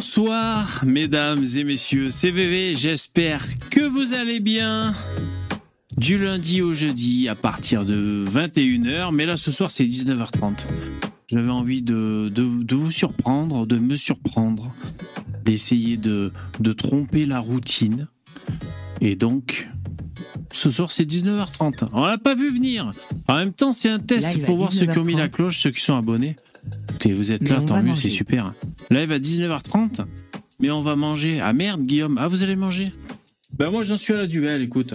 [0.00, 4.94] Bonsoir, mesdames et messieurs, c'est VV, j'espère que vous allez bien.
[5.98, 10.52] Du lundi au jeudi à partir de 21h, mais là ce soir c'est 19h30.
[11.28, 14.74] J'avais envie de, de, de, vous surprendre, de me surprendre,
[15.44, 18.08] d'essayer de, de tromper la routine.
[19.02, 19.68] Et donc,
[20.54, 21.90] ce soir c'est 19h30.
[21.92, 22.90] On l'a pas vu venir.
[23.28, 25.70] En même temps, c'est un test pour voir ceux qui ont mis la cloche, ceux
[25.70, 26.36] qui sont abonnés.
[27.00, 28.52] Écoutez, vous êtes là, tant mieux, c'est super.
[28.90, 30.04] Live à 19h30,
[30.58, 31.40] mais on va manger.
[31.40, 32.90] Ah merde, Guillaume, ah vous allez manger
[33.58, 34.92] Ben moi j'en suis à la duvel, écoute.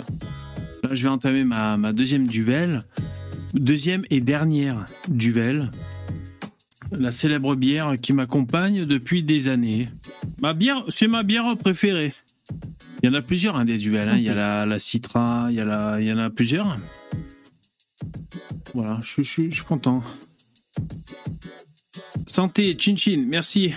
[0.83, 2.83] Là, je vais entamer ma, ma deuxième duvel.
[3.55, 5.71] Deuxième et dernière duvel.
[6.91, 9.87] La célèbre bière qui m'accompagne depuis des années.
[10.39, 12.13] Ma bière, c'est ma bière préférée.
[13.01, 14.09] Il y en a plusieurs, hein, des duels.
[14.09, 14.17] Hein.
[14.17, 16.77] Il y a la, la Citra, il y, a la, il y en a plusieurs.
[18.75, 20.03] Voilà, je, je, je suis content.
[22.25, 23.73] Santé, Chin Chin, merci.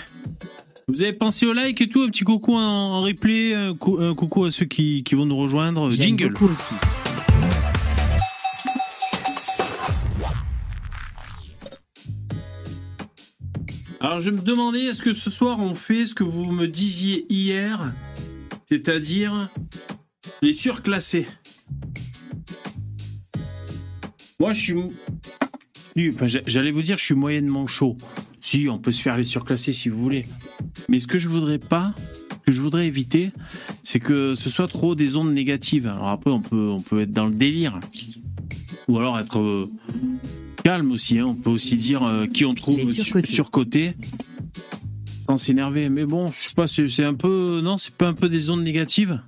[0.89, 3.99] Vous avez pensé au like et tout, un petit coucou en, en replay, un, cou,
[4.01, 5.91] un, coucou à ceux qui, qui vont nous rejoindre.
[5.91, 6.33] Jingle.
[6.41, 6.75] Aussi.
[14.01, 17.27] Alors je me demandais, est-ce que ce soir on fait ce que vous me disiez
[17.29, 17.93] hier,
[18.65, 19.51] c'est-à-dire
[20.41, 21.27] les surclassés?
[24.41, 24.75] Moi je suis...
[26.15, 27.97] Enfin, J'allais vous dire, je suis moyennement chaud.
[28.41, 30.25] Si, on peut se faire les surclassés si vous voulez.
[30.89, 31.95] Mais ce que je voudrais pas,
[32.47, 33.31] que je voudrais éviter,
[33.83, 35.87] c'est que ce soit trop des ondes négatives.
[35.87, 37.81] Alors après, on peut, on peut être dans le délire.
[38.87, 39.71] Ou alors être euh,
[40.65, 41.19] calme aussi.
[41.19, 41.27] Hein.
[41.29, 43.51] On peut aussi dire euh, qui on trouve surcoté sur
[45.29, 45.91] sans s'énerver.
[45.91, 47.61] Mais bon, je sais pas, c'est un peu.
[47.63, 49.21] Non, c'est pas un peu des ondes négatives?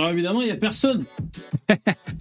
[0.00, 1.04] Alors évidemment, il y a personne.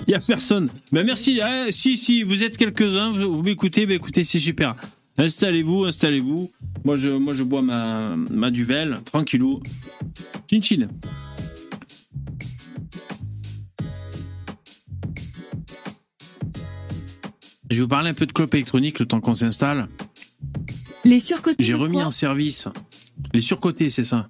[0.07, 0.69] Il y a personne.
[0.91, 1.39] Ben merci.
[1.41, 4.75] Ah, si, si, vous êtes quelques-uns, vous, vous m'écoutez, ben écoutez, c'est super.
[5.17, 6.51] Installez-vous, installez-vous.
[6.83, 9.61] Moi je, moi, je bois ma, ma duvel, tranquillou.
[10.51, 10.89] Chin chin.
[17.69, 19.87] Je vais vous parler un peu de clope électronique le temps qu'on s'installe.
[21.05, 21.63] Les surcotés.
[21.63, 22.67] J'ai remis en service.
[23.33, 24.29] Les surcotés, c'est ça.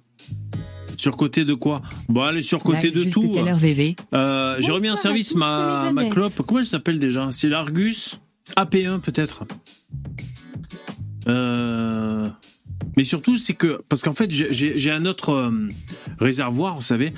[1.00, 1.80] Surcoté de quoi?
[2.10, 3.34] Bon, les surcotés de tout.
[3.34, 6.42] Euh, J'ai remis en service ma, ma clope.
[6.46, 7.30] Comment elle s'appelle déjà?
[7.32, 8.20] C'est l'Argus
[8.54, 9.46] AP1 peut-être.
[11.26, 12.28] Euh...
[12.98, 15.68] Mais surtout, c'est que parce qu'en fait, j'ai un autre euh,
[16.18, 17.14] réservoir, vous savez.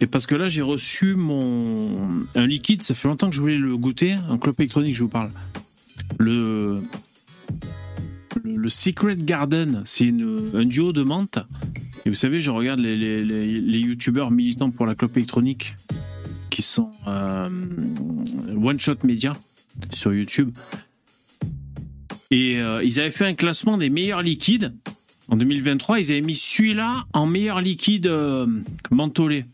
[0.00, 2.84] Et parce que là, j'ai reçu mon un liquide.
[2.84, 4.12] Ça fait longtemps que je voulais le goûter.
[4.30, 5.32] Un clope électronique, je vous parle.
[6.18, 6.80] Le
[8.44, 11.38] le, Secret Garden, c'est un duo de menthe.
[12.04, 15.74] Et vous savez, je regarde les, les, les, les youtubeurs militants pour la clope électronique
[16.50, 17.48] qui sont euh,
[18.56, 19.36] One Shot Media
[19.92, 20.56] sur YouTube.
[22.30, 24.74] Et euh, ils avaient fait un classement des meilleurs liquides.
[25.28, 28.46] En 2023, ils avaient mis celui-là en meilleur liquide euh,
[28.90, 29.44] mentholé.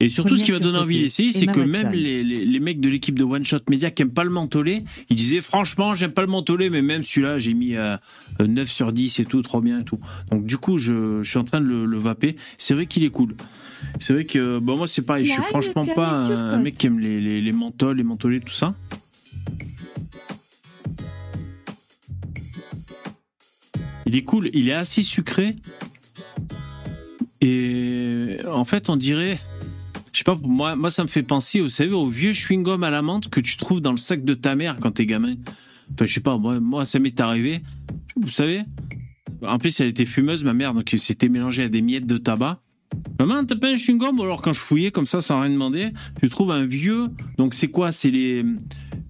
[0.00, 2.78] Et surtout, ce qui va donner envie d'essayer, c'est que même les, les, les, mecs
[2.78, 6.12] de l'équipe de One Shot Media qui aiment pas le mentholé, ils disaient franchement, j'aime
[6.12, 7.96] pas le mentholé, mais même celui-là, j'ai mis euh,
[8.38, 9.98] 9 sur 10 et tout, trop bien et tout.
[10.30, 12.36] Donc du coup, je, je suis en train de le, le vaper.
[12.58, 13.34] C'est vrai qu'il est cool.
[13.98, 15.24] C'est vrai que bon, moi, c'est pareil.
[15.24, 18.38] Je suis franchement pas un, un, mec qui aime les, les, les menthols, les mentholés,
[18.38, 18.76] tout ça.
[24.06, 24.48] Il est cool.
[24.52, 25.56] Il est assez sucré.
[27.40, 29.38] Et en fait, on dirait
[30.18, 32.90] je sais pas, moi, moi, ça me fait penser, vous savez, au vieux chewing-gum à
[32.90, 35.34] la menthe que tu trouves dans le sac de ta mère quand t'es gamin.
[35.92, 37.60] Enfin, je sais pas, moi, moi ça m'est arrivé.
[38.16, 38.62] Vous savez
[39.42, 42.60] En plus, elle était fumeuse, ma mère, donc c'était mélangé à des miettes de tabac.
[43.20, 44.18] Maman, t'as pas un chewing-gum?
[44.18, 45.90] Ou alors, quand je fouillais comme ça, sans rien demander,
[46.20, 47.10] tu trouves un vieux.
[47.36, 47.92] Donc, c'est quoi?
[47.92, 48.42] C'est les.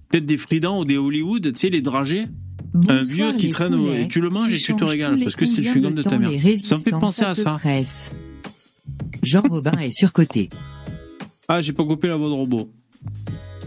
[0.09, 2.27] Peut-être des Fridans ou des Hollywood, tu sais, les dragées
[2.71, 5.47] Bonsoir un vieux qui traîne et tu le manges et tu te régales parce que
[5.47, 6.29] c'est le chewing-gum de, de ta mère.
[6.61, 7.53] Ça me fait penser à ça.
[7.53, 8.11] Presse.
[9.23, 10.49] Jean Robin est surcoté.
[11.51, 12.71] Ah, j'ai pas coupé la voix de robot.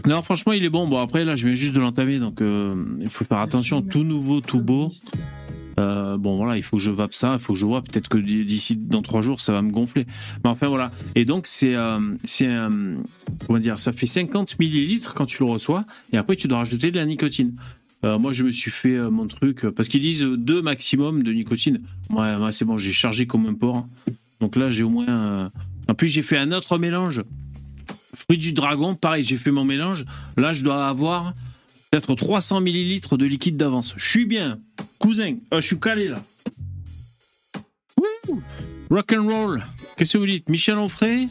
[0.05, 0.87] Non, franchement, il est bon.
[0.87, 3.81] Bon, après, là, je viens juste de l'entamer, donc euh, il faut faire attention.
[3.81, 4.89] Tout nouveau, tout beau.
[5.79, 7.33] Euh, bon, voilà, il faut que je vape ça.
[7.33, 7.81] Il faut que je vois.
[7.81, 10.05] Peut-être que d'ici dans trois jours, ça va me gonfler.
[10.45, 10.91] Mais enfin, voilà.
[11.15, 11.99] Et donc, c'est, euh,
[12.41, 12.95] euh,
[13.45, 15.83] comment dire, ça fait 50 millilitres quand tu le reçois,
[16.13, 17.53] et après, tu dois rajouter de la nicotine.
[18.03, 21.79] Moi, je me suis fait mon truc parce qu'ils disent deux maximum de nicotine.
[22.09, 23.87] Ouais, ouais c'est bon, j'ai chargé comme un porc.
[24.41, 25.49] Donc là, j'ai au moins.
[25.87, 27.23] En plus, j'ai fait un autre mélange
[28.13, 30.05] Fruit du dragon, pareil, j'ai fait mon mélange.
[30.37, 31.33] Là, je dois avoir
[31.91, 33.93] peut-être 300 millilitres de liquide d'avance.
[33.97, 34.59] Je suis bien,
[34.99, 35.37] cousin.
[35.51, 36.23] Oh, je suis calé là.
[38.89, 39.65] Rock and roll.
[39.97, 41.29] Qu'est-ce que vous dites Michel Onfray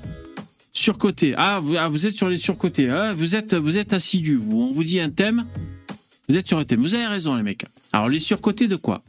[0.72, 1.34] Surcoté.
[1.36, 2.88] Ah vous, ah, vous êtes sur les surcotés.
[2.90, 3.94] Ah, vous êtes, vous êtes.
[3.94, 5.44] On vous dit un thème.
[6.28, 6.80] Vous êtes sur un thème.
[6.80, 7.66] Vous avez raison, les mecs.
[7.92, 9.02] Alors, les surcotés de quoi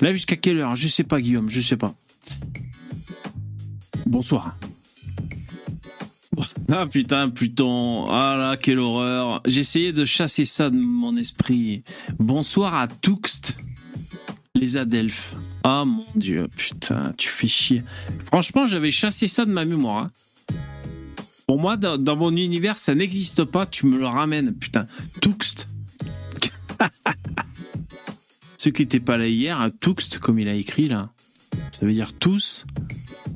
[0.00, 1.94] Live jusqu'à quelle heure Je sais pas, Guillaume, je sais pas.
[4.06, 4.56] Bonsoir.
[6.70, 8.08] Ah putain, Pluton.
[8.10, 9.40] Ah là, quelle horreur.
[9.46, 11.82] Essayé de chasser ça de mon esprit.
[12.18, 13.56] Bonsoir à Tuxt,
[14.54, 15.34] les Adelphes.
[15.64, 17.82] Ah mon dieu, putain, tu fais chier.
[18.26, 20.04] Franchement, j'avais chassé ça de ma mémoire.
[20.04, 20.10] hein.
[21.46, 23.64] Pour moi, dans, mon univers, ça n'existe pas.
[23.64, 24.86] Tu me le ramènes, putain.
[25.22, 25.66] Tuxt.
[28.58, 31.08] Ceux qui n'étaient pas là hier, hein, Tuxt, comme il a écrit là,
[31.70, 32.66] ça veut dire tous,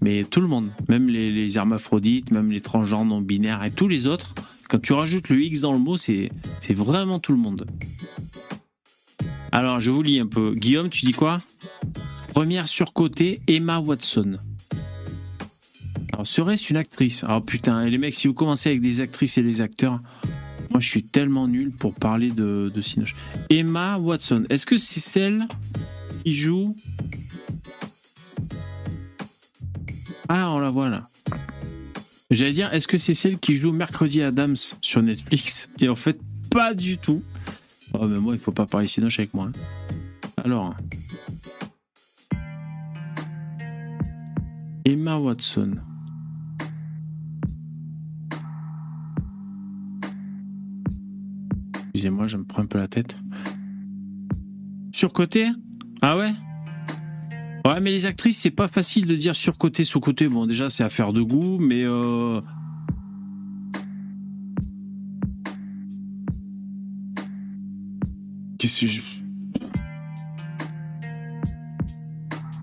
[0.03, 4.07] mais tout le monde, même les, hermaphrodites, même les transgenres non binaires et tous les
[4.07, 4.35] autres.
[4.69, 6.31] Quand tu rajoutes le X dans le mot, c'est
[6.71, 7.67] vraiment tout le monde.
[9.53, 10.55] Alors, je vous lis un peu.
[10.55, 11.41] Guillaume, tu dis quoi?
[12.35, 14.39] Première surcotée, Emma Watson.
[16.13, 17.23] Alors, serait-ce une actrice?
[17.23, 20.01] Alors, putain, et les mecs, si vous commencez avec des actrices et des acteurs,
[20.71, 22.83] moi, je suis tellement nul pour parler de, de.
[23.51, 25.47] Emma Watson, est-ce que c'est celle
[26.25, 26.75] qui joue
[30.35, 31.07] Ah, on la voit là.
[32.31, 35.69] J'allais dire, est-ce que c'est celle qui joue Mercredi Adams sur Netflix?
[35.79, 36.19] Et en fait,
[36.51, 37.23] pas du tout.
[37.93, 39.49] Oh, mais moi, il faut pas parler Cinoche avec moi.
[39.49, 40.41] hein.
[40.43, 40.75] Alors.
[44.87, 45.75] Emma Watson.
[51.95, 53.19] Excusez-moi, je me prends un peu la tête.
[54.93, 55.51] Surcoté?
[56.01, 56.33] Ah ouais?
[57.65, 60.29] Ouais, mais les actrices, c'est pas facile de dire surcoté, sous-côté.
[60.29, 61.85] Bon, déjà, c'est affaire de goût, mais.
[61.85, 62.41] Euh...
[68.59, 69.01] Qu'est-ce que je.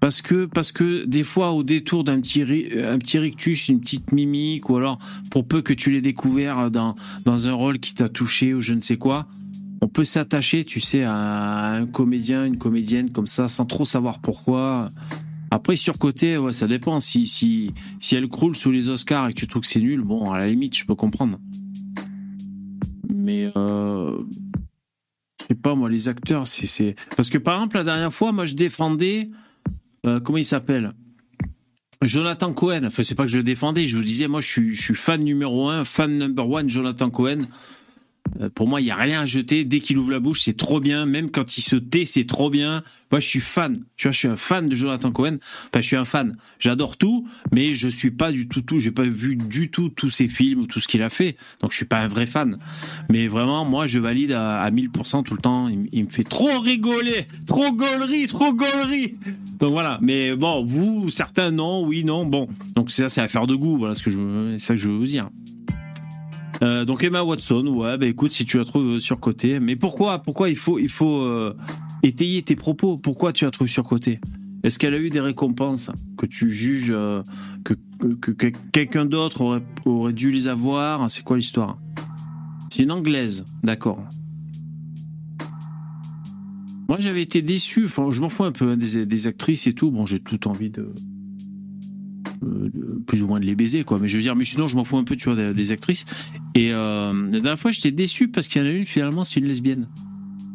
[0.02, 3.82] Parce que, parce que des fois, au détour d'un petit, ri- un petit rictus, une
[3.82, 4.98] petite mimique, ou alors
[5.30, 6.96] pour peu que tu l'aies découvert dans
[7.48, 9.28] un rôle qui t'a touché ou je ne sais quoi,
[9.82, 14.20] on peut s'attacher, tu sais, à un comédien, une comédienne comme ça, sans trop savoir
[14.20, 14.90] pourquoi.
[15.52, 17.00] Après, surcoté, ouais, ça dépend.
[17.00, 20.02] Si, si, si elle croule sous les Oscars et que tu trouves que c'est nul,
[20.02, 21.40] bon, à la limite, je peux comprendre.
[23.12, 24.18] Mais, euh,
[25.42, 26.96] je sais pas, moi, les acteurs, c'est.
[27.16, 29.30] Parce que par exemple, la dernière fois, moi, je défendais.
[30.06, 30.94] euh, comment il s'appelle?
[32.02, 32.84] Jonathan Cohen.
[32.86, 34.96] Enfin, c'est pas que je le défendais, je vous disais, moi, je suis, je suis
[34.96, 37.42] fan numéro un, fan number one, Jonathan Cohen.
[38.42, 39.66] Euh, Pour moi, il n'y a rien à jeter.
[39.66, 41.06] Dès qu'il ouvre la bouche, c'est trop bien.
[41.06, 42.84] Même quand il se tait, c'est trop bien.
[43.12, 43.78] Moi, je suis fan.
[43.98, 45.38] Tu vois, je suis un fan de Jonathan Cohen.
[45.68, 46.36] Enfin, je suis un fan.
[46.60, 48.80] J'adore tout, mais je suis pas du tout tout.
[48.80, 51.36] J'ai pas vu du tout tous ses films ou tout ce qu'il a fait.
[51.62, 52.58] Donc, je suis pas un vrai fan.
[53.10, 55.70] Mais vraiment, moi, je valide à, à 1000% tout le temps.
[55.92, 59.16] Il, me fait trop rigoler, trop gaulerie, trop gaulerie.
[59.60, 59.98] Donc voilà.
[60.02, 62.26] Mais bon, vous, certains non, oui, non.
[62.26, 63.78] Bon, donc ça, c'est affaire de goût.
[63.78, 65.30] Voilà ce que je, ça que je veux vous dire.
[66.62, 70.50] Euh, donc Emma Watson, ouais, bah écoute, si tu la trouves surcotée, mais pourquoi, pourquoi
[70.50, 71.56] il faut, il faut euh,
[72.04, 72.98] étayer tes propos?
[72.98, 74.20] Pourquoi tu la trouves surcotée?
[74.64, 77.24] Est-ce qu'elle a eu des récompenses que tu juges euh,
[77.64, 77.76] que,
[78.20, 81.10] que, que quelqu'un d'autre aurait, aurait dû les avoir?
[81.10, 81.78] C'est quoi l'histoire?
[82.70, 84.04] C'est une anglaise, d'accord.
[86.90, 87.86] Moi, j'avais été déçu.
[87.86, 89.92] Enfin, je m'en fous un peu hein, des, des actrices et tout.
[89.92, 90.94] Bon, j'ai tout envie euh, de-
[93.08, 94.00] plus ou moins de les baiser, quoi.
[94.00, 95.72] Mais je veux dire, mais sinon, je m'en fous un peu, tu vois, des, des
[95.72, 96.06] actrices.
[96.56, 99.40] Et euh, la dernière fois, j'étais déçu parce qu'il y en a une, finalement, c'est
[99.40, 99.88] une lesbienne.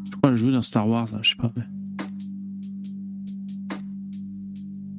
[0.06, 1.52] Je crois qu'elle jouait dans Star Wars, hein, je sais pas.
[1.56, 1.64] mais-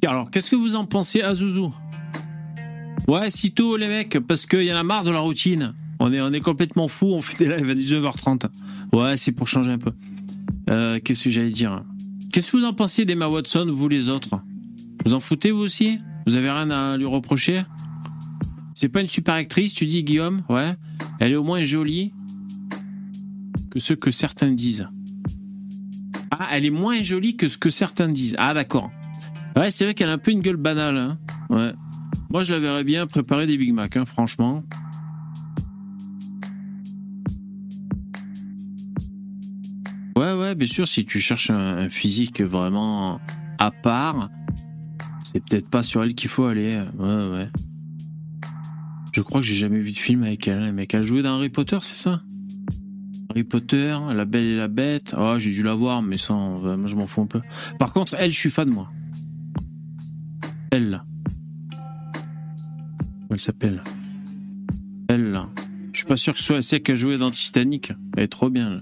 [0.07, 1.61] Alors, qu'est-ce que vous en pensez, Azuzu
[3.07, 5.73] Ouais, sitôt, les mecs, parce qu'il y en a marre de la routine.
[5.99, 8.45] On est, on est complètement fou, on fait des lives à 19h30.
[8.94, 9.92] Ouais, c'est pour changer un peu.
[10.69, 11.83] Euh, qu'est-ce que j'allais dire?
[12.31, 14.39] Qu'est-ce que vous en pensez d'Emma Watson, vous les autres?
[15.06, 15.99] Vous en foutez, vous aussi?
[16.25, 17.63] Vous avez rien à lui reprocher?
[18.73, 20.41] C'est pas une super actrice, tu dis, Guillaume?
[20.49, 20.75] Ouais.
[21.19, 22.13] Elle est au moins jolie
[23.69, 24.87] que ce que certains disent.
[26.31, 28.35] Ah, elle est moins jolie que ce que certains disent.
[28.37, 28.91] Ah, d'accord.
[29.55, 30.97] Ouais, c'est vrai qu'elle a un peu une gueule banale.
[30.97, 31.17] Hein
[31.49, 31.71] ouais.
[32.29, 34.63] Moi, je la verrais bien préparer des Big Mac, hein, franchement.
[40.17, 43.21] Ouais, ouais, bien sûr, si tu cherches un, un physique vraiment
[43.59, 44.29] à part,
[45.35, 46.81] c'est peut-être pas sur elle qu'il faut aller.
[46.97, 47.49] Ouais, ouais.
[49.11, 50.71] Je crois que j'ai jamais vu de film avec elle.
[50.71, 52.21] Mais qu'elle jouait dans Harry Potter, c'est ça?
[53.30, 55.13] Harry Potter, La Belle et la Bête.
[55.18, 56.65] Ah, j'ai dû la voir, mais sans.
[56.65, 57.42] euh, Moi, je m'en fous un peu.
[57.77, 58.89] Par contre, elle, je suis fan, moi.
[60.71, 61.04] Elle,
[63.30, 63.83] elle s'appelle?
[65.09, 65.37] Elle.
[65.92, 67.92] Je suis pas sûr que ce soit celle qui a joué dans Titanic.
[68.15, 68.81] Elle est trop bien, là.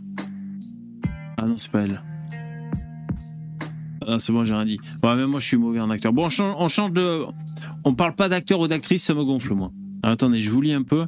[1.38, 2.00] Ah non, c'est pas elle.
[4.08, 4.80] Ah, c'est bon, j'ai rien dit.
[5.04, 6.14] Ouais, mais moi, je suis mauvais en acteur.
[6.14, 7.26] Bon, on change, on change de.
[7.84, 9.72] On parle pas d'acteur ou d'actrice, ça me gonfle, moi.
[10.02, 11.06] Alors, attendez, je vous lis un peu.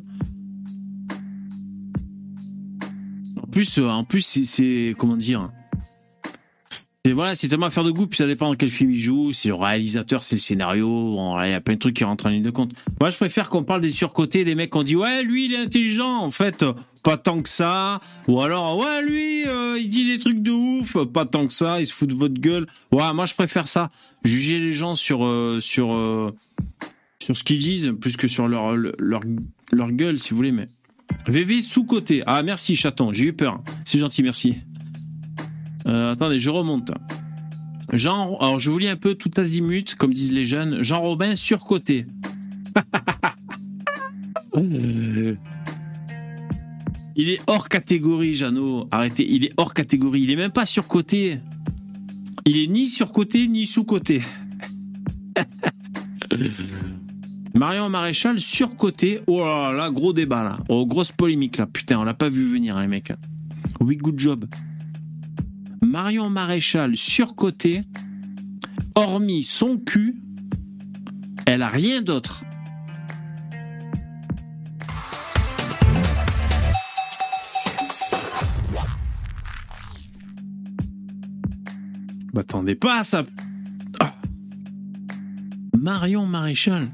[3.41, 5.49] En plus, euh, en plus, c'est comment dire
[7.13, 9.49] Voilà, c'est tellement affaire de goût, puis ça dépend dans quel film il joue, c'est
[9.49, 12.29] le réalisateur, c'est le scénario, bon, il y a plein de trucs qui rentrent en
[12.29, 12.71] ligne de compte.
[12.99, 15.57] Moi, je préfère qu'on parle des surcotés, des mecs qu'on dit, ouais, lui, il est
[15.57, 16.65] intelligent, en fait,
[17.03, 20.97] pas tant que ça, ou alors, ouais, lui, euh, il dit des trucs de ouf,
[21.13, 22.65] pas tant que ça, il se fout de votre gueule.
[22.91, 23.91] Ouais, moi, je préfère ça.
[24.23, 26.35] Juger les gens sur, euh, sur, euh,
[27.21, 29.21] sur ce qu'ils disent, plus que sur leur, leur,
[29.71, 30.65] leur gueule, si vous voulez, mais.
[31.27, 32.23] VV sous-côté.
[32.25, 33.61] Ah, merci, chaton, j'ai eu peur.
[33.85, 34.55] C'est gentil, merci.
[35.87, 36.91] Euh, attendez, je remonte.
[37.93, 40.81] Jean, alors je vous lis un peu tout azimut, comme disent les jeunes.
[40.81, 42.07] Jean Robin surcoté.
[47.15, 48.87] il est hors catégorie, Jeannot.
[48.91, 50.21] Arrêtez, il est hors catégorie.
[50.23, 51.39] Il est même pas surcoté.
[52.45, 54.21] Il est ni surcoté ni sous-coté.
[57.53, 59.21] Marion Maréchal surcoté.
[59.27, 60.57] Oh là là, gros débat là.
[60.67, 61.67] Oh, grosse polémique là.
[61.67, 63.13] Putain, on l'a pas vu venir, les mecs.
[63.79, 64.45] Oui, good job.
[65.85, 67.83] Marion Maréchal surcoté,
[68.95, 70.19] hormis son cul,
[71.45, 72.43] elle a rien d'autre.
[82.33, 83.23] M'attendez pas à ça.
[83.99, 84.13] Ah.
[85.77, 86.89] Marion Maréchal.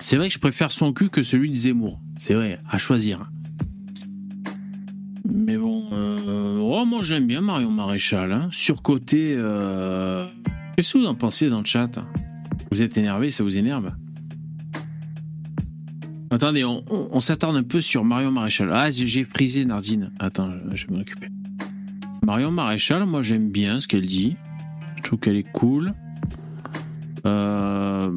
[0.00, 2.00] C'est vrai que je préfère son cul que celui de Zemmour.
[2.16, 3.30] C'est vrai, à choisir.
[6.74, 8.32] Oh, moi j'aime bien Marion Maréchal.
[8.32, 8.48] Hein.
[8.50, 9.34] Surcoté.
[9.36, 10.26] Euh...
[10.76, 12.04] Qu'est-ce que vous en pensez dans le chat?
[12.72, 13.92] Vous êtes énervé, ça vous énerve?
[16.30, 18.68] Attendez, on, s'attarde un peu sur Marion Maréchal.
[18.72, 20.10] Ah, j'ai prisé Nardine.
[20.18, 21.28] Attends, je vais m'en occuper.
[22.26, 24.34] Marion Maréchal, moi j'aime bien ce qu'elle dit.
[24.96, 25.92] Je trouve qu'elle est cool.
[27.24, 28.10] Euh,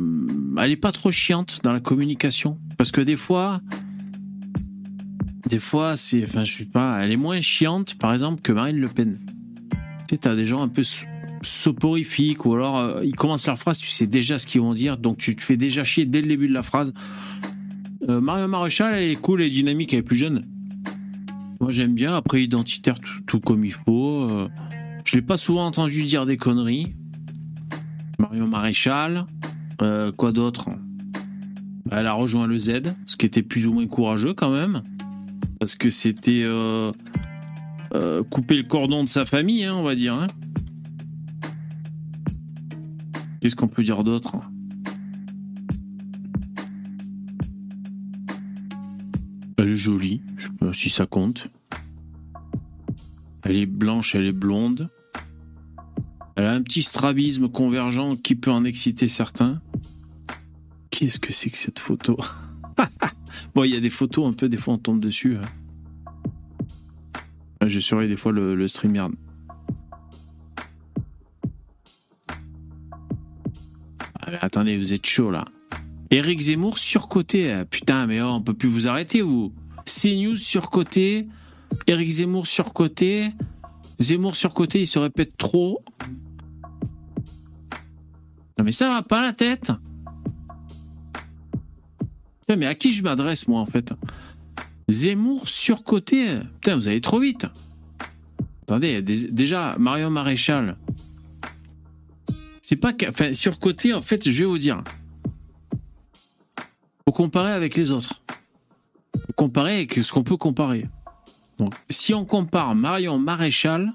[0.60, 2.58] elle est pas trop chiante dans la communication.
[2.76, 3.62] Parce que des fois,
[5.48, 8.80] des fois, c'est, enfin, je sais pas, elle est moins chiante, par exemple, que Marine
[8.80, 9.18] Le Pen.
[10.08, 10.84] Tu sais, t'as des gens un peu
[11.42, 14.98] soporifiques, ou alors euh, ils commencent leur phrase, tu sais déjà ce qu'ils vont dire,
[14.98, 16.94] donc tu te fais déjà chier dès le début de la phrase.
[18.10, 20.46] Euh, Marion Maréchal, elle est cool, elle est dynamique, elle est plus jeune.
[21.60, 22.16] Moi, j'aime bien.
[22.16, 24.24] Après, identitaire, tout, comme il faut.
[24.24, 24.48] Euh,
[25.04, 26.96] je l'ai pas souvent entendu dire des conneries.
[28.20, 29.26] Marion Maréchal.
[30.18, 30.70] Quoi d'autre?
[31.92, 34.84] Elle a rejoint le Z, ce qui était plus ou moins courageux quand même.
[35.60, 36.92] Parce que c'était euh,
[37.94, 40.14] euh, couper le cordon de sa famille, hein, on va dire.
[40.14, 40.28] Hein.
[43.42, 44.38] Qu'est-ce qu'on peut dire d'autre?
[49.58, 51.48] Elle est jolie, je sais pas si ça compte.
[53.44, 54.90] Elle est blanche, elle est blonde.
[56.36, 59.62] Elle a un petit strabisme convergent qui peut en exciter certains.
[60.92, 62.18] Qu'est-ce que c'est que cette photo?
[63.56, 65.38] Bon, il y a des photos un peu, des fois on tombe dessus.
[65.38, 65.42] hein.
[67.68, 69.12] Je surveille des fois le, le StreamYard.
[74.22, 75.46] Ah, attendez, vous êtes chaud là.
[76.12, 77.52] Éric Zemmour surcoté.
[77.52, 79.54] Ah, Putain, mais oh, on peut plus vous arrêter, vous.
[79.86, 81.28] CNews surcoté.
[81.88, 83.32] Éric Zemmour surcoté.
[84.00, 85.84] Zemmour surcoté, il se répète trop.
[88.58, 89.72] Non, mais ça va pas la tête.
[92.56, 93.94] Mais à qui je m'adresse, moi, en fait
[94.90, 96.28] Zemmour surcoté.
[96.62, 97.46] Putain, vous allez trop vite.
[98.64, 100.78] Attendez, dé- déjà, Marion Maréchal.
[102.62, 102.94] C'est pas.
[103.10, 104.82] Enfin, surcoté, en fait, je vais vous dire.
[107.06, 108.22] Faut comparer avec les autres.
[109.36, 110.86] Comparer avec ce qu'on peut comparer.
[111.60, 113.92] Donc, si on compare Marion Maréchal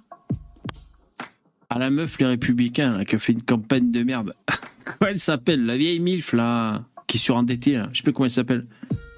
[1.70, 4.34] à la meuf Les Républicains là, qui a fait une campagne de merde,
[4.84, 8.26] comment elle s'appelle La vieille MILF là, qui est surendettée là, je sais plus comment
[8.26, 8.66] elle s'appelle.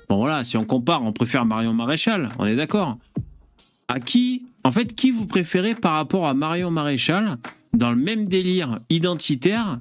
[0.08, 2.98] Bon voilà, si on compare, on préfère Marion Maréchal, on est d'accord.
[3.88, 7.38] À qui, en fait, qui vous préférez par rapport à Marion Maréchal
[7.72, 9.78] dans le même délire identitaire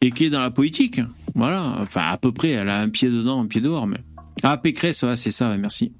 [0.00, 1.00] et qui est dans la politique?
[1.34, 3.98] Voilà, enfin à peu près, elle a un pied dedans, un pied dehors, mais.
[4.42, 5.92] Ah, Pécresse, ouais, c'est ça, merci.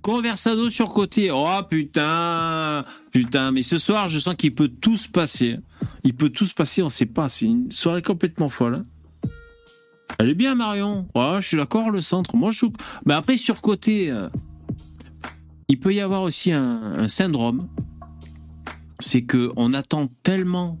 [0.00, 1.30] Conversado sur côté.
[1.30, 5.58] Oh putain, putain, mais ce soir, je sens qu'il peut tout se passer.
[6.04, 7.28] Il peut tout se passer, on sait pas.
[7.28, 8.74] C'est une soirée complètement folle.
[8.74, 8.84] hein.
[10.18, 11.06] Elle est bien, Marion.
[11.14, 12.36] Je suis d'accord, le centre.
[12.36, 12.66] Moi, je.
[13.06, 14.28] Mais après, sur côté, euh,
[15.68, 17.68] il peut y avoir aussi un, syndrome.
[19.00, 20.78] C'est que on attend tellement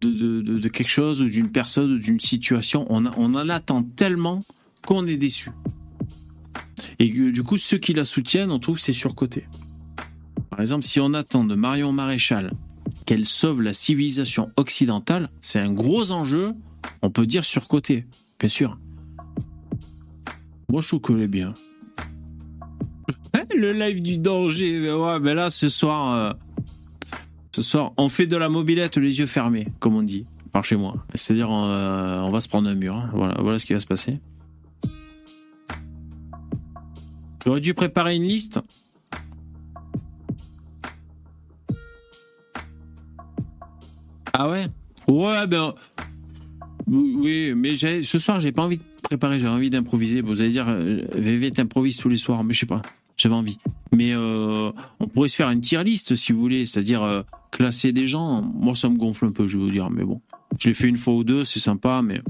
[0.00, 2.86] de, quelque chose d'une personne d'une situation.
[2.88, 4.40] On, en attend tellement
[4.86, 5.50] qu'on est déçu.
[6.98, 9.46] Et du coup, ceux qui la soutiennent, on trouve que c'est surcoté.
[10.50, 12.52] Par exemple, si on attend de Marion Maréchal
[13.06, 16.52] qu'elle sauve la civilisation occidentale, c'est un gros enjeu,
[17.02, 18.06] on peut dire surcoté,
[18.38, 18.78] bien sûr.
[20.70, 21.52] Moi, je trouve qu'elle est bien.
[23.32, 24.92] Elle Le live du danger.
[24.92, 26.32] Ouais, mais là, ce soir, euh,
[27.54, 30.76] ce soir, on fait de la mobilette les yeux fermés, comme on dit, par chez
[30.76, 30.94] moi.
[31.14, 32.96] C'est-à-dire, euh, on va se prendre un mur.
[32.96, 33.10] hein.
[33.12, 34.20] Voilà, voilà ce qui va se passer.
[37.44, 38.60] J'aurais dû préparer une liste.
[44.32, 44.66] Ah ouais?
[45.08, 45.74] Ouais, ben.
[46.86, 50.20] Oui, mais ce soir, j'ai pas envie de préparer, j'ai envie d'improviser.
[50.20, 52.82] Vous allez dire, euh, VV t'improvise tous les soirs, mais je sais pas,
[53.16, 53.58] j'avais envie.
[53.92, 57.92] Mais euh, on pourrait se faire une tier list si vous voulez, c'est-à-dire euh, classer
[57.92, 58.42] des gens.
[58.42, 60.20] Moi, ça me gonfle un peu, je vais vous dire, mais bon.
[60.58, 62.20] Je l'ai fait une fois ou deux, c'est sympa, mais.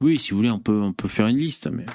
[0.00, 1.86] Oui, si vous voulez, on peut, on peut faire une liste, mais.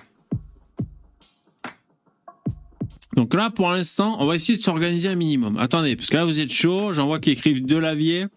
[3.15, 5.57] Donc là, pour l'instant, on va essayer de s'organiser un minimum.
[5.57, 6.93] Attendez, parce que là, vous êtes chaud.
[6.93, 8.27] J'en vois qui écrivent de Lavier.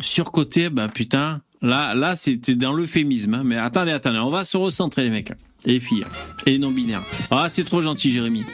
[0.00, 1.40] Surcoté, bah putain.
[1.60, 3.34] Là, là, c'était dans l'euphémisme.
[3.34, 3.42] hein.
[3.44, 5.32] Mais attendez, attendez, on va se recentrer, les mecs.
[5.64, 6.04] Et les filles.
[6.46, 7.02] Et les non-binaires.
[7.30, 8.44] Ah, c'est trop gentil, Jérémy.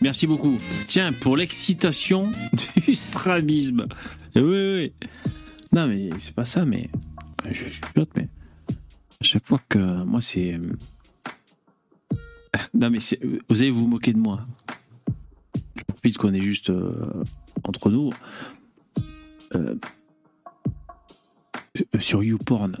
[0.00, 0.58] Merci beaucoup.
[0.86, 2.30] Tiens, pour l'excitation
[2.86, 3.86] du strabisme.
[4.34, 4.92] Oui, oui, oui.
[5.72, 6.88] Non, mais c'est pas ça, mais.
[7.50, 8.28] Je chuchote, mais.
[9.20, 9.78] À chaque fois que.
[10.04, 10.58] Moi, c'est.
[12.74, 12.98] Non, mais
[13.48, 14.40] vous allez vous moquer de moi.
[15.76, 16.92] Je profite qu'on est juste euh,
[17.62, 18.10] entre nous.
[19.54, 19.74] Euh,
[21.98, 22.76] sur YouPorn.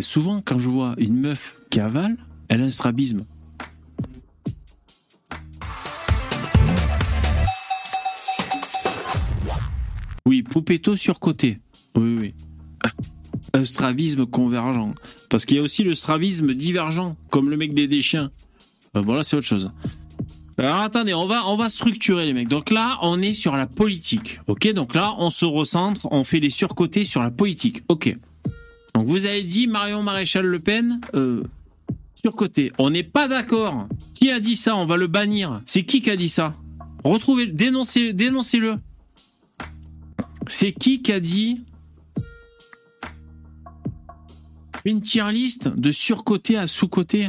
[0.00, 2.16] Souvent, quand je vois une meuf qui avale,
[2.48, 3.24] elle a un strabisme.
[10.26, 11.58] Oui, Poupetto surcoté.
[11.94, 12.34] Oui, oui.
[13.54, 14.94] Un strabisme convergent.
[15.30, 18.30] Parce qu'il y a aussi le strabisme divergent, comme le mec des, des chiens.
[18.94, 19.72] Euh, bon, là, c'est autre chose.
[20.58, 22.48] Alors attendez, on va, on va structurer les mecs.
[22.48, 24.40] Donc là, on est sur la politique.
[24.48, 27.84] Ok, donc là, on se recentre, on fait les surcotés sur la politique.
[27.88, 28.16] Ok?
[28.94, 31.44] Donc vous avez dit Marion Maréchal Le Pen, euh,
[32.20, 32.72] surcoté.
[32.78, 33.86] On n'est pas d'accord.
[34.16, 34.74] Qui a dit ça?
[34.74, 35.62] On va le bannir.
[35.64, 36.56] C'est qui qui a dit ça?
[37.04, 38.78] Retrouvez, dénoncez, dénoncez-le.
[40.48, 41.64] C'est qui qui a dit
[44.84, 47.28] une tier list de surcoté à sous-coté?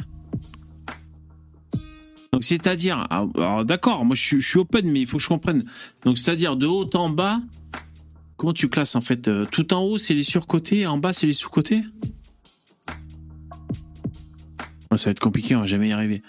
[2.32, 5.64] Donc c'est-à-dire, ah, d'accord, moi je, suis- open, mais il faut que je comprenne.
[6.06, 7.42] Donc c'est-à-dire de haut en bas,
[8.38, 11.28] comment tu classes en fait Euh, Tout en haut c'est les surcotés, en bas c'est
[11.28, 11.84] les sous-cotés?
[14.92, 16.22] Oh, Ça va être compliqué, on va jamais y arriver.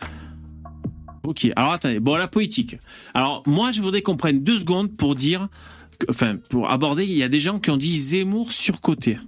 [1.22, 2.76] Ok, alors attendez, bon la politique.
[3.14, 5.48] Alors moi je voudrais qu'on prenne deux secondes pour dire,
[6.08, 9.18] enfin pour aborder, il y a des gens qui ont dit Zemmour surcoté.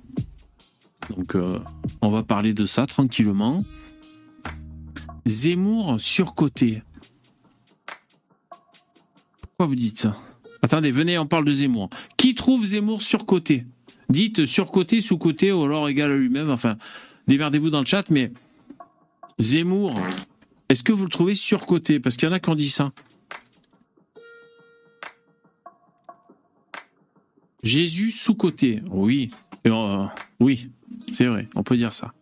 [1.16, 1.58] Donc euh,
[2.00, 3.62] on va parler de ça tranquillement.
[5.26, 6.82] Zemmour surcoté.
[9.40, 10.16] Pourquoi vous dites ça
[10.62, 11.90] Attendez, venez, on parle de Zemmour.
[12.16, 13.66] Qui trouve Zemmour surcoté
[14.08, 16.50] Dites surcoté, sous-coté, ou alors égal à lui-même.
[16.50, 16.76] Enfin,
[17.28, 18.32] démerdez-vous dans le chat, mais
[19.38, 19.98] Zemmour,
[20.68, 22.92] est-ce que vous le trouvez surcoté Parce qu'il y en a qui ont dit ça.
[27.62, 29.30] Jésus sous-coté, oui.
[29.66, 30.06] Euh,
[30.40, 30.70] oui,
[31.10, 32.12] c'est vrai, on peut dire ça.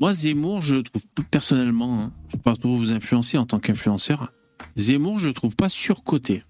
[0.00, 3.58] Moi, Zemmour, je le trouve personnellement, hein, je ne pas pour vous influencer en tant
[3.58, 4.32] qu'influenceur,
[4.76, 6.44] Zemmour, je le trouve pas surcoté.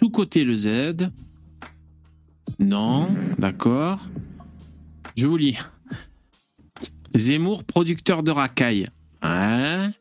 [0.00, 1.10] Sous-coté le Z.
[2.58, 4.04] Non, d'accord.
[5.16, 5.58] Je vous lis.
[7.14, 8.88] Zemmour, producteur de racailles.
[9.22, 9.92] Hein?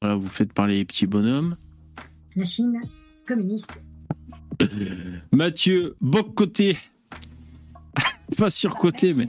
[0.00, 1.56] Voilà, vous faites parler les petits bonhommes.
[2.34, 2.80] La Chine
[3.26, 3.80] communiste.
[5.32, 6.76] Mathieu, Boc-côté.
[8.38, 9.28] pas surcoté, mais.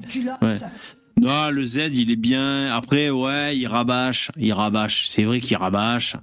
[1.20, 2.74] Non, le Z, il est bien.
[2.76, 4.32] Après, ouais, il rabâche.
[4.38, 5.08] Il rabâche.
[5.08, 6.16] C'est vrai qu'il rabâche.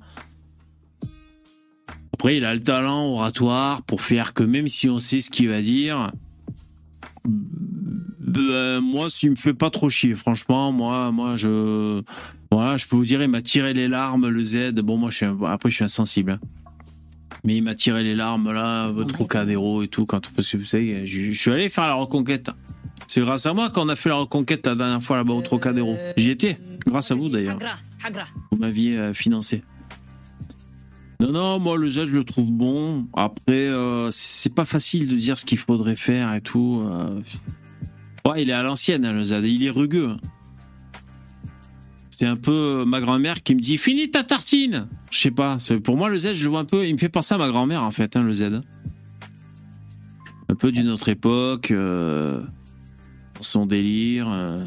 [2.12, 5.48] Après, il a le talent oratoire pour faire que même si on sait ce qu'il
[5.48, 6.10] va dire,
[7.24, 12.02] ben, moi, s'il me fait pas trop chier, franchement, moi, moi, je,
[12.50, 14.72] voilà, je peux vous dire, il m'a tiré les larmes, le Z.
[14.82, 16.32] Bon, moi, je suis, un- après, je suis insensible.
[16.32, 16.40] hein.
[17.48, 20.66] Mais il m'a tiré les larmes, là, votre Trocadéro et tout, quand, parce que vous
[20.66, 22.50] savez, je, je suis allé faire la reconquête.
[23.06, 25.96] C'est grâce à moi qu'on a fait la reconquête la dernière fois là-bas au Trocadéro.
[26.18, 27.58] J'y étais, grâce à vous d'ailleurs.
[28.52, 29.62] Vous m'aviez euh, financé.
[31.20, 33.08] Non, non, moi le Z, je le trouve bon.
[33.16, 36.82] Après, euh, c'est pas facile de dire ce qu'il faudrait faire et tout.
[36.86, 37.18] euh.
[38.30, 39.40] Ouais, il est à l'ancienne, hein, le Z.
[39.42, 40.16] Il est rugueux.
[42.18, 45.56] C'est un peu euh, ma grand-mère qui me dit Finis ta tartine Je sais pas.
[45.84, 46.84] Pour moi, le Z, je le vois un peu.
[46.84, 48.60] Il me fait penser à ma grand-mère, en fait, hein, le Z.
[50.48, 51.70] Un peu d'une autre époque.
[51.70, 52.42] euh,
[53.40, 54.26] son délire.
[54.28, 54.66] euh.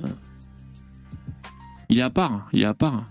[1.90, 2.48] Il est à part.
[2.54, 3.10] Il est à part.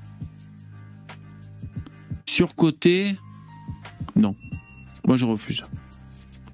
[2.25, 3.17] Surcoté.
[4.17, 4.35] Non.
[5.07, 5.63] Moi, je refuse.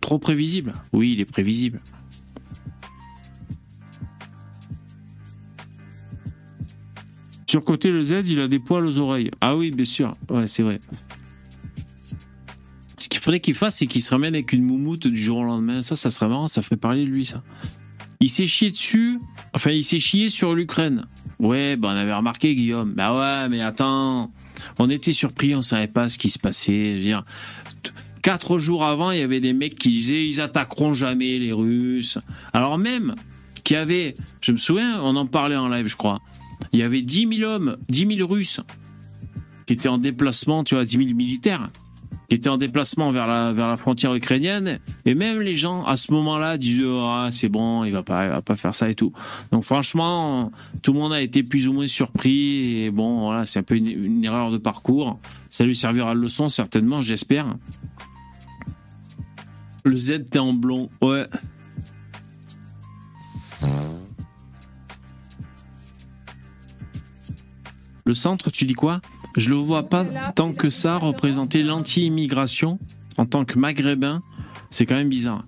[0.00, 0.72] Trop prévisible.
[0.92, 1.80] Oui, il est prévisible.
[7.56, 9.30] Sur côté, le Z, il a des poils aux oreilles.
[9.40, 10.14] Ah oui, bien sûr.
[10.28, 10.78] Ouais, c'est vrai.
[12.98, 15.42] Ce qu'il faudrait qu'il fasse, c'est qu'il se ramène avec une moumoute du jour au
[15.42, 15.80] lendemain.
[15.80, 17.42] Ça, ça serait marrant, ça ferait parler de lui, ça.
[18.20, 19.18] Il s'est chié dessus,
[19.54, 21.06] enfin, il s'est chié sur l'Ukraine.
[21.38, 22.92] Ouais, bah, on avait remarqué, Guillaume.
[22.92, 24.30] Bah ouais, mais attends,
[24.78, 26.90] on était surpris, on savait pas ce qui se passait.
[26.90, 27.24] Je veux dire,
[28.20, 32.18] quatre jours avant, il y avait des mecs qui disaient ils attaqueront jamais les Russes.
[32.52, 33.14] Alors même
[33.64, 36.20] qu'il y avait, je me souviens, on en parlait en live, je crois.
[36.72, 38.60] Il y avait 10 000 hommes, 10 000 Russes
[39.66, 41.70] qui étaient en déplacement, tu vois, 10 000 militaires
[42.28, 44.80] qui étaient en déplacement vers la, vers la frontière ukrainienne.
[45.04, 48.30] Et même les gens, à ce moment-là, disaient, ah, c'est bon, il va pas, il
[48.30, 49.12] va pas faire ça et tout.
[49.52, 50.50] Donc franchement,
[50.82, 52.82] tout le monde a été plus ou moins surpris.
[52.82, 55.18] Et bon, voilà, c'est un peu une, une erreur de parcours.
[55.50, 57.56] Ça lui servira de leçon, certainement, j'espère.
[59.84, 60.90] Le Z, t'es en blond.
[61.00, 61.26] Ouais.
[68.06, 69.00] Le centre, tu dis quoi?
[69.36, 70.04] Je le vois pas
[70.36, 72.78] tant que ça représenter l'anti-immigration
[73.18, 74.22] en tant que maghrébin.
[74.70, 75.44] C'est quand même bizarre.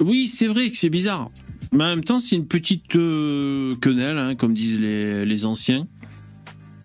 [0.00, 1.28] Oui, c'est vrai que c'est bizarre.
[1.72, 5.86] Mais en même temps, c'est une petite euh, quenelle, hein, comme disent les, les anciens.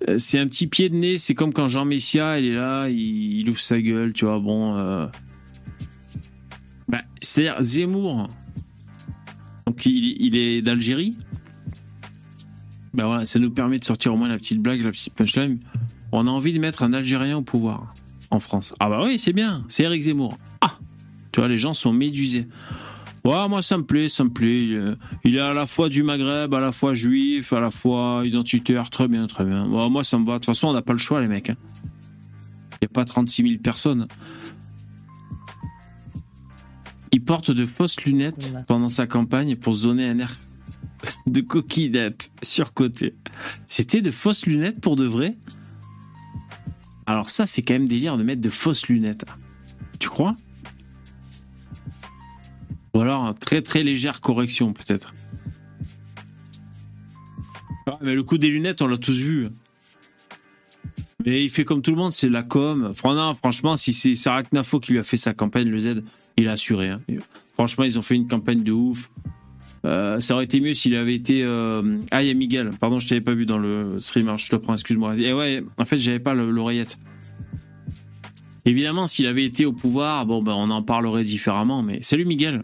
[0.07, 1.17] Euh, C'est un petit pied de nez.
[1.17, 4.39] C'est comme quand Jean Messia, il est là, il, ouvre sa gueule, tu vois.
[4.39, 4.77] Bon.
[4.77, 5.07] euh,
[6.87, 8.27] bah, C'est-à-dire Zemmour.
[9.65, 11.15] Donc il, il est d'Algérie.
[12.95, 15.59] Ben voilà, ça nous permet de sortir au moins la petite blague, la petite punchline.
[16.11, 17.93] On a envie de mettre un Algérien au pouvoir
[18.31, 18.73] en France.
[18.79, 20.37] Ah bah oui, c'est bien, c'est Eric Zemmour.
[20.61, 20.77] Ah
[21.31, 22.47] Tu vois, les gens sont médusés.
[23.25, 24.65] Ouais, moi ça me plaît, ça me plaît.
[24.65, 27.71] Il est, il est à la fois du Maghreb, à la fois juif, à la
[27.71, 28.89] fois identitaire.
[28.89, 29.67] Très bien, très bien.
[29.67, 30.33] Ouais, moi ça me va.
[30.33, 31.49] De toute façon, on n'a pas le choix, les mecs.
[31.49, 31.55] hein.
[32.81, 34.07] Il n'y a pas 36 000 personnes.
[37.11, 40.35] Il porte de fausses lunettes pendant sa campagne pour se donner un air
[41.27, 43.15] de coquillette surcoté.
[43.65, 45.37] C'était de fausses lunettes pour de vrai?
[47.05, 49.25] Alors ça, c'est quand même délire de mettre de fausses lunettes.
[49.99, 50.35] Tu crois?
[52.93, 55.13] Ou alors, très très légère correction peut-être.
[57.87, 59.49] Ah, mais le coup des lunettes, on l'a tous vu.
[61.25, 62.93] Mais il fait comme tout le monde, c'est la com.
[62.95, 66.03] Franchement, si c'est Sarah Knafo qui lui a fait sa campagne, le Z,
[66.37, 66.89] il a assuré.
[66.89, 67.01] hein.
[67.53, 69.09] Franchement, ils ont fait une campagne de ouf.
[69.85, 71.43] Euh, ça aurait été mieux s'il avait été.
[71.43, 72.71] euh, Ah, il y a Miguel.
[72.79, 74.33] Pardon, je t'avais pas vu dans le streamer.
[74.37, 75.15] Je te prends, excuse-moi.
[75.17, 76.97] Et ouais, en fait, j'avais pas le- l'oreillette.
[78.65, 81.83] Évidemment, s'il avait été au pouvoir, bon, ben, on en parlerait différemment.
[81.83, 82.63] Mais salut, Miguel.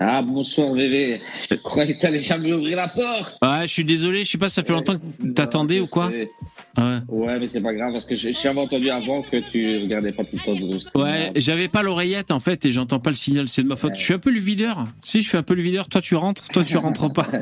[0.00, 1.20] Ah, bonsoir, bébé.
[1.50, 3.36] Je croyais que t'allais jamais ouvrir la porte.
[3.42, 4.22] Ouais, je suis désolé.
[4.22, 6.28] Je sais pas, ça fait longtemps que t'attendais ou quoi sais.
[6.76, 6.98] Ouais.
[7.08, 10.22] Ouais, mais c'est pas grave parce que j'ai j'avais entendu avant que tu regardais pas
[10.24, 11.02] tout le temps de.
[11.02, 13.94] Ouais, j'avais pas l'oreillette en fait et j'entends pas le signal, c'est de ma faute.
[13.96, 14.84] Je suis un peu le videur.
[15.02, 15.88] Si, je fais un peu le videur.
[15.88, 17.26] Toi, tu rentres, toi, tu rentres pas.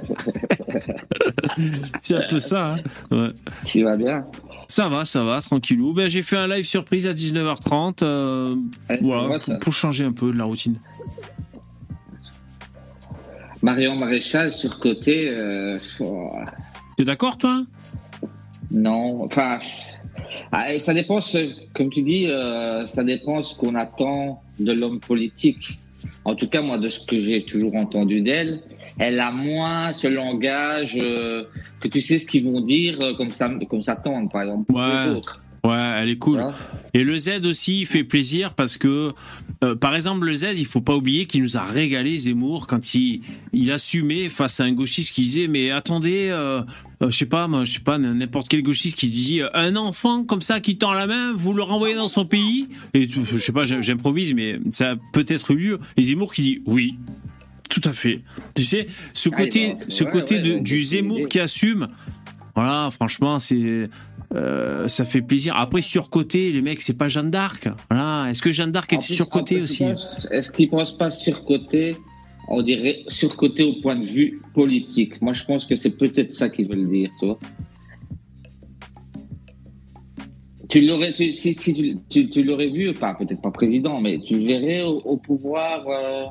[2.02, 2.74] c'est un peu ça.
[2.74, 2.76] hein.
[3.10, 3.28] Ouais.
[3.66, 4.24] Tu vas bien?
[4.68, 5.92] Ça va, ça va, tranquillou.
[5.92, 8.02] Ben, j'ai fait un live surprise à 19h30.
[8.02, 8.56] euh,
[9.00, 10.76] voilà, pour, pour changer un peu de la routine.
[13.66, 15.28] Marion Maréchal, surcoté.
[15.28, 15.76] Euh...
[15.98, 16.30] oh,
[16.96, 17.64] T'es d'accord, toi?
[18.70, 19.58] Non, enfin.
[20.52, 25.00] ah, ça dépend, ce- comme tu dis, euh, ça dépend ce qu'on attend de l'homme
[25.00, 25.80] politique.
[26.24, 28.60] En tout cas, moi, de ce que j'ai toujours entendu d'elle,
[29.00, 31.42] elle a moins ce langage euh,
[31.80, 33.82] que tu sais ce qu'ils vont dire euh, comme ça, comme
[34.30, 35.06] par exemple, Ouais.
[35.08, 35.42] les autres.
[35.64, 36.36] Ouais, elle est cool.
[36.38, 36.54] Voilà.
[36.94, 39.12] Et le Z aussi, il fait plaisir parce que,
[39.64, 42.94] euh, par exemple, le Z, il faut pas oublier qu'il nous a régalé Zemmour quand
[42.94, 43.20] il,
[43.52, 46.60] il assumait face à un gauchiste qui disait, mais attendez, euh,
[47.02, 50.24] euh, je sais pas, moi, je sais pas, n'importe quel gauchiste qui dit, un enfant
[50.24, 53.52] comme ça qui tend la main, vous le renvoyez dans son pays Et je sais
[53.52, 55.78] pas, j'im- j'improvise, mais ça a peut-être eu lieu.
[55.96, 56.94] Et Zemmour qui dit, oui,
[57.70, 58.22] tout à fait.
[58.54, 61.88] Tu sais, ce Ah, côté, bon, ce ouais, côté ouais, de, du Zemmour qui assume,
[62.56, 63.88] voilà, franchement, c'est.
[64.34, 65.54] euh, ça fait plaisir.
[65.56, 67.68] Après, surcoté, les mecs, c'est pas Jeanne d'Arc.
[67.90, 68.28] Voilà.
[68.30, 69.84] Est-ce que Jeanne d'Arc plus- surcotée aussi?
[69.84, 71.94] Est-ce qu'ils pensent pas surcoté?
[72.48, 75.20] On dirait surcoté au point de vue politique.
[75.20, 77.38] Moi, je pense que c'est peut-être ça qu'ils veulent dire, tu vois.
[80.68, 84.18] Tu l'aurais, tu- si, si tu, tu- tu l'aurais vu, enfin peut-être pas président, mais
[84.26, 85.84] tu le verrais au, au pouvoir.
[85.88, 86.24] euh,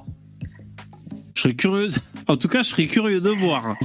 [1.35, 1.89] Je serais curieux.
[2.27, 3.75] En tout cas, je serais curieux de voir.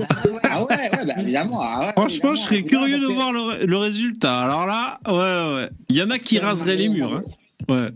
[0.42, 1.60] Ah ouais, ouais, bah, évidemment.
[1.62, 4.40] ah ouais, Franchement, évidemment, je serais curieux de voir le, le résultat.
[4.40, 5.68] Alors là, ouais, ouais.
[5.88, 7.14] Il y en a qui raseraient les murs.
[7.14, 7.22] hein.
[7.68, 7.88] Ouais.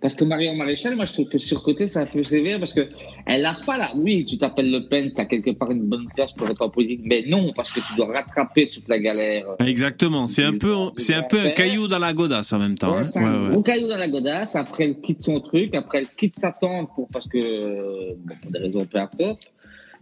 [0.00, 2.88] Parce que Marion Maréchal, moi, je trouve que surcoté, c'est un peu sévère parce que
[3.26, 3.90] elle a pas là.
[3.96, 6.70] Oui, tu t'appelles Le Pen, tu as quelque part une bonne place pour être en
[6.70, 9.44] politique, mais non, parce que tu dois rattraper toute la galère.
[9.58, 10.26] Exactement.
[10.28, 12.94] C'est un peu, c'est un peu un caillou dans la godasse en même temps.
[12.94, 13.04] Ouais, hein.
[13.04, 13.50] c'est un ouais.
[13.50, 14.54] gros caillou dans la godasse.
[14.56, 15.74] Après, elle quitte son truc.
[15.74, 19.50] Après, elle quitte sa tente pour, parce que, bon, pour des raisons peu importe.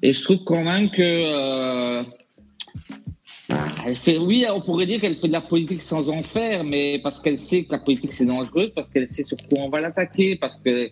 [0.02, 2.02] Et je trouve quand même que, euh,
[3.86, 7.00] Elle fait, oui, on pourrait dire qu'elle fait de la politique sans en faire, mais
[7.02, 9.80] parce qu'elle sait que la politique c'est dangereux, parce qu'elle sait sur quoi on va
[9.80, 10.88] l'attaquer, parce que.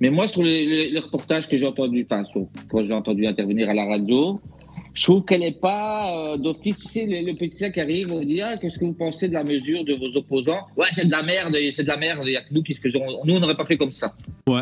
[0.00, 3.26] Mais moi, sur les, les- les reportages que j'ai entendu, enfin, sur quand j'ai entendu
[3.26, 4.40] intervenir à la radio,
[4.92, 6.76] je trouve qu'elle n'est pas euh, d'office.
[6.78, 9.34] Tu sais, le, le petit qui arrive, on dit ah, qu'est-ce que vous pensez de
[9.34, 10.66] la mesure de vos opposants?
[10.76, 12.20] Ouais, c'est de la merde, c'est de la merde.
[12.26, 13.00] Il y a que nous qui le faisons.
[13.24, 14.12] Nous, on n'aurait pas fait comme ça.
[14.46, 14.60] Ouais.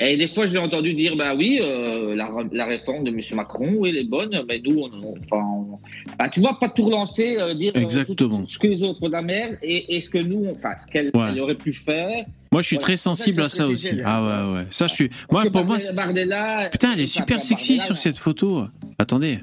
[0.00, 3.20] Et des fois, je l'ai entendu dire, bah oui, euh, la, la réforme de M.
[3.34, 4.90] Macron, oui, elle est bonne, mais nous, on,
[5.22, 5.78] enfin, on-
[6.18, 8.42] bah, tu vois, pas tout relancer, euh, dire euh, Exactement.
[8.42, 11.10] tout- ce que les autres la merde et, et ce que nous, enfin, ce qu'elle
[11.14, 11.38] Ouais.
[11.40, 12.24] aurait pu faire.
[12.50, 14.00] Moi, je suis très sensible à ça aussi.
[14.04, 14.66] Ah ouais, ouais.
[14.70, 15.10] Ça, je suis.
[15.30, 18.64] Moi, pour moi, Bardella- putain, elle est super sexy Bardella, sur cette photo.
[18.98, 19.38] Attendez.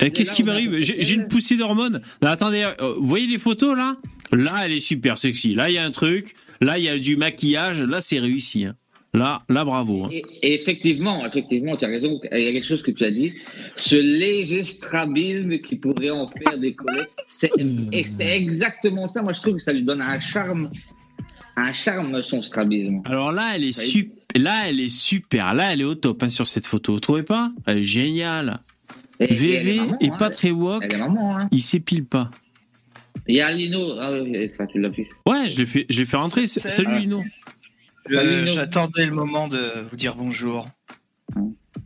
[0.00, 2.00] Eh, Qu'est-ce qui m'arrive J'ai une poussée d'hormones.
[2.20, 2.64] Attendez,
[2.98, 3.96] vous voyez les photos là?
[4.32, 5.54] Là, elle est super sexy.
[5.54, 6.34] Là, il y a un truc.
[6.60, 7.80] Là, il y a du maquillage.
[7.80, 8.64] Là, c'est réussi.
[8.66, 8.74] hein.
[9.18, 10.04] Là, là, bravo.
[10.04, 10.08] hein.
[10.12, 12.20] Et, et effectivement, effectivement, tu as raison.
[12.32, 13.32] Il y a quelque chose que tu as dit.
[13.76, 17.02] Ce léger strabisme qui pourrait en faire décoller.
[17.26, 17.50] C'est,
[17.92, 19.22] et c'est exactement ça.
[19.22, 20.68] Moi, je trouve que ça lui donne un charme,
[21.56, 23.02] un charme, son strabisme.
[23.04, 24.14] Alors là, elle est super.
[24.36, 25.54] Là, elle est super.
[25.54, 26.92] Là, elle est au top hein, sur cette photo.
[26.92, 27.50] Vous trouvez pas?
[27.66, 28.60] Elle est géniale.
[29.20, 30.16] Et- et VV maman, et hein.
[30.16, 30.84] pas très woke.
[30.84, 31.48] Elle est maman, hein.
[31.50, 32.30] Il s'épile pas.
[33.26, 33.98] Il y a Lino.
[33.98, 35.06] Ah oui, tu l'as vu.
[35.26, 36.46] Ouais, je l'ai fait, je l'ai fait rentrer.
[36.46, 36.98] C'est- Salut Ah.
[36.98, 37.24] Lino.
[38.08, 40.68] J'attendais le moment de vous dire bonjour.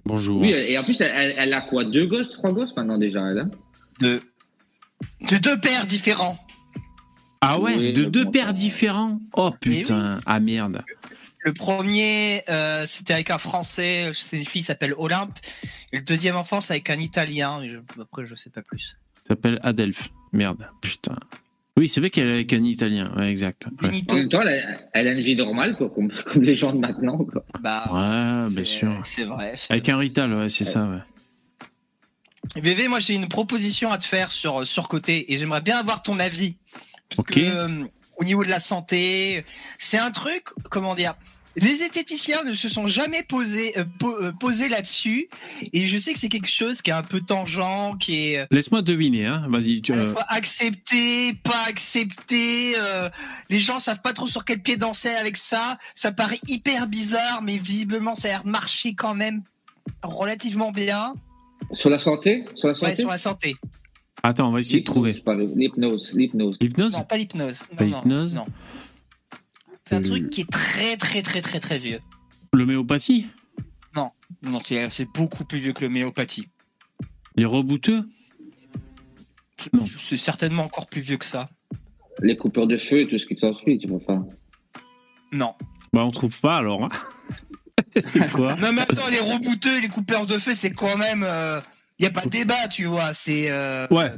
[0.04, 0.40] Bonjour.
[0.40, 3.50] Oui, et en plus, elle, a quoi Deux gosses, trois gosses maintenant déjà, elle hein?
[4.00, 4.20] De,
[5.30, 6.38] de deux pères différents.
[7.40, 9.20] Ah ouais, Oui, de deux pères différents.
[9.34, 10.82] Oh putain, ah merde.
[11.44, 15.36] Le premier, euh, c'était avec un Français, c'est une fille qui s'appelle Olympe.
[15.92, 17.60] Et le deuxième enfant, c'est avec un Italien.
[17.62, 18.96] Et je- après, je sais pas plus.
[19.26, 20.08] S'appelle Adelph.
[20.32, 21.16] Merde, putain.
[21.78, 23.12] Oui, c'est vrai qu'elle est avec un Italien.
[23.16, 23.66] Ouais, exact.
[23.82, 23.88] Ouais.
[24.10, 26.72] En même temps, elle a, elle a une vie normale, quoi, comme, comme les gens
[26.72, 27.16] de maintenant.
[27.18, 27.44] Quoi.
[27.60, 29.00] Bah, Ouais, bien c'est- sûr.
[29.04, 29.54] C'est vrai.
[29.70, 30.84] Avec un Rital, ouais, c'est ça.
[30.86, 30.98] Ouais.
[32.60, 36.18] VV, moi j'ai une proposition à te faire sur surcoté et j'aimerais bien avoir ton
[36.18, 36.56] avis.
[37.16, 37.84] Parce que, euh,
[38.18, 39.44] au niveau de la santé,
[39.78, 41.14] c'est un truc, comment dire,
[41.56, 45.28] les esthéticiens ne se sont jamais posés euh, po- euh, posés là-dessus
[45.72, 48.46] et je sais que c'est quelque chose qui est un peu tangent, qui est euh,
[48.50, 49.44] Laisse-moi deviner, hein.
[49.48, 49.82] Vas-y.
[49.82, 52.74] Tu, à la fois accepté, pas accepté.
[52.78, 53.08] euh,
[53.50, 55.78] les gens savent pas trop sur quel pied danser avec ça.
[55.94, 59.42] Ça paraît hyper bizarre, mais visiblement ça a l'air de marcher quand même
[60.02, 61.14] relativement bien.
[61.72, 62.44] Sur la santé?
[62.56, 62.96] Sur la Ouais, santé?
[62.96, 63.56] sur la santé.
[64.22, 65.12] Attends, on va essayer de trouver.
[65.12, 66.56] L'hypnose, pas L'hypnose, l'hypnose.
[66.60, 66.92] L'hypnose?
[66.92, 67.62] Non, pas l'hypnose.
[67.76, 68.34] Pas Non, non, l'hypnose?
[68.34, 68.46] Non.
[69.84, 72.00] C'est un Euh, truc qui est très très très très très vieux.
[72.52, 73.26] L'homéopathie
[74.42, 76.48] Non, c'est c'est beaucoup plus vieux que l'homéopathie.
[77.36, 78.04] Les rebouteux
[79.72, 79.84] Non.
[79.86, 81.48] C'est certainement encore plus vieux que ça.
[82.20, 83.98] Les coupeurs de feu et tout ce qui s'ensuit, tu vois.
[84.02, 84.26] Enfin,
[85.32, 85.54] Non.
[85.92, 86.84] Bah, on trouve pas alors.
[86.84, 86.88] hein.
[88.00, 91.24] c'est quoi Non mais attends, les rebouteux et les coupeurs de feu, c'est quand même...
[91.98, 93.14] Il y a pas de débat, tu vois.
[93.14, 93.50] C'est...
[93.50, 94.10] euh, Ouais.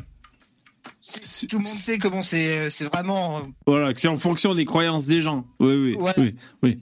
[1.49, 3.39] Tout le monde sait que bon, c'est c'est vraiment...
[3.39, 5.47] euh, Voilà, que c'est en fonction des croyances des gens.
[5.61, 5.95] Oui, oui.
[5.97, 6.13] Ouais.
[6.19, 6.81] oui, oui.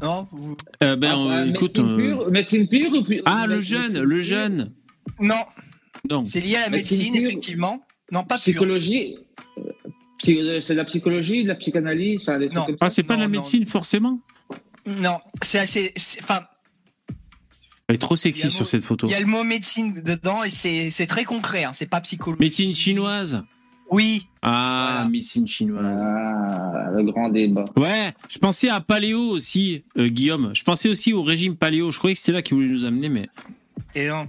[0.00, 1.78] Non vous- Euh, ben, ah, on- bah, écoute.
[1.78, 4.72] médecine, euh, pure, médecine pure ou puis- Ah, le jeune, le jeune.
[5.20, 5.34] Non,
[6.10, 6.24] Non.
[6.24, 7.84] c'est lié à la Médecine effectivement.
[8.10, 8.52] Non, pas pure.
[8.52, 9.16] Psychologie
[9.58, 9.62] euh,
[10.18, 12.64] psy- euh, C'est de la psychologie, de la psychanalyse enfin, des trucs Non.
[12.66, 13.32] comme Ah, c'est pas de la non.
[13.32, 14.20] médecine forcément?
[14.86, 15.92] Non, c'est assez...
[15.96, 16.40] c'est- Enfin,
[17.92, 19.06] Elle est trop sexy sur mot- cette photo.
[19.06, 22.00] il y a le mot médecine dedans et c'est c'est très concret, hein, c'est pas
[22.00, 22.40] psychologique.
[22.40, 23.42] Médecine chinoise
[23.90, 25.08] Oui, Ah, Voilà.
[25.10, 26.00] médecine chinoise.
[26.02, 27.66] Ah, le grand débat.
[27.76, 30.52] Ouais, je pensais à paléo aussi, euh, Guillaume.
[30.54, 31.90] Je pensais aussi au régime paléo.
[31.90, 33.28] Je croyais que c'était là qu'il voulait nous amener, mais.
[33.94, 34.26] Et non.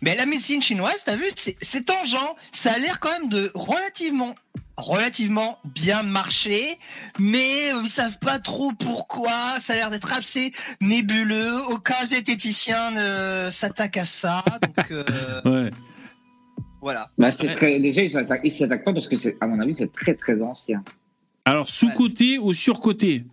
[0.00, 2.16] Mais la médecine chinoise, t'as vu, c'est c'est tangent.
[2.52, 4.34] Ça a l'air quand même de relativement,
[4.82, 6.62] relativement bien marcher,
[7.18, 9.30] mais ils savent pas trop pourquoi.
[9.58, 11.52] Ça a l'air d'être assez nébuleux.
[11.70, 14.44] Aucun zététicien ne s'attaque à ça.
[14.62, 15.04] Donc euh,
[15.44, 15.70] Ouais.
[16.80, 17.08] voilà.
[17.18, 17.54] Bah, c'est Ouais.
[17.54, 17.80] très...
[17.80, 20.40] Déjà, ils s'attaquent ils s'attaquent pas parce que, c'est- à mon avis, c'est très très
[20.42, 20.82] ancien.
[21.44, 23.24] Alors, sous-côté ou sur-côté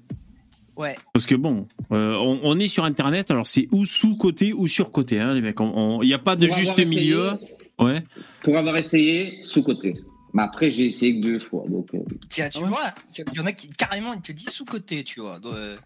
[0.76, 0.96] Ouais.
[1.14, 5.20] Parce que bon, euh, on, on est sur Internet, alors c'est ou sous-côté ou sur-côté,
[5.20, 5.58] hein, les mecs.
[5.60, 7.34] Il n'y a pas de Pour juste essayé- milieu.
[7.80, 8.02] Ouais.
[8.44, 9.96] Pour avoir essayé, sous-côté.
[10.34, 11.64] Mais après, j'ai essayé que deux fois.
[11.68, 12.68] Donc, euh, Tiens, tu Ah ouais.
[12.70, 15.40] vois, il y en a qui carrément, ils te disent sous côté, tu vois.
[15.40, 15.78] Donc, euh,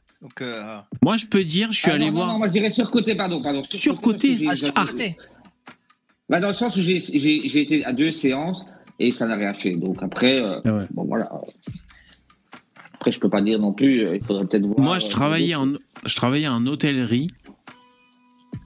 [0.42, 2.28] euh, Moi, je peux dire, je suis ah, allé non, voir.
[2.28, 3.42] Non, moi, je dirais sur-côté, pardon.
[3.42, 4.86] pardon Sur-côté parce que j'ai- ah, sur ah.
[4.86, 5.18] côté.
[6.30, 8.66] Bah, dans le sens où j'ai j'ai- j'ai été à deux séances
[9.00, 9.76] et ça n'a rien fait.
[9.76, 10.86] Donc après, euh, Ah ouais.
[10.92, 11.30] bon voilà.
[12.96, 14.06] Après, je peux pas dire non plus.
[14.06, 14.80] euh, Il faudrait peut-être voir.
[14.80, 15.74] Moi, je euh, travaillais en,
[16.06, 17.28] je travaillais en hôtellerie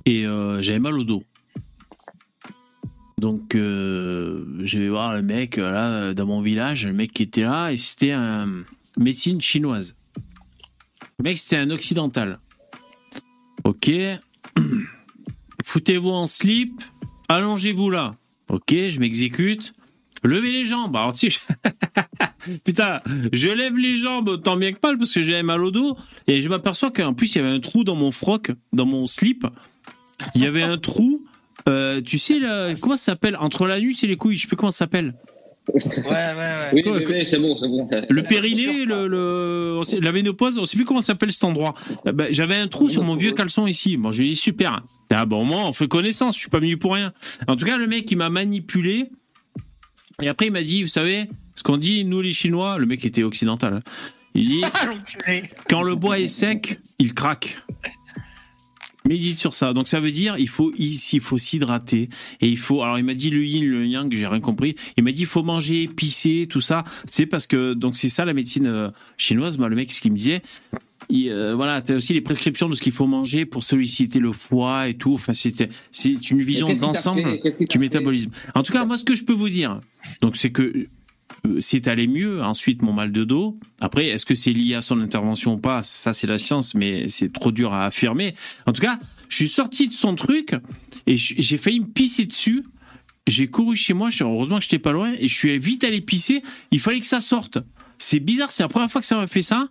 [0.06, 1.24] et euh, j'avais mal au dos.
[3.20, 7.42] Donc, euh, je vais voir le mec là dans mon village, le mec qui était
[7.44, 8.64] là, et c'était un
[8.96, 9.96] médecine chinoise.
[11.20, 12.40] Le mec, c'était un occidental.
[13.64, 13.90] Ok.
[15.66, 16.82] Foutez-vous en slip,
[17.28, 18.16] allongez-vous là.
[18.50, 19.74] Ok, je m'exécute.
[20.24, 20.96] Levez les jambes.
[20.96, 21.40] Alors, tu je-
[22.66, 23.02] putain,
[23.34, 25.98] je lève les jambes tant bien que mal parce que j'avais mal au dos.
[26.28, 29.06] Et je m'aperçois qu'en plus, il y avait un trou dans mon froc, dans mon
[29.08, 29.46] slip.
[30.36, 31.17] Il y avait un trou.
[31.68, 33.38] Euh, tu sais, là, comment ça s'appelle?
[33.40, 35.14] Entre l'anus et les couilles, je sais plus comment ça s'appelle.
[35.74, 36.70] Ouais, ouais, ouais.
[36.74, 37.90] Oui, oui, oui, c'est bon, c'est bon.
[38.10, 41.74] Le périnée, le, le- sait- la ménopause, on sait plus comment ça s'appelle cet endroit.
[42.08, 43.98] Euh, ben, J'avais un trou sur mon vieux caleçon ici.
[43.98, 44.82] Bon, je lui ai dit super.
[45.12, 46.36] Ah bon, moi, on fait connaissance.
[46.36, 47.12] Je suis pas venu pour rien.
[47.50, 49.10] En tout cas, le mec, il m'a manipulé.
[50.22, 51.26] Et après, il m'a dit, vous savez,
[51.56, 53.74] ce qu'on dit, nous les Chinois, le mec était occidental.
[53.74, 53.80] hein.
[54.36, 55.32] Il dit, Ah,
[55.70, 57.58] quand le bois est sec, il craque.
[59.08, 59.74] Médite sur ça.
[59.74, 62.10] Donc ça veut dire il faut ici il faut s'hydrater
[62.42, 64.76] et il faut alors il m'a dit le yin le yang j'ai rien compris.
[64.98, 66.84] Il m'a dit il faut manger épicé tout ça.
[67.12, 69.58] C'est parce que donc c'est ça la médecine euh, chinoise.
[69.58, 70.42] Moi le mec ce qu'il me disait
[71.10, 74.20] il, euh, voilà, tu as aussi les prescriptions de ce qu'il faut manger pour solliciter
[74.20, 75.14] le foie et tout.
[75.14, 77.40] Enfin, c'était, c'est une vision d'ensemble
[77.70, 78.32] du métabolisme.
[78.56, 79.80] En tout cas, moi, ce que je peux vous dire,
[80.22, 80.88] donc, c'est que
[81.60, 82.44] c'est allé mieux.
[82.44, 83.60] Ensuite, mon mal de dos.
[83.80, 85.84] Après, est-ce que c'est lié à son intervention ou pas?
[85.84, 88.36] Ça, c'est la science, mais c'est trop dur à affirmer.
[88.66, 90.56] En tout cas, je suis sorti de son truc
[91.06, 92.66] et j'ai failli me pisser dessus.
[93.28, 94.10] J'ai couru chez moi.
[94.22, 96.42] Heureusement que j'étais pas loin et je suis vite allé pisser.
[96.72, 97.60] Il fallait que ça sorte.
[97.98, 98.52] C'est bizarre.
[98.52, 99.68] C'est la première fois que ça m'a fait ça.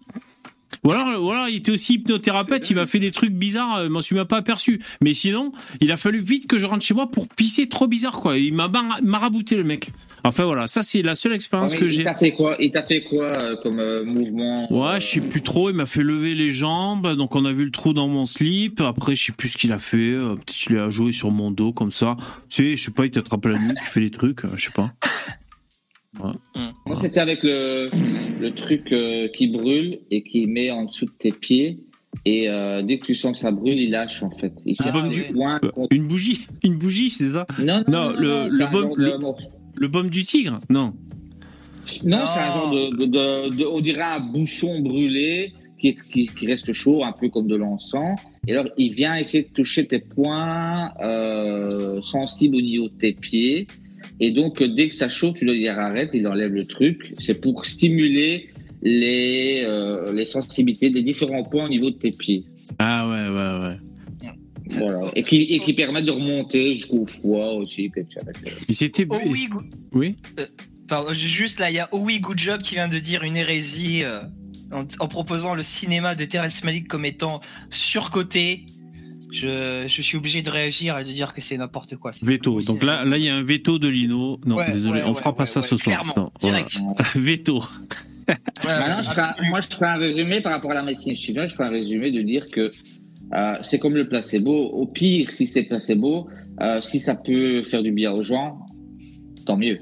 [0.84, 3.84] Ou alors, ou alors, il était aussi hypnothérapeute, il m'a fait des trucs bizarres, euh,
[3.84, 4.80] je m'en suis même pas aperçu.
[5.00, 8.20] Mais sinon, il a fallu vite que je rentre chez moi pour pisser trop bizarre,
[8.20, 8.38] quoi.
[8.38, 9.90] Il m'a mar- marabouté, le mec.
[10.24, 12.02] Enfin, voilà, ça, c'est la seule expérience que il j'ai.
[12.02, 12.56] t'a fait quoi?
[12.58, 14.66] Il t'a fait quoi euh, comme euh, mouvement?
[14.72, 17.64] Ouais, je sais plus trop, il m'a fait lever les jambes, donc on a vu
[17.64, 18.80] le trou dans mon slip.
[18.80, 21.52] Après, je sais plus ce qu'il a fait, euh, peut-être qu'il a joué sur mon
[21.52, 22.16] dos comme ça.
[22.48, 24.72] Tu sais, je sais pas, il t'attrape la nuque, il fait des trucs, je sais
[24.74, 24.90] pas.
[26.86, 27.88] Moi, c'était avec le,
[28.40, 31.78] le truc euh, qui brûle et qui met en dessous de tes pieds.
[32.24, 34.52] Et euh, dès que tu sens que ça brûle, il lâche en fait.
[34.64, 34.90] Il Ah,
[35.32, 37.46] points Euh, Une bougie, une bougie, c'est ça?
[37.58, 40.58] Non, non, non, le- non, le baume- genre de- le- Le baume du tigre?
[40.70, 40.94] Non.
[42.02, 42.24] Non, Non.
[42.24, 46.26] c'est un genre de, de, de- de- on dirait un bouchon brûlé qui, est- qui,
[46.26, 48.18] qui reste chaud, un peu comme de l'encens.
[48.48, 53.12] Et alors, il vient essayer de toucher tes points euh, sensibles au niveau de tes
[53.12, 53.66] pieds.
[54.20, 57.12] Et donc, euh, dès que ça chauffe, tu dois dire arrête, il enlève le truc.
[57.24, 58.48] C'est pour stimuler
[58.82, 62.44] les, euh, les sensibilités des différents points au niveau de tes pieds.
[62.78, 63.78] Ah ouais, ouais, ouais.
[64.78, 65.00] Voilà.
[65.14, 67.90] Et qui, et qui permettent de remonter jusqu'au foie aussi.
[67.96, 68.02] euh,
[68.68, 69.06] Et c'était.
[69.08, 70.16] Oh oui, go- Oui
[70.88, 73.36] pardon, juste là, il y a Oh oui, good job qui vient de dire une
[73.36, 74.20] hérésie euh,
[74.72, 78.66] en, en proposant le cinéma de Terrence Malick comme étant surcoté.
[79.36, 82.10] Je, je suis obligé de réagir et de dire que c'est n'importe quoi.
[82.22, 82.60] Veto.
[82.62, 84.40] Donc là, là, il y a un veto de Lino.
[84.46, 86.02] Non, Ouais, désolé, ouais, on ouais, fera pas ouais, ça ouais, ce soir.
[86.40, 86.58] voilà.
[87.14, 87.62] veto.
[88.28, 89.50] Ouais, Maintenant, je fais un- absolument.
[89.50, 91.50] moi, je fais un résumé par rapport à la médecine chinoise.
[91.50, 92.70] Je fais un résumé de dire que
[93.34, 94.56] euh, c'est comme le placebo.
[94.58, 96.26] Au pire, si c'est placebo,
[96.60, 98.58] euh, si ça peut faire du bien aux gens,
[99.44, 99.78] tant mieux.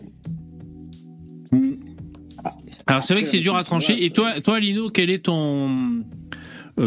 [2.86, 4.04] Alors c'est vrai que c'est dur à trancher.
[4.04, 6.02] Et toi, toi, Lino, quelle est ton euh,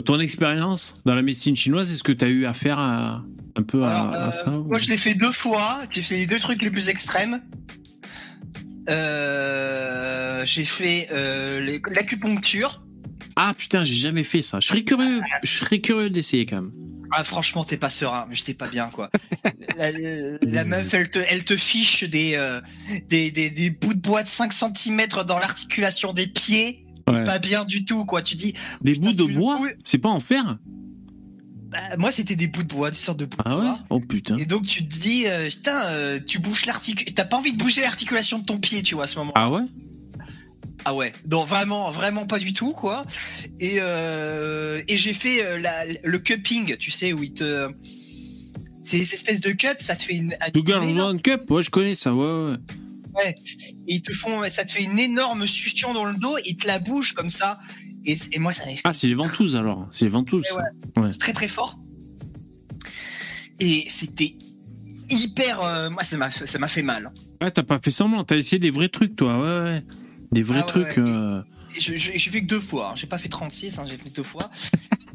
[0.06, 3.24] ton expérience dans la médecine chinoise Est-ce que tu as eu affaire à
[3.56, 5.82] un peu à, Alors, à euh, ça ou- Moi, je l'ai fait deux fois.
[5.92, 7.42] J'ai fait les deux trucs les plus extrêmes.
[8.90, 12.84] Euh, j'ai fait euh, l'acupuncture.
[13.36, 14.60] Ah putain, j'ai jamais fait ça.
[14.60, 15.22] Je serais curieux.
[15.44, 16.72] Je serais curieux d'essayer quand même.
[17.12, 19.10] Ah, franchement, t'es pas serein, mais j'étais pas bien, quoi.
[20.42, 22.60] la, meuf, elle te, elle te fiche des, euh,
[23.08, 26.86] des, des, des bouts de bois de 5 cm dans l'articulation des pieds.
[27.08, 27.24] Ouais.
[27.24, 28.22] Pas bien du tout, quoi.
[28.22, 29.60] Tu dis, Des putain, bouts de bois.
[29.84, 30.58] C'est pas en fer?
[31.70, 33.62] Bah, moi, c'était des bouts de bois, des sortes de bouts Ah de ouais?
[33.62, 33.80] bois.
[33.90, 34.38] Oh putain.
[34.38, 37.14] Et donc, tu te dis, euh, putain, euh, tu bouges l'articulation.
[37.16, 39.32] T'as pas envie de bouger l'articulation de ton pied, tu vois, à ce moment.
[39.36, 39.62] Ah ouais?
[40.86, 43.04] Ah ouais, non vraiment, vraiment pas du tout quoi.
[43.60, 45.72] Et euh, et j'ai fait la,
[46.04, 47.68] le cupping, tu sais où il te,
[48.84, 51.50] c'est ces espèces de cups, ça te fait une, énorme- One Cup?
[51.50, 52.14] Ouais, je connais ça.
[52.14, 52.58] Ouais, ouais.
[53.18, 53.36] Ouais,
[53.88, 56.68] et ils te font, ça te fait une énorme succion dans le dos, ils te
[56.68, 57.60] la bougent comme ça.
[58.06, 59.88] Et, et moi ça fait Ah, c'est les ventouses alors.
[59.92, 60.46] C'est les ventouses.
[60.96, 61.78] Ouais, très très fort.
[63.60, 64.36] Et c'était
[65.10, 67.12] hyper, euh, moi ça m'a ça m'a fait mal.
[67.42, 68.24] Ouais, t'as pas fait semblant.
[68.24, 69.38] T'as essayé des vrais trucs, toi.
[69.38, 69.84] Ouais, ouais.
[70.32, 70.98] Des vrais Ah trucs.
[70.98, 71.42] euh,
[71.78, 72.92] J'ai fait que deux fois.
[72.92, 72.94] hein.
[72.96, 74.50] J'ai pas fait 36, hein, j'ai fait deux fois.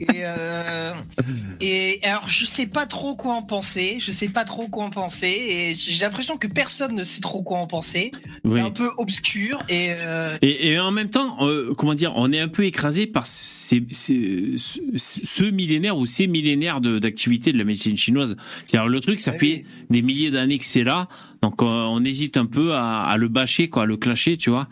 [0.00, 0.92] Et, euh,
[1.60, 3.98] et alors, je sais pas trop quoi en penser.
[4.00, 5.28] Je sais pas trop quoi en penser.
[5.28, 8.10] Et j'ai l'impression que personne ne sait trop quoi en penser.
[8.44, 8.58] oui.
[8.60, 9.62] C'est un peu obscur.
[9.68, 13.06] Et euh, Et, et en même temps, euh, comment dire, on est un peu écrasé
[13.06, 18.36] par ces, ces- ce, ce millénaire ou ces millénaires d'activité de, la médecine chinoise.
[18.66, 19.64] C'est-à-dire le truc, ça Ah fait oui.
[19.90, 21.08] des milliers d'années que c'est là,
[21.42, 24.68] donc on hésite un peu à, à le bâcher, quoi, à le clasher, tu vois.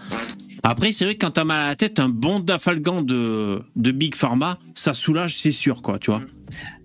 [0.63, 3.91] Après, c'est vrai que quand t'as mal à la tête, un bon dafalgan de, de
[3.93, 6.23] Big Pharma, ça soulage, c'est sûr, quoi, tu vois.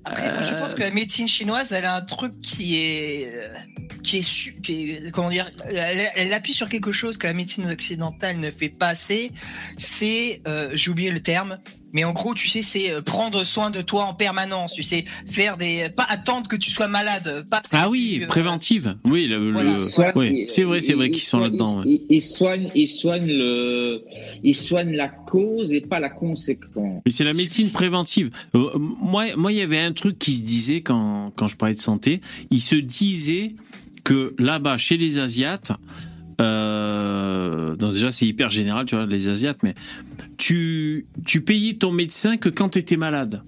[0.05, 3.47] Après, je pense que la médecine chinoise, elle a un truc qui est, euh,
[4.03, 8.37] qui est, qui comment dire, elle, elle appuie sur quelque chose que la médecine occidentale
[8.37, 9.31] ne fait pas assez.
[9.77, 11.57] C'est, euh, j'ai oublié le terme,
[11.95, 14.73] mais en gros, tu sais, c'est euh, prendre soin de toi en permanence.
[14.73, 17.61] Tu sais, faire des, pas attendre que tu sois malade, pas.
[17.71, 18.95] Ah oui, euh, préventive.
[19.05, 19.71] Oui, le- Voilà.
[19.71, 21.77] le- Ils soignent- oui, c'est vrai, c'est vrai ils- qu'ils ils sont là-dedans.
[21.79, 21.83] ouais.
[21.87, 24.01] Ils, ils soignent, ils soignent le,
[24.43, 27.01] ils soignent la cause et pas la conséquence.
[27.05, 28.29] Mais c'est la médecine préventive.
[28.55, 31.75] Euh, moi, moi, il y avait un truc qui se disait quand, quand je parlais
[31.75, 32.19] de santé.
[32.51, 33.53] Il se disait
[34.03, 35.71] que là-bas, chez les Asiates,
[36.41, 39.75] euh, donc déjà c'est hyper général, tu vois, les Asiates, mais
[40.37, 43.41] tu, tu payais ton médecin que quand tu étais malade.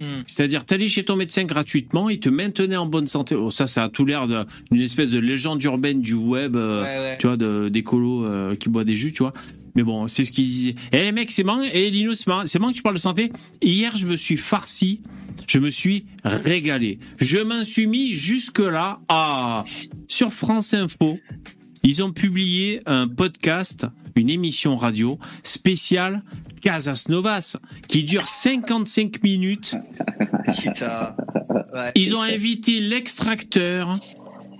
[0.00, 0.22] Hmm.
[0.26, 3.36] C'est-à-dire, t'allais chez ton médecin gratuitement, il te maintenait en bonne santé.
[3.36, 6.56] Oh, ça, ça a tout l'air d'une espèce de légende urbaine du web.
[6.56, 7.18] euh, Ouais, ouais.
[7.20, 9.32] tu vois, colos euh, qui boivent des jus, tu vois.
[9.74, 10.74] Mais bon, c'est ce qu'il disait.
[10.92, 11.62] Et les mecs, c'est marrant.
[11.62, 12.46] Et Lino, c'est marrant.
[12.46, 13.32] C'est marrant que tu parles de santé.
[13.62, 15.00] Hier, je me suis farci.
[15.46, 16.98] Je me suis régalé.
[17.18, 19.00] Je m'en suis mis jusque-là.
[19.08, 19.64] Ah,
[20.08, 21.18] sur France Info,
[21.82, 26.22] ils ont publié un podcast, une émission radio spéciale
[26.62, 27.56] Casas Novas,
[27.88, 29.74] qui dure 55 minutes.
[31.94, 33.98] Ils ont invité l'extracteur,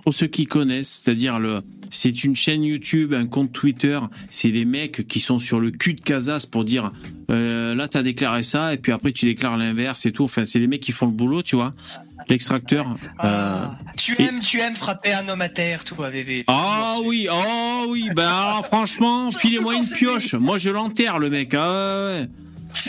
[0.03, 1.61] pour ceux qui connaissent, c'est-à-dire le.
[1.89, 3.99] C'est une chaîne YouTube, un compte Twitter.
[4.31, 6.91] C'est des mecs qui sont sur le cul de Casas pour dire
[7.29, 10.23] euh, là t'as déclaré ça et puis après tu déclares l'inverse et tout.
[10.23, 11.73] Enfin c'est des mecs qui font le boulot, tu vois.
[12.29, 12.87] L'extracteur.
[12.89, 16.45] euh, Ah, tu et- aimes, tu aimes frapper un homme à terre, toi, VV.
[16.47, 20.33] Ah oui, oh oui, ben alors, franchement, filez-moi une pioche.
[20.33, 21.53] Moi je l'enterre le mec.
[21.53, 22.27] Ah ouais.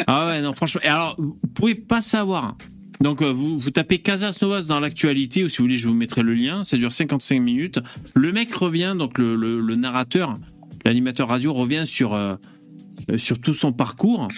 [0.06, 0.80] Ah ouais, non franchement.
[0.82, 2.56] Et alors vous pouvez pas savoir.
[3.00, 6.22] Donc euh, vous, tapez Casas Novas dans l'actualité ou si vous voulez je vous mettrai
[6.22, 6.64] le lien.
[6.64, 7.80] Ça dure 55 minutes.
[8.14, 10.34] Le mec revient donc le, narrateur,
[10.84, 12.36] l'animateur radio revient sur euh,
[13.10, 14.28] euh, sur tout son parcours.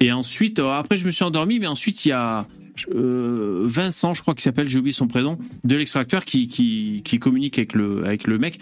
[0.00, 2.46] Et ensuite après je me suis endormi, mais ensuite il y a
[2.86, 7.58] Vincent, je crois qu'il s'appelle, j'ai oublié son prénom, de l'extracteur qui, qui, qui communique
[7.58, 8.60] avec le, avec le mec.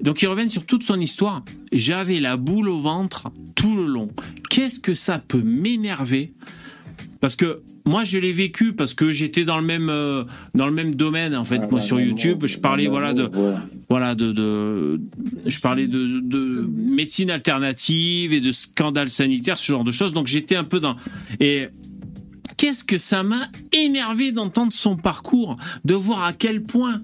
[0.00, 1.44] Donc ils reviennent sur toute son histoire.
[1.72, 4.10] J'avais la boule au ventre tout le long.
[4.48, 6.32] Qu'est-ce que ça peut m'énerver
[7.20, 10.72] Parce que moi je l'ai vécu parce que j'étais dans le même euh, dans le
[10.72, 11.70] même domaine en fait.
[11.70, 13.28] moi sur YouTube, je parlais voilà de
[13.88, 15.00] voilà de, de
[15.46, 20.26] je parlais de, de médecine alternative et de scandales sanitaires ce genre de choses donc
[20.26, 20.94] j'étais un peu dans
[21.40, 21.68] et
[22.56, 27.00] qu'est-ce que ça m'a énervé d'entendre son parcours de voir à quel point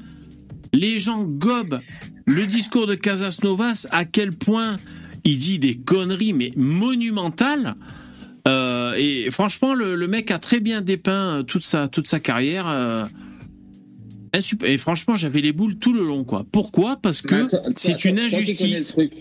[0.73, 1.81] les gens gobent
[2.27, 4.77] le discours de Casas Novas à quel point
[5.25, 7.75] il dit des conneries mais monumentales
[8.47, 12.21] Euh, et franchement le, le mec a très bien dépeint euh, toute sa toute sa
[12.21, 13.07] carrière euh,
[14.65, 16.45] et franchement j'avais les boules tout le long quoi.
[16.53, 16.97] Pourquoi?
[17.01, 18.89] Parce que c'est une toi- toi qui connais le injustice.
[18.89, 19.13] truc,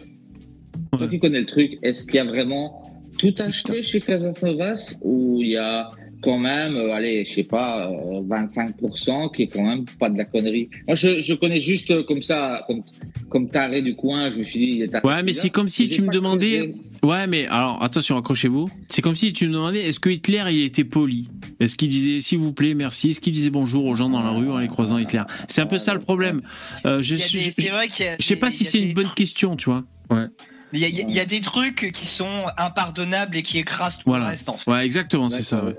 [0.92, 1.08] Toi Ouais.
[1.10, 2.84] qui connais le truc, est-ce qu'il y a vraiment
[3.18, 5.88] tout acheté chez Casas Novas ou il y a
[6.24, 10.18] quand même, euh, allez, je sais pas, euh, 25% qui est quand même pas de
[10.18, 10.70] la connerie.
[10.88, 12.84] Moi, je, je connais juste euh, comme ça, comme,
[13.30, 15.90] comme taré du coin, je me suis dit, il est Ouais, mais c'est comme si
[15.90, 16.74] tu me demandais.
[17.04, 18.70] Ouais, mais alors attention, accrochez-vous.
[18.88, 21.28] C'est comme si tu me demandais est-ce que Hitler il était poli?
[21.60, 23.10] Est-ce qu'il disait s'il vous plaît, merci?
[23.10, 25.24] Est-ce qu'il disait bonjour aux gens dans la rue en les croisant Hitler?
[25.50, 26.42] C'est un peu ça le problème.
[26.86, 27.40] Euh, je suis.
[27.40, 28.16] des- je- C'est vrai qu'il y a.
[28.18, 29.84] je sais pas si c'est des- une bonne question, tu vois.
[30.10, 30.28] Ouais.
[30.74, 34.26] Il y, a, y y des trucs qui sont impardonnables et qui écrasent tout Voilà.
[34.26, 34.50] le reste.
[34.50, 34.70] En fait.
[34.72, 35.64] Ouais, exactement, c'est ça.
[35.64, 35.76] ouais.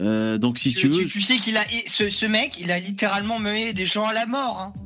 [0.00, 1.04] Euh, donc si tu veux.
[1.06, 4.26] tu, sais qu'il a ce, ce mec, il a littéralement mené des gens à la
[4.26, 4.60] mort.
[4.60, 4.80] hein.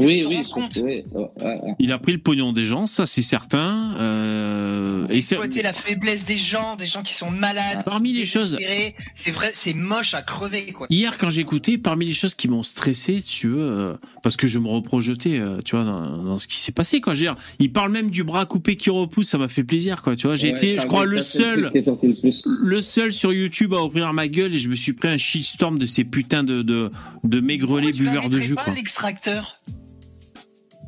[0.00, 0.38] Oui, oui,
[0.82, 1.58] oui, ouais.
[1.78, 3.94] Il a pris le pognon des gens, ça c'est certain.
[3.98, 7.82] Euh, et c'est- Exploiter la faiblesse des gens, des gens qui sont malades.
[7.84, 8.56] Parmi les choses-
[9.14, 10.86] c'est vrai, c'est moche à crever quoi.
[10.90, 14.58] Hier, quand j'écoutais, parmi les choses qui m'ont stressé, tu veux, euh, parce que je
[14.58, 17.14] me reprojetais, euh, tu vois, dans, dans ce qui s'est passé, quoi.
[17.14, 20.02] Je veux dire, il parle même du bras coupé qui repousse, ça m'a fait plaisir,
[20.02, 20.16] quoi.
[20.16, 21.72] Tu vois, j'ai Ouais, été, je crois, le seul,
[22.62, 25.78] le seul sur YouTube à ouvrir ma gueule et je me suis pris un shitstorm
[25.78, 26.90] de ces putains de de,
[27.24, 28.74] de maigrelets buveurs de jus, pas, quoi.
[28.74, 29.60] l'extracteur?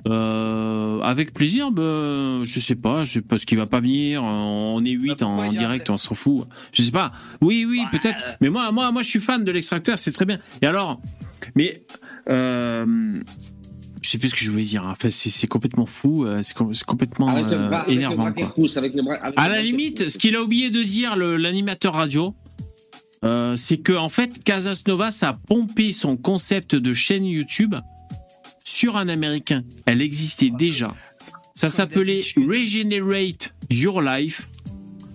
[0.06, 4.22] Euh, avec plaisir, ben, je sais pas, je sais pas ce qu'il va pas venir.
[4.22, 6.46] On est 8 Bah, pourquoi en direct, on s'en fout.
[6.72, 7.12] Je sais pas.
[7.40, 8.16] Oui, oui, peut-être.
[8.40, 10.38] Mais moi, moi, moi, je suis fan de l'extracteur, c'est très bien.
[10.62, 11.00] Et alors,
[11.56, 11.82] mais
[12.28, 13.20] euh,
[14.02, 14.84] je sais plus ce que je voulais dire.
[14.86, 14.92] hein.
[14.92, 18.32] Enfin, c'est complètement fou, euh, c'est com- c'est complètement Avec euh, bras, énervant.
[18.32, 18.68] qui Quoi.
[18.76, 22.34] avec bras- À la qui limite, ce qu'il a oublié de dire, l'animateur radio,
[23.24, 27.74] euh, c'est que en fait, Casas Novas a pompé son concept de chaîne YouTube
[28.76, 29.64] sur un américain.
[29.86, 30.94] Elle existait déjà.
[31.54, 32.20] Ça s'appelait.
[32.36, 34.48] Regenerate Your Life.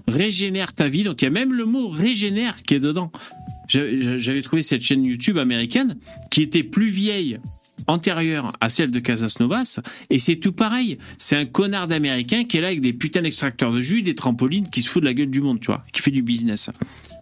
[0.07, 1.03] Régénère ta vie.
[1.03, 3.11] Donc il y a même le mot régénère qui est dedans.
[3.67, 5.97] J'avais j'avais trouvé cette chaîne YouTube américaine
[6.31, 7.39] qui était plus vieille
[7.85, 12.57] antérieure à celle de Casas Novas et c'est tout pareil c'est un connard d'américain qui
[12.57, 15.15] est là avec des putains d'extracteurs de jus des trampolines qui se fout de la
[15.15, 16.69] gueule du monde tu vois qui fait du business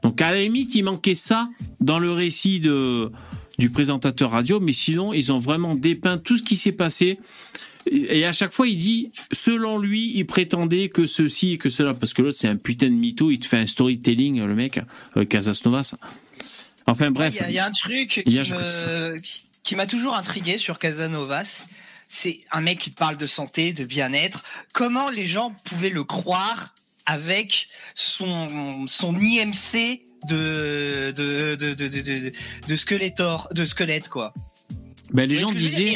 [0.03, 3.11] Donc à la limite, il manquait ça dans le récit de,
[3.59, 7.19] du présentateur radio, mais sinon, ils ont vraiment dépeint tout ce qui s'est passé.
[7.91, 11.93] Et à chaque fois, il dit, selon lui, il prétendait que ceci et que cela,
[11.93, 14.79] parce que l'autre, c'est un putain de mytho, il te fait un storytelling, le mec,
[15.17, 15.95] euh, Casas Novas.
[16.87, 17.35] Enfin bref.
[17.35, 21.67] Il y, a- il y a un truc qui me- m'a toujours intrigué sur Casanovas.
[22.07, 24.43] C'est un mec qui te parle de santé, de bien-être.
[24.73, 26.73] Comment les gens pouvaient le croire
[27.05, 32.31] avec son, son IMC de, de, de, de, de, de,
[33.55, 34.33] de squelette, quoi.
[35.13, 35.95] Ben, les gens disaient,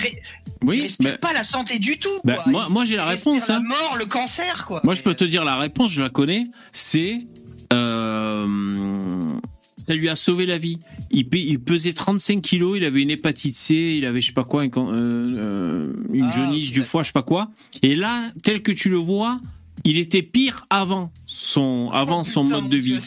[0.64, 2.44] oui, ben, pas la santé du tout, quoi.
[2.48, 3.48] moi, moi j'ai la réponse.
[3.48, 3.62] La Hein.
[3.62, 4.82] mort, le cancer, quoi.
[4.84, 6.48] Moi, je peux te dire la réponse, je la connais.
[6.72, 7.20] C'est.
[7.74, 9.34] euh,
[9.78, 10.80] ça lui a sauvé la vie.
[11.12, 14.46] Il, il pesait 35 kilos, il avait une hépatite C, il avait je sais pas
[14.46, 17.50] quoi, euh, euh, une Ah, jaunisse du foie, je sais pas quoi.
[17.82, 19.42] Et là, tel que tu le vois,
[19.86, 22.98] il était pire avant son, avant Oh, son putain, mode de vie.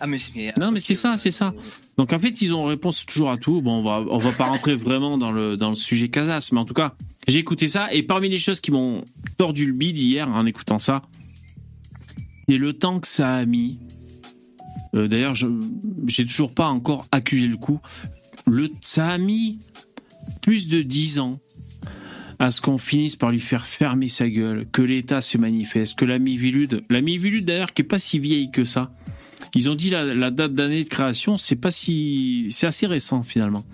[0.00, 1.54] Ah, mais, mais- Non, mais c'est ça, c'est ça.
[1.96, 3.60] Donc en fait, ils ont réponse toujours à tout.
[3.62, 6.58] Bon, on va, on va pas rentrer vraiment dans le, dans le sujet Casas, mais
[6.58, 6.94] en tout cas,
[7.28, 7.92] j'ai écouté ça.
[7.92, 9.04] Et parmi les choses qui m'ont
[9.36, 11.02] tordu le bide hier en écoutant ça,
[12.48, 13.78] c'est le temps que ça a mis.
[14.94, 15.46] Euh, D'ailleurs, je
[16.06, 17.78] j'ai toujours pas encore accusé le coup.
[18.46, 19.58] Le, ça a mis
[20.40, 21.38] plus de 10 ans
[22.42, 26.04] à ce qu'on finisse par lui faire fermer sa gueule, que l'État se manifeste, que
[26.04, 28.90] la Mivilude, la Mivilude d'ailleurs qui est pas si vieille que ça,
[29.54, 33.22] ils ont dit la, la date d'année de création, c'est pas si, c'est assez récent
[33.22, 33.64] finalement.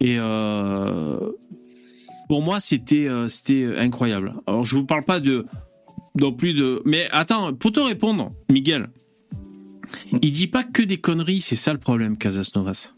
[0.00, 1.18] Et euh,
[2.28, 4.34] pour moi, c'était euh, c'était incroyable.
[4.46, 5.44] Alors je vous parle pas de
[6.18, 8.88] non plus de, mais attends, pour te répondre, Miguel,
[10.22, 12.94] il dit pas que des conneries, c'est ça le problème, Casas Novas.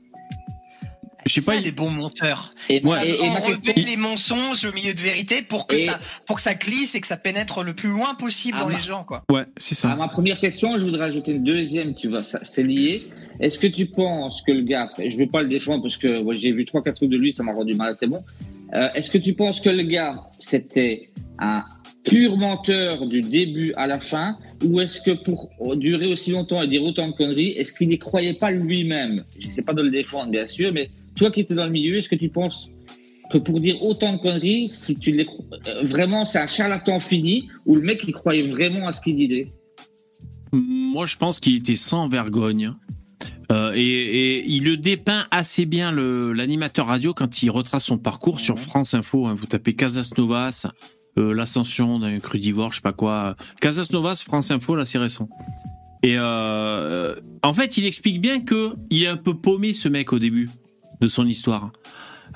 [1.27, 2.53] Je sais C'est pas, ça, il- les bons monteurs.
[2.71, 3.09] Et, Ouais.
[3.09, 6.43] et- et enlever les mensonges au milieu de vérité pour que Et- ça pour que
[6.43, 9.03] ça glisse et que ça pénètre le plus loin possible Ah, dans ma- les gens
[9.05, 9.25] quoi.
[9.31, 9.97] ouais, c'est À ça.
[9.97, 13.03] ma première question, je voudrais ajouter une deuxième, tu vois, ça- c'est lié.
[13.41, 16.53] Est-ce que tu penses que le gars, je veux pas le défendre parce que j'ai
[16.53, 18.23] vu trois, quatre trucs de lui, ça m'a rendu mal, c'est bon.
[18.75, 21.09] Euh, Est-ce que tu penses que le gars, c'était
[21.39, 21.65] un
[22.05, 26.69] pur menteur du début à la fin, ou est-ce que pour durer aussi longtemps et
[26.69, 29.25] dire autant de conneries, est-ce qu'il n'y croyait pas lui-même?
[29.41, 31.97] Je sais pas de le défendre, bien sûr, mais toi qui étais dans le milieu,
[31.99, 32.71] est-ce que tu penses
[33.33, 37.49] que pour dire autant de conneries, si tu les euh, vraiment, c'est un charlatan fini,
[37.65, 39.49] ou le mec il croyait vraiment à ce qu'il disait?
[40.53, 42.73] Moi, je pense qu'il était sans vergogne.
[43.53, 48.41] Euh, et, et il le dépeint assez bien l'animateur radio quand il retrace son parcours
[48.41, 49.27] sur France Info.
[49.27, 49.35] hein.
[49.37, 50.67] vous tapez Casas Novas,
[51.19, 53.37] euh, l'ascension d'un crudivore, je sais pas quoi.
[53.61, 55.29] Casas Novas, France Info, là c'est récent.
[56.03, 60.19] Et en fait, il explique bien que il est un peu paumé ce mec au
[60.19, 60.49] début
[61.01, 61.73] de son histoire.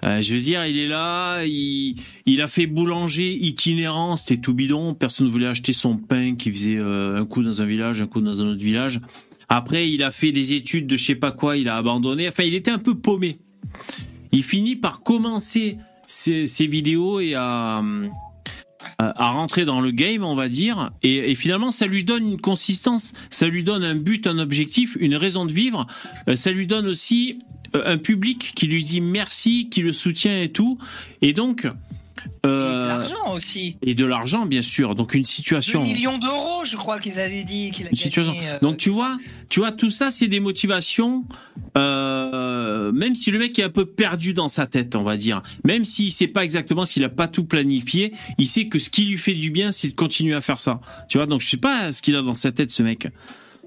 [0.03, 4.95] Euh, je veux dire, il est là, il, a fait boulanger itinérant, c'était tout bidon,
[4.95, 8.07] personne ne voulait acheter son pain qui faisait euh, un coup dans un village, un
[8.07, 9.01] coup dans un autre village.
[9.49, 12.29] Après, il a fait des études de je sais pas quoi, il a abandonné.
[12.29, 13.39] Enfin, il était un peu paumé.
[14.33, 17.83] Il finit par commencer ses, vidéos et à,
[18.99, 20.91] à, rentrer dans le game, on va dire.
[21.03, 25.17] Et, finalement, ça lui donne une consistance, ça lui donne un but, un objectif, une
[25.17, 25.87] raison de vivre.
[26.29, 27.39] Euh, ça lui donne aussi
[27.75, 30.79] un public qui lui dit merci, qui le soutient et tout.
[31.23, 33.77] Et donc, Et de euh, l'argent aussi.
[33.83, 34.95] et de l'argent, bien sûr.
[34.95, 35.83] Donc une 2 situation.
[35.85, 38.35] millions d'euros, je crois qu'ils avaient dit qu'il a Une situation.
[38.43, 39.17] euh, Donc tu vois,
[39.49, 41.25] tu vois, tout ça, c'est des motivations.
[41.79, 45.43] Euh, même si le mec est un peu perdu dans sa tête, on va dire.
[45.65, 49.05] Même s'il sait pas exactement, s'il a pas tout planifié, il sait que ce qui
[49.05, 50.81] lui fait du bien, c'est de continuer à faire ça.
[51.09, 53.09] Tu vois, donc je sais pas ce qu'il a dans sa tête, ce mec.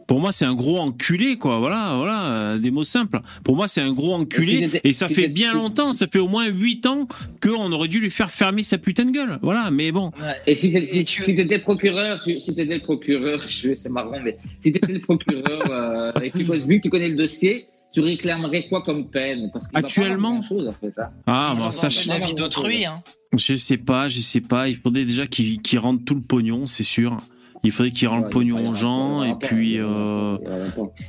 [0.08, 1.60] Pour moi, c'est un gros enculé, quoi.
[1.60, 3.22] Voilà, voilà, euh, des mots simples.
[3.44, 4.70] Pour moi, c'est un gros enculé.
[4.84, 7.08] Et ça fait bien longtemps, ça fait au moins 8 ans
[7.42, 9.40] qu'on aurait dû lui faire fermer sa putain de gueule.
[9.42, 10.12] Voilà, mais bon.
[10.48, 13.40] Et si t'étais si, si procureur, tu, si t'étais le procureur,
[13.76, 17.10] c'est marrant, mais si t'étais le procureur, euh, et que tu, vu que tu connais
[17.10, 19.50] le dossier, tu réclamerais quoi comme peine?
[19.54, 20.40] Parce qu'il va pas Actuellement?
[20.40, 21.10] en fait, hein.
[21.28, 22.86] Ah, bon, ont ça, je- la vie d'autrui.
[22.86, 23.02] Hein.
[23.38, 24.68] Je sais pas, je sais pas.
[24.68, 27.18] Il faudrait déjà qu'il qu'il rentre tout le pognon, c'est sûr.
[27.64, 29.24] Il faudrait qu'il rende Ouais, le pognon aux gens.
[29.24, 30.38] Et puis, euh,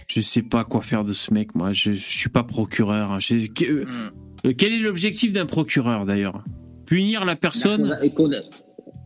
[0.09, 1.72] je sais pas quoi faire de ce mec, moi.
[1.72, 3.18] Je, je suis pas procureur.
[3.20, 4.11] Je- que- Hmm.
[4.46, 6.44] euh, quel est l'objectif d'un procureur, d'ailleurs?
[6.86, 7.98] Punir la personne?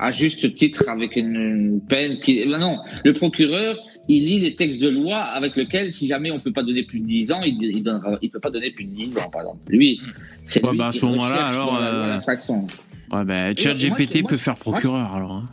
[0.01, 2.45] À juste titre avec une, peine qui.
[2.47, 3.77] ben non, le procureur,
[4.09, 7.01] il lit les textes de loi avec lesquels, si jamais on peut pas donner plus
[7.01, 9.41] de 10 ans, il, il donnera, il peut pas donner plus de 10 ans, par
[9.43, 9.59] exemple.
[9.69, 10.01] Lui,
[10.45, 12.19] c'est Ouais, lui bah, à ce moment-là, alors, euh.
[13.13, 13.97] Ouais, ben, je- moi,
[14.29, 15.33] peut faire procureur, alors.
[15.33, 15.45] hein.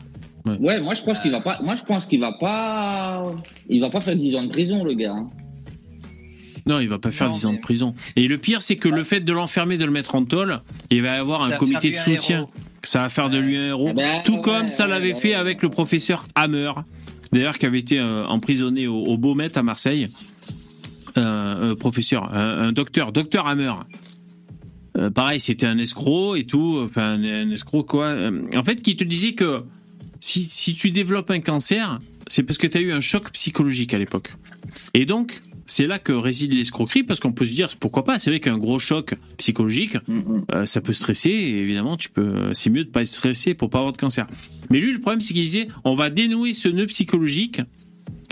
[0.46, 1.60] Ouais, moi je pense qu'il va pas.
[1.64, 3.24] Moi je pense qu'il va pas.
[3.70, 5.14] Il va pas faire 10 ans de prison, le gars.
[5.14, 5.30] hein.
[6.68, 7.94] Non, il va pas faire Non, 10 ans mais- de prison.
[8.16, 11.02] Et le pire, c'est que le fait de l'enfermer, de le mettre en tôle, il
[11.04, 12.40] va y avoir Ça un comité de soutien.
[12.40, 12.50] héros.
[12.84, 13.88] Ça va faire de lui un héros.
[13.92, 15.34] Ah ben, Tout ouais, comme ça ouais, l'avait ouais, fait ouais.
[15.36, 16.72] avec le professeur Hammer,
[17.32, 20.10] d'ailleurs, qui avait été euh, emprisonné au, au Beaumet à Marseille.
[21.16, 23.74] un, un professeur, un, un docteur, docteur Hammer.
[24.98, 28.06] Euh, pareil, c'était un escroc et tout, enfin un, un escroc quoi.
[28.06, 29.62] Euh, En fait, qui te disait que
[30.26, 33.94] si, si tu développes un cancer, c'est parce que tu as eu un choc psychologique
[33.94, 34.34] à l'époque.
[34.96, 38.18] Et donc, c'est là que réside l'escroquerie, parce qu'on peut se dire pourquoi pas.
[38.18, 40.46] C'est vrai qu'un gros choc psychologique, Mhm.
[40.54, 41.30] euh, ça peut stresser.
[41.30, 42.54] Et évidemment, tu peux.
[42.54, 44.26] C'est mieux de pas être stressé pour pas avoir de cancer.
[44.72, 47.62] Mais lui, le problème, c'est qu'il disait on va dénouer ce nœud psychologique.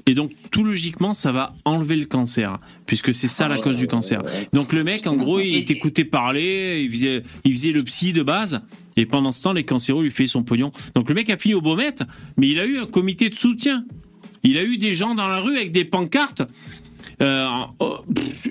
[0.06, 3.88] Et donc, tout logiquement, ça va enlever le cancer, puisque c'est ça la cause du
[3.88, 4.22] cancer.
[4.52, 8.22] Donc, le mec, en gros, il t'écoutait parler, il faisait, il faisait le psy de
[8.22, 8.62] base,
[8.98, 10.72] et pendant ce temps, les cancéreux lui faisaient son pognon.
[10.96, 11.96] Donc, le mec a fini au Beaumet,
[12.38, 13.86] mais il a eu un comité de soutien.
[14.44, 16.44] Il a eu des gens dans la rue avec des pancartes.
[17.22, 17.48] Euh,
[17.80, 18.00] oh,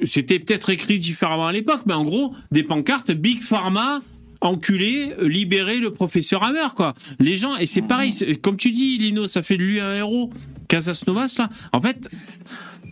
[0.05, 4.01] C'était peut-être écrit différemment à l'époque, mais en gros, des pancartes Big Pharma,
[4.41, 6.95] enculé, libérer le professeur Hammer, quoi.
[7.19, 8.13] Les gens, et c'est pareil,
[8.43, 10.31] comme tu dis, Lino, ça fait de lui un héros.
[10.69, 12.09] Casas Novas, là, en fait,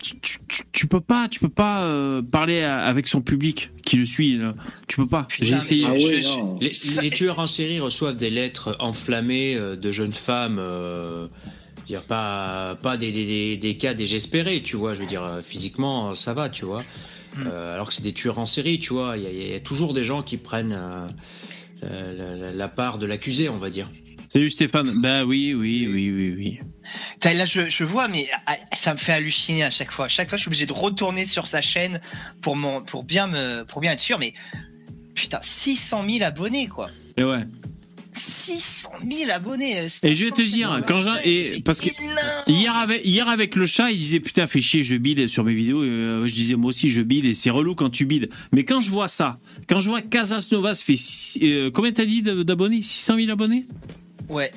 [0.02, 3.70] tu, tu- tu- tu peux pas, tu peux pas euh, parler à- avec son public
[3.84, 4.36] qui le suit.
[4.38, 4.54] là.
[4.88, 5.26] Tu peux pas.
[5.40, 5.84] J'ai essayé.
[5.88, 6.22] Ah ouais.
[6.60, 11.26] Les, Ça- les tueurs en série reçoivent des lettres enflammées euh, de jeunes femmes, euh,
[11.86, 14.94] dire pas pas des, des, des, des cas désespérés, tu vois.
[14.94, 16.80] Je veux dire physiquement ça va, tu vois.
[17.46, 19.16] Euh, alors que c'est des tueurs en série, tu vois.
[19.16, 21.06] Il y, a- il y a toujours des gens qui prennent euh,
[21.82, 23.88] la, la- la part de l'accusé, on va dire.
[24.32, 24.92] Salut Stéphane.
[25.00, 26.58] Bah oui, oui, oui, oui, oui.
[27.36, 30.06] Là, je, je vois, mais ah, ça me fait halluciner à chaque fois.
[30.06, 32.00] Chaque fois, je suis obligé de retourner sur sa chaîne
[32.40, 34.20] pour, mon, pour, bien, me, pour bien être sûr.
[34.20, 34.32] Mais
[35.14, 36.90] putain, 600 000 abonnés, quoi.
[37.16, 37.40] Et ouais.
[38.12, 39.86] 600 000 abonnés.
[40.04, 41.88] Et je vais te dire, quand et- parce que
[42.46, 45.54] Hier avec, hier avec le chat, il disait putain fais chier, je bide sur mes
[45.54, 45.82] vidéos.
[45.82, 48.28] Euh, je disais moi aussi je bide et c'est relou quand tu bides.
[48.52, 52.04] Mais quand je vois ça, quand je vois Casas Novas fait six- euh, combien t'as
[52.04, 52.82] dit d'abonnés?
[52.82, 53.64] 600 000 abonnés?
[54.30, 54.50] Ouais.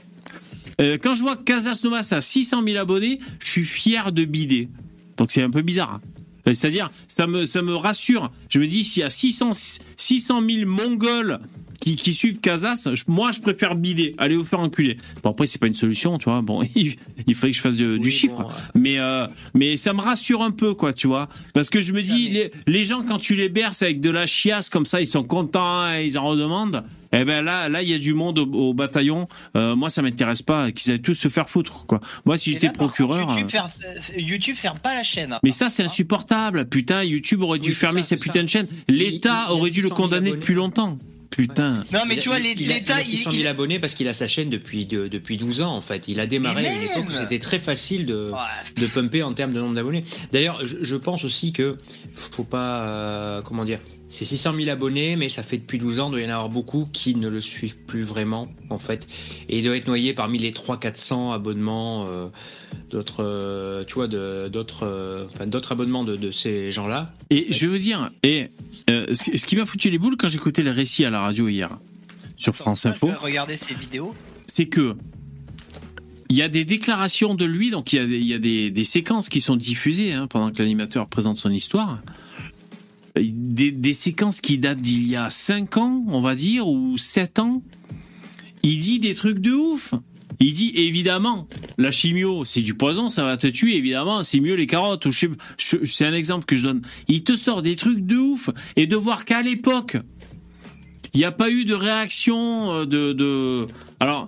[0.82, 4.70] Euh, Quand je vois Casas Novas à 600 000 abonnés, je suis fier de bider.
[5.18, 6.00] Donc c'est un peu bizarre.
[6.48, 8.32] Euh, C'est-à-dire, ça me, ça me rassure.
[8.50, 9.52] Je me dis, s'il y a 600,
[9.98, 11.40] 600 000 Mongols
[11.84, 14.16] qui, qui suivent Casas, moi, je préfère bider.
[14.18, 14.98] Allez vous faire enculer.
[15.22, 16.42] Bon, après, c'est pas une solution, tu vois.
[16.42, 16.96] Bon, il,
[17.28, 18.36] il fallait que je fasse de- du chiffre.
[18.44, 21.28] bon, Mais, euh, mais ça me rassure un peu, quoi, tu vois.
[21.54, 24.26] Parce que je me dis, les, les gens, quand tu les berces avec de la
[24.26, 26.84] chiasse comme ça, ils sont contents, et ils en redemandent.
[27.16, 29.28] Eh ben là, là, il y a du monde au, au bataillon.
[29.56, 32.00] Euh, moi, ça m'intéresse pas qu'ils aillent tous se faire foutre, quoi.
[32.26, 33.30] Moi, si j'étais contre, procureur.
[33.30, 33.70] YouTube, euh, ferme,
[34.18, 35.38] YouTube ferme pas la chaîne.
[35.44, 36.66] mais ça, c'est insupportable.
[36.66, 38.44] Putain, YouTube aurait dû Oui, fermer ça, sa c'est putain ça.
[38.44, 38.68] de chaîne.
[38.88, 40.98] L'État aurait dû le 600 000 condamner depuis longtemps.
[41.36, 41.84] Putain.
[41.92, 44.08] Non, mais Il a- tu vois, l'État, il a 600 000 il- abonnés parce qu'il
[44.08, 46.08] a sa chaîne depuis, de- depuis 12 ans en fait.
[46.08, 48.82] Il a démarré à une époque où c'était très facile de, Ouais.
[48.82, 50.04] de pumper en termes de nombre d'abonnés.
[50.32, 51.78] D'ailleurs, je, je pense aussi que
[52.14, 53.80] faut pas euh, comment dire,
[54.14, 56.50] c'est 600 000 abonnés, mais ça fait depuis 12 ans, il doit y en avoir
[56.50, 59.08] beaucoup qui ne le suivent plus vraiment en fait,
[59.50, 62.28] et il doit être noyé parmi les 300-400 abonnements euh,
[62.92, 67.14] d'autres, euh, tu vois, de- d'autres, euh, enfin d'autres abonnements de, de ces gens-là.
[67.32, 68.50] Et je vais vous dire, et
[68.90, 71.70] euh, ce qui m'a foutu les boules quand j'écoutais les récits à la radio hier
[72.36, 73.08] sur France Info,
[73.58, 74.14] ces vidéos.
[74.48, 74.96] c'est que
[76.30, 78.40] il y a des déclarations de lui, donc il y a, des- il y a
[78.40, 82.00] des, des séquences qui sont diffusées hein, pendant que l'animateur présente son histoire.
[83.16, 87.40] Des, des séquences qui datent d'il y a 5 ans, on va dire, ou 7
[87.40, 87.62] ans.
[88.64, 89.94] Il dit des trucs de ouf.
[90.40, 91.48] Il dit évidemment,
[91.78, 95.06] la chimio, c'est du poison, ça va te tuer, évidemment, c'est mieux les carottes.
[95.06, 96.82] Ou je je- c'est un exemple que je donne.
[97.08, 98.50] Il te sort des trucs de ouf.
[98.76, 99.98] Et de voir qu'à l'époque,
[101.14, 103.14] il n'y a pas eu de réaction euh, de.
[103.14, 103.68] de...
[104.00, 104.28] Alors,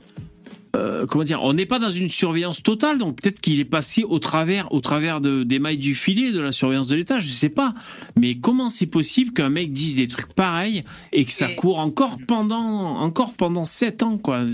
[0.75, 4.03] euh, comment dire, on n'est pas dans une surveillance totale, donc peut-être qu'il est passé
[4.03, 7.29] au travers, au travers de, des mailles du filet de la surveillance de l'État, je
[7.29, 7.73] sais pas.
[8.15, 11.79] Mais comment c'est possible qu'un mec dise des trucs pareils et que ça Et- court
[11.79, 14.45] encore pendant, encore pendant 7 ans, quoi?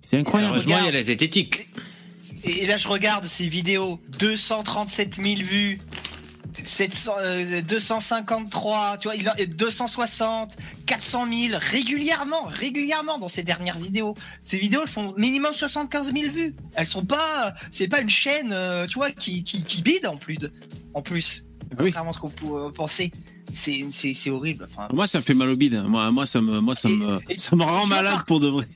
[0.00, 0.52] C'est incroyable.
[0.54, 1.68] Heureusement, il y a la zététique.
[2.44, 3.98] Et là, je regarde ces vidéos.
[4.18, 5.78] 237 000 vues.
[6.62, 13.78] 700, euh, 253, tu vois, il a- 260, 400 000 régulièrement, régulièrement dans ces dernières
[13.78, 14.14] vidéos.
[14.40, 16.54] Ces vidéos, elles font minimum 75 000 vues.
[16.74, 20.16] Elles sont pas, c'est pas une chaîne, euh, tu vois, qui, qui, qui bide en
[20.16, 20.52] plus, de,
[20.94, 21.44] en plus.
[21.72, 21.86] Ah oui.
[21.86, 23.10] Contrairement à ce qu'on peut penser.
[23.52, 24.66] C'est, horrible.
[24.70, 25.82] Enfin, Moi, ça me fait mal au bide.
[25.86, 28.66] Moi, moi, ça me, moi, ça me, Et- ça me rend malade pour de vrai.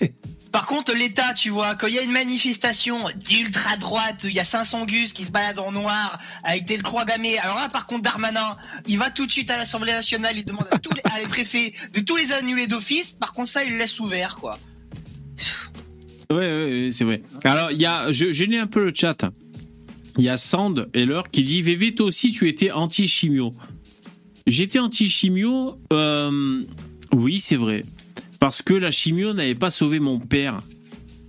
[0.52, 4.40] Par contre, l'État, tu vois, quand il y a une manifestation d'ultra droite, il y
[4.40, 7.38] a 500 gus qui se baladent en noir avec des croix gammées.
[7.38, 10.66] Alors là, par contre, Darmanin, il va tout de suite à l'Assemblée nationale, il demande
[10.70, 13.12] à tous les, préfets de tous les annuler d'office.
[13.12, 14.58] Par contre, ça, il le laisse ouvert, quoi.
[16.30, 17.22] Ouais, ouais, c'est vrai.
[17.44, 19.24] Alors, il y a, je, je un peu le chat.
[20.18, 23.52] Il y a Sand et l'heure qui dit VV, toi aussi, tu étais anti-chimio.
[24.46, 26.62] J'étais anti-chimio, euh,
[27.12, 27.84] oui, c'est vrai.
[28.38, 30.60] Parce que la chimio n'avait pas sauvé mon père.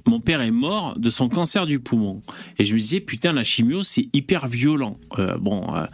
[0.06, 2.22] Mon père est mort de son cancer du poumon.
[2.58, 4.98] Et je me disais, putain, la chimio, c'est hyper violent.
[5.18, 5.86] Euh, bon, euh,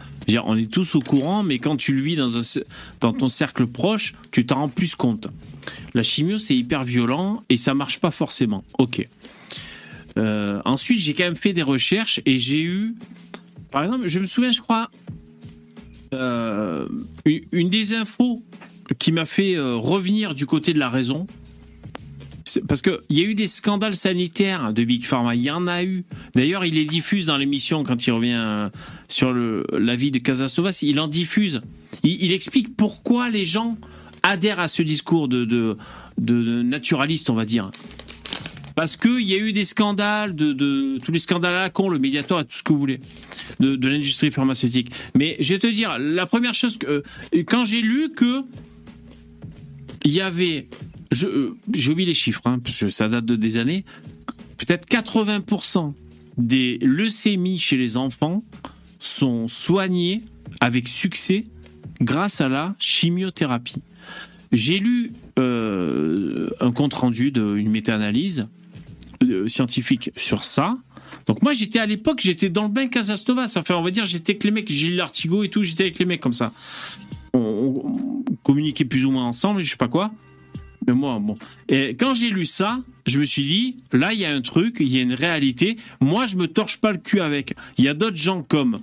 [0.44, 4.46] on est tous au courant, mais quand tu le vis dans, ton cercle proche, tu
[4.46, 5.28] t'en rends plus compte.
[5.94, 8.64] La chimio, c'est hyper violent et ça marche pas forcément.
[8.78, 9.06] Ok.
[10.18, 12.94] Euh, ensuite, j'ai quand même fait des recherches et j'ai eu,
[13.70, 14.90] par exemple, je me souviens, je crois,
[16.14, 18.42] une des infos
[18.98, 21.26] qui m'a fait euh, revenir du côté de la raison.
[22.68, 25.82] Parce qu'il y a eu des scandales sanitaires de Big Pharma, il y en a
[25.82, 26.04] eu.
[26.34, 28.70] D'ailleurs, il les diffuse dans l'émission quand il revient euh,
[29.08, 31.60] sur le, la vie de Casasnovas, il en diffuse.
[32.02, 33.76] Il, explique pourquoi les gens
[34.22, 35.76] adhèrent à ce discours de,
[36.18, 37.70] naturaliste, on va dire.
[38.76, 42.40] Parce qu'il y a eu des scandales, tous les scandales à la con, le médiator
[42.40, 43.00] et tout ce que vous voulez,
[43.58, 44.90] de, de l'industrie pharmaceutique.
[45.14, 46.86] Mais je vais te dire, la première chose que.
[46.86, 48.44] euh, Quand j'ai lu que.
[50.06, 50.68] Il y avait.
[51.24, 53.84] euh, J'ai oublié les chiffres, hein, parce que ça date de des années.
[54.56, 55.92] Peut-être 80%
[56.38, 58.44] des leucémies chez les enfants
[59.00, 60.22] sont soignées
[60.60, 61.46] avec succès
[62.00, 63.82] grâce à la chimiothérapie.
[64.52, 68.46] J'ai lu euh, un compte rendu d'une méta-analyse
[69.24, 70.78] euh, scientifique sur ça.
[71.26, 74.32] Donc moi j'étais à l'époque j'étais dans le bain Casastova, ça on va dire j'étais
[74.32, 76.52] avec les mecs Gilles Lartigot et tout, j'étais avec les mecs comme ça.
[77.36, 78.24] On,
[78.88, 80.10] plus ou moins ensemble, je sais pas quoi.
[80.86, 81.36] Mais moi bon.
[81.68, 84.76] Et quand j'ai lu ça, je me suis dit là il y a un truc,
[84.80, 85.76] il y a une réalité.
[86.00, 87.54] Moi je me torche pas le cul avec.
[87.78, 88.80] Il y a d'autres gens comme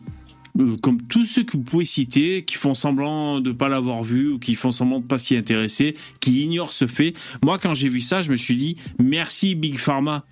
[0.59, 4.33] euh, comme tous ceux que vous pouvez citer, qui font semblant de pas l'avoir vu
[4.33, 7.13] ou qui font semblant de pas s'y intéresser, qui ignorent ce fait.
[7.43, 10.25] Moi, quand j'ai vu ça, je me suis dit merci Big Pharma.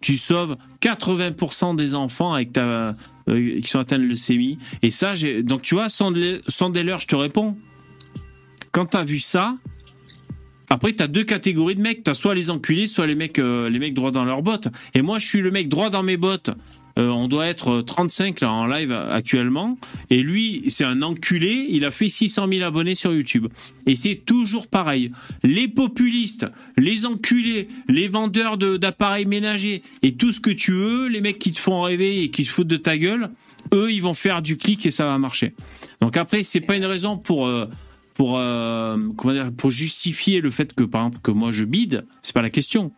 [0.00, 2.94] Tu sauves 80% des enfants avec ta,
[3.28, 4.58] euh, qui sont atteints de leucémie.
[4.82, 7.56] Et ça, donc tu vois, Sandler, Sandler, je te réponds.
[8.72, 9.56] Quand t'as vu ça,
[10.68, 12.02] après, t'as deux catégories de mecs.
[12.02, 14.68] T'as soit les enculés, soit les mecs, euh, les mecs droits dans leurs bottes.
[14.94, 16.50] Et moi, je suis le mec droit dans mes bottes.
[16.98, 19.76] Euh, on doit être euh, 35 là en live euh, actuellement.
[20.10, 21.66] Et lui, c'est un enculé.
[21.70, 23.48] Il a fait 600 000 abonnés sur YouTube.
[23.86, 25.10] Et c'est toujours pareil.
[25.42, 26.46] Les populistes,
[26.78, 31.38] les enculés, les vendeurs de- d'appareils ménagers et tout ce que tu veux, les mecs
[31.40, 33.30] qui te font rêver et qui se foutent de ta gueule,
[33.72, 35.54] eux, ils vont faire du clic et ça va marcher.
[36.00, 37.66] Donc après, c'est pas une raison pour euh,
[38.14, 42.06] pour euh, comment dire pour justifier le fait que par exemple que moi je bide.
[42.22, 42.92] C'est pas la question.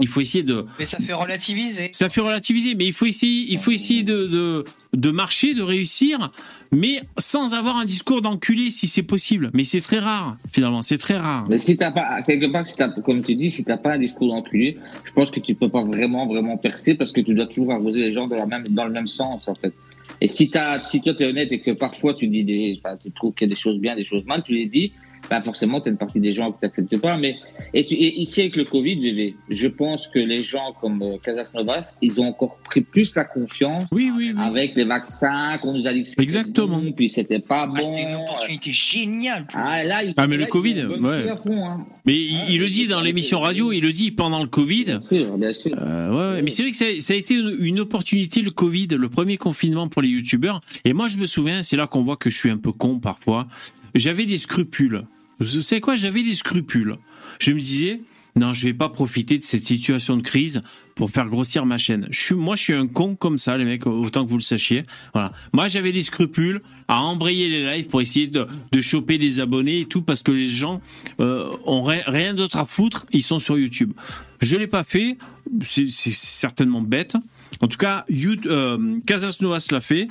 [0.00, 1.88] Il faut essayer de Mais ça fait relativiser.
[1.92, 5.62] ça fait relativiser, mais il faut essayer, il faut essayer de, de, de marcher, de
[5.62, 6.30] réussir,
[6.72, 9.50] mais sans avoir un discours d'enculé si c'est possible.
[9.54, 11.46] Mais c'est très rare, finalement, c'est très rare.
[11.48, 13.98] Mais si t'as pas, quelque part, si t'as, comme tu dis, si t'as pas un
[13.98, 17.46] discours d'enculé, je pense que tu peux pas vraiment, vraiment percer parce que tu dois
[17.46, 19.72] toujours arroser les gens dans, la même, dans le même sens, en fait.
[20.20, 23.10] Et si t'as, si toi t'es honnête et que parfois tu dis des, enfin, tu
[23.10, 24.92] trouves qu'il y a des choses bien, des choses mal, tu les dis,
[25.30, 27.16] ben forcément t'as une partie des gens que t'acceptes pas.
[27.16, 27.36] Mais,
[27.74, 31.16] et, tu- et ici avec le Covid, VV, je pense que les gens comme euh,
[31.22, 34.42] Casas Novas, ils ont encore pris plus la confiance Oui, oui, oui.
[34.42, 36.78] avec les vaccins qu'on nous a dit que c'était Exactement.
[36.78, 37.74] bon, puis c'était pas bon.
[37.78, 39.46] Ah, C'était une opportunité géniale.
[39.54, 41.26] Ah, là, Ah, mais le là, Covid, ouais.
[41.44, 41.86] fond, hein.
[42.04, 44.84] Mais il, il le dit dans l'émission radio, il le dit pendant le Covid.
[44.84, 45.72] Bien sûr, bien sûr.
[45.80, 46.42] Euh, ouais, ouais.
[46.42, 49.36] mais c'est vrai que ça, ça a été une, une opportunité le Covid, le premier
[49.36, 50.60] confinement pour les youtubeurs.
[50.84, 53.00] Et moi, je me souviens, c'est là qu'on voit que je suis un peu con
[53.00, 53.46] parfois.
[53.94, 55.02] J'avais des scrupules.
[55.40, 55.94] Vous savez quoi?
[55.96, 56.96] J'avais des scrupules.
[57.38, 58.00] Je me disais,
[58.36, 60.62] non, je vais pas profiter de cette situation de crise
[60.94, 62.06] pour faire grossir ma chaîne.
[62.10, 64.42] Je suis, moi, je suis un con comme ça, les mecs, autant que vous le
[64.42, 64.82] sachiez.
[65.12, 65.32] Voilà.
[65.52, 69.80] Moi, j'avais des scrupules à embrayer les lives pour essayer de, de choper des abonnés
[69.80, 70.80] et tout, parce que les gens
[71.20, 73.92] euh, ont ri- rien d'autre à foutre, ils sont sur YouTube.
[74.40, 75.16] Je l'ai pas fait,
[75.62, 77.16] c'est certainement bête.
[77.60, 80.08] En tout cas, euh, Casas Novas l'a fait.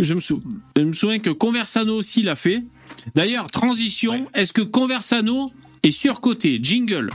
[0.00, 2.62] Je me souviens que Conversano aussi l'a fait.
[3.14, 7.10] D'ailleurs, transition, est-ce que Conversano est surcoté Jingle.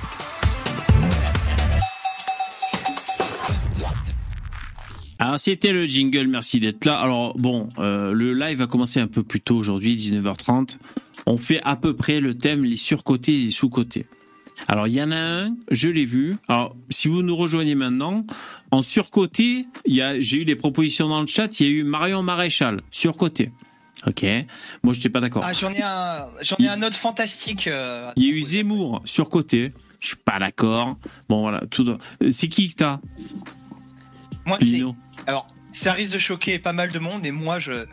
[5.21, 6.97] Alors c'était le jingle, merci d'être là.
[6.97, 10.77] Alors bon, euh, le live a commencé un peu plus tôt aujourd'hui, 19h30.
[11.25, 14.05] On fait à peu près le thème les surcotés et les sous-cotés.
[14.67, 16.37] Alors il y en a un, je l'ai vu.
[16.47, 18.25] Alors si vous nous rejoignez maintenant,
[18.71, 21.59] en surcoté, j'ai eu des propositions dans le chat.
[21.59, 23.51] Il y a eu Marion Maréchal, surcoté.
[24.07, 24.23] Ok.
[24.83, 25.43] Moi je n'étais pas d'accord.
[25.45, 27.67] Ah, j'en ai un, j'en ai un autre fantastique.
[27.67, 29.73] euh, Il y a eu Zemmour, surcoté.
[29.99, 30.97] Je suis pas d'accord.
[31.27, 31.61] Bon voilà.
[31.69, 31.97] Tout.
[32.31, 32.99] C'est qui que t'as
[34.45, 34.81] Moi, c'est,
[35.27, 37.85] alors, ça risque de choquer pas mal de monde, et moi, je,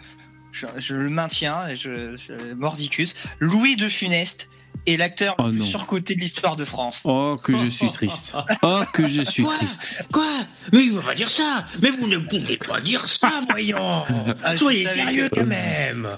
[0.53, 3.15] je, je le maintiens, et je, je- mordicus.
[3.41, 4.49] Louis de Funeste,
[4.87, 5.64] est l'acteur Oh le plus non.
[5.66, 7.03] surcoté de l'histoire de France.
[7.05, 8.34] Oh, que je suis triste.
[8.62, 9.89] Oh, que je suis Quoi triste.
[10.12, 10.26] Quoi
[10.72, 14.05] Mais il va pas dire ça Mais vous ne pouvez pas dire ça, voyons
[14.45, 16.09] Ah, Soyez sérieux quand même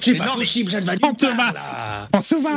[0.00, 1.74] C'est pas non, mais- possible, ça ne va se masse.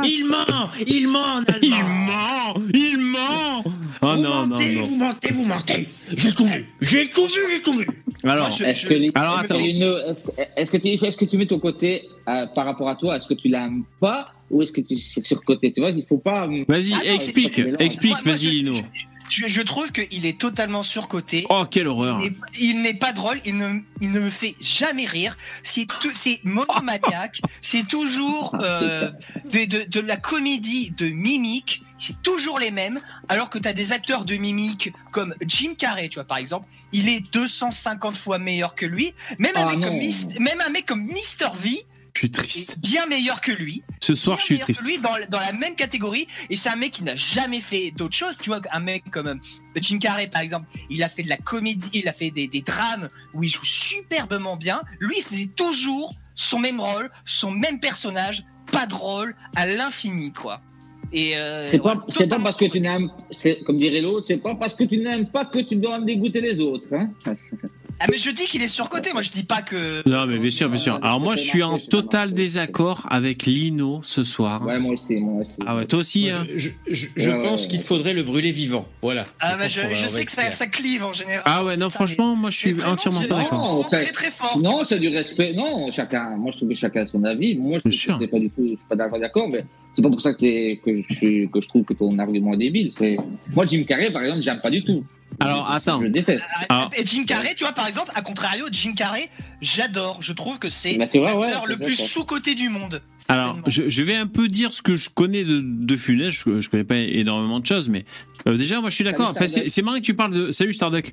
[0.04, 3.70] Il ment Il ment en Il ment Il ment Oh
[4.00, 4.82] Vous non, non, mentez, non.
[4.84, 7.86] vous mentez, vous mentez J'ai tout vu J'ai tout vu, j'ai tout vu
[8.24, 9.62] Alors, Moi, je- Est-ce que, les- Alors, est-ce que attends.
[9.64, 12.96] Lino- est-ce- est-ce que tu est-ce que tu mets ton côté euh, par rapport à
[12.96, 16.04] toi Est-ce que tu l'aimes pas ou est-ce que tu c'est surcoté Tu vois, il
[16.06, 16.46] faut pas.
[16.68, 18.74] vas-y, Ah non, explique, explique, vas-y, je- Lino.
[19.28, 21.46] Je, je trouve qu'il est totalement surcoté.
[21.48, 22.20] Oh, quelle horreur.
[22.60, 25.38] Il n'est- pas drôle, il ne, il ne me fait jamais rire.
[25.62, 29.10] C'est tout- c'est monomaniaque, c'est toujours euh,
[29.50, 33.72] de, de, de la comédie de mimique, c'est toujours les mêmes, alors que tu as
[33.72, 38.38] des acteurs de mimique comme Jim Carrey, tu vois, par exemple, il est 250 fois
[38.38, 39.14] meilleur que lui.
[39.38, 41.46] Même, un, Ah mec comme Mis- même un mec comme Mr.
[41.54, 41.80] V
[42.14, 42.78] Je suis triste.
[42.78, 43.82] bien meilleur que lui.
[44.00, 44.84] Ce soir, je suis meilleur que triste.
[44.84, 48.14] lui dans, dans la même catégorie et c'est un mec qui n'a jamais fait d'autre
[48.14, 49.34] chose tu vois un mec comme euh,
[49.76, 52.60] Jim Carrey par exemple il a fait de la comédie il a fait des, des
[52.62, 57.80] drames où il joue superbement bien lui il faisait toujours son même rôle son même
[57.80, 60.60] personnage pas drôle à l'infini quoi
[61.14, 64.54] et euh, C'est pas, ouais, parce que tu n'aimes, c'est comme dirait l'autre, c'est pas
[64.54, 66.86] parce que tu n'aimes pas que tu dois en dégoûter les autres.
[66.94, 67.10] Hein
[68.02, 70.50] ah mais je dis qu'il est surcoté moi je dis pas que Non, mais bien
[70.50, 70.98] sûr, bien sûr.
[71.02, 74.62] Alors, moi, je suis en total désaccord avec Lino ce soir.
[74.66, 75.60] ouais, moi aussi, moi aussi.
[75.66, 77.68] Ah ouais, toi aussi Moi, hein Je, je- Ouais, pense ouais.
[77.68, 78.86] qu'il faudrait le brûler vivant.
[79.02, 79.26] Voilà.
[79.40, 81.96] ah bah je, je sais que ça, ça clive en général Ah ouais, non, Ça,
[81.96, 83.86] franchement, moi, je suis vraiment, entièrement pas d'accord.
[83.90, 85.52] très très fort Non, c'est du respect.
[85.54, 86.36] Non, chacun.
[86.36, 87.54] Moi, je trouve que chacun a son avis.
[87.54, 88.62] Moi, je c'est pas du tout.
[88.62, 91.68] Je suis pas d'accord, d'accord, mais c'est pas pour ça que, je, suis- que je
[91.68, 92.92] trouve que ton argument est débile.
[92.98, 93.16] C'est
[93.54, 95.04] moi, Jim Carrey, par exemple, j'aime pas du tout.
[95.42, 96.00] Alors, attends.
[96.02, 96.42] Je déteste.
[96.68, 99.28] Alors- Et Jim Carrey, tu vois, par exemple, à contrario, Jim Carrey,
[99.60, 100.18] j'adore.
[100.22, 102.04] Je trouve que c'est Bah, ouais, le plus ça.
[102.06, 103.02] sous-coté du monde.
[103.28, 106.30] Alors, je, je vais un peu dire ce que je connais de, de Funès.
[106.32, 108.04] Je, je connais pas énormément de choses, mais
[108.48, 109.32] euh, déjà, moi, je suis d'accord.
[109.38, 110.50] Salut, Enfin, c'est marrant que tu parles de.
[110.50, 111.12] Salut Starduck.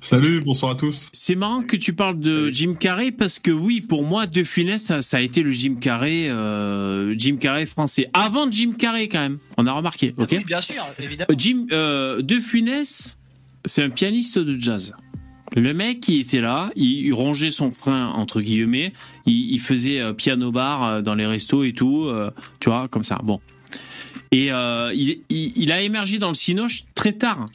[0.00, 1.08] Salut, bonsoir à tous.
[1.14, 4.82] C'est marrant que tu parles de Jim Carrey parce que oui, pour moi, De Funès,
[4.82, 8.10] ça, ça a été le Jim Carrey, euh, Jim Carrey français.
[8.12, 9.38] Avant Jim Carrey, quand même.
[9.56, 10.28] On a remarqué, ok?
[10.32, 11.28] Oui, bien sûr, évidemment.
[11.38, 13.16] Jim euh, De Funès,
[13.64, 14.94] c'est un pianiste de jazz.
[15.56, 18.92] Le mec, il était là, il, rongeait son frein entre guillemets,
[19.26, 23.04] il, faisait euh, piano bar euh, dans les restos et tout, euh, tu vois, comme
[23.04, 23.20] ça.
[23.22, 23.40] Bon.
[24.32, 27.46] Et il, a émergé dans le cinoche très tard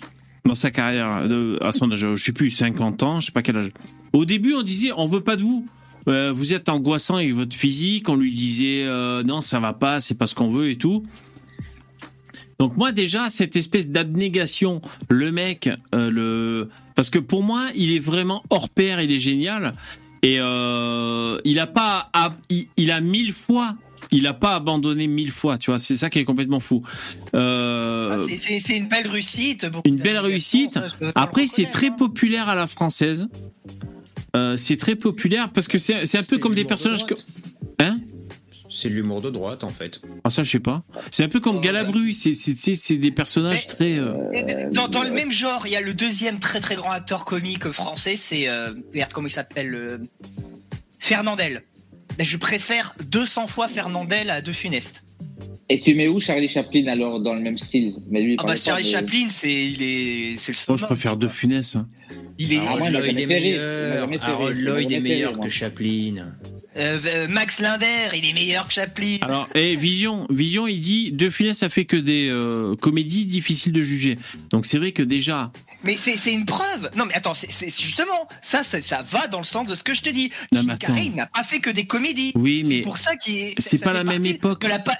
[0.45, 1.27] dans sa carrière,
[1.61, 3.71] à son âge, je sais plus, 50 ans, je sais pas quel âge.
[4.13, 5.67] Au début, on disait, on veut pas de vous.
[6.07, 8.07] Vous êtes angoissant avec votre physique.
[8.07, 8.87] On lui disait,
[9.25, 11.03] non, ça va pas, c'est pas ce qu'on veut et tout.
[12.59, 17.93] Donc moi déjà cette espèce d'abnégation, le mec, euh, le parce que pour moi il
[17.95, 19.73] est vraiment hors pair, il est génial
[20.23, 22.11] et euh, il a pas,
[22.49, 23.75] il, il a mille fois,
[24.11, 26.83] il a pas abandonné mille fois, tu vois, c'est ça qui est complètement fou.
[27.33, 29.65] Euh, Ah, c'est- une belle réussite.
[29.85, 30.77] une belle réussite.
[31.15, 31.95] Après c'est très hein.
[31.97, 33.29] populaire à la française.
[34.57, 37.13] C'est très populaire parce que c'est un peu comme des de personnages que
[37.79, 37.99] hein?
[38.71, 39.99] C'est de l'humour de droite, en fait.
[40.23, 40.83] ah ça je sais pas.
[41.11, 44.13] C'est un peu comme Galabru, c'est c'est c'est c'est des personnages Mais- très euh,
[44.71, 47.67] Dans, dans le même genre, il y a le deuxième très très grand acteur comique
[47.71, 49.97] français, c'est euh, merde, comment il s'appelle euh,
[50.99, 51.63] Fernandel.
[52.17, 55.05] Mais Je préfère 200 fois Fernandel à De Funeste.
[55.71, 57.93] Et tu mets où Charlie Chaplin alors dans le même style?
[58.09, 61.15] Mais lui, Ah bah Charlie de- Chaplin, c'est il est c'est le Moi, je préfère.
[61.15, 61.75] De Funès.
[61.75, 61.87] hein.
[62.39, 64.09] Il est Ah, Harold Lloyd est meilleur.
[64.21, 65.49] Harold Lloyd est meilleur que moi.
[65.49, 66.33] Chaplin.
[66.79, 69.17] Euh, euh, Max Linder, il est meilleur que Chaplin.
[69.21, 73.73] Alors, et Vision, Vision, il dit De Funès, ça fait que des euh, comédies difficiles
[73.73, 74.17] de juger.
[74.49, 75.51] Donc c'est vrai que déjà,
[75.83, 76.89] Mais c'est c'est une preuve.
[76.95, 79.93] Non mais attends, c'est justement ça, ça, ça va dans le sens de ce que
[79.93, 80.29] je te dis.
[80.51, 80.75] Non, Jim.
[80.79, 82.33] Carrey n'a pas fait que des comédies.
[82.35, 83.53] Oui, mais c'est pour ça qu'il est.
[83.59, 84.63] c'est pas la même époque.
[84.67, 84.97] la pa-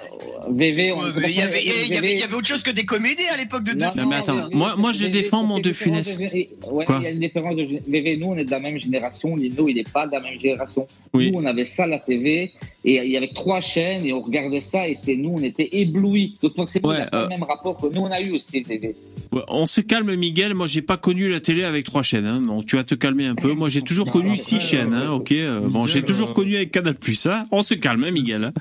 [0.50, 3.28] VV, on Il y avait, il y avait, il y autre chose que des comédies
[3.34, 3.86] à l'époque de deux.
[3.96, 6.18] Non, mais attends, moi- moi, je défends mon De Funès.
[6.18, 8.78] Ouais, Quoi il y a une différence de VV, nous, on est de la même
[8.80, 9.36] génération.
[9.36, 10.88] Lino, il n'est pas de la même génération.
[11.14, 11.32] Oui.
[11.32, 12.54] Nous, on avait ça à la TV
[12.86, 15.70] et il y avait trois chaînes et on regardait ça et c'est nous, on était
[15.74, 16.38] éblouis.
[16.42, 18.96] Donc forcément, Ouais, pas euh, le même rapport que nous, on a eu aussi, VV.
[19.34, 20.54] ouais, on se calme, Miguel.
[20.54, 22.26] Moi, j'ai pas connu la télé avec trois chaînes.
[22.26, 22.42] hein.
[22.42, 23.52] Donc tu vas te calmer un peu.
[23.54, 24.94] Moi, j'ai toujours connu six euh, chaînes.
[24.94, 25.32] Hein, ok.
[25.34, 27.26] euh, bon, j'ai toujours euh, connu avec Canal Plus.
[27.28, 27.44] Hein.
[27.52, 28.54] On se calme, hein, Miguel.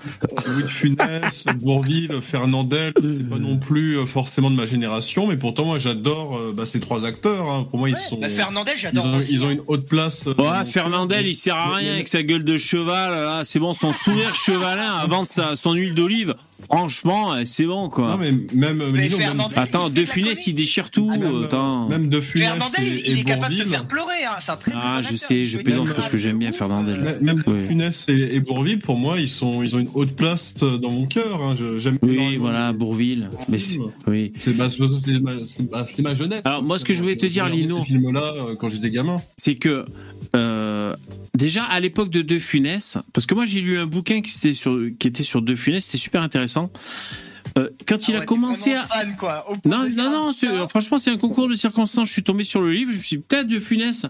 [0.49, 5.65] Louis de Funès, Bourville, Fernandel, c'est pas non plus forcément de ma génération, mais pourtant
[5.65, 7.49] moi j'adore bah, ces trois acteurs.
[7.51, 7.67] hein.
[7.71, 9.07] Pour moi ils sont, Bah, Fernandel, j'adore.
[9.31, 10.27] ils ont une haute place.
[10.27, 13.45] Ouais, Fernandel, il sert à rien avec sa gueule de cheval.
[13.45, 16.35] C'est bon, son sourire chevalin avant de sa, son huile d'olive.
[16.71, 18.11] franchement, euh, c'est bon quoi.
[18.11, 18.83] Non, mais même.
[18.93, 21.11] Mais Lino, même- Fernandel, Attends, De de Funès, il déchire tout.
[21.11, 21.89] même, euh, attends.
[21.89, 24.25] même de Funès Fernandel, et, il, il est capable de faire pleurer.
[24.27, 24.37] Hein.
[24.41, 26.53] C'est un très Ah, je sais, je plaisante parce que j'aime bien.
[26.53, 27.01] Fernandel.
[27.01, 27.67] Même même Ouais.
[27.69, 31.07] Funès et, et Bourvil, pour moi, ils sont, ils ont une haute place dans mon
[31.07, 31.41] cœur.
[31.43, 31.55] hein.
[31.59, 33.31] Je- J'aime Oui, voilà, Bourville.
[33.49, 34.33] Mais c'est- oui.
[34.57, 34.69] Bah,
[35.21, 36.43] ma, bah, jeunesse.
[36.45, 39.17] Alors, moi, ce que je voulais te dire, Lino- Ces films-là euh, quand j'étais gamin.
[39.37, 39.85] c'est que
[40.37, 40.78] euh,
[41.35, 44.55] déjà à l'époque de De Funès, parce que moi j'ai lu un bouquin qui était
[44.55, 46.71] sur, qui était sur De Funès, c'était super intéressant.
[47.57, 49.47] Euh, quand il Ah a commencé à, fan, quoi.
[49.65, 52.09] Non non non, franchement c'est un concours de circonstances.
[52.09, 54.07] Je suis tombé sur le livre, je me suis dit, peut-être De Funès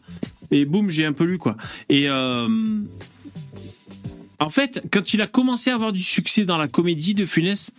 [0.50, 1.56] et boum j'ai un peu lu quoi.
[1.88, 2.48] Et euh,
[4.38, 7.72] en fait quand il a commencé à avoir du succès dans la comédie De Funès.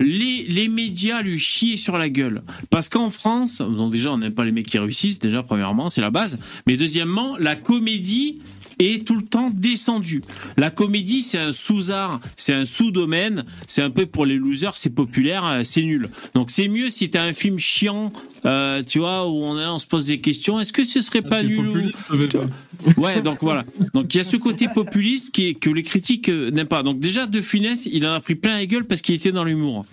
[0.00, 2.42] Les, les médias lui chiaient sur la gueule.
[2.70, 6.00] Parce qu'en France, donc déjà, on n'aime pas les mecs qui réussissent, déjà, premièrement, c'est
[6.00, 6.38] la base.
[6.66, 8.38] Mais deuxièmement, la comédie
[8.78, 10.22] est tout le temps descendue.
[10.56, 14.94] La comédie, c'est un sous-art, c'est un sous-domaine, c'est un peu pour les losers, c'est
[14.94, 16.08] populaire, euh, c'est nul.
[16.34, 18.12] Donc c'est mieux si t'as un film chiant,
[18.44, 20.60] euh, tu vois, où on, se pose des questions.
[20.60, 22.06] Est-ce que ce serait pas C'est nul populiste,
[22.96, 23.64] Ouais, donc voilà.
[23.94, 26.82] Donc il y a ce côté populiste qui est, que les critiques euh, n'aiment pas.
[26.82, 29.44] Donc déjà, De Funès, il en a pris plein la gueule parce qu'il était dans
[29.44, 29.84] l'humour.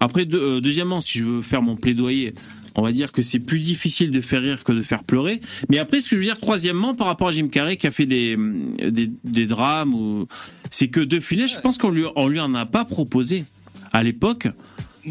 [0.00, 2.34] Après, de- euh, deuxièmement, si je veux faire mon plaidoyer,
[2.74, 5.40] on va dire que c'est plus difficile de faire rire que de faire pleurer.
[5.68, 7.90] Mais après, ce que je veux dire, troisièmement, par rapport à Jim Carrey qui a
[7.90, 8.36] fait des,
[8.90, 10.26] des, des drames, ou...
[10.70, 13.44] c'est que De Funès, je pense qu'on lui, on lui en a pas proposé
[13.92, 14.48] à l'époque.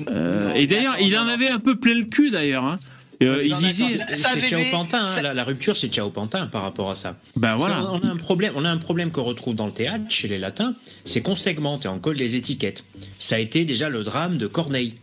[0.09, 2.63] Euh, Non, et d'ailleurs, il en avait un peu plein le cul d'ailleurs.
[2.65, 2.77] hein.
[3.21, 3.85] Euh, il disait,
[4.15, 6.95] C'est avait Ciao Pantin, hein, ça- la, la rupture c'est Ciao Pantin par rapport à
[6.95, 7.19] ça.
[7.35, 7.91] ben Parce voilà.
[7.93, 10.39] On a un problème, on a un problème qu'on retrouve dans le théâtre chez les
[10.39, 10.73] latins,
[11.05, 12.83] c'est qu'on segmente et on colle les étiquettes.
[13.19, 14.95] Ça a été déjà le drame de Corneille.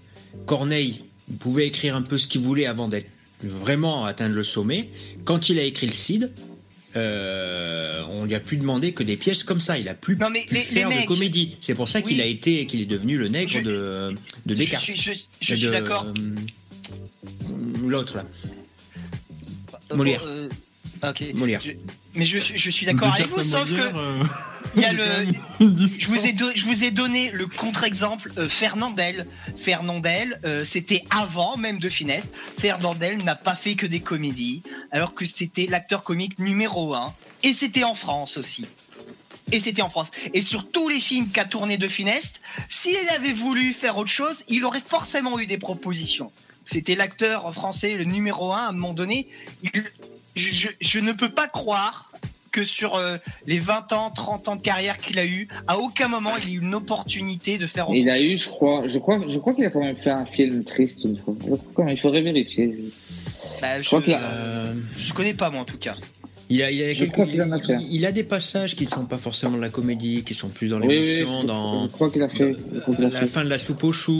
[0.46, 1.02] Corneille
[1.36, 3.08] pouvait écrire un peu ce qu'il voulait avant d'être
[3.42, 4.88] vraiment atteindre le sommet.
[5.24, 6.32] Quand il a écrit le Cid,
[6.96, 9.78] euh, on lui a plus demandé que des pièces comme ça.
[9.78, 11.56] Il a plus Non, mais pu les- les faire mecs- de comédie.
[11.60, 12.22] C'est pour ça qu'il Oui.
[12.22, 14.14] a été, qu'il est devenu le nègre Je- de,
[14.46, 14.90] de Descartes.
[15.40, 16.06] je, suis d'accord.
[16.06, 16.34] euh,
[17.86, 18.24] L'autre là.
[19.94, 20.22] Molière.
[20.26, 20.48] Euh,
[21.02, 21.24] ok.
[21.34, 21.60] Molière.
[21.64, 21.72] Je-
[22.14, 24.22] mais je, suis- je suis d'accord avec vous, sauf que euh,
[24.74, 25.04] il y a le.
[25.60, 29.26] Je vous, ai do- je vous ai donné le contre-exemple euh, Fernandel.
[29.56, 32.30] Fernandel, euh, c'était avant même de Finesse.
[32.58, 37.14] Fernandel n'a pas fait que des comédies, alors que c'était l'acteur comique numéro un.
[37.42, 38.66] Et c'était en France aussi.
[39.52, 40.08] Et c'était en France.
[40.34, 44.44] Et sur tous les films qu'a tourné De Funeste, s'il avait voulu faire autre chose,
[44.48, 46.30] il aurait forcément eu des propositions.
[46.66, 49.26] C'était l'acteur français le numéro un à un moment donné.
[49.62, 49.84] Il-
[50.38, 52.10] je, je- je ne peux pas croire
[52.50, 56.08] que sur euh, les 20 ans, 30 ans de carrière qu'il a eu, à aucun
[56.08, 58.98] moment il a eu une opportunité de faire autre Il a eu, je crois, je
[58.98, 61.34] crois, je crois qu'il a quand même fait un film triste une fois.
[61.90, 62.74] Il faudrait vérifier.
[63.60, 65.94] Bah, je, crois qu'il a- Euh, je connais pas moi en tout cas.
[66.50, 67.74] Il a, il, a Je quelques- crois qu'il en a fait.
[67.80, 70.48] il- il a des passages qui ne sont pas forcément de la comédie, qui sont
[70.48, 71.86] plus dans Oui, oui, l'émotion, dans
[72.98, 74.12] la fin de la soupe aux choux.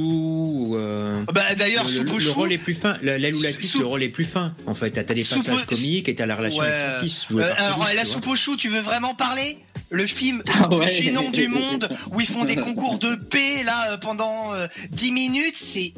[0.69, 2.97] ou, euh, Bah, D'ailleurs, le, Soupe le- au le chou, rôle est plus fin.
[3.03, 4.55] La- L'aile ou la le rôle est plus fin.
[4.67, 6.69] En fait, t'as des Soupe passages comiques et t'as la relation Ouais.
[6.71, 7.27] avec son fils.
[7.33, 9.59] Euh, alors, Philippe, la soupe au chou, tu veux vraiment parler?
[9.91, 10.93] Le film le Ah plus ouais.
[10.93, 15.13] gênant du monde où ils font des concours de paix là euh, pendant euh, 10
[15.13, 15.95] minutes, c'est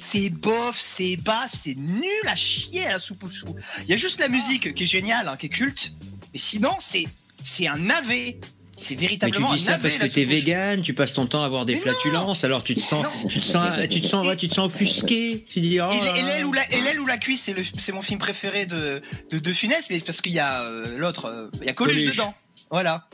[0.00, 3.54] c'est bof, c'est bas, c'est nul à chier à la soupe au chou.
[3.82, 5.92] Il y a juste la musique qui est géniale, hein, qui est culte,
[6.32, 7.04] mais sinon c'est
[7.42, 8.38] c'est un navet.
[8.80, 9.82] C'est Mais tu véritablement dis ça navet.
[9.88, 12.76] parce que t'es vegan, tu passes ton temps à avoir des Mais flatulences, alors tu
[12.76, 13.28] te sens, Non.
[13.28, 15.44] tu te sens, tu te sens, ouais, tu te sens offusqué.
[15.52, 15.90] Tu dis oh.
[15.90, 16.62] Et, l'aile ou la,
[17.00, 20.04] ou la cuisse, c'est le- c'est mon film préféré de de, de Funès, mais c'est
[20.04, 22.12] parce qu'il y a euh, l'autre, euh, il y a Coluche, Coluche.
[22.16, 22.34] dedans.
[22.70, 23.08] Voilà.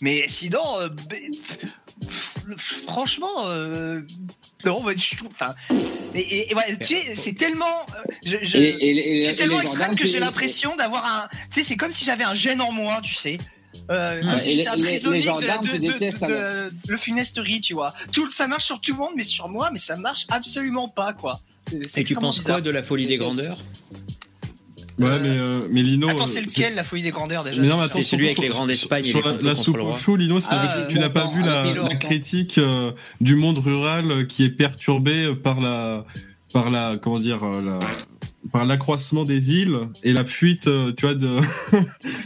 [0.00, 0.88] Mais sinon, euh,
[2.86, 3.32] franchement,
[4.64, 5.28] non, bah, je trouve.
[5.30, 5.54] Enfin,
[6.14, 10.06] et, et- et ouais, tu sais, c'est tellement, euh, je- je- c'est tellement extrême que
[10.06, 11.28] j'ai l'impression d'avoir un.
[11.50, 13.38] Tu sais, c'est comme si j'avais un gène en moi, tu sais.
[13.90, 16.70] Euh, comme si j'étais un trisomique de, gendarmes de, te de- détestent, de- de- alors.
[16.88, 17.94] le funesterie, tu vois.
[18.12, 21.12] Tout, ça marche sur tout le monde, mais sur moi, mais ça marche absolument pas,
[21.14, 21.40] quoi.
[21.96, 22.56] Et tu penses bizarre.
[22.56, 23.58] quoi de la folie des grandeurs?
[24.98, 26.08] Ouais, mais, euh, mais Lino.
[26.08, 28.38] Attends, euh, c'est lequel, la folie des grandeurs, déjà Mais non, mais C'est celui avec
[28.38, 31.00] les grandes Espagnes et Sur les la, soupe au chou, Lino, c'est Ah, tu euh,
[31.00, 32.90] n'as pas vu la, critique euh,
[33.20, 36.04] du monde rural euh, qui est perturbé par la,
[36.52, 37.78] par la, comment dire, euh, la,
[38.52, 41.28] par l'accroissement des villes et la fuite, euh, tu vois, de,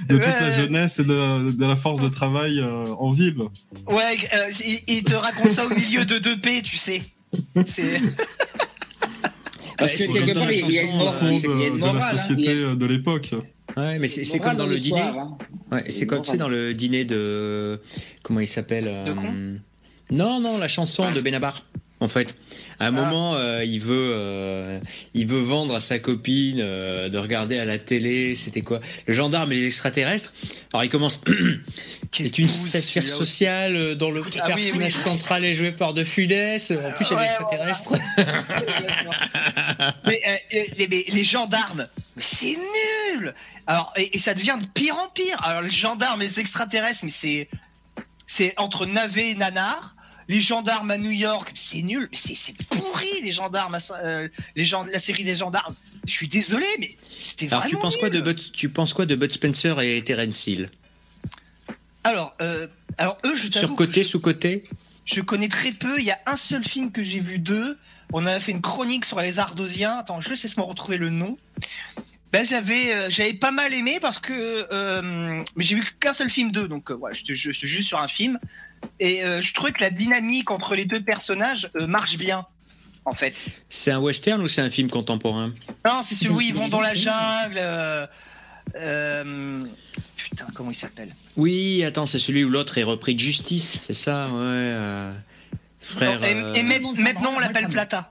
[0.09, 3.39] de toute la jeunesse et de, de la force de travail euh, en ville.
[3.89, 7.03] Ouais, euh, il, il te raconte ça au milieu de deux P, tu sais.
[7.67, 8.01] C'est.
[9.79, 11.71] Parce que c'est quelque comme dans part, la il y a une chanson, morale, euh,
[11.71, 13.31] de, la hein, société euh, de l'époque.
[13.77, 15.01] Ouais, mais c'est comme dans le dîner.
[15.01, 15.37] hein.
[15.71, 17.81] Ouais, c'est comme c'est dans le dîner de
[18.23, 19.55] comment il s'appelle euh,
[20.11, 21.65] Non, non, la chanson de Benabar.
[22.01, 22.37] En fait,
[22.81, 22.91] à un Ah.
[22.91, 24.81] moment, euh, il veut, euh,
[25.15, 28.35] il veut vendre à sa copine euh, de regarder à la télé.
[28.35, 28.81] C'était quoi?
[29.07, 30.33] Le gendarme et les extraterrestres.
[30.73, 31.21] Alors il commence.
[32.15, 35.03] C'est une satire sociale euh, dont le Ah personnage oui.
[35.03, 36.71] central est joué par De Funès.
[36.71, 37.39] En plus, il y a
[40.07, 40.37] mais, euh,
[40.79, 42.57] les, mais les gendarmes, mais c'est
[43.17, 43.35] nul
[43.67, 45.41] Alors, et, et ça devient de pire en pire.
[45.43, 47.49] Alors, les gendarmes et les extraterrestres, mais c'est.
[48.27, 49.95] C'est entre navet et nanar.
[50.29, 52.09] Les gendarmes à New York, c'est nul.
[52.11, 53.75] Mais C'est c'est pourri, les gendarmes.
[53.75, 55.75] à euh, les gens, la série des gendarmes.
[56.07, 57.63] Je suis désolé, mais c'était vraiment.
[57.63, 58.25] Alors tu penses quoi de nul.
[58.25, 60.71] Bud, tu penses quoi de Bud Spencer et Terence Hill?
[62.05, 62.67] Alors, euh,
[62.99, 63.67] alors, eux, je t'avoue.
[63.69, 64.65] Sur côté, je- sous côté
[65.05, 65.99] Je connais très peu.
[65.99, 67.79] Il y a un seul film que j'ai vu d'eux.
[68.13, 69.99] On a fait une chronique sur les Ardosiens.
[69.99, 71.37] Attends, je sais me retrouver le nom.
[72.33, 74.33] Ben j'avais euh, j'avais pas mal aimé parce que
[74.73, 77.61] euh, mais j'ai vu qu'un seul film d'eux donc euh, voilà je te je, je
[77.61, 78.39] te juste sur un film
[79.01, 82.47] et euh, je trouvais que la dynamique entre les deux personnages euh, marche bien
[83.05, 83.45] en fait.
[83.69, 85.53] C'est un western ou c'est un film contemporain?
[85.87, 87.57] Non c'est celui où ils vont dans la jungle.
[87.59, 88.07] euh,
[88.77, 89.65] euh,
[90.33, 93.95] putain comment il s'appelle Oui, attends, c'est celui où l'autre est repris de justice, c'est
[93.95, 94.33] ça Ouais.
[94.39, 95.13] euh,
[95.81, 96.21] Frère.
[96.21, 98.11] Non, et, euh, et maintenant on l'appelle Plata.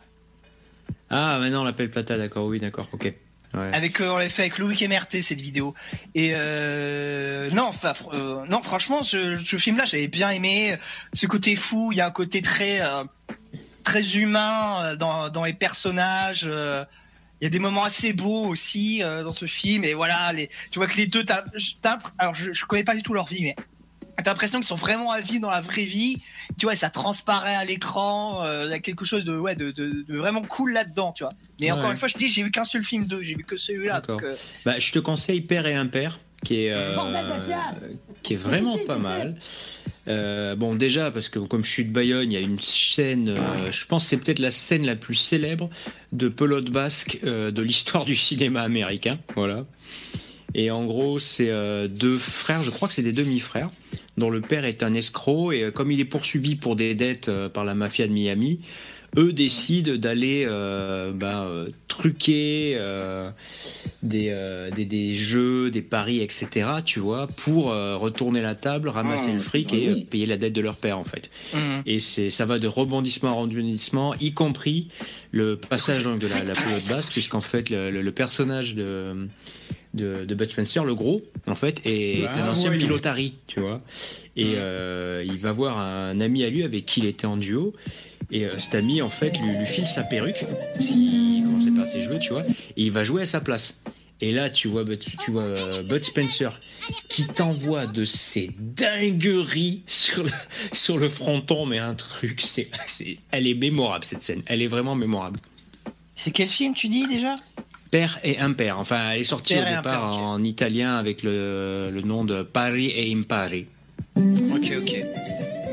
[1.10, 3.14] Ah, maintenant on l'appelle Plata, d'accord, oui, d'accord, ok.
[3.54, 3.70] Ouais.
[3.74, 5.74] Avec on l'a fait avec Loïc MRT cette vidéo.
[6.16, 10.78] Et euh, non, enfin euh, non, franchement, ce, ce film-là, j'avais bien aimé.
[11.14, 13.04] Ce côté fou, il y a un côté très euh,
[13.84, 16.48] très humain dans, dans les personnages.
[17.42, 19.84] Il y a des moments assez beaux aussi euh, dans ce film.
[19.84, 21.44] Et voilà, les, tu vois que les deux, t'as-
[22.20, 23.56] alors je, je connais pas du tout leur vie, mais
[24.24, 26.22] t'as l'impression qu'ils sont vraiment à vie dans la vraie vie.
[26.60, 28.44] Tu vois, ça transparaît à l'écran.
[28.46, 31.24] euh, Il y a quelque chose de ouais, de, de- de vraiment cool là-dedans, tu
[31.24, 31.34] vois.
[31.60, 31.78] Mais Ouais.
[31.80, 33.58] encore une fois, je te dis, j'ai vu qu'un seul film d'eux, j'ai vu que
[33.58, 34.02] celui-là.
[34.02, 34.36] Donc, euh,
[34.66, 36.96] Bah, je te conseille Père et Impair, qui est, euh,
[38.24, 39.36] qui est vraiment pas mal.
[40.08, 43.30] Euh, bon, déjà, parce que comme je suis de Bayonne, il y a une scène,
[43.30, 45.70] euh, je pense que c'est peut-être la scène la plus célèbre
[46.12, 49.16] de pelote basque de l'histoire du cinéma américain.
[49.36, 49.66] Voilà.
[50.54, 51.50] Et en gros, c'est
[51.88, 53.70] deux frères, je crois que c'est des demi-frères,
[54.18, 57.64] dont le père est un escroc, et comme il est poursuivi pour des dettes par
[57.64, 58.60] la mafia de Miami,
[59.18, 63.30] eux décident d'aller euh, ben, euh, truquer euh,
[64.04, 64.34] des,
[64.76, 69.40] des, des jeux, des paris, etc., tu vois, pour retourner la table, ramasser Ah, le
[69.40, 69.84] fric oui.
[69.86, 71.30] et payer la dette de leur père, en fait.
[71.54, 71.60] Mhm.
[71.86, 74.88] Et c'est, ça va de rebondissement en rebondissement, y compris
[75.32, 79.28] le passage donc, de la, la pelote basse, puisqu'en fait, le, le- le personnage de,
[79.94, 82.78] de, de Bud Spencer, le gros, en fait, est Ah, un ancien ouais.
[82.78, 83.82] pilotari, tu vois.
[84.38, 87.74] Et euh, il va voir un ami à lui avec qui il était en duo.
[88.30, 90.46] Et euh, cet ami, en fait, lui, lui file sa perruque,
[90.80, 93.82] il commence à perdre ses cheveux, tu vois, et il va jouer à sa place.
[94.24, 96.60] Et là, tu vois, Bud, tu vois euh, Bud Spencer
[97.10, 100.30] qui t'envoie de ces dingueries sur le,
[100.72, 104.68] sur le fronton, mais un truc, c'est, c'est, elle est mémorable cette scène, elle est
[104.68, 105.40] vraiment mémorable.
[106.16, 107.36] C'est quel film tu dis déjà?
[107.90, 112.02] Père et impair, enfin, elle est sortie Père au départ en italien avec le, le
[112.02, 113.66] nom de Pari et Impari.
[114.16, 115.04] Ok, ok.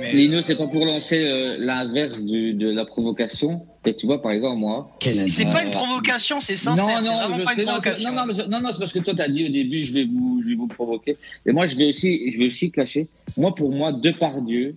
[0.01, 0.13] Mais...
[0.13, 3.67] Lino, c'est pas pour lancer euh, l'inverse du- de la provocation.
[3.85, 4.91] Et tu vois, par exemple, moi.
[5.01, 6.85] C'est pas une Euh, provocation, c'est sincère.
[6.87, 8.11] Non, c'est non, vraiment je pas sais, une provocation.
[8.13, 9.93] non, non, mais non, non, c'est parce que toi, tu as dit au début, je
[9.93, 11.17] vais vous, je vais vous provoquer.
[11.47, 13.09] Et moi, je vais aussi, je vais aussi clasher.
[13.37, 14.77] Moi, pour moi, Depardieu,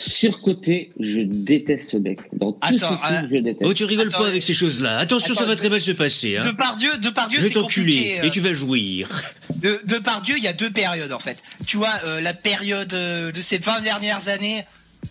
[0.00, 2.20] surcoté, je déteste ce mec.
[2.32, 3.70] Dans tout Attends, ce film, euh, je déteste.
[3.70, 4.98] Oh, tu rigoles Attends, pas avec ces choses-là.
[4.98, 6.36] Attention, ça va très mal se passer.
[6.38, 6.42] Hein.
[6.44, 8.20] Depardieu, Depardieu, Je vais c'est t'enculer compliqué.
[8.20, 8.24] euh.
[8.24, 9.08] et tu vas jouir.
[9.56, 11.36] De, Depardieu, il y a deux périodes en fait.
[11.66, 14.64] Tu vois, euh, la période euh, de ces 20 dernières années,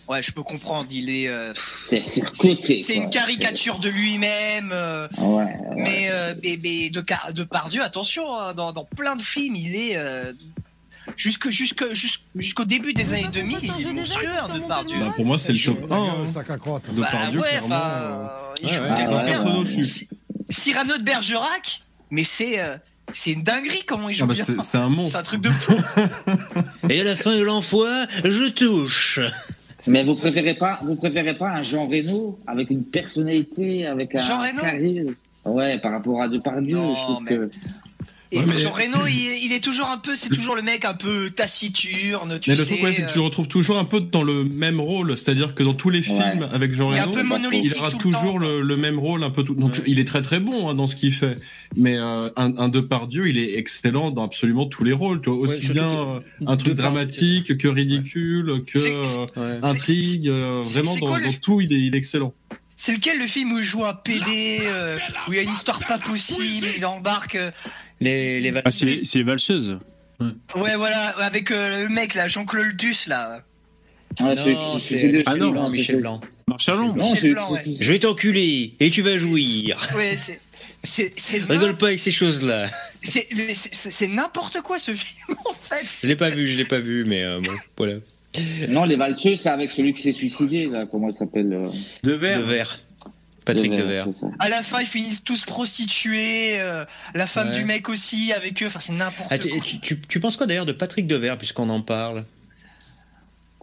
[0.08, 1.28] ouais, je peux comprendre, il est.
[1.28, 1.52] euh,
[2.32, 4.70] C'est une caricature de lui-même.
[4.72, 5.54] euh, Ouais, ouais.
[5.76, 9.76] Mais, euh, mais, mais de, Car- Depardieu, attention, hein, dans, dans plein de films, il
[9.76, 9.96] est.
[11.16, 14.98] jusque, jusque, jusque- jusqu'au début des années 2000, il est monstrueux, Depardieu.
[15.00, 15.94] Bah, pour moi, c'est le top 1.
[15.96, 16.24] hein.
[16.24, 16.32] De
[17.00, 18.30] Bah Depardieu, ouais, clairement.
[18.62, 19.74] il joue tellement bien.
[20.48, 22.76] Cyrano de Bergerac, mais c'est euh,
[23.12, 24.44] c'est une dinguerie comment il joue Ah bah, bien.
[24.44, 25.18] c'est c'est un C'est monstre.
[25.18, 25.74] un truc de fou.
[26.88, 29.20] Et à la fin de l'envoi, je touche.
[29.86, 34.18] Mais vous préférez pas, vous préférez pas un Jean Reno avec une personnalité, avec un
[34.26, 35.10] Jean Reno?
[35.46, 37.50] Ouais, par rapport à Depardieu, Non, je trouve mais- que.
[38.32, 40.84] Et Ouais, mais- Jean Reno, il, il est toujours un peu, c'est toujours le mec
[40.84, 42.62] un peu taciturne, tu Mais sais.
[42.62, 45.16] le truc, ouais, c'est que tu euh, retrouves toujours un peu dans le même rôle.
[45.16, 47.80] C'est-à-dire que dans tous les films avec Jean Il est un Reno, peu monolithique il
[47.80, 48.38] aura tout le toujours temps.
[48.38, 49.54] le, le même rôle, un peu tout.
[49.54, 49.82] Donc, Ouais.
[49.86, 51.36] il est très très bon hein, dans ce qu'il fait.
[51.76, 55.20] Mais euh, un, un Depardieu, il est excellent dans absolument tous les rôles.
[55.22, 58.78] Tu vois, aussi bien euh, un truc Depardieu- dramatique que ridicule, que
[59.38, 60.28] euh, intrigue.
[60.28, 62.32] euh, vraiment, dans, quoi le- dans tout, il est, il est excellent.
[62.76, 64.96] C'est lequel le film où il joue un PD, euh,
[65.28, 67.36] où il y a une histoire pas possible, il embarque.
[68.00, 69.78] Les, les Ah, c'est c'est les valseuses.
[70.20, 73.42] ouais, voilà, avec euh, le mec là, Jean-Claude Duss là.
[74.20, 76.20] Ouais, Non, c'est- de Ah non, Blanc, Michel Blanc.
[76.48, 77.62] Non, Michel Blanc, ouais.
[77.80, 79.80] Je vais t'enculer et tu vas jouir.
[79.94, 80.40] Ouais, c'est.
[81.48, 82.66] Rigole pas avec ces choses-là.
[83.02, 85.86] c'est- n'importe quoi ce film en fait.
[86.02, 87.94] Je l'ai pas vu, je l'ai pas vu, mais euh, bon, voilà.
[88.68, 90.86] Non, les valseux, c'est avec celui qui s'est suicidé, là.
[90.90, 91.66] Comment il s'appelle euh,
[92.04, 92.38] De verre.
[92.40, 92.80] Devers.
[93.44, 94.06] Patrick Devers.
[94.38, 96.84] À la fin, ils finissent tous prostitués, euh,
[97.14, 97.54] la femme Ouais.
[97.54, 98.66] du mec aussi avec eux.
[98.66, 99.58] Enfin, c'est n'importe Ah, tu, quoi.
[99.60, 102.24] tu- tu- tu penses quoi d'ailleurs de Patrick Devers, puisqu'on en parle?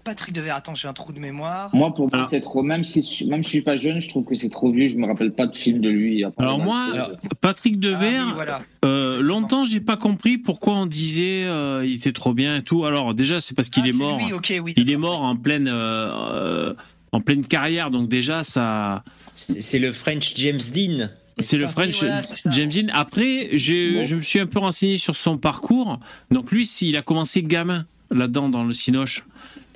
[0.03, 1.69] Patrick Devers, attends, j'ai un trou de mémoire.
[1.75, 2.61] Moi, pour moi, c'est trop.
[2.63, 4.87] Même si, même si je suis pas jeune, je trouve que c'est trop vieux.
[4.87, 6.23] Je me rappelle pas de film de lui.
[6.37, 7.09] Alors moi.
[7.41, 8.61] Patrick Ah Devers, oui, voilà.
[8.85, 12.85] euh, longtemps j'ai pas compris pourquoi on disait euh, il était trop bien et tout.
[12.85, 14.17] Alors déjà c'est parce qu'il Ah, est mort.
[14.17, 14.73] lui, oui.
[14.77, 16.73] Il est mort en pleine euh, euh,
[17.11, 19.03] en pleine carrière, donc déjà ça
[19.37, 21.09] C'est le French James Dean.
[21.39, 22.21] c'est le French voilà.
[22.51, 22.87] James Dean.
[22.93, 23.57] Après, Bon.
[23.57, 25.99] je me suis un peu renseigné sur son parcours.
[26.31, 29.23] Donc lui, s'il a commencé gamin là-dedans dans le Cinoche.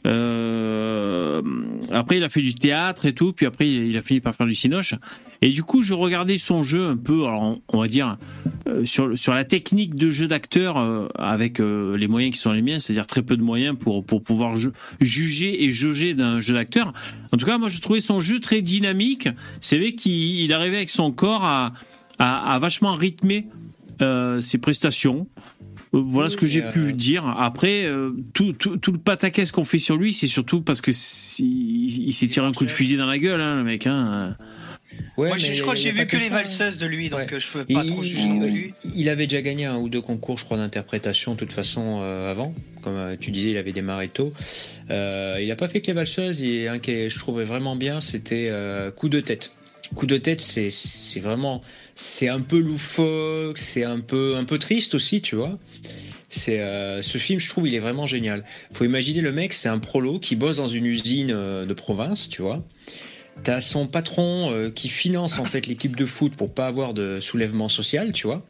[0.08, 1.42] Euh,
[1.92, 4.48] après, il a fait du théâtre et tout, puis après, il a fini par faire
[4.48, 4.96] du cinoche.
[5.44, 8.18] Et du coup, je regardais son jeu un peu, alors on, va dire,
[8.68, 12.52] euh, sur, sur la technique de jeu d'acteur euh, avec euh, les moyens qui sont
[12.52, 14.70] les miens, c'est-à-dire très peu de moyens pour, pour pouvoir ju-
[15.00, 16.94] juger et jauger d'un jeu d'acteur.
[17.32, 19.30] En tout cas, moi, je trouvais son jeu très dynamique.
[19.62, 21.74] C'est vrai qu'il il arrivait avec son corps à,
[22.20, 23.48] à, à vachement rythmer
[24.40, 25.28] ses prestations.
[25.94, 27.28] Voilà ce que j'ai euh, pu dire.
[27.28, 30.92] Après, euh, tout, tout, tout le pataquès qu'on fait sur lui, c'est surtout parce que
[31.40, 33.86] il, il s'est tiré un coup de fusil dans la gueule, hein, le mec.
[33.88, 34.36] Hein.
[35.18, 36.30] Ouais, Moi, je, crois que j'ai vu que les hein.
[36.32, 37.34] valseuses de lui, donc Ouais.
[37.34, 38.74] euh, je peux pas Il- trop juger de lui.
[38.96, 42.32] Il avait déjà gagné un ou deux concours, je crois, d'interprétation, de toute façon, euh,
[42.32, 42.54] avant.
[42.82, 44.34] Comme euh, tu disais, il avait démarré tôt.
[44.90, 46.42] Euh, il n'a pas fait que les valseuses.
[46.44, 48.50] Et un qui est- je trouvais vraiment bien, c'était
[48.96, 49.52] Coup de tête.
[49.96, 50.70] Coup de tête, c'est
[51.20, 51.60] vraiment,
[51.96, 55.60] c'est un peu loufoque, c'est un peu, un peu triste aussi, tu vois.
[56.30, 58.46] C'est euh, ce film, je trouve, il est vraiment génial.
[58.72, 61.28] Faut imaginer le mec, c'est un prolo qui bosse dans une usine
[61.68, 62.64] de province, tu vois.
[63.44, 67.20] T'as son patron euh, qui finance en fait l'équipe de foot pour pas avoir de
[67.20, 68.46] soulèvement social, tu vois.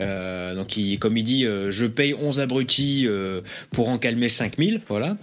[0.00, 3.08] Euh, donc, il, comme il dit, euh, je paye 11 abrutis
[3.72, 5.16] pour en calmer 5000, voilà.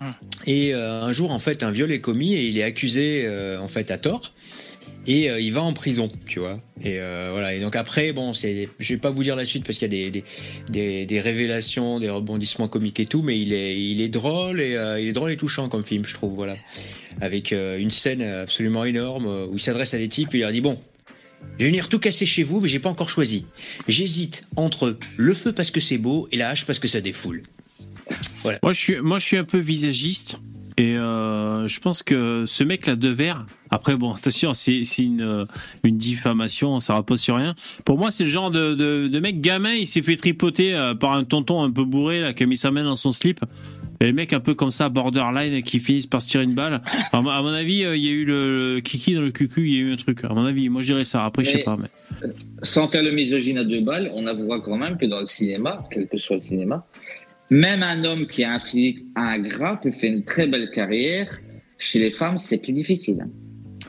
[0.00, 0.10] Hum.
[0.46, 3.26] Et un jour, en fait, un viol est commis et il est accusé,
[3.58, 4.32] en fait, à tort.
[5.06, 6.58] Et euh, il va en prison, tu vois.
[6.82, 7.54] Et euh, voilà.
[7.54, 10.06] Et donc après, bon, c'est, je vais pas vous dire la suite parce qu'il y
[10.06, 10.22] a des,
[10.68, 14.74] des, des, révélations, des rebondissements comiques et tout, mais il est, il est drôle et
[14.74, 16.54] euh, il est drôle et touchant comme film, je trouve, voilà.
[17.20, 20.60] Avec une scène absolument énorme où il s'adresse à des types et il leur dit
[20.60, 20.78] bon.
[21.58, 23.46] Je vais venir tout casser chez vous, mais j'ai pas encore choisi.
[23.88, 27.44] J'hésite entre le feu parce que c'est beau et la hache parce que ça défoule.
[28.62, 30.38] Moi, je suis, moi, je suis un peu visagiste.
[30.78, 35.44] Et euh, je pense que ce mec-là de verre, après, bon, attention, c'est une, euh,
[35.84, 37.54] une diffamation, ça repose sur rien.
[37.84, 40.94] Pour moi, c'est le genre de, de, de mec gamin, il s'est fait tripoter euh,
[40.94, 43.40] par un tonton un peu bourré, là, qui a mis sa main dans son slip.
[44.00, 46.82] Et les mecs un peu comme ça, borderline, qui finissent par se tirer une balle.
[47.12, 49.66] À mon à mon avis, il y a eu le, le kiki dans le cucu,
[49.66, 50.22] il y a eu un truc.
[50.24, 51.24] À mon avis, moi, je dirais ça.
[51.24, 51.78] Après, je sais Mais- pas.
[51.80, 52.28] Mais...
[52.62, 55.76] Sans faire le misogyne à deux balles, on avouera quand même que dans le cinéma,
[55.90, 56.84] quel que soit le cinéma,
[57.50, 61.38] même un homme qui a un physique ingrat peut faire une très belle carrière.
[61.78, 63.26] Chez les femmes, c'est plus difficile.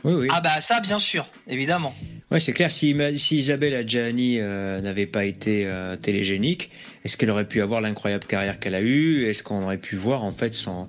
[0.04, 0.28] Oui, oui.
[0.30, 1.94] Ah bah ça, bien sûr, évidemment.
[2.30, 2.70] Ouais, c'est clair.
[2.70, 2.94] Si
[3.32, 6.70] Isabelle Adjani euh, n'avait pas été euh, télégénique,
[7.04, 9.24] est-ce qu'elle aurait pu avoir l'incroyable carrière qu'elle a eue?
[9.24, 10.88] Est-ce qu'on aurait pu voir en fait son,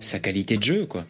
[0.00, 1.04] sa qualité de jeu, quoi?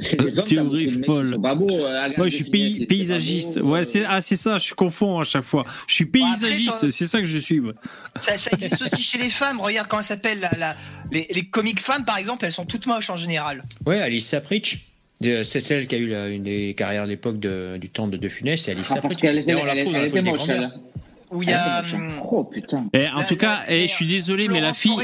[0.00, 1.34] Chez les hommes, de Théorie folle.
[1.34, 3.58] euh, Moi, je suis de pays- c'est paysagiste.
[3.60, 4.58] beau, Ouais, euh, c'est ah, c'est ça.
[4.58, 5.64] Je confonds à chaque fois.
[5.86, 6.90] Je suis paysagiste.
[6.90, 7.60] C'est ça que je suis.
[7.60, 7.72] ouais.
[8.18, 9.60] Ça, ça existe aussi chez les femmes.
[9.60, 10.40] Regarde comment elle s'appelle.
[10.40, 10.76] La, la-
[11.12, 13.62] les, les comiques femmes, par exemple, elles sont toutes moches en général.
[13.86, 14.86] Ouais, Alice Sapritch.
[15.20, 18.08] de- C'est celle qui a eu la- une des carrières à l'époque de- du temps
[18.08, 19.20] de De Funès, c'est Alice Ah, Sapritch.
[19.20, 20.70] qu'elle était, on la elle, retrouve dans elle la Folie des elle.
[21.34, 21.80] Où il y a.
[21.82, 22.02] Elle était moche.
[22.20, 22.86] hum, Oh putain.
[22.94, 24.96] Et en la- tout cas, la- et je suis désolé, mais la fille,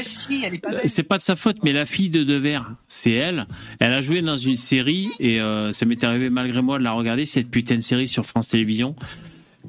[0.85, 3.45] c'est pas de sa faute, mais la fille de Devers, c'est elle.
[3.79, 6.91] Elle a joué dans une série et euh, ça m'est arrivé malgré moi de la
[6.91, 8.95] regarder cette putain de série sur France Télévisions.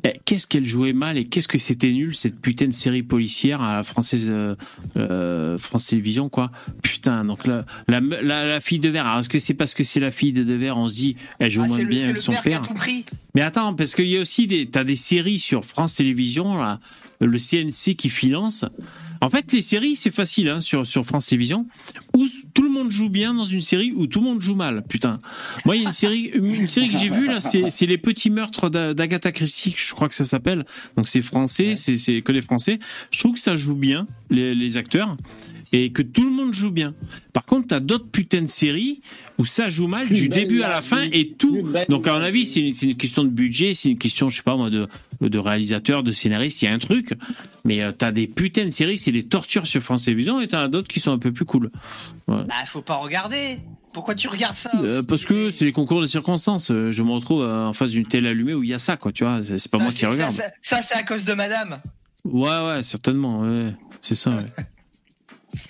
[0.05, 3.61] Eh, Qu'est-ce qu'elle jouait mal et qu'est-ce que c'était nul cette putain de série policière
[3.63, 4.57] à la française euh,
[4.97, 6.51] euh, France Télévisions quoi.
[6.83, 9.07] Putain donc la la, la, la fille de Devers.
[9.07, 11.51] Alors est-ce que c'est parce que c'est la fille de Devers on se dit elle
[11.51, 12.63] joue Ah, moins le, bien le son père qui a père.
[12.63, 13.05] tout pris.
[13.35, 16.81] Mais attends, parce qu'il y a aussi des, t'as des séries sur France Télévisions, là,
[17.27, 18.65] le CNC qui finance.
[19.21, 21.69] En fait, les séries, c'est facile, hein, sur, sur France Télévisions,
[22.17, 24.83] où tout le monde joue bien dans une série où tout le monde joue mal.
[24.89, 25.21] Putain.
[25.65, 28.31] Moi, il y a une série, une série que j'ai vue, là, c'est, Les Petits
[28.31, 30.65] Meurtres d'A- d'Agatha Christie, je crois que ça s'appelle.
[30.97, 32.81] Donc, c'est français, c'est, c'est que les français.
[33.13, 35.17] Je trouve que ça joue bien, les, les acteurs.
[35.73, 36.93] et que tout le monde joue bien.
[37.33, 39.01] Par contre, t'as d'autres putains de séries
[39.43, 41.63] où ça joue mal du début à la fin et tout.
[41.89, 44.55] Donc à mon avis, c'est une, question de budget, c'est une question, je sais pas
[44.57, 44.87] moi, de,
[45.21, 47.15] de réalisateur, de scénariste, il y a un truc.
[47.65, 50.61] Mais euh, t'as des putains de séries, c'est des tortures sur France Télévisions et t'en
[50.61, 51.71] as d'autres qui sont un peu plus cool.
[52.29, 53.57] Bah, faut pas regarder.
[53.93, 56.71] Pourquoi tu regardes ça Euh, parce que c'est les concours de circonstances.
[56.71, 58.97] Euh, Je me retrouve euh, en face d'une télé allumée où il y a ça,
[58.97, 59.11] quoi.
[59.11, 60.31] Tu vois, c'est pas Ça, moi qui regarde.
[60.33, 61.79] Ça, ça- ça, c'est à cause de madame.
[62.25, 63.41] Ouais, ouais, certainement.
[63.41, 64.31] Ouais, c'est ça.
[64.31, 64.37] ouais.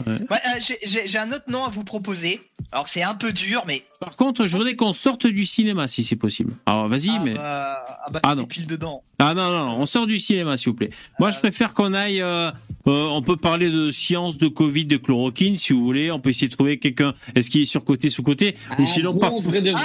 [0.06, 2.40] Ouais, euh, j'ai- un autre nom à vous proposer.
[2.72, 3.84] Alors, c'est un peu dur, mais.
[4.00, 6.54] Par contre, je voudrais qu'on sorte du cinéma si c'est possible.
[6.66, 8.44] Alors vas-y, ah, mais bah, ah, bah, Ah, non.
[8.46, 9.04] pile dedans.
[9.20, 10.90] ah non, non, non, on sort du cinéma s'il vous plaît.
[11.20, 12.20] Moi, je préfère qu'on aille.
[12.20, 12.50] euh,
[12.88, 16.10] euh, on peut parler de science, de Covid, de chloroquine si vous voulez.
[16.10, 17.14] On peut essayer de trouver quelqu'un.
[17.36, 19.82] Est-ce qu'il est sur côté, sous côté, ou Ah, sinon bon, de Ah,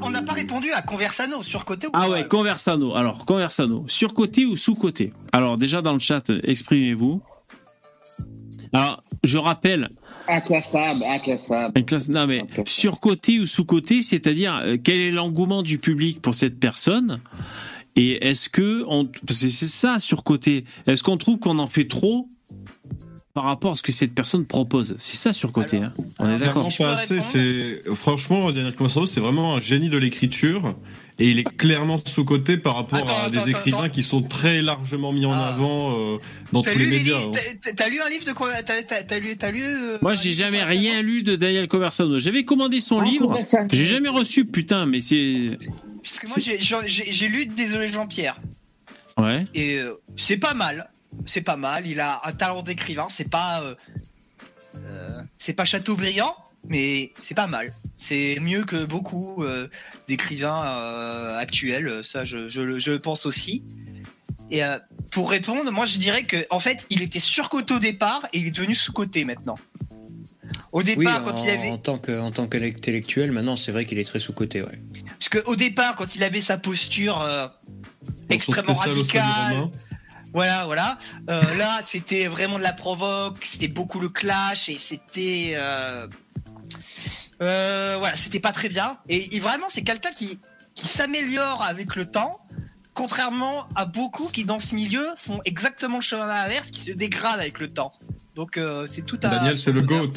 [0.00, 2.94] on n'a pas, répondu à Conversano sur côté ou Ah ouais, Conversano.
[2.94, 3.84] Alors, Conversano.
[3.88, 5.12] Sur côté ou sous côté?
[5.32, 7.20] Alors, déjà dans le chat, euh, exprimez-vous.
[8.76, 9.88] Alors, je rappelle,
[10.28, 11.78] Inclassable, inclassable.
[11.78, 15.78] une classe, non mais sur côté ou sous côté, c'est-à-dire euh, quel est l'engouement du
[15.78, 17.20] public pour cette personne
[17.94, 22.28] et est-ce que on, c'est ça sur côté, est-ce qu'on trouve qu'on en fait trop
[23.34, 24.96] par rapport à ce que cette personne propose?
[24.98, 25.92] C'est ça sur côté, hein.
[26.18, 26.70] on est d'accord.
[27.94, 30.74] Franchement c'est vraiment un génie de l'écriture
[31.18, 33.88] et il est clairement sous côté par rapport Attends, à attends, des attends, écrivains attends.
[33.88, 35.46] qui sont très largement mis en Ah.
[35.48, 36.18] avant euh,
[36.52, 37.18] dans tous les lu, les médias.
[37.18, 37.70] livres- hein.
[37.76, 41.00] t'as- lu un livre de quoi T'as lu, t'as lu euh, Moi, j'ai jamais rien
[41.02, 42.18] lu de Daniel Conversano.
[42.18, 43.40] J'avais commandé son Ah, livre,
[43.72, 45.58] j'ai jamais reçu, putain, mais c'est
[46.02, 46.36] Parce que moi,
[46.86, 48.38] j'ai- lu Désolé Jean-Pierre.
[49.18, 49.46] ouais.
[49.54, 50.90] Et euh, c'est pas mal.
[51.24, 51.86] C'est pas mal.
[51.86, 53.06] Il a un talent d'écrivain.
[53.08, 53.62] C'est pas.
[53.62, 53.74] euh,
[54.76, 56.34] euh, c'est pas Chateaubriand,
[56.68, 57.72] mais c'est pas mal.
[57.96, 59.68] C'est mieux que beaucoup euh,
[60.08, 62.00] d'écrivains euh, actuels.
[62.04, 63.62] Ça, je, je, le- je le pense aussi.
[64.50, 64.78] Et euh,
[65.10, 68.46] pour répondre, moi, je dirais que en fait, il était surcoté au départ et il
[68.46, 69.56] est devenu sous-coté maintenant.
[70.72, 71.70] Au Oui, départ, en, quand il avait.
[71.70, 74.62] en tant que en tant qu'intellectuel, maintenant c'est vrai qu'il est très sous côté.
[74.62, 74.80] Ouais.
[75.18, 77.48] Parce qu'au départ, quand il avait sa posture euh,
[78.30, 79.68] extrêmement radicale.
[80.32, 80.98] Voilà, voilà.
[81.30, 85.52] Euh, là, c'était vraiment de la provoque, c'était beaucoup le clash et c'était.
[85.54, 86.06] euh,
[87.42, 88.96] euh, voilà, c'était pas très bien.
[89.08, 90.38] Et, et vraiment, c'est quelqu'un qui,
[90.74, 92.40] qui s'améliore avec le temps,
[92.94, 97.40] contrairement à beaucoup qui, dans ce milieu, font exactement le chemin inverse, qui se dégradent
[97.40, 97.92] avec le temps.
[98.34, 99.28] Donc, euh, c'est tout à.
[99.28, 100.10] Daniel, c'est le GOAT.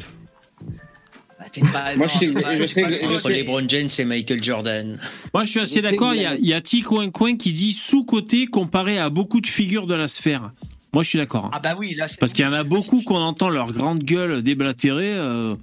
[1.42, 3.06] Ah, t'es pas- Moi, non, je pas- je sais pas je.
[3.06, 5.00] Entre sais- LeBron James et Michael Jordan.
[5.34, 6.14] Moi, je suis assez d'accord.
[6.14, 9.48] Il y a, y a T Coin Coin qui dit sous-côté comparé à beaucoup de
[9.48, 10.52] figures de la sphère.
[10.92, 11.46] Moi, je suis d'accord.
[11.46, 11.52] hein.
[11.54, 12.20] Ah bah oui, là, c'est.
[12.20, 15.14] Parce qu'il y en a beaucoup qu'on entend leur grande gueule déblatérer.
[15.14, 15.56] euh,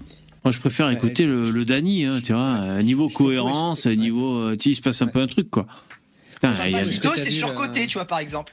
[0.46, 2.40] moi, je préfère écouter le, le Dany, hein, tu vois.
[2.60, 5.66] euh, niveau cohérence, niveau, euh, tu sais, il se passe un peu un truc, quoi.
[6.30, 6.54] Putain,
[7.16, 8.52] c'est surcoté, euh, tu vois, par exemple.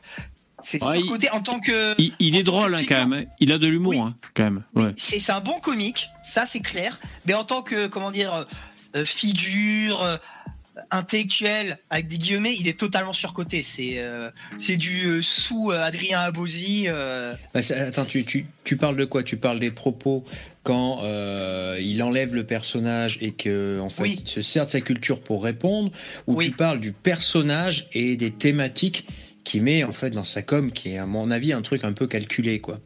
[0.63, 1.93] C'est Ouais, surcoté en tant que.
[2.01, 3.27] il- il est drôle, que hein, quand même.
[3.39, 3.99] Il a de l'humour, Oui.
[3.99, 4.63] hein, quand même.
[4.73, 4.91] Ouais.
[4.95, 6.97] c'est c'est un bon comique, ça c'est clair.
[7.27, 8.43] Mais en tant que, comment dire, euh,
[8.95, 10.17] euh, figure euh,
[10.91, 13.63] intellectuelle, avec des guillemets, il est totalement surcoté.
[13.63, 16.87] C'est euh, c'est du euh, sous euh, Adrien Abosi.
[17.53, 19.23] Bah, attends, tu, tu, tu parles de quoi?
[19.23, 20.23] Tu parles des propos
[20.63, 21.01] quand
[21.79, 24.19] il enlève le personnage et que en fait Oui.
[24.23, 25.91] il se sert de sa culture pour répondre,
[26.27, 26.45] ou Oui.
[26.45, 29.05] tu parles du personnage et des thématiques
[29.43, 31.91] qu'il met en fait dans sa com, qui est à mon avis un truc un
[31.93, 32.79] peu calculé quoi?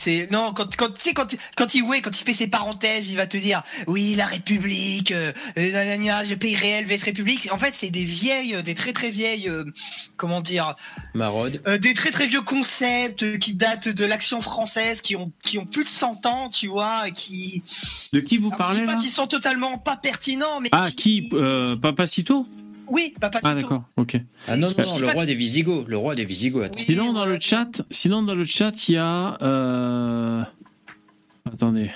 [0.00, 3.10] C'est non quand quand tu sais quand quand il ouais quand il fait ses parenthèses
[3.10, 7.48] il va te dire oui la République euh, euh, nanana, je pays réel vs République
[7.50, 9.64] en fait c'est des vieilles des très très vieilles euh,
[10.16, 10.76] comment dire
[11.14, 11.60] Marode.
[11.66, 15.58] Euh, des très très vieux concepts euh, qui datent de l'action française, qui ont qui
[15.58, 17.62] ont plus de 100 ans, tu vois, et qui.
[18.12, 20.68] De qui vous Alors, je parlez, dis pas là qu'ils sont totalement pas pertinents, mais.
[20.72, 22.46] Ah, qui euh, Papacito?
[22.90, 24.20] Oui, Papa Ah, d'accord, ok.
[24.46, 26.64] Ah non, non, non, le pas roi que- des Visigoths, le roi des Visigoths.
[26.66, 26.76] attends.
[26.78, 29.36] Oui, Sinon, dans le chat, sinon, dans le chat, il y a.
[29.42, 30.42] euh,
[31.52, 31.90] Attendez.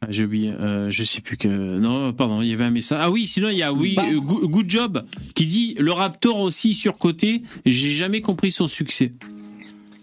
[0.00, 1.48] Ah, J'ai oublié, euh, je sais plus que.
[1.48, 2.98] Non, pardon, il y avait un message.
[3.00, 4.04] Ah oui, sinon il y a oui, Bah.
[4.08, 5.04] euh, Go- Good Job
[5.34, 7.42] qui dit le Raptor aussi surcoté.
[7.66, 9.12] J'ai jamais compris son succès.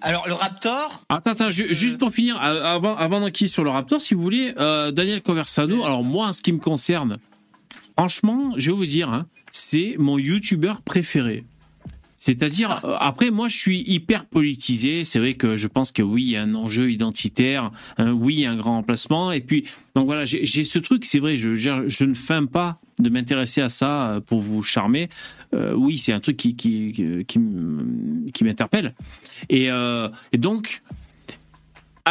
[0.01, 3.99] Alors le Raptor, Attends, attends, je- juste pour finir, avant, avant d'enquiller sur le Raptor,
[3.99, 5.83] si vous voulez, euh, Daniel Conversano.
[5.83, 7.17] Alors moi, en ce qui me concerne,
[7.97, 11.43] franchement, je vais vous dire, hein, c'est mon YouTuber préféré.
[12.19, 15.05] C'est-à-dire, euh, après, moi, je suis hyper politisé.
[15.05, 17.71] C'est vrai que je pense que oui, il y a un enjeu identitaire.
[17.97, 19.31] hein, oui, il y a un grand emplacement.
[19.31, 19.63] Et puis,
[19.95, 24.09] donc voilà, j'ai ce truc, c'est vrai, je, ne feins pas de m'intéresser à ça
[24.09, 25.09] euh, pour vous charmer.
[25.55, 28.93] Euh, oui, c'est un truc qui, qui, qui, m'interpelle.
[29.49, 29.69] Et
[30.33, 30.83] donc,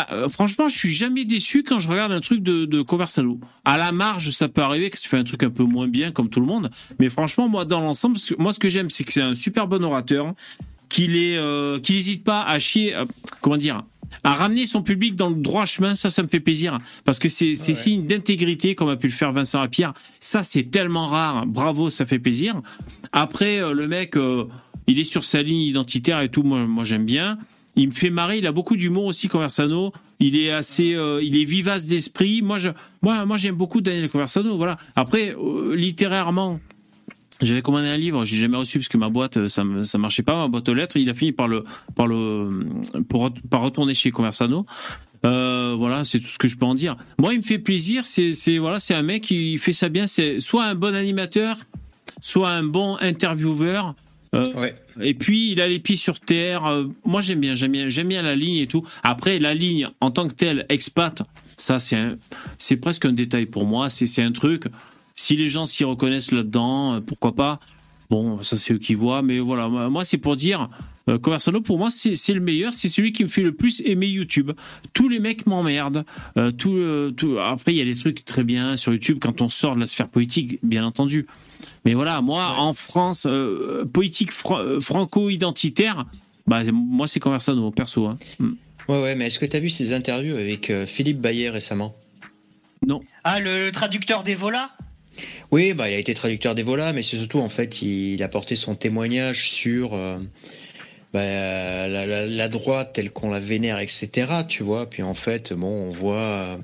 [0.07, 3.41] ah, euh, franchement, je suis jamais déçu quand je regarde un truc de, de Conversano.
[3.65, 6.11] À la marge, ça peut arriver que tu fais un truc un peu moins bien,
[6.13, 6.71] comme tout le monde.
[6.99, 9.35] Mais franchement, moi, dans l'ensemble, ce que- moi, ce que j'aime, c'est que c'est un
[9.35, 10.35] super bon orateur,
[10.89, 13.05] qu'il est, euh, qu'il n'hésite pas à chier, euh,
[13.41, 13.83] comment dire,
[14.25, 16.79] à ramener son public dans le droit chemin, ça, ça me fait plaisir.
[17.05, 17.75] Parce que c'est Ouais.
[17.75, 19.93] signe d'intégrité, comme a pu le faire Vincent Lapierre.
[20.19, 21.47] Ça, c'est tellement rare.
[21.47, 22.61] Bravo, ça fait plaisir.
[23.13, 24.45] Après, le mec, euh,
[24.87, 26.43] il est sur sa ligne identitaire et tout.
[26.43, 27.39] Moi, moi j'aime bien.
[27.79, 28.39] Il me fait marrer.
[28.39, 29.93] Il a beaucoup d'humour aussi, Conversano.
[30.21, 32.43] Il est assez, euh, vivace d'esprit.
[32.43, 32.59] Moi,
[33.37, 34.57] j'aime beaucoup Daniel Conversano.
[34.59, 34.77] Voilà.
[34.97, 36.61] Après, euh, littérairement,
[37.41, 40.25] j'avais commandé un livre, j'ai jamais reçu parce que ma boîte, ça, me- ça marchait
[40.25, 40.97] pas, ma boîte aux lettres.
[40.97, 41.63] Il a fini par le,
[41.95, 42.67] par le,
[43.49, 44.67] par retourner chez Conversano.
[45.25, 46.97] Euh, voilà, c'est tout ce que je peux en dire.
[47.19, 48.05] Moi, il me fait plaisir.
[48.05, 50.07] C'est, c'est voilà, c'est un mec qui fait ça bien.
[50.09, 51.57] C'est soit un bon animateur,
[52.21, 53.95] soit un bon intervieweur.
[54.35, 54.75] Euh, Ouais.
[55.01, 56.67] et puis il a les pieds sur terre.
[56.67, 58.85] Euh, moi j'aime bien, j'aime bien, j'aime bien la ligne et tout.
[59.03, 61.23] Après la ligne en tant que telle, expat,
[61.57, 61.99] ça c'est
[62.59, 63.89] c'est presque un détail pour moi.
[63.91, 64.65] C'est c'est un truc.
[65.15, 67.59] Si les gens s'y reconnaissent là-dedans, euh, pourquoi pas?
[68.11, 69.69] Bon, ça c'est eux qui voient, mais voilà.
[69.69, 70.69] Moi, c'est pour dire.
[71.11, 72.73] Euh, Conversano, pour moi, c'est le meilleur.
[72.75, 74.53] C'est celui qui me fait le plus aimer YouTube.
[74.93, 76.05] Tous les mecs m'emmerdent.
[76.59, 76.79] Tout,
[77.17, 79.81] tout- Après, il y a des trucs très bien sur YouTube quand on sort de
[79.81, 81.27] la sphère politique, bien entendu.
[81.85, 86.07] Mais voilà, moi, en France, euh, politique euh, franco-identitaire,
[86.47, 88.07] bah, moi, c'est Conversano, perso.
[88.07, 88.19] hein.
[88.39, 88.51] Mm.
[88.89, 91.95] Ouais, ouais, mais est-ce que tu as vu ces interviews avec euh, Philippe Baillet récemment?
[93.25, 94.71] Ah, le, le traducteur d'Evola
[95.51, 98.57] Oui, bah, il a été traducteur d'Evola, mais c'est surtout, en fait, il a porté
[98.57, 100.17] son témoignage sur euh,
[101.13, 104.11] bah, la, la- la droite telle qu'on la vénère, etc.
[104.49, 106.59] Tu vois, puis en fait, bon, on voit.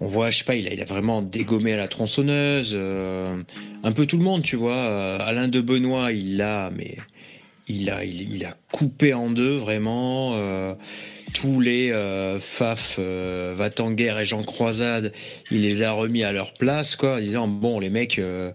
[0.00, 3.36] On voit, je sais pas, il a, il a vraiment dégommé à la tronçonneuse, euh,
[3.82, 4.76] un peu tout le monde, tu vois.
[4.76, 6.96] Euh, Alain de Benoît, il l'a, mais
[7.68, 10.32] il a, il, a coupé en deux vraiment.
[10.34, 10.74] euh,
[11.34, 15.12] tous les euh, Faf, euh, Va-t-en-guerre et Jean Croisade,
[15.50, 18.52] il les a remis à leur place, quoi, en disant bon, les mecs, euh,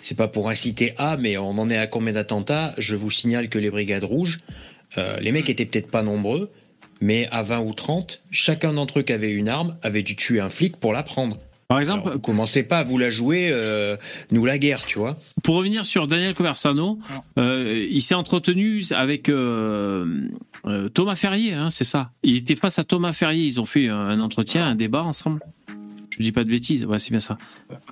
[0.00, 2.74] c'est pas pour inciter à, mais on en est à combien d'attentats?
[2.78, 4.40] Je vous signale que les Brigades Rouges,
[5.20, 6.52] les mecs étaient peut-être pas nombreux,
[7.04, 10.40] mais à 20 ou 30, chacun d'entre eux qui avait une arme avait dû tuer
[10.40, 11.36] un flic pour la prendre.
[11.68, 13.96] Par exemple, Alors, vous commencez pas à vous la jouer, euh,
[14.30, 15.18] nous la guerre, tu vois.
[15.42, 16.98] pour revenir sur Daniel Conversano,
[17.38, 20.28] euh, il s'est entretenu avec euh,
[20.66, 22.10] euh, Thomas Ferrier, hein, c'est ça.
[22.22, 23.44] Il était face à Thomas Ferrier.
[23.44, 25.40] Ils ont fait un, un entretien, un débat ensemble.
[26.16, 26.84] Je dis pas de bêtises.
[26.86, 27.36] Ouais, c'est bien ça.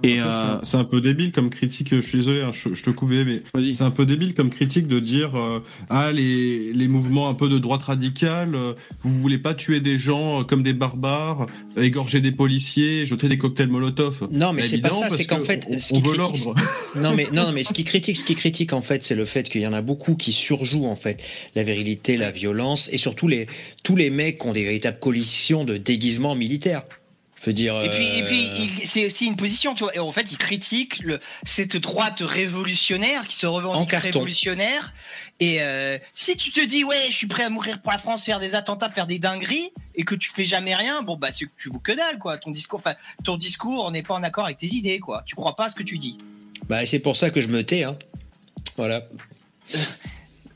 [0.02, 2.90] Et euh, c'est- un peu débile comme critique, je suis désolé, hein, je, je te
[2.90, 7.28] coupais, mais c'est un peu débile comme critique de dire euh, Ah, les, les mouvements
[7.28, 10.72] un peu de droite radicale, euh, vous voulez pas tuer des gens euh, comme des
[10.72, 11.46] barbares,
[11.76, 14.28] égorger des policiers, jeter des cocktails Molotov.
[14.30, 16.44] Non, mais c'est pas ça, c'est qu'en que fait, on, ce on qui veut critique,
[16.46, 16.60] l'ordre.
[16.96, 19.48] Non mais non, mais ce qui critique, ce qui critique en fait, c'est le fait
[19.48, 21.22] qu'il y en a beaucoup qui surjouent en fait
[21.54, 23.46] la virilité, la violence et surtout les
[23.82, 26.82] tous les mecs qui ont des véritables collections de déguisements militaires.
[27.84, 29.94] Et puis, et puis euh, c'est aussi une position, tu vois.
[29.96, 34.94] Et en fait, il critique le, cette droite révolutionnaire qui se En revendique révolutionnaire.
[35.40, 38.24] Et euh, si tu te dis, ouais, je suis prêt à mourir pour la France,
[38.24, 41.46] faire des attentats, faire des dingueries, et que tu fais jamais rien, bon, bah, c'est
[41.46, 42.38] que tu vaux que dalle, quoi.
[42.38, 42.94] Ton discours, enfin,
[43.24, 45.24] ton discours n'est pas en accord avec tes idées, quoi.
[45.26, 46.18] Tu crois pas à ce que tu dis.
[46.68, 47.98] Bah c'est pour ça que je me tais, hein.
[48.76, 49.08] Voilà.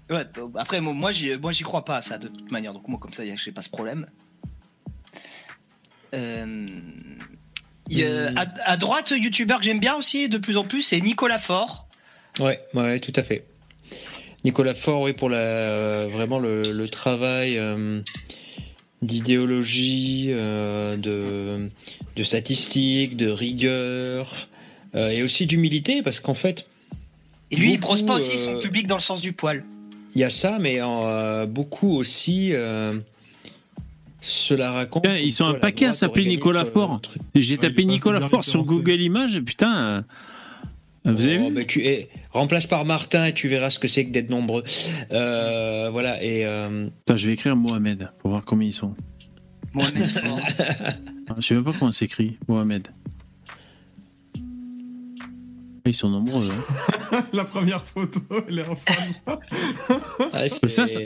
[0.08, 2.72] Ouais, bah, après, moi, moi, j'y, crois pas à ça, de toute manière.
[2.72, 4.06] Donc, moi, comme ça, j'ai pas ce problème.
[6.16, 6.66] Euh,
[7.88, 10.82] il y a- à, à droite, youtubeur que j'aime bien aussi, de plus en plus,
[10.82, 11.86] c'est Nicolas Faure.
[12.40, 13.44] Ouais, ouais, tout à fait.
[14.44, 18.00] Nicolas Faure, oui, pour la, vraiment le, le travail euh,
[19.02, 21.68] d'idéologie, euh, de,
[22.16, 24.48] de statistiques, de rigueur,
[24.94, 26.66] euh, et aussi d'humilité, parce qu'en fait,
[27.50, 29.64] Et lui, il Beaucoup, brosse pas aussi son euh, public dans le sens du poil.
[30.14, 32.98] il y a ça, mais euh, beaucoup aussi, euh,
[34.26, 35.04] cela raconte.
[35.04, 37.22] Putain, ils sont un paquet à s'appeler Nicolas truc.
[37.34, 38.62] J'ai tapé Nicolas Faure sur.
[38.62, 39.40] Google Images.
[39.40, 39.76] Putain.
[39.76, 40.02] euh,
[41.12, 43.88] Vous avez Oh, vu bah, tu eh, remplace par Martin et tu verras ce que
[43.88, 44.64] c'est que d'être nombreux.
[45.12, 48.94] Euh, voilà et euh, Putain, je vais écrire Mohamed pour voir combien ils sont.
[49.74, 50.40] Mohamed Faure.
[51.28, 52.86] Ah, Je sais même pas comment s'écrit, Mohamed.
[55.84, 56.48] Ils sont nombreux.
[56.50, 57.24] hein.
[57.32, 59.38] La première photo, elle est infâme.
[60.32, 61.00] ah, c'est- Ça, ça-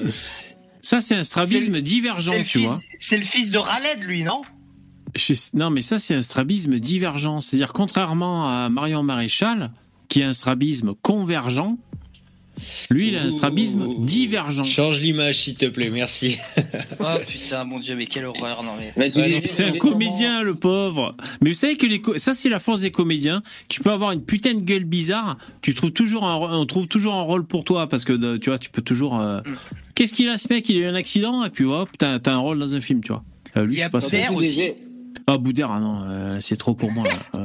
[0.82, 2.80] Ça, c'est un strabisme divergent, tu fils, vois.
[2.98, 4.42] c'est le fils de Raled, lui, non?
[5.14, 7.40] Je- Non, mais ça, c'est un strabisme divergent.
[7.40, 9.72] C'est-à-dire, contrairement à Marion Maréchal,
[10.08, 11.76] qui a un strabisme convergent,
[12.90, 14.04] lui, il a un strabisme Ouh.
[14.04, 14.64] divergent.
[14.64, 16.38] Change l'image s'il te plaît, merci.
[17.00, 18.92] Oh putain, mon dieu, mais quelle horreur, non mais.
[18.96, 21.16] Ouais, C'est un comédien, le pauvre.
[21.40, 23.42] Mais vous savez que les co- ça, c'est la force des comédiens.
[23.68, 25.36] Tu peux avoir une putain de gueule bizarre.
[25.62, 28.50] Tu trouves toujours un, on trouve toujours un rôle pour toi parce que euh, tu
[28.50, 29.18] vois, tu peux toujours.
[29.20, 29.40] euh,
[29.94, 30.68] Qu'est-ce qu'il a ce mec?
[30.68, 33.02] Il a eu un accident et puis hop, t'as t'as un rôle dans un film,
[33.02, 33.22] tu vois.
[33.56, 34.00] Euh, lui, je sais pas.
[34.00, 34.34] Boudère.
[34.34, 34.72] Aussi.
[35.26, 37.04] Ah, Boudère, ah non, euh, c'est trop pour moi.
[37.34, 37.40] là.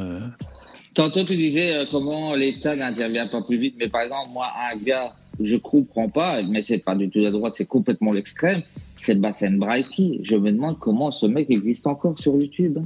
[0.98, 3.76] Euh, Tantôt, tu disais euh, comment l'État n'intervient pas plus vite.
[3.80, 7.30] Mais par exemple, moi, un gars je comprends pas, mais c'est pas du tout la
[7.32, 8.62] droite, c'est complètement l'extrême,
[8.96, 10.22] c'est Bassem Braiki.
[10.24, 12.80] Je me demande comment ce mec existe encore sur YouTube.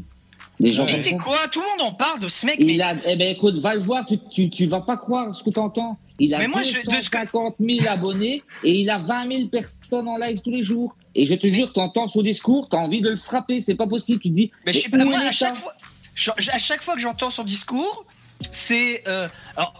[0.59, 1.17] Les gens Mais fait ça.
[1.17, 1.37] quoi?
[1.53, 2.57] Tout le monde en parle de ce mec.
[2.59, 5.33] mais- Il a, eh ben écoute, va le voir, tu, tu, tu vas pas croire
[5.35, 5.97] ce que tu entends.
[6.17, 9.27] Il a Mais moi, je- de ce que- 250 000 abonnés et il a 20
[9.31, 10.97] 000 personnes en live tous les jours.
[11.15, 13.75] Et je te jure, tu entends son discours, tu as envie de le frapper, c'est
[13.75, 14.19] pas possible.
[14.19, 15.71] Tu te dis, Mais je sais mais pas, moi, à chaque fois,
[16.19, 18.05] je, à chaque fois que j'entends son discours,
[18.51, 19.03] c'est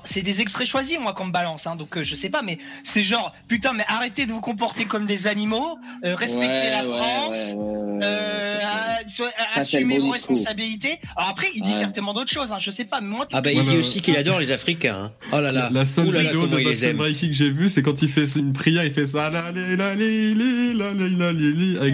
[0.03, 3.03] c'est des extraits choisis moi qu'on me balance donc euh, je sais pas mais c'est
[3.03, 7.55] genre putain mais arrêtez de vous comporter comme des animaux respectez la France
[9.55, 13.07] assumez vos responsabilités alors après il dit certainement d'autres choses hein, je sais pas mais
[13.07, 16.13] moi ah bah il dit aussi qu'il adore les Africains oh là là la, seule
[16.13, 18.91] vidéo là, de Bastien Breaking que j'ai vue c'est quand il fait une prière il
[18.91, 19.57] fait ça avec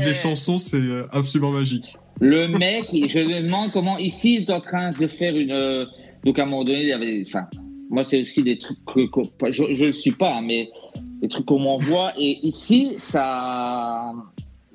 [0.04, 0.82] des chansons c'est
[1.12, 3.98] absolument magique le mec, je me demande comment.
[3.98, 5.52] Ici, il est en train de faire une.
[5.52, 5.86] euh,
[6.24, 7.22] donc, à un moment donné, il y avait.
[7.26, 7.48] Enfin,
[7.90, 9.08] moi, c'est aussi des trucs que.
[9.12, 10.70] que- je ne le suis pas, hein, mais
[11.22, 12.14] des trucs qu'on m'envoie.
[12.20, 14.14] Et ici, sa,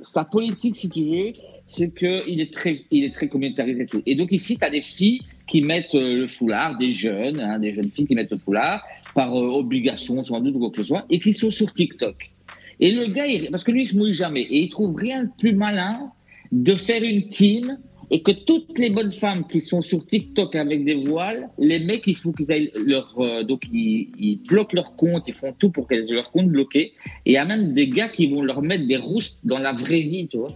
[0.03, 1.33] sa politique, si tu veux,
[1.67, 4.03] c'est qu'il est très, il est très communautarisé et tout.
[4.07, 7.59] Et donc, ici, tu as des filles qui mettent euh, le foulard, des jeunes, hein,
[7.59, 8.83] des jeunes filles qui mettent le foulard,
[9.15, 12.31] par euh, obligation, sans doute, ou quoi que ce soit, et qui sont sur TikTok.
[12.79, 15.25] Et le gars, il- parce que lui, il se mouille jamais, et il trouve rien
[15.25, 16.13] de plus malin
[16.53, 17.79] de faire une team
[18.13, 22.03] et que toutes les bonnes femmes qui sont sur TikTok avec des voiles, les mecs,
[22.09, 25.71] il faut qu'ils aillent leur, euh, donc ils, ils bloquent leur compte, ils font tout
[25.71, 26.93] pour qu'elles aient leur compte bloqué.
[27.25, 29.73] Et il y a même des gars qui vont leur mettre des roustes dans la
[29.73, 30.49] vraie vie, tu vois.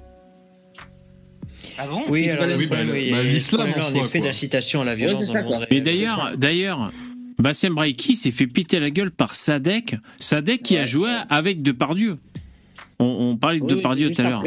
[1.79, 2.03] ah bon?
[2.09, 5.27] Oui, alors Oui, bah, oui, bah, l'islam en soi, effet d'incitation à la violence c'est
[5.29, 5.67] dans ça, le monde quoi.
[5.67, 5.69] réel.
[5.71, 6.93] Mais d'ailleurs, d'ailleurs,
[7.39, 9.95] Bassem Braiki s'est fait péter la gueule par Sadek.
[10.19, 11.17] Sadek qui a Ouais, joué ouais.
[11.31, 12.17] avec Depardieu.
[13.01, 14.43] On, on parlait de Oui, Depardieu tout à l'heure.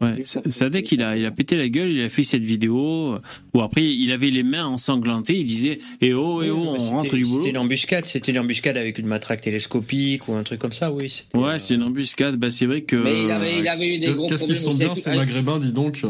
[0.00, 0.22] Ouais.
[0.24, 3.18] Sadek, il a, il a pété la gueule, il a fait cette vidéo euh,
[3.54, 6.72] où après il avait les mains ensanglantées, il disait Eh oh, eh oh, Oui, on
[6.72, 7.38] bah, c'était- rentre du boulot.
[7.38, 10.90] C'était une embuscade, c'était une embuscade avec une matraque télescopique ou un truc comme ça,
[10.92, 11.08] oui.
[11.08, 12.36] c'était, euh, Ouais, c'est une embuscade.
[12.36, 12.96] Bah, c'est vrai que.
[12.96, 15.72] Mais il avait, il avait eu des gros Qu'est-ce qu'ils sont bien ces maghrébins, dis
[15.72, 16.00] donc.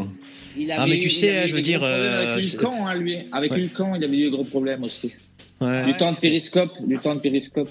[0.57, 2.33] il Ah, avait mais eu- tu sais, eu je veux des dire, gros problèmes euh,
[2.33, 3.17] Avec c'est- Ulcan, hein, lui.
[3.31, 3.61] Avec Ouais.
[3.61, 5.13] Ulcan, il avait eu des gros problèmes aussi.
[5.61, 5.85] ouais.
[5.85, 7.69] Du temps de périscope, du temps de périscope.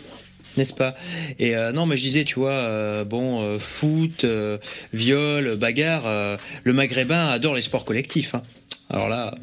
[0.58, 0.96] N'est-ce pas?
[1.40, 4.58] Et euh, non, mais je disais, tu vois, euh, bon, euh, foot, euh,
[4.94, 8.36] viol, bagarre, euh, le maghrébin adore les sports collectifs.
[8.36, 8.44] hein.
[8.90, 9.36] Alors là,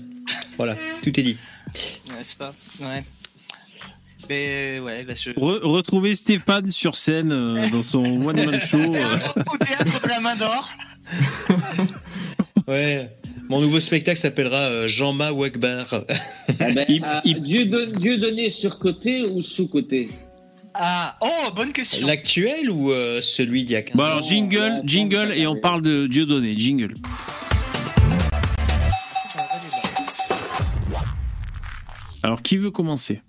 [0.56, 1.36] voilà, tout est dit.
[2.22, 3.02] C'est pas ouais
[4.30, 5.30] mais ouais bah, je...
[5.32, 8.78] Re- retrouver Stéphane sur scène euh, dans son one-man show.
[8.80, 10.70] au théâtre de la main d'or
[12.66, 13.10] Ouais.
[13.50, 16.04] Mon nouveau spectacle s'appellera euh, Jean-Ma Wagbar.
[16.48, 20.08] Eh ben, Il- il- Dieu, don- Dieu donné sur côté ou sous côté
[20.74, 24.22] ah oh bonne question L'actuel ou euh, celui d'il y a 15 Bon, ans alors,
[24.22, 26.58] jingle, jingle, et on parle de Dieudonné.
[26.58, 26.94] Jingle.
[32.22, 33.22] Alors, qui veut commencer?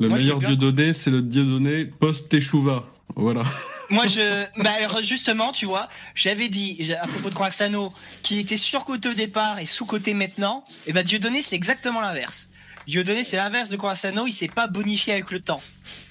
[0.00, 0.56] Le Moi, meilleur veux bien.
[0.56, 2.84] dieu donné, c'est le dieu donné post-Teshuva.
[3.16, 3.44] Voilà.
[3.90, 4.44] Moi, je.
[4.62, 7.92] Bah, alors, justement, tu vois, j'avais dit à propos de Croaxano
[8.22, 10.64] qu'il était surcoté au départ et sous-coté maintenant.
[10.86, 12.50] Et bah, Dieudonné, c'est exactement l'inverse.
[12.88, 14.26] Dieudonné, c'est l'inverse de Croaxano.
[14.26, 15.62] Il s'est pas bonifié avec le temps.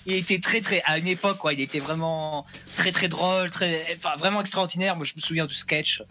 [0.06, 0.82] Il était très, très.
[0.86, 3.86] À une époque, quoi, il était vraiment très, très drôle, très.
[3.98, 4.96] Enfin, vraiment extraordinaire.
[4.96, 6.02] Moi, je me souviens du sketch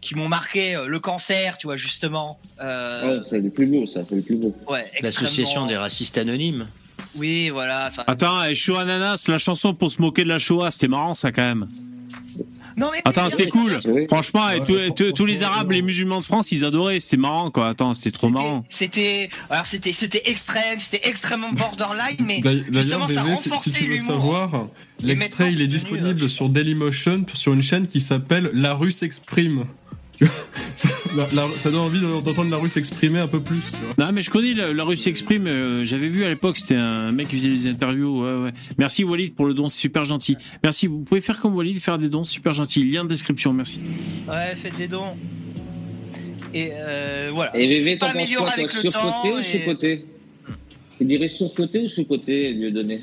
[0.00, 0.74] qui m'ont marqué.
[0.74, 2.40] euh, le cancer, tu vois, justement.
[2.60, 4.54] Euh, Ouais, c'est le plus beau, ça, c'est le plus beau.
[4.68, 6.66] ouais, L'association extrêmement- des racistes anonymes.
[7.14, 7.90] Oui, voilà.
[8.06, 11.30] Attends, eh, Shoah Ananas, la chanson pour se moquer de la Shoah, c'était marrant ça
[11.30, 11.68] quand même.
[12.76, 13.00] Non, mais.
[13.04, 13.76] Attends, c'était cool.
[14.08, 17.00] Franchement, Ouais, tous- ouais, tous- tous les Arabes, les musulmans de France, ils adoraient.
[17.00, 17.68] C'était marrant quoi.
[17.68, 18.64] Attends, c'était trop marrant.
[18.68, 22.40] C'était, alors c'était, c'était extrême, c'était extrêmement borderline, mais
[22.72, 24.68] justement ça Bébé, si- si renforçait l'humour.
[25.02, 29.64] l'extrait il est disponible sur Dailymotion sur une chaîne qui s'appelle La rue s'exprime.
[30.22, 30.34] Tu vois,
[30.74, 33.70] ça, la- la- ça donne envie d'entendre la rue s'exprimer un peu plus.
[33.72, 34.06] tu vois.
[34.06, 35.46] Non, mais je connais la, la rue s'exprime.
[35.46, 38.22] euh, J'avais vu à l'époque, c'était un mec qui faisait des interviews.
[38.24, 38.52] Ouais, ouais.
[38.78, 40.36] Merci Walid pour le don, c'est super gentil.
[40.62, 40.86] Merci.
[40.86, 42.84] Vous pouvez faire comme Walid, faire des dons, super gentil.
[42.84, 43.80] Lien de description, merci.
[44.28, 45.16] Ouais, faites des dons.
[46.54, 47.56] Et euh, voilà.
[47.56, 49.12] Et VV, C'est pas t'en penses amélioré quoi, toi avec le Sur temps.
[49.22, 50.04] côté ou et- sous côté
[50.98, 52.98] Tu dirais sur côté ou sous côté, Dieu donné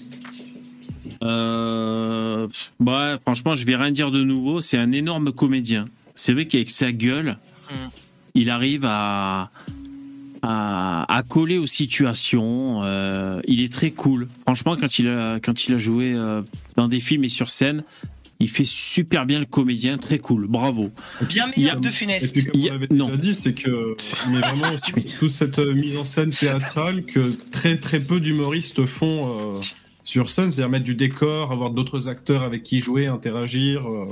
[1.24, 2.48] Euh,
[2.80, 4.62] ouais, franchement, je vais rien dire de nouveau.
[4.62, 5.86] C'est un énorme comédien.
[6.20, 7.38] C'est vrai qu'avec sa gueule,
[7.72, 7.74] Mm.
[8.36, 9.52] il arrive à,
[10.42, 12.82] à, à coller aux situations.
[12.84, 14.28] Euh, il est très cool.
[14.42, 16.42] Franchement, quand il a, quand il a joué euh,
[16.76, 17.84] dans des films et sur scène,
[18.40, 19.98] il fait super bien le comédien.
[19.98, 20.48] Très cool.
[20.48, 20.92] Bravo.
[21.28, 22.32] Bien meilleur a- que de Et Funès.
[22.32, 23.06] puis comme on a- l'avait non.
[23.08, 23.96] déjà dit, c'est que
[24.30, 24.78] mais vraiment
[25.20, 29.62] toute cette euh, mise en scène théâtrale que très très peu d'humoristes font euh,
[30.04, 33.88] sur scène, c'est-à-dire mettre du décor, avoir d'autres acteurs avec qui jouer, interagir.
[33.88, 34.06] euh,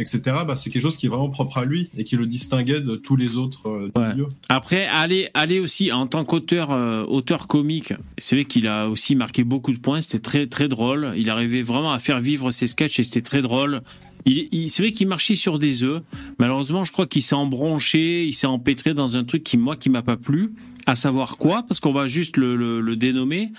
[0.00, 0.20] etc.
[0.46, 2.96] Bah, c'est quelque chose qui est vraiment propre à lui et qui le distinguait de
[2.96, 4.24] tous les autres euh, Ouais.
[4.48, 9.14] Après, aller, aller aussi en tant qu'auteur euh, auteur comique, c'est vrai qu'il a aussi
[9.14, 10.00] marqué beaucoup de points.
[10.00, 11.12] C'était très très drôle.
[11.16, 13.82] Il arrivait vraiment à faire vivre ses sketchs et c'était très drôle.
[14.26, 16.02] Il, il- c'est vrai qu'il marchait sur des œufs.
[16.38, 19.88] Malheureusement, je crois qu'il s'est embronché, il s'est empêtré dans un truc qui moi qui
[19.90, 20.52] m'a pas plu.
[20.86, 23.52] À savoir quoi Parce qu'on va juste le, le- le dénommer.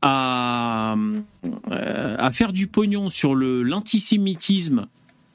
[0.00, 0.94] À,
[1.72, 4.86] euh, à faire du pognon sur le l'antisémitisme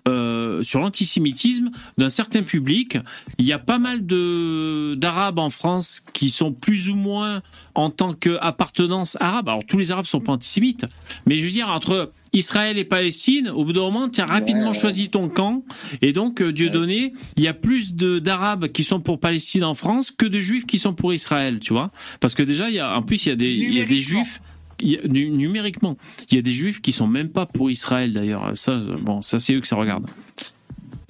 [0.08, 2.98] euh, sur l'antisémitisme d'un certain public.
[3.38, 7.42] Il y a pas mal de d'arabes en France qui sont plus ou moins
[7.76, 9.50] en tant qu'appartenance arabe.
[9.50, 10.86] Alors tous les arabes sont pas antisémites,
[11.26, 14.70] mais je veux dire entre Israël et Palestine, au bout d'un moment, tu as rapidement
[14.70, 14.74] ouais.
[14.74, 15.64] choisi ton camp,
[16.02, 19.76] et donc euh, Dieu donné, il y a plus d'arabes qui sont pour Palestine en
[19.76, 22.80] France que de juifs qui sont pour Israël, tu vois Parce que déjà, il y
[22.80, 24.42] a, en plus, il y a des, il y a des juifs
[25.08, 25.98] numériquement,
[26.30, 28.52] il y a des juifs qui sont même pas pour Israël d'ailleurs.
[28.56, 30.06] Ça, bon, ça c'est eux que ça regarde.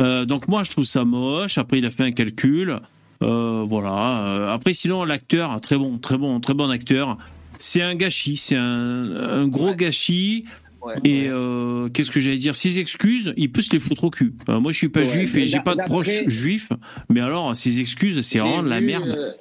[0.01, 1.57] Euh, donc moi je trouve ça moche.
[1.57, 2.79] Après il a fait un calcul.
[3.21, 4.25] Euh, voilà.
[4.27, 7.17] Euh, Après sinon l'acteur très bon, très bon, très bon acteur.
[7.59, 10.45] C'est un gâchis, c'est un, un gros gâchis.
[10.81, 10.95] Ouais.
[11.05, 12.55] Et euh, qu'est-ce que j'allais dire?
[12.55, 14.33] Ses excuses, il peut se les foutre au cul.
[14.49, 16.67] Euh, moi je suis pas Ouais, juif et j'ai pas de proches juifs,
[17.09, 19.07] mais alors ses excuses c'est vraiment de la merde.
[19.07, 19.31] euh,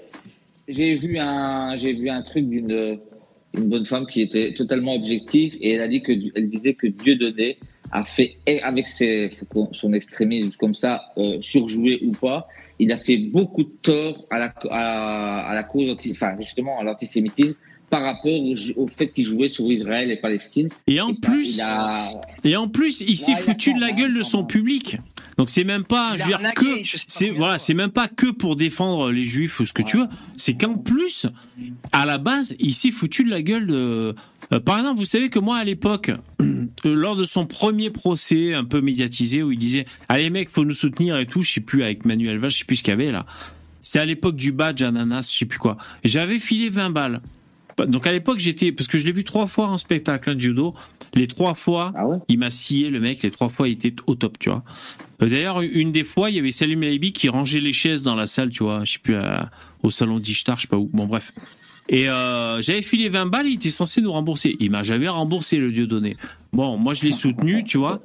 [0.68, 2.98] j'ai vu un, j'ai vu un truc d'une
[3.54, 6.86] une bonne femme qui était totalement objective et elle a dit que elle disait que
[6.86, 7.58] Dieu donné
[7.90, 9.28] a fait avec ses,
[9.72, 12.48] son extrémisme comme ça euh, surjoué ou pas,
[12.78, 16.80] il a fait beaucoup de tort à la à, à la cause anti- enfin justement
[16.80, 17.56] à l'antisémitisme
[17.90, 20.68] par rapport au, au fait qu'il jouait sur Israël et Palestine.
[20.86, 22.10] Et en Et plus, a,
[22.42, 24.96] Et en plus, il s'est Ouais, foutu de la gueule hein, de son public.
[25.38, 28.56] Donc c'est même pas, je veux dire que c'est voilà, c'est même pas que pour
[28.56, 30.06] défendre les juifs ou ce que tu veux.
[30.36, 31.26] C'est qu'en plus,
[31.92, 34.14] à la base, il s'est foutu de la gueule de.
[34.52, 36.10] euh, par exemple, vous savez que moi à l'époque,
[36.40, 40.64] euh, lors de son premier procès un peu médiatisé où il disait allez mec, faut
[40.64, 42.92] nous soutenir et tout, je sais plus avec Manuel Valls, je sais plus ce qu'il
[42.92, 43.26] y avait là.
[43.80, 45.76] C'était à l'époque du badge ananas, je sais plus quoi.
[46.04, 47.20] J'avais filé 20 balles.
[47.78, 50.40] Donc à l'époque j'étais parce que je l'ai vu trois fois en spectacle hein, de
[50.40, 50.74] judo.
[51.14, 52.18] Les trois fois, ah ouais?
[52.28, 54.62] il m'a scié le mec, les trois fois il était au top, tu vois.
[55.22, 58.14] Euh, D'ailleurs, une des fois, il y avait Salim Laibi qui rangeait les chaises dans
[58.14, 59.50] la salle, tu vois, je sais plus, à-
[59.82, 60.90] au salon d'Ishtar, je sais pas où.
[60.92, 61.32] Bon, bref.
[61.88, 64.56] Et euh, j'avais filé 20 balles, il était censé nous rembourser.
[64.60, 66.16] Il m'a jamais remboursé, le dieu donné.
[66.52, 68.00] Bon, moi je l'ai soutenu, tu vois.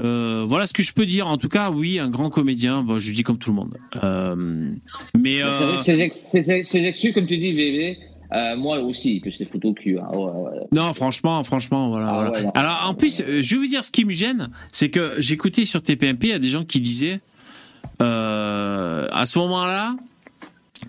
[0.00, 1.26] Euh, voilà ce que je peux dire.
[1.26, 2.82] En tout cas, oui, un grand comédien.
[2.82, 3.76] Bon, je dis comme tout le monde.
[4.02, 4.34] Euh,
[5.16, 7.98] mais vrai euh, que Ces, ex- ces- ces excuses, comme tu dis, VV,
[8.32, 9.98] euh, moi aussi, se les au cul.
[9.98, 10.08] hein.
[10.12, 10.66] Ouais, ouais.
[10.72, 12.08] Non, franchement, franchement, voilà.
[12.08, 12.30] Ah voilà.
[12.32, 12.50] ouais, non.
[12.54, 15.64] Alors, en plus, euh, je vais vous dire ce qui me gêne, c'est que j'écoutais
[15.64, 17.20] sur TPMP, il y a des gens qui disaient,
[18.02, 19.96] euh, à ce moment-là,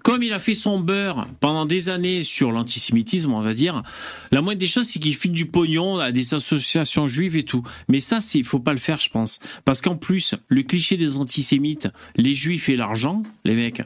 [0.04, 3.84] comme il a fait son beurre pendant des années sur l'antisémitisme, on va dire,
[4.32, 7.64] la moindre des choses, c'est qu'il file du pognon à des associations juives et tout.
[7.88, 9.40] Mais ça, il faut pas le faire, je pense.
[9.66, 13.82] Parce qu'en plus, le cliché des antisémites, les juifs et l'argent, les mecs.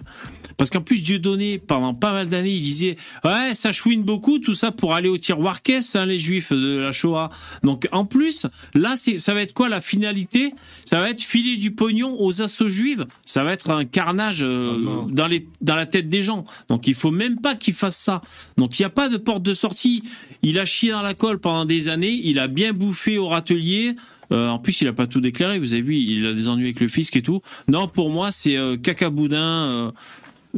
[0.57, 4.53] Parce qu'en plus, Dieudonné, pendant pas mal d'années, il disait, ouais, ça chouine beaucoup, tout
[4.53, 7.29] ça pour aller au tiroir caisse, hein, les juifs de la Shoah.
[7.63, 10.53] Donc, en plus, là, ça va être quoi la finalité?
[10.85, 13.05] Ça va être filer du pognon aux assos juives.
[13.25, 15.13] Ça va être un carnage, euh, Oh mince.
[15.13, 16.43] dans les, dans la tête des gens.
[16.69, 18.21] Donc, il faut même pas qu'il fasse ça.
[18.57, 20.03] Donc, il n'y a pas de porte de sortie.
[20.43, 22.19] Il a chié dans la colle pendant des années.
[22.23, 23.95] Il a bien bouffé au râtelier.
[24.31, 25.59] Euh, en plus, il a pas tout déclaré.
[25.59, 27.41] Vous avez vu, il a des ennuis avec le fisc et tout.
[27.67, 29.37] Non, pour moi, c'est euh, caca boudin.
[29.41, 29.91] euh,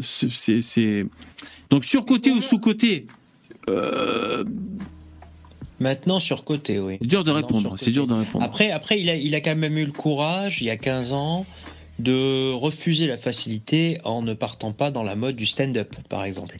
[0.02, 1.06] c'est-
[1.70, 3.06] donc surcoté ou sous-côté.
[3.70, 4.44] Euh,
[5.80, 6.98] Maintenant sur côté, oui.
[7.02, 7.61] c'est dur de répondre.
[7.61, 7.86] surcoté.
[7.86, 8.44] C'est dur de répondre.
[8.45, 11.14] Après, après il, a, il a quand même eu le courage, il y a 15
[11.14, 11.45] ans,
[11.99, 16.60] de refuser la facilité en ne partant pas dans la mode du stand-up, par exemple.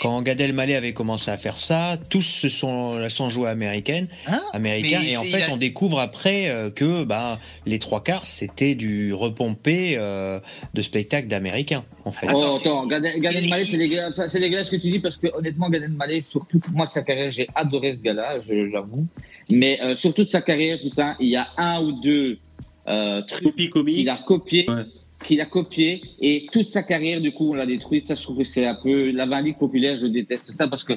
[0.00, 4.08] Quand Gad Elmaleh avait commencé à faire ça, tous se sont, la sont joués américaines,
[4.26, 4.40] Hein?
[4.52, 8.26] américains, Mais et en fait, a- on découvre après euh, que bah, les trois quarts,
[8.26, 10.40] c'était du repompé euh,
[10.74, 12.26] de spectacle d'américains, en fait.
[12.28, 15.16] Attends, oh, attends, Gad Gad Elmaleh, c'est dégueulasse, c'est dégueulasse ce que tu dis parce
[15.16, 19.06] que honnêtement, Gad Elmaleh, surtout moi sa carrière, j'ai adoré ce gars-là, je- j'avoue.
[19.50, 22.38] Mais euh, sur toute sa carrière, putain, il y a un ou deux
[22.88, 24.82] euh, trucs qu'il a copié, Ouais.
[25.22, 28.06] Qu'il a copié, et toute sa carrière, du coup, on l'a détruite.
[28.06, 29.98] Ça, je trouve que c'est un peu la vanité populaire.
[30.00, 30.92] Je déteste ça parce que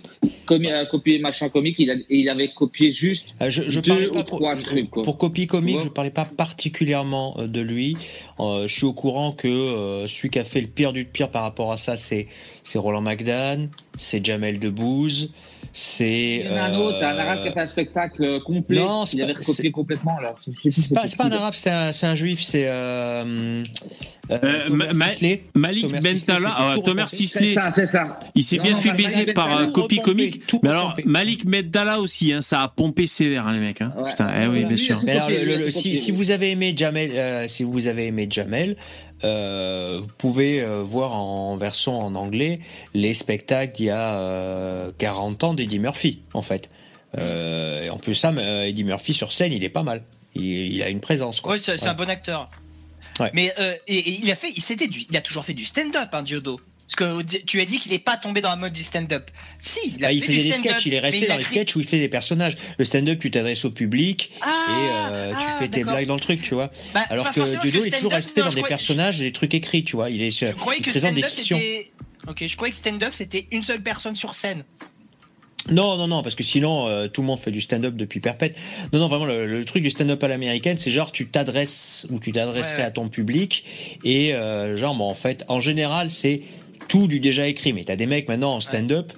[0.46, 3.80] comme il a copié machin comique, il, a, il avait copié juste Euh, Je, je
[3.80, 4.90] deux ou pour, trois trucs.
[4.90, 5.04] Quoi.
[5.04, 7.98] pour copie comique, je parlais pas particulièrement euh, de lui.
[8.40, 11.30] Euh, je suis au courant que euh, celui qui a fait le pire du pire
[11.30, 12.28] par rapport à ça, c'est
[12.64, 15.32] c'est Roland McDan, c'est Jamel Debbouze,
[15.72, 16.38] c'est.
[16.38, 18.80] Il y en a un autre, un arabe qui a fait un spectacle complet.
[18.80, 20.20] Non, c'est il pas- recopié complètement.
[20.20, 20.34] Là.
[20.72, 22.66] C'est pas, un arabe, c'est un, c'est un juif, c'est.
[24.32, 25.44] Euh, Euh, Thomas Ma- Ma- Sisley.
[25.54, 28.20] Malik Thomas Bentala, ah, tout Thomas Sisley, ça, c'est ça.
[28.36, 30.48] il s'est bien non, fait Malik baiser par Bentala, euh, repompé, comique.
[30.48, 31.04] tout Mais alors, repompé.
[31.06, 33.82] Malik Bentala aussi, hein, ça a pompé sévère, hein, les mecs.
[33.82, 33.94] Hein.
[33.98, 34.10] Ouais.
[34.10, 35.00] Putain, eh oui, bien sûr.
[35.04, 37.88] Mais alors, le- copié, le- le- tout si, vous avez aimé Jamel, euh, si vous
[37.88, 38.76] avez aimé Jamel,
[39.24, 42.60] euh, vous pouvez euh, voir en version en anglais
[42.94, 46.70] les spectacles d'il y a euh, 40 ans d'Eddie Murphy, en fait.
[47.18, 50.02] Euh, et en plus, ça, euh, Eddie Murphy sur scène, il est pas mal.
[50.36, 51.40] Il, il a une présence.
[51.40, 51.54] Quoi.
[51.54, 51.92] Ouais, c'est c'est Ouais.
[51.92, 52.50] un bon acteur.
[53.20, 53.32] Ouais.
[53.34, 56.10] Mais euh, et, et il a fait, il du, il a toujours fait du stand-up,
[56.14, 56.60] hein, Diodo.
[56.88, 59.32] Parce que tu as dit qu'il n'est pas tombé dans la mode du stand-up.
[59.58, 60.72] Si, il a Ah, il fait faisait des stand-up.
[60.74, 62.56] sketchs, il est resté dans les sketchs où il fait des personnages.
[62.78, 66.14] Le stand-up, tu t'adresses au public Ah, et euh, tu ah, fais tes blagues dans
[66.14, 66.72] le truc, tu vois.
[66.94, 69.84] Bah, Alors que Judo est toujours resté non, dans des croyais- personnages des trucs écrits,
[69.84, 70.12] tu vois.
[70.12, 71.60] Il est Je croyais il que présente des fictions.
[72.28, 74.64] Ok, je croyais que stand-up c'était une seule personne sur scène.
[75.72, 78.56] Non, non, non, parce que sinon, euh, tout le monde fait du stand-up depuis perpète.
[78.94, 82.20] Non, non, vraiment, le, le truc du stand-up à l'américaine, c'est genre, tu t'adresses ou
[82.20, 82.88] tu t'adresserais Ouais, ouais.
[82.88, 83.64] à ton public
[84.04, 86.42] et euh, genre, bon, en fait, en général, c'est
[86.88, 87.74] tout du déjà écrit.
[87.74, 89.12] Mais t'as des mecs maintenant en stand-up,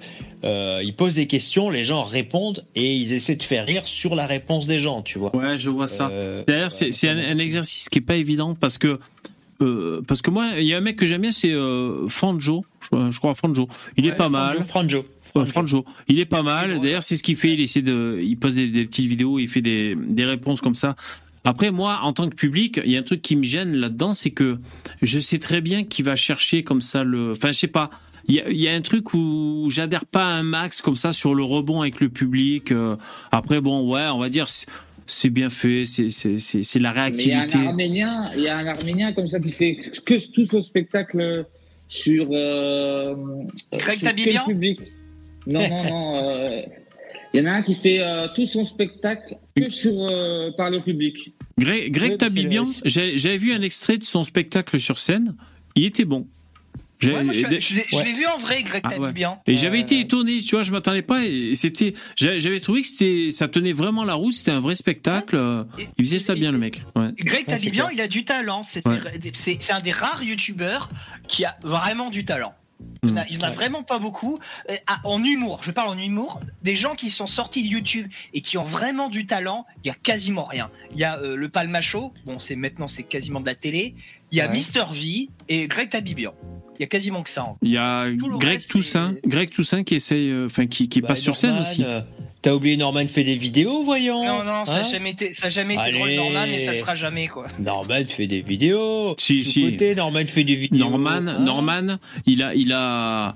[0.44, 4.14] euh, ils posent des questions, les gens répondent et ils essaient de faire rire sur
[4.14, 5.34] la réponse des gens, tu vois.
[5.36, 6.08] Ouais, je vois ça.
[6.10, 8.98] Euh, D'ailleurs, c'est un, exercice qui est pas évident parce que
[9.60, 12.64] euh, parce que moi, il y a un mec que j'aime bien, c'est euh, Franjo.
[12.80, 13.68] Je, je crois Franjo.
[13.96, 14.62] Il est pas Franjo, mal.
[14.62, 15.04] Franjo.
[15.46, 15.84] Franjo.
[16.08, 16.80] Il est pas mal.
[16.80, 17.52] D'ailleurs, c'est ce qu'il fait.
[17.54, 20.74] Il essaie de, il pose des, des petites vidéos, il fait des, des réponses comme
[20.74, 20.96] ça.
[21.44, 24.12] Après, moi, en tant que public, il y a un truc qui me gêne là-dedans,
[24.12, 24.58] c'est que
[25.02, 27.32] je sais très bien qu'il va chercher comme ça le.
[27.32, 27.90] Enfin, je sais pas.
[28.26, 30.96] Il y a, il y a un truc où j'adhère pas à un max comme
[30.96, 32.72] ça sur le rebond avec le public.
[32.72, 32.96] Euh,
[33.30, 37.10] Après, bon, ouais, on va dire c'est- bien fait, c'est c'est c'est c'est la Mais
[37.16, 37.56] il y a réactivité.
[37.66, 41.46] un Arménien, il y a un Arménien comme ça qui fait que tout son spectacle
[41.88, 42.28] sur.
[42.32, 43.14] Euh,
[43.72, 44.44] Greg sur Tabibian?
[44.46, 44.80] public?
[45.48, 46.22] Non, non, non.
[46.22, 46.62] euh,
[47.34, 50.70] Il y en a un qui fait euh, tout son spectacle que sur, euh, par
[50.70, 51.32] le public.
[51.58, 55.34] Greg, Tabibian, j'avais vu un extrait de son spectacle sur scène.
[55.74, 56.26] Il était bon.
[57.00, 58.12] J'ai- Ouais, moi, je, l'ai Ouais.
[58.12, 58.96] vu en vrai, Greg Ah ouais.
[58.98, 59.40] Tabibian.
[59.46, 61.24] Et j'avais Euh, été étonné, tu vois, je m'attendais pas.
[61.24, 64.32] Et c'était, j'a- j'avais trouvé que c'était, ça tenait vraiment la route.
[64.34, 65.36] C'était un vrai spectacle.
[65.78, 66.82] Et- Il faisait ça et- bien, le mec.
[66.96, 67.10] Ouais.
[67.18, 68.62] Greg Tabibian, il a du talent.
[68.64, 68.98] C'est Ouais.
[69.34, 70.90] c'est- c'est un des rares youtubeurs
[71.28, 72.52] qui a vraiment du talent.
[73.02, 74.38] Il n'y en a, en vraiment pas beaucoup.
[74.70, 78.08] Euh, ah, en humour, je parle en humour, des gens qui sont sortis de YouTube
[78.34, 80.70] et qui ont vraiment du talent, il y a quasiment rien.
[80.92, 83.94] Il y a euh, le Palmacho, bon, c'est maintenant c'est quasiment de la télé.
[84.30, 84.52] Il y a Ouais.
[84.52, 86.34] Mister V et Greg Tabibian.
[86.78, 87.44] Il y a quasiment que ça.
[87.44, 91.00] en- Il y a Greg reste, Toussaint, Greg Toussaint qui essaye, euh, enfin, qui, qui
[91.00, 91.82] Bah, passe sur scène aussi.
[91.84, 92.00] euh,
[92.40, 94.24] T'as oublié Norman fait des vidéos, voyons.
[94.24, 96.12] Non, non, ça n'a Hein jamais été, ça a jamais été drôle.
[96.14, 97.46] Norman et ça le sera jamais quoi.
[97.58, 99.16] Norman fait des vidéos.
[99.18, 99.62] Si, Sous si.
[99.72, 100.78] côté, Norman fait des vidéos.
[100.88, 101.96] Norman, Hein Norman,
[102.26, 103.34] il a, il a.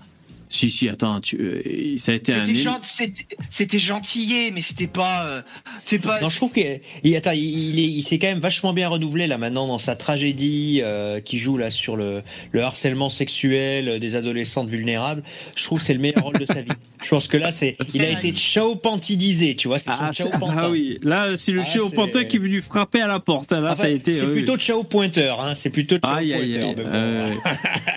[0.54, 2.44] Si, si, attends, tu, euh, ça a été un.
[2.44, 5.42] C'était gen- c'était- c'était gentillé, mais c'était pas, euh,
[5.86, 6.20] c'est pas.
[6.20, 8.88] Non, je trouve qu'il il, attends, il, il est- il s'est quand même vachement bien
[8.88, 12.22] renouvelé là maintenant dans sa tragédie euh, qui joue là sur le,
[12.52, 15.22] le harcèlement sexuel des adolescentes vulnérables.
[15.56, 16.70] Je trouve que c'est le meilleur rôle de sa vie.
[17.02, 20.12] Je pense que là, c'est, il a été Chao Pantilisé, tu vois, c'est son Ah,
[20.12, 20.56] Chao c'est- Pantin.
[20.58, 23.52] ah oui, là, c'est le Ah, c'est- pantin qui est venu frapper à la porte.
[23.52, 24.12] Là, Enfin, ça a été.
[24.12, 24.60] c'est oui, plutôt oui.
[24.60, 26.68] Chao Pointeur, hein, c'est plutôt Chao Aïe, aïe, Pointeur.
[26.68, 26.74] aïe.
[26.76, 26.90] mais bon.
[26.92, 27.28] Euh,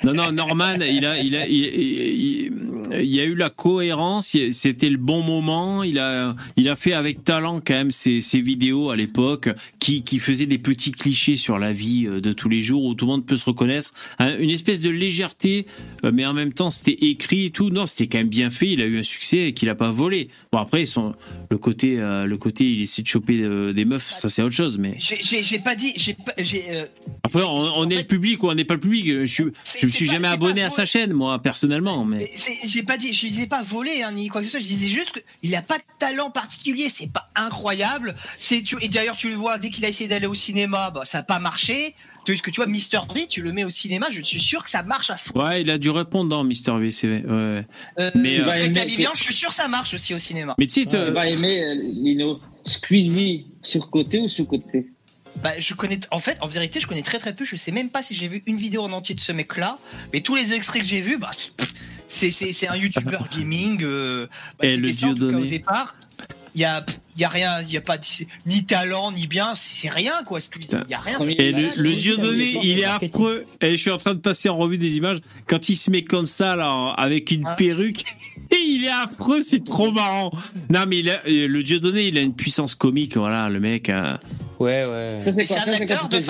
[0.06, 2.44] non, non, Norman, il a, il a, il, il-
[2.91, 4.35] il y a eu la cohérence.
[4.51, 5.84] C'était le bon moment.
[5.84, 9.49] Il a, il a fait avec talent quand même ses, ses vidéos à l'époque,
[9.80, 12.93] qui, qui faisaient des petits clichés sur la vie euh, de tous les jours où
[12.95, 13.93] tout le monde peut se reconnaître.
[14.19, 15.65] Un- Une espèce de légèreté,
[16.03, 17.69] euh, mais en même temps, c'était écrit et tout.
[17.69, 18.69] Non, c'était quand même bien fait.
[18.69, 20.30] Il a eu un succès qu'il a pas volé.
[20.51, 21.13] Bon, après, son,
[21.49, 24.77] le côté, euh, le côté, il essaie de choper des meufs, ça c'est autre chose.
[24.77, 26.15] Mais J'ai- pas dit, j'ai
[26.72, 26.85] euh,
[27.23, 29.05] après, on, est fait- le public ou on n'est pas le public.
[29.26, 32.05] Je, je, me suis jamais abonné à sa chaîne, moi, personnellement.
[32.05, 32.30] Mais
[32.63, 34.59] j'ai pas dit, je disais pas voler hein, ni quoi que ce soit.
[34.59, 36.89] Je disais juste qu'il a pas de talent particulier.
[36.89, 38.15] C'est pas incroyable.
[38.37, 41.03] C'est tu et d'ailleurs tu le vois dès qu'il a essayé d'aller au cinéma, bah
[41.05, 41.95] ça a pas marché.
[42.27, 44.69] Parce que tu vois, Mister V, tu le mets au cinéma, je suis sûr que
[44.71, 45.39] ça marche à fond.
[45.39, 47.17] ouais, il a dû répondre dans Mister V, c'est vrai.
[47.23, 47.65] Ouais.
[47.99, 50.55] Euh, Mais, euh, aimer- je suis sûr que ça marche aussi au cinéma.
[50.57, 54.87] Mais tu sais, Tu te- vas aimer, euh, Lino, Squeezie, sur côté ou sous côté
[55.43, 57.45] Bah, je connais, en fait, en vérité, je connais très très peu.
[57.45, 59.77] Je sais même pas si j'ai vu une vidéo en entier de ce mec-là.
[60.11, 61.29] Mais tous les extraits que j'ai vus, bah,
[62.07, 63.84] c'est, c'est un YouTuber gaming.
[63.84, 64.27] Euh,
[64.60, 65.41] bah, Et le Dieudonné.
[65.41, 65.95] au départ.
[66.53, 68.03] Il y a, il y a rien, il y a pas de-
[68.45, 70.39] ni talent ni bien, c'est rien quoi.
[70.85, 71.17] Il y a rien.
[71.37, 73.45] Et le, Dieudonné, c'est- il est affreux.
[73.61, 75.19] Et je suis en train de passer en revue des images.
[75.47, 77.55] Quand il se met comme ça, là, avec une Ah.
[77.55, 78.03] perruque,
[78.51, 80.31] et il est affreux, c'est trop marrant.
[80.69, 83.89] Non, mais il a- euh, le Dieudonné, il a une puissance comique, voilà, le mec.
[83.89, 84.17] euh,
[84.57, 85.17] Ouais, ouais.
[85.19, 86.23] Ça, c'est un acteur tu de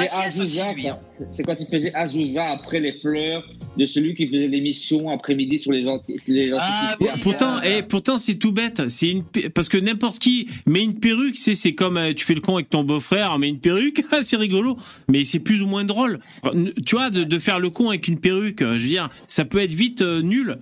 [0.90, 0.98] hein.
[1.30, 3.44] C'est- quand tu faisais Azusa après les pleurs
[3.78, 7.22] de celui qui faisait l'émission après-midi sur les, anti les Ah, antiquités.
[7.22, 7.62] Pourtant, Ah.
[7.64, 8.90] eh, pourtant c'est tout bête.
[8.90, 12.34] C'est une parce que n'importe qui met une perruque, c'est c'est comme euh, tu fais
[12.34, 14.78] le con avec ton beau-frère, met une perruque, ah, c'est rigolo,
[15.10, 16.20] mais c'est plus ou moins drôle.
[16.86, 19.46] Tu vois, de, de faire le con avec une perruque, euh, je veux dire, ça
[19.46, 20.58] peut être vite euh, nul.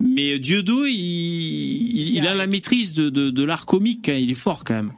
[0.00, 4.30] Mais Dieudo, il, il, il a la maîtrise de, de, de l'art comique, hein, il
[4.30, 4.92] est fort quand même.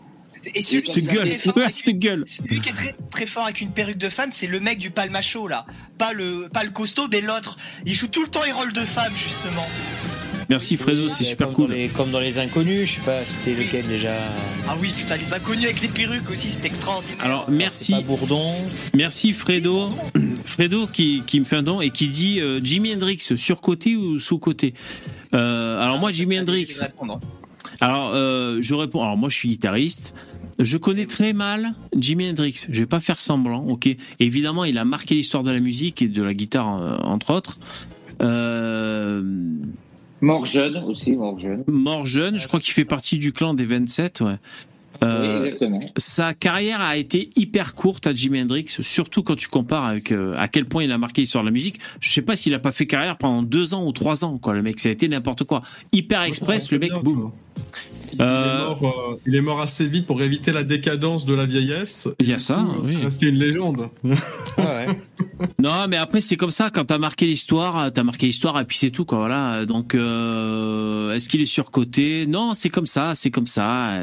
[0.55, 2.25] Et celui qui Cette est très gueule, avec gueule.
[2.27, 4.91] Celui qui est très, très fort avec une perruque de femme, c'est le mec du
[4.91, 5.67] palmacho là.
[5.99, 7.59] Pas le, pas le costaud, mais l'autre.
[7.87, 9.67] Il joue tout le temps les rôles de femme, justement.
[10.51, 11.69] Merci Fredo, c'est super comme cool.
[11.69, 14.13] Dans les, comme dans les inconnus, je sais pas, c'était lequel déjà
[14.67, 17.25] Ah oui, putain, les inconnus avec les perruques aussi, c'est extraordinaire.
[17.25, 18.53] Alors merci, pas Bourdon.
[18.93, 19.91] merci Fredo,
[20.45, 24.19] Fredo qui, qui me fait un don et qui dit euh, Jimi Hendrix surcoté ou
[24.19, 24.75] sous-côté.
[25.35, 27.21] Euh, alors moi Jimi Hendrix, Je vais répondre.
[27.81, 29.03] Alors, euh, je réponds.
[29.03, 30.15] Alors, moi, je suis guitariste.
[30.59, 32.67] Je connais très mal Jimi Hendrix.
[32.69, 33.89] Je vais pas faire semblant, ok?
[34.19, 37.59] Évidemment, il a marqué l'histoire de la musique et de la guitare, entre autres.
[38.21, 39.23] Euh,
[40.21, 41.65] Mort jeune aussi, mort jeune.
[41.67, 44.35] mort jeune, je crois qu'il fait partie du clan des 27, ouais.
[45.03, 45.81] Euh, oui, exactement.
[45.97, 50.35] sa carrière a été hyper courte à Jimi Hendrix, surtout quand tu compares avec euh,
[50.37, 51.81] à quel point il a marqué l'histoire de la musique.
[52.01, 54.53] Je sais pas s'il a pas fait carrière pendant deux ans ou trois ans, quoi.
[54.53, 55.63] Le mec, ça a été n'importe quoi.
[55.93, 57.31] Hyper express, le mec, boum.
[58.13, 61.35] Il, Euh, est mort, euh, il est mort assez vite pour éviter la décadence de
[61.35, 62.09] la vieillesse.
[62.19, 62.99] Il y a ça, oui.
[63.09, 63.89] C'est une légende.
[64.59, 64.87] Ah ouais.
[65.59, 66.71] Non, mais après c'est comme ça.
[66.71, 69.19] Quand t'as marqué l'histoire, t'as marqué l'histoire et puis c'est tout quoi.
[69.19, 69.65] Voilà.
[69.65, 72.27] Donc euh, est-ce qu'il est surcoté?
[72.27, 73.95] Non, c'est comme ça, c'est comme ça.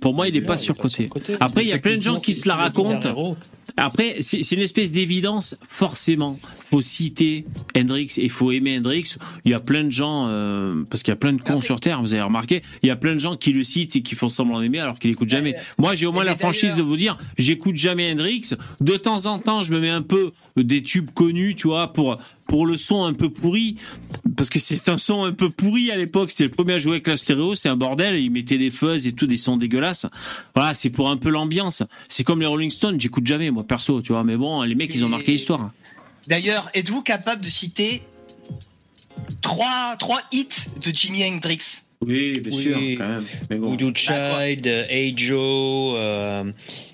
[0.00, 1.10] Pour moi, il est pas surcoté.
[1.40, 3.36] Après, il y a plein de gens qui se la racontent.
[3.76, 5.56] Après, c'est une espèce d'évidence.
[5.68, 6.38] Forcément,
[6.70, 7.44] faut citer
[7.76, 9.16] Hendrix et faut aimer Hendrix.
[9.44, 11.78] Il y a plein de gens euh, parce qu'il y a plein de cons sur
[11.78, 12.00] terre.
[12.00, 14.28] Vous avez remarqué, il y a plein de gens qui le citent et qui font
[14.28, 15.54] semblant d'aimer alors qu'ils n'écoutent jamais.
[15.78, 18.50] Moi, j'ai au moins la franchise de vous dire, j'écoute jamais Hendrix.
[18.80, 22.18] De temps en temps, je me mets un peu des tubes connus, tu vois, pour
[22.46, 23.76] pour le son un peu pourri,
[24.36, 26.30] parce que c'est un son un peu pourri à l'époque.
[26.30, 28.16] C'était le premier à jouer avec la stéréo, c'est un bordel.
[28.16, 30.06] Ils mettaient des fuzz et tout, des sons dégueulasses.
[30.54, 31.82] Voilà, c'est pour un peu l'ambiance.
[32.08, 34.24] C'est comme les Rolling Stones, j'écoute jamais moi perso, tu vois.
[34.24, 35.68] Mais bon, les mecs, ils ont marqué l'histoire.
[36.26, 38.02] D'ailleurs, êtes-vous capable de citer
[39.42, 40.48] trois, trois hits
[40.82, 41.85] de Jimi Hendrix?
[42.06, 42.62] Oui, bien Oui.
[42.62, 43.24] sûr, quand même.
[43.50, 43.70] Mais bon.
[43.70, 46.44] Voodoo Child, Hey Joe, euh,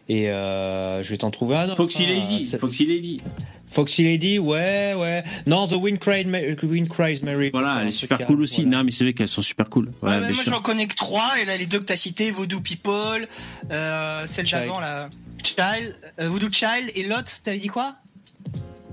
[0.09, 1.67] et euh, je vais t'en trouver un.
[1.67, 1.77] autre.
[1.77, 3.21] Foxy Ah, Lady, c'est- Foxy Lady.
[3.67, 5.25] Foxy Lady, ouais, ouais.
[5.47, 7.49] Non, The Wind Cries, Ma- Wind Cries Mary.
[7.53, 8.63] Voilà, elle est super cool aussi.
[8.63, 8.79] voilà.
[8.79, 9.91] Non, mais c'est vrai qu'elles sont super cool.
[10.03, 12.61] Ouais, Ouais, moi j'en connais que trois, et là les deux que t'as cités, Voodoo
[12.61, 13.27] People,
[13.71, 15.09] euh, celle d'avant là,
[15.43, 17.95] Child, euh, Voodoo Child, et l'autre, t'avais dit quoi?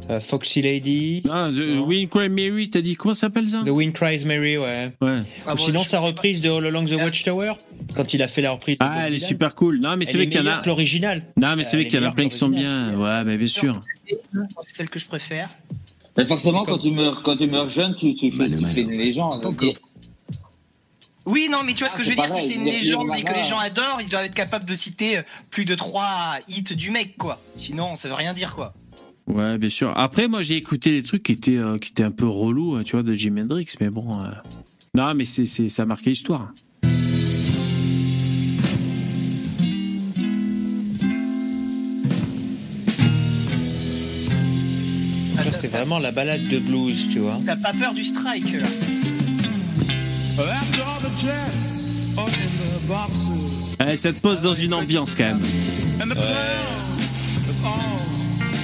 [0.09, 1.85] Euh, Foxy Lady, Ah, The Non.
[1.85, 3.61] Wind Cry Mary, t'as dit comment ça s'appelle ça?
[3.63, 4.91] The Wind Cries Mary, ouais.
[5.01, 5.19] Ouais.
[5.45, 6.93] Ah Ou bon, sinon, je- sa reprise de All Along the.
[6.93, 7.53] Watchtower,
[7.95, 8.77] quand il a fait la reprise.
[8.79, 9.79] de Ah, elle est super cool.
[9.79, 10.57] Non, mais c'est vrai qu'il y en a.
[10.59, 11.21] que l'original.
[11.37, 12.95] Non, mais c'est vrai qu'il y en a plein qui sont bien.
[12.97, 13.79] Ouais, mais bien sûr.
[14.07, 15.49] C'est celle que je préfère.
[16.17, 18.81] Mais forcément, quand, comme- tu meurs, quand tu meurs jeune, tu, tu, fais, tu fais
[18.81, 19.45] une légende.
[19.45, 19.73] Encore.
[21.25, 23.09] Oui, non, mais tu vois ce Ah, que je veux dire, si c'est une légende
[23.15, 25.21] et que les gens adorent, ils doivent être capables de citer euh,
[25.51, 27.39] plus de trois hits du mec, quoi.
[27.55, 28.73] Sinon, ça veut rien dire, quoi.
[29.29, 29.93] Ouais, bien sûr.
[29.95, 32.83] Après, moi, j'ai écouté des trucs qui étaient, euh, qui étaient un peu relous, hein,
[32.83, 34.19] tu vois, de Jimi Hendrix, mais bon.
[34.23, 34.27] euh,
[34.95, 36.51] Non, mais c'est, c'est, ça a marqué l'histoire.
[45.43, 47.39] Ça, c'est vraiment la balade de blues, tu vois.
[47.45, 48.67] T'as pas peur du strike, là?
[50.39, 53.29] After all the jets are in the boxes
[53.85, 55.41] Eh, ça te pose dans une ambiance quand même.
[56.01, 56.11] and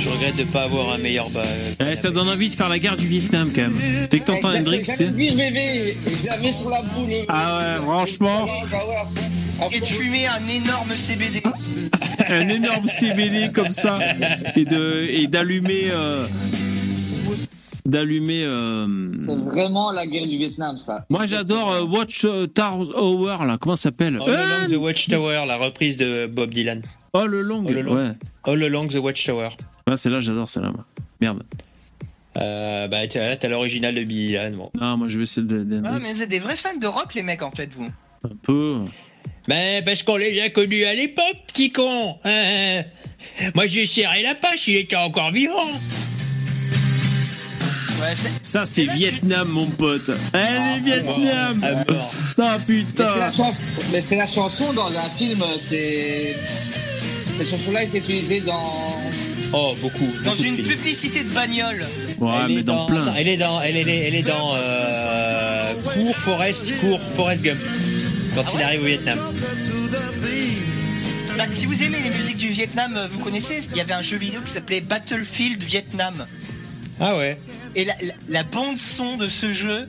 [0.06, 1.42] Je regrette de pas avoir un meilleur bas.
[1.96, 3.74] Ça donne envie de faire la guerre du Vietnam quand même.
[4.10, 7.10] Dès que t'entends Hendrix, tu bébé, je l'avais sur la boule.
[7.28, 8.46] Ah ouais, franchement.
[9.72, 11.42] Et de fumer un énorme CBD.
[12.30, 13.98] un énorme CBD comme ça
[14.56, 16.26] et de et d'allumer euh,
[17.86, 18.86] d'allumer euh,
[19.26, 21.06] C'est vraiment la guerre du Vietnam, ça.
[21.10, 24.18] moi j'adore euh, Watch euh, Tower là comment ça s'appelle?
[24.22, 26.82] All Euh, Along the Watchtower, la reprise de Bob Dylan.
[27.14, 27.96] oh le long Oh, le long.
[27.96, 28.12] ouais
[28.44, 29.50] All Along the Watchtower.
[29.88, 30.86] Ouais c'est là j'adore celle-là moi.
[31.22, 31.44] merde
[32.38, 34.56] Euh, bah, t'as- là, t'as l'original de Billy Dylan.
[34.56, 34.70] Bon.
[34.80, 36.86] non moi je vais celle de, de- Ah, mais vous êtes des vrais fans de
[36.88, 37.90] rock, les mecs, en fait, vous.
[38.26, 38.80] un peu
[39.48, 42.18] Mais parce qu'on les a connus à l'époque, petit con.
[42.26, 42.84] Hein, hein.
[43.54, 45.54] Moi, j'ai serré la pâche, il était encore vivant.
[48.02, 48.44] Ouais, c'est.
[48.46, 51.70] ça c'est Vietnam mon pote elle est Vietnam mort.
[51.72, 51.96] ah Mais
[52.36, 53.32] c'est la, putain
[53.94, 56.36] mais c'est la chanson dans un film, c'est.
[57.38, 59.02] Cette chanson-là est utilisée dans.
[59.54, 60.08] Oh, beaucoup.
[60.24, 61.86] Dans beaucoup une publicité de bagnole.
[62.20, 65.74] ouais elle mais est dans plein Elle est dans, elle est, elle est dans euh,
[65.94, 67.60] Cours Forest, Cours Forest Gump.
[68.36, 69.20] Quand il arrive au Vietnam.
[71.38, 74.02] Bah, si vous aimez les musiques du Vietnam, euh, vous connaissez, il y avait un
[74.02, 76.26] jeu vidéo qui s'appelait Battlefield Vietnam.
[77.00, 77.38] Ah ouais.
[77.76, 79.88] Et la, la- la bande son de ce jeu,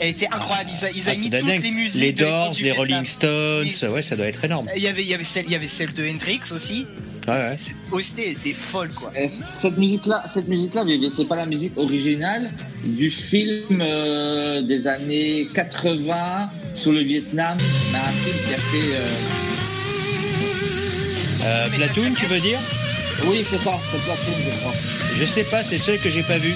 [0.00, 0.70] elle était incroyable.
[0.72, 1.40] Ils, a- ils Ah, avaient mis dingue.
[1.56, 2.00] toutes les musiques.
[2.02, 2.72] Les Doors, les.
[2.72, 4.66] Rolling Stones, ouais, ça doit être énorme.
[4.76, 6.86] Il y avait, il y avait celle, il y avait celle de Hendrix aussi.
[7.28, 7.56] Ouais, ouais.
[7.56, 9.12] Cette OST était folle quoi.
[9.16, 12.50] Et Cette musique-là, cette musique-là, c'est pas la musique originale
[12.84, 17.58] du film euh, des années 80 sur le Vietnam,
[17.92, 18.94] mais un film qui a fait.
[18.94, 19.06] euh,
[21.44, 22.58] Euh, Platoon, tu veux dire?
[23.26, 24.72] Oui, c'est ça, c'est Platoon, je crois.
[25.18, 26.54] Je sais pas, c'est celle que j'ai pas vue.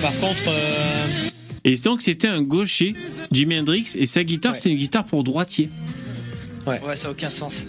[0.00, 1.28] Par contre, euh,
[1.64, 2.94] Et donc c'était un gaucher,
[3.30, 4.58] Jimi Hendrix, et sa guitare Ouais.
[4.58, 5.68] c'est une guitare pour droitier.
[6.66, 7.64] Ouais, ça a aucun sens.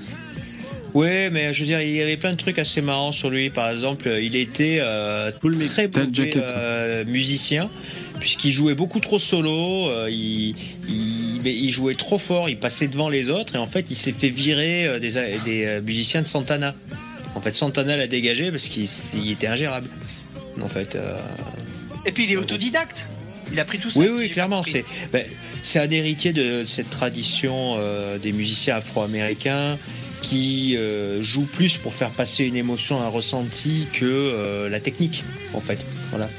[0.94, 3.50] ouais, mais je veux dire, il y avait plein de trucs assez marrants sur lui.
[3.50, 6.38] Par exemple, il était euh, très Jacket.
[6.38, 7.70] euh, musicien,
[8.20, 9.90] puisqu'il jouait beaucoup trop solo.
[9.90, 10.56] euh, il,
[10.88, 13.96] il, mais il jouait trop fort, il passait devant les autres, et en fait, il
[13.98, 15.14] s'est fait virer euh, des,
[15.46, 16.76] des euh, musiciens de Santana.
[17.36, 19.88] En fait, Santana l'a dégagé parce qu'il il était ingérable.
[20.62, 20.96] En fait.
[22.06, 23.08] Et puis il est autodidacte.
[23.52, 24.00] Il a pris tout ça.
[24.00, 25.24] Oui, oui, clairement, c'est ben,
[25.62, 29.78] c'est un héritier de cette tradition euh, des musiciens afro-américains
[30.22, 35.24] qui euh, jouent plus pour faire passer une émotion, un ressenti que euh, la technique,
[35.54, 35.86] en fait.
[36.10, 36.30] Voilà.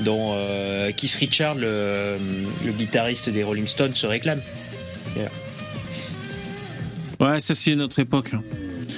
[0.00, 2.16] Dont euh, Keith Richard, le,
[2.64, 4.40] le guitariste des Rolling Stones, se réclame.
[7.20, 8.30] Ouais, ça c'est une autre époque.
[8.34, 8.42] hein.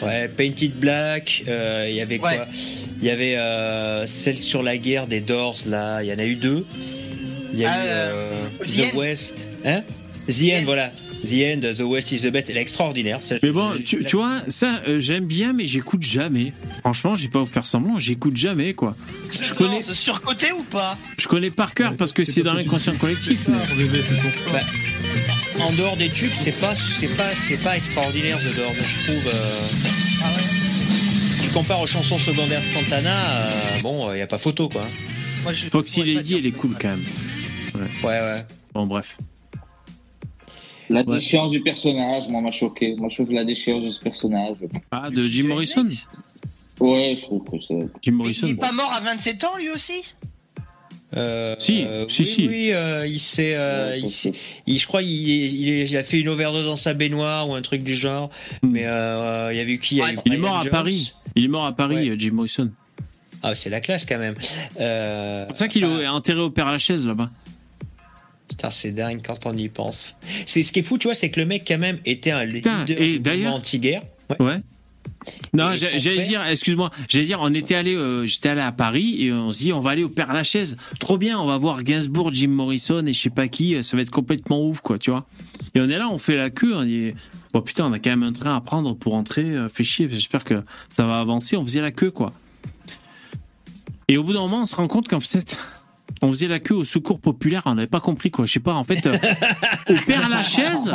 [0.02, 2.32] Ouais, Painted Black, euh, il y avait quoi?
[3.05, 6.24] Il y avait euh, celle sur la guerre des Doors, là, il y en a
[6.24, 6.64] eu deux.
[7.52, 8.32] Il y a Ah, eu euh,
[8.62, 8.94] euh, The.
[8.94, 9.47] West.
[9.62, 9.82] Hein?
[10.26, 10.90] The End, voilà.
[11.22, 12.48] The End, The West is the best.
[12.48, 13.22] Elle est extraordinaire.
[13.22, 13.35] ça.
[13.43, 16.55] Mais bon, Je- tu, vois, ça euh, j'aime bien, mais j'écoute jamais.
[16.81, 18.97] Franchement, j'ai pas vous faire semblant, j'écoute jamais quoi.
[19.31, 20.97] Je The connais, Doors, surcoté ou pas?
[21.18, 23.44] Je connais par cœur Ouais, parce que c'est dans l'inconscient collectif.
[24.51, 24.60] Bah,
[25.60, 29.26] en dehors des tubes, c'est pas, c'est pas, c'est pas extraordinaire The Doors, je trouve.
[29.28, 30.74] euh,
[31.45, 34.83] Tu compares aux chansons secondaires de Santana, euh, bon, il y a pas photo, quoi.
[35.43, 37.05] Moi, je Foxy Lady, elle est cool quand même.
[38.03, 38.45] Ouais, ouais.
[38.73, 39.19] Bon, bref.
[40.91, 41.16] La Ouais.
[41.16, 42.95] déchéance du personnage, moi, m'a choqué.
[42.97, 44.57] Moi, je trouve la déchéance de ce personnage.
[44.91, 45.85] Ah, de Jim Morrison
[46.81, 47.89] Ouais, je trouve que c'est.
[48.03, 48.47] Jim Morrison.
[48.47, 50.03] Il est pas mort à 27 ans lui aussi?
[51.16, 52.49] Euh, Si, euh, si, oui, si.
[52.49, 54.33] Oui, euh, il s'est, euh, Ouais,
[54.66, 57.62] il je crois, il, il, il a fait une overdose dans sa baignoire ou un
[57.62, 58.31] truc du genre.
[58.62, 58.71] Hmm.
[58.73, 60.65] Mais euh, il y a eu qui Il y a eu Il est mort à.
[60.65, 61.12] Paris.
[61.36, 62.11] Il est mort à Paris, Ouais.
[62.11, 62.70] euh, Jim Morrison.
[63.43, 64.35] Ah, c'est la classe quand même.
[64.81, 67.31] Euh, C'est pour ça qu'il est enterré au Père Lachaise là-bas.
[68.48, 70.16] Putain, c'est dingue quand on y pense.
[70.47, 72.47] C'est ce qui est fou, tu vois, c'est que le mec quand même était un
[72.47, 74.02] Putain, leader et anti-guerre.
[74.31, 74.36] Ouais.
[74.47, 74.61] Ouais.
[75.53, 79.33] Non, j'allais dire, excuse-moi, j'allais dire, on était allé, euh, j'étais allé à Paris et
[79.33, 80.77] on se dit, on va aller au Père Lachaise.
[80.99, 83.97] Trop bien, on va voir Gainsbourg, Jim Morrison et je sais pas qui, euh, ça
[83.97, 85.27] va être complètement ouf, quoi, tu vois.
[85.75, 87.15] Et on est là, on fait la queue, on dit,
[87.53, 90.09] bon putain, on a quand même un train à prendre pour entrer, euh, fait chier,
[90.11, 92.33] j'espère que ça va avancer, on faisait la queue, quoi.
[94.09, 95.57] Et au bout d'un moment, on se rend compte qu'en fait,
[96.22, 98.47] on faisait la queue au secours populaire, on n'avait pas compris, quoi.
[98.47, 99.16] Je sais pas, en fait, euh,
[99.90, 100.93] au Père Lachaise,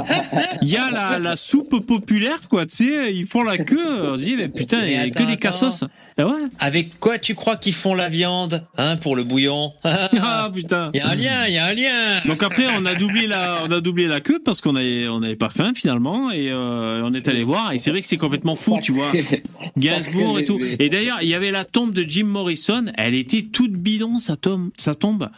[0.61, 4.17] il y a la, la soupe populaire, quoi, tu sais, ils font la queue, on
[4.17, 5.83] se dit, mais putain, il y a que des cassos.
[6.19, 10.49] Ah ouais Avec quoi tu crois qu'ils font la viande hein, pour le bouillon Ah
[10.53, 12.21] putain Il y a un lien, il y a un lien.
[12.25, 15.21] Donc après, on a doublé la, on a doublé la queue parce qu'on avait, on
[15.21, 18.17] n'avait pas faim finalement et euh, on est allé voir et c'est vrai que c'est
[18.17, 19.11] complètement fou, tu vois.
[19.77, 20.59] Gainsbourg et tout.
[20.61, 22.85] Et d'ailleurs, il y avait la tombe de Jim Morrison.
[22.97, 24.71] Elle était toute bidon, sa tombe.
[24.77, 25.29] Sa tombe.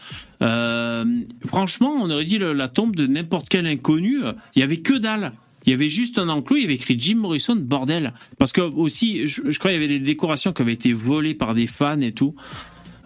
[0.42, 1.06] Euh,
[1.46, 4.18] franchement, on aurait dit la tombe de n'importe quel inconnu.
[4.56, 5.32] Il y avait que dalle.
[5.66, 8.14] Il y avait juste un enclos, il y avait écrit Jim Morrison, bordel.
[8.40, 11.36] Parce que aussi, je, je crois qu'il y avait des décorations qui avaient été volées
[11.36, 12.36] par des fans et tout.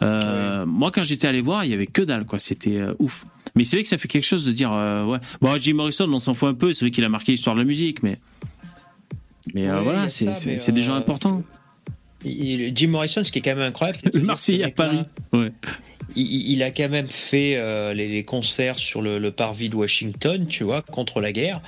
[0.01, 2.39] Euh, Moi, quand j'étais allé voir, il y avait que dalle, quoi.
[2.39, 3.25] C'était euh, ouf.
[3.55, 5.19] Mais c'est vrai que ça fait quelque chose de dire, euh, ouais.
[5.41, 6.73] Bon, Jim Morrison, on s'en fout un peu.
[6.73, 8.19] C'est vrai qu'il a marqué l'histoire de la musique, mais.
[9.53, 11.43] Mais Ouais, voilà, c'est des gens importants.
[12.23, 14.71] Il- Jim Morrison, ce qui est quand même incroyable, c'est que Le ce Marseillais à
[14.71, 15.01] Paris.
[15.33, 15.51] Ouais.
[16.15, 20.63] il, a quand même fait les, les concerts sur le, le parvis de Washington, tu
[20.63, 21.61] vois, contre la guerre,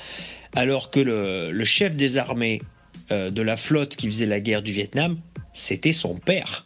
[0.55, 2.61] alors que le, le chef des armées
[3.11, 5.17] euh, de la flotte qui faisait la guerre du Vietnam,
[5.53, 6.65] c'était son père.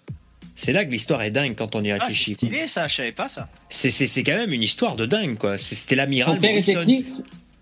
[0.56, 2.34] C'est là que l'histoire est dingue quand on y Ah, c'est réfléchit.
[2.34, 3.50] stylé ça, je savais pas ça.
[3.70, 5.58] c'est c'est- c'est quand même une histoire de dingue, quoi.
[5.58, 6.86] C'est- C'était l'amiral était Morrison.
[6.86, 7.06] qui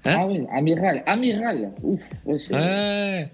[0.05, 1.03] Hein Ah oui, amiral.
[1.05, 1.71] Amiral.
[1.83, 1.99] Ouf.
[2.25, 3.29] Ouais, c'est- Ouais.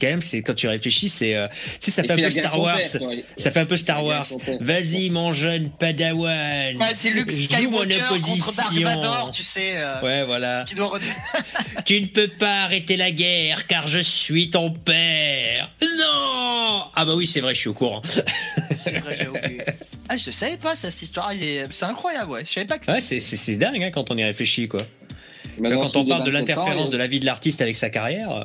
[0.00, 1.48] Quand même, c'est quand tu réfléchis, c'est, euh,
[1.80, 2.76] tu sais, ça fait un peu Star Wars.
[2.78, 3.00] père.
[3.36, 4.24] Ça fait un peu Star Wars.
[4.60, 6.76] Vas-y, mon jeune Padawan.
[6.80, 8.74] Ah, c'est Luke Skywalker contre Dark.
[8.74, 9.72] Vador, tu sais.
[9.76, 10.64] euh, Ouais, voilà.
[10.66, 11.00] Qui doit re-
[11.84, 15.70] Tu ne peux pas arrêter la guerre car je suis ton père.
[15.82, 18.00] Non Ah bah oui, c'est vrai, je suis au courant.
[18.84, 19.60] C'est vrai, j'ai oublié.
[20.08, 21.32] Ah, je savais pas ça, cette histoire.
[21.70, 22.44] C'est incroyable, ouais.
[22.46, 24.86] Je savais pas que Ouais, c'est, c'est, c'est dingue hein, quand on y réfléchit, quoi.
[25.62, 26.32] Quand on parle de 27 ans,
[26.64, 28.44] l'interférence de la vie de l'artiste avec sa carrière, euh,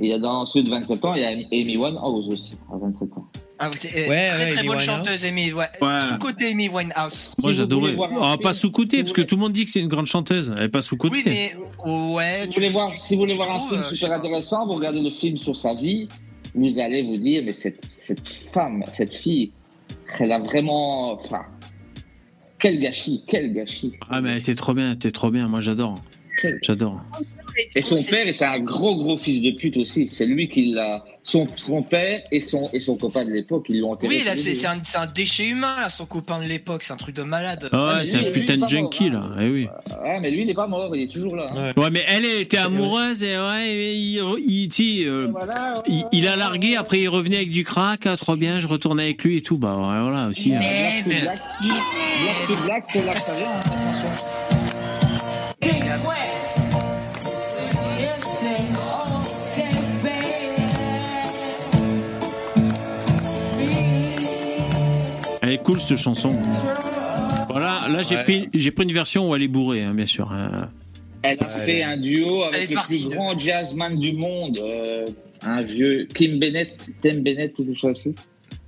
[0.00, 2.76] Il y a dans ceux de 27 ans, il y a Amy Winehouse aussi, à
[2.78, 3.26] 27 ans.
[3.60, 4.82] Ah, Ouais, très ouais, très Amy bonne Winehouse.
[4.84, 5.52] chanteuse, Amy.
[5.52, 5.64] Ouais.
[5.80, 5.88] Ouais.
[6.08, 7.36] Sous-côté Amy Winehouse.
[7.40, 7.94] Moi j'adorais.
[8.20, 10.52] Ah, pas sous-côté, parce que tout le monde dit que c'est une grande chanteuse.
[10.58, 11.16] Elle est pas sous-côté.
[11.16, 11.54] Oui, mais
[11.86, 12.40] ouais.
[12.40, 14.12] Si vous tu- voulez voir, tu- si vous voulez tu voir un film euh, super
[14.18, 16.08] intéressant, vous regardez le film sur sa vie,
[16.56, 19.52] vous allez vous dire, mais cette, cette femme, cette fille,
[20.18, 21.12] elle a vraiment.
[21.12, 21.42] Enfin,
[22.58, 23.92] quel gâchis, quel gâchis.
[24.10, 25.46] Ah, mais elle était trop bien, elle était trop bien.
[25.48, 25.94] Moi j'adore.
[26.62, 27.00] J'adore.
[27.76, 30.06] Et son père était un gros, gros fils de pute aussi.
[30.06, 31.04] C'est lui qui l'a.
[31.22, 34.14] Son, son père et son, et son copain de l'époque, ils l'ont enterré.
[34.16, 36.82] Oui, là, c'est un, c'est un déchet humain, là, son copain de l'époque.
[36.82, 37.68] C'est un truc de malade.
[37.72, 39.36] Ah ouais, mais c'est lui, un lui, putain il est de pas junkie mort, là.
[39.40, 39.68] Eh oui.
[40.04, 41.46] Ouais, mais lui, il n'est pas mort, il est toujours là.
[41.54, 41.72] hein.
[41.76, 41.82] ouais.
[41.84, 46.26] Ouais, mais elle était amoureuse et ouais, il, il, tu sais, euh, Voilà, il, il
[46.28, 49.38] a largué, après il revenait avec du crack, ah, trop bien, je retournais avec lui
[49.38, 49.56] et tout.
[49.56, 50.52] Bah ouais, voilà aussi.
[50.54, 50.60] hein.
[50.60, 51.38] Black
[52.46, 53.18] to Black, Black to Black,
[55.60, 56.33] c'est
[65.54, 66.36] est cool cette chanson.
[67.48, 68.22] Voilà, là j'ai Ouais.
[68.24, 70.30] pris j'ai pris une version où elle est bourrée, hein, bien sûr.
[70.32, 70.70] hein.
[71.22, 75.06] Elle a fait un duo avec le partie plus de- grand jazzman du monde, euh,
[75.42, 78.14] un vieux Kim Bennett, Tim Bennett ou chose ainsi.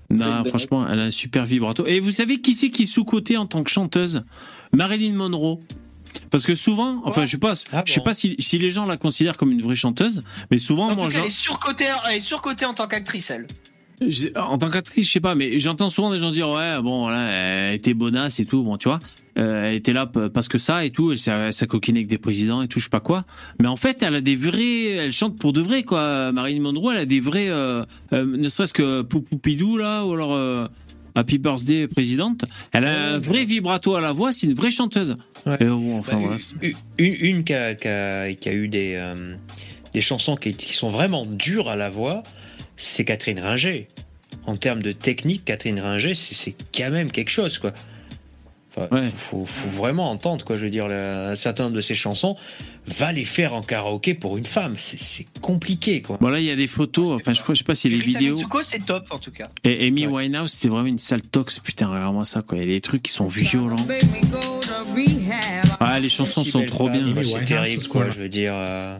[0.08, 1.84] Non, franchement, elle a un super vibrato.
[1.86, 4.24] Et vous savez qui c'est qui est sous-côté en tant que chanteuse?
[4.72, 5.58] Marilyn Monroe.
[6.30, 8.70] Parce que souvent, enfin, je sais pas, Ah je sais bon pas si, si les
[8.70, 11.30] gens la considèrent comme une vraie chanteuse, mais souvent, En moi, tout cas, elle est
[11.30, 13.46] surcotée, elle est surcotée en tant qu'actrice, elle.
[14.36, 17.28] En tant qu'actrice, je sais pas, mais j'entends souvent des gens dire ouais, bon, voilà,
[17.30, 18.98] elle était bonasse et tout, bon, tu vois,
[19.38, 22.08] euh, elle était là parce que ça et tout, elle s'est elle s'est coquinée avec
[22.08, 23.24] des présidents et tout, je sais pas quoi.
[23.60, 26.30] Mais en fait, elle a des vrais, elle chante pour de vrai, quoi.
[26.32, 30.68] Marilyn Monroe, elle a des vrais, euh, euh, ne serait-ce que Poupoupidou là, ou alors
[31.14, 32.44] Happy Birthday présidente.
[32.72, 35.16] Elle a un vrai vibrato à la voix, c'est une vraie chanteuse.
[35.46, 35.56] Ouais.
[35.60, 36.36] Et bon, enfin Bah, voilà.
[36.60, 39.14] une, une, une qui, a, eu des,
[39.94, 42.22] des chansons qui, qui sont vraiment dures à la voix,
[42.76, 43.88] c'est Catherine Ringer.
[44.46, 47.72] En termes de technique, Catherine Ringer, c'est c'est quand même quelque chose, quoi.
[48.78, 49.10] Enfin, Ouais.
[49.16, 50.56] faut, faut vraiment entendre, quoi.
[50.58, 52.36] Je veux dire, la- un certain nombre de ces chansons,
[52.86, 54.74] va les faire en karaoké pour une femme.
[54.76, 56.18] C'est- compliqué, quoi.
[56.20, 57.18] Bon là, il y a des photos.
[57.20, 58.34] Enfin, je crois, je sais pas si les Rita vidéos.
[58.34, 59.48] Mitsuko, c'est top, en tout cas.
[59.64, 60.24] Et Amy Ouais.
[60.24, 61.58] Winehouse, c'était vraiment une sale tox.
[61.60, 62.58] Putain, regarde-moi ça, quoi.
[62.58, 63.76] Il y a des trucs qui sont violents.
[65.80, 67.02] Ah, les chansons sont trop bien.
[67.22, 68.52] C'est terrible, quoi Je veux dire.
[68.54, 68.98] euh,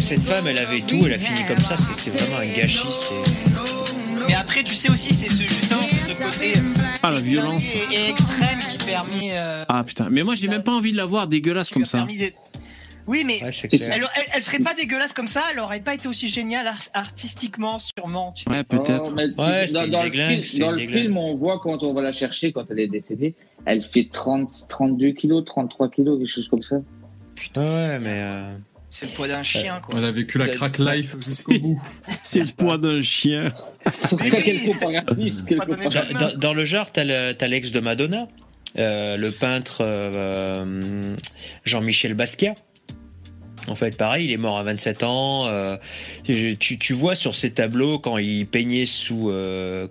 [0.00, 1.76] cette femme, elle avait tout, elle a fini comme ça.
[1.76, 2.86] C'est vraiment un gâchis.
[4.28, 6.52] Mais après, tu sais aussi, c'est ce, justement, ce côté
[7.02, 7.64] Ah, la violence.
[7.74, 9.30] et, et extrême qui permet.
[9.32, 10.08] euh, Ah, putain.
[10.10, 12.06] Mais moi, j'ai même pas envie de la voir dégueulasse comme ça.
[13.06, 14.02] Oui, mais Ouais, elle, elle,
[14.34, 18.32] elle serait pas dégueulasse comme ça, elle aurait pas été aussi géniale art- artistiquement, sûrement.
[18.32, 18.50] Tu sais.
[18.50, 19.12] Ouais, peut-être.
[19.12, 22.64] Oh, Ouais, dans, le, film, dans le on voit quand on va la chercher, quand
[22.68, 26.76] elle est décédée, elle fait 30, 32 kilos, 33 kilos, quelque chose comme ça.
[27.56, 28.06] Ouais, ouais, mais.
[28.08, 28.56] euh,
[28.98, 29.98] C'est le poids d'un chien, quoi.
[29.98, 31.82] Elle a vécu la crack life jusqu'au bout.
[32.22, 33.52] C'est le poids d'un chien.
[36.38, 38.26] Dans, le genre, t'as le- t'as l'ex de Madonna,
[38.78, 41.14] euh, le peintre euh,
[41.66, 42.54] Jean-Michel Basquiat.
[43.66, 45.46] En fait, pareil, il est mort à 27 ans.
[45.46, 45.76] euh,
[46.24, 49.30] tu, tu vois sur ses tableaux quand il peignait sous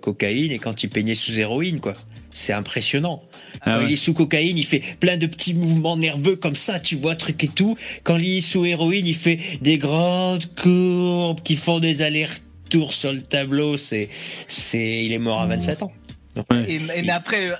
[0.02, 1.94] cocaïne et quand il peignait sous héroïne, quoi.
[2.30, 3.22] C'est impressionnant.
[3.62, 6.78] Ah quand il est sous cocaïne, il fait plein de petits mouvements nerveux comme ça,
[6.80, 7.76] tu vois, truc et tout.
[8.04, 13.12] Quand il est sous héroïne, il fait des grandes courbes qui font des allers-retours sur
[13.12, 13.76] le tableau.
[13.76, 14.08] C'est,
[14.48, 15.92] c'est, il est mort à 27 ans.
[16.68, 17.56] Et, et- mais après, euh,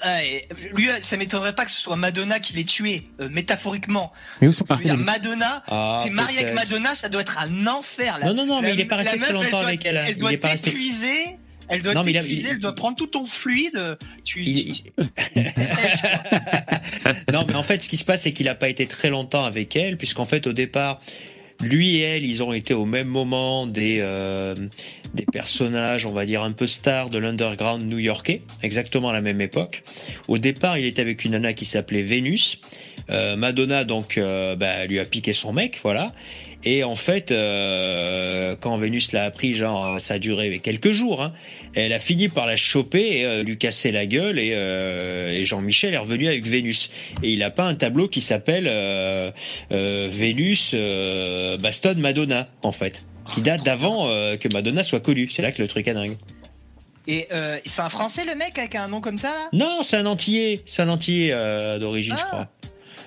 [0.74, 4.12] lui, ça m'étonnerait pas que ce soit Madonna qui l'ait tué, euh, métaphoriquement.
[4.42, 4.96] Mais où sont passés les...
[4.98, 6.54] Madonna, Ah, t'es marié avec.
[6.54, 8.18] Madonna, ça doit être un enfer.
[8.20, 9.96] La- Non, non, non, mais la- il est pas resté très longtemps doit- avec elle,
[9.96, 10.04] hein.
[10.06, 11.38] Elle Il doit est pas resté- t'épuiser.
[11.68, 13.96] Elle doit t'épuiser, elle doit prendre tout ton fluide.
[14.24, 14.72] Tu, Il-
[17.32, 19.44] non, mais en fait, ce qui se passe, c'est qu'il n'a pas été très longtemps
[19.44, 21.00] avec elle, puisqu'en fait, au départ,
[21.60, 24.54] lui et elle, ils ont été au même moment des, euh,
[25.14, 29.40] des personnages, on va dire, un peu stars de l'underground new-yorkais, exactement à la même
[29.40, 29.82] époque.
[30.28, 32.60] Au départ, il était avec une nana qui s'appelait Vénus.
[33.10, 36.06] Euh, Madonna, donc, euh, bah, lui a piqué son mec, voilà.
[36.64, 41.32] Et en fait, euh, quand Vénus l'a appris, genre, ça a duré quelques jours, hein,
[41.74, 44.38] elle a fini par la choper et euh, lui casser la gueule.
[44.40, 46.90] Et, euh, et Jean-Michel est revenu avec Vénus.
[47.22, 49.30] Et il a pas un tableau qui s'appelle euh,
[49.72, 53.04] euh, Vénus euh, bastonne Madonna, en fait.
[53.32, 55.28] Qui date d'avant que Madonna soit connue.
[55.28, 56.16] C'est là que le truc est dingue.
[57.08, 59.48] Et euh, c'est un Français, le mec, avec un nom comme ça, là?
[59.52, 60.60] Non, c'est un Antillais.
[60.66, 62.26] C'est un Antillais euh, d'origine, je Ah.
[62.26, 62.48] crois.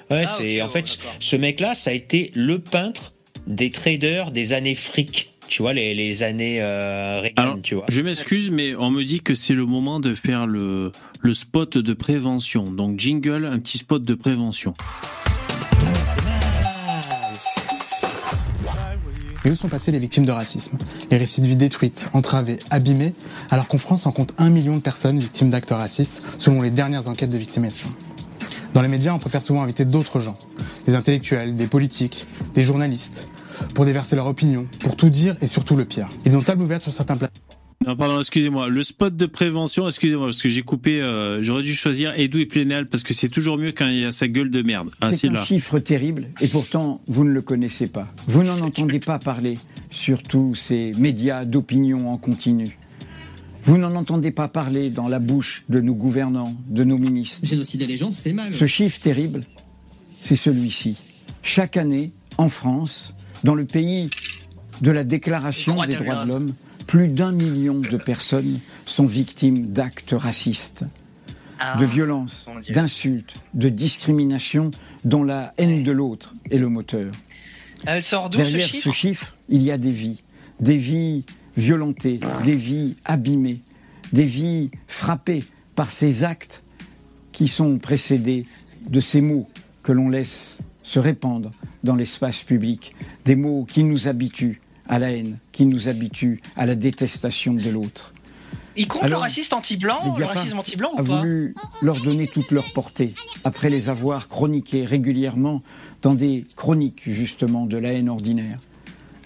[0.09, 3.13] Ouais, ah, c'est en fait ce mec-là, ça a été le peintre
[3.47, 5.33] des traders des années fric.
[5.47, 7.27] Tu vois les, les années euh,
[7.63, 7.85] tu vois.
[7.87, 10.91] Je m'excuse, mais on me dit que c'est le moment de faire le,
[11.21, 12.71] le spot de prévention.
[12.71, 14.73] Donc jingle, un petit spot de prévention.
[19.45, 20.77] Et où sont passées les victimes de racisme?
[21.09, 23.13] Les récits de vie détruites, entravées, abîmées,
[23.49, 27.07] alors qu'en France on compte un million de personnes victimes d'actes racistes, selon les dernières
[27.07, 27.87] enquêtes de victimation.
[28.73, 30.35] Dans les médias, on préfère souvent inviter d'autres gens,
[30.85, 33.27] des intellectuels, des politiques, des journalistes,
[33.73, 36.07] pour déverser leur opinion, pour tout dire et surtout le pire.
[36.25, 37.33] Ils ont table ouverte sur certains plateaux.
[37.87, 38.67] Non, pardon, excusez-moi.
[38.67, 42.87] Le spot de prévention, excusez-moi, parce que j'ai coupé, euh, j'aurais dû choisir Edoui Plenel,
[42.87, 44.89] parce que c'est toujours mieux quand il y a sa gueule de merde.
[44.99, 45.45] Ah, C'est un là.
[45.45, 48.07] chiffre terrible et pourtant vous ne le connaissez pas.
[48.27, 49.57] Vous n'en entendez pas parler
[49.89, 52.77] sur tous ces médias d'opinion en continu.
[53.63, 57.39] Vous n'en entendez pas parler dans la bouche de nos gouvernants, de nos ministres.
[57.43, 58.53] Génocide c'est mal.
[58.53, 59.41] Ce chiffre terrible,
[60.21, 60.97] c'est celui-ci.
[61.43, 64.09] Chaque année, en France, dans le pays
[64.81, 66.53] de la Déclaration des de droits de l'homme.
[66.87, 70.85] plus d'un million de personnes sont victimes d'actes racistes
[71.59, 72.73] Ah, de violence, mon Dieu.
[72.73, 74.71] d'insultes, de discrimination
[75.03, 77.11] dont la haine de l'autre est le moteur.
[77.85, 78.89] Elle sort d'où ce Derrière chiffre?
[78.89, 80.21] ce chiffre, il y a des vies,
[80.59, 81.23] des vies
[81.59, 83.61] violentées, des vies abîmées,
[84.13, 85.43] des vies frappées
[85.75, 86.63] par ces actes
[87.31, 88.45] qui sont précédés
[88.87, 89.47] de ces mots
[89.83, 91.51] que l'on laisse se répandre
[91.83, 92.95] dans l'espace public,
[93.25, 97.69] des mots qui nous habituent à la haine, qui nous habituent à la détestation de
[97.69, 98.13] l'autre.
[98.75, 102.27] Il compte le Alors, raciste anti-blanc, le racisme anti-blanc a ou pas voulu leur donner
[102.27, 103.13] toute leur portée,
[103.43, 105.61] après les avoir chroniqués régulièrement
[106.01, 108.59] dans des chroniques justement de la haine ordinaire.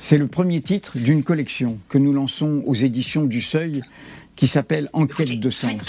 [0.05, 3.81] C'est le premier titre d'une collection que nous lançons aux éditions du Seuil
[4.35, 5.79] qui s'appelle Enquête de sens.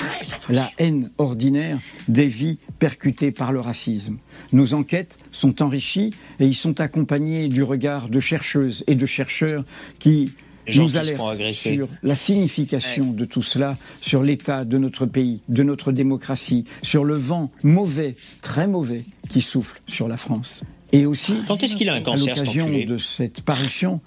[0.49, 4.19] La haine ordinaire des vies percutées par le racisme.
[4.53, 9.65] Nos enquêtes sont enrichies et ils sont accompagnés du regard de chercheuses et de chercheurs
[9.99, 10.33] qui
[10.77, 15.91] nous alertent sur la signification de tout cela, sur l'état de notre pays, de notre
[15.91, 20.63] démocratie, sur le vent mauvais, très mauvais, qui souffle sur la France.
[20.95, 24.01] Et aussi, Quand est-ce qu'il a un à cancer, l'occasion de cette parution,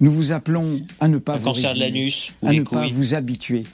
[0.00, 2.62] nous vous appelons à ne pas Un vous cancer de résigner, l'anus ou à ne
[2.62, 3.64] pas vous habituer,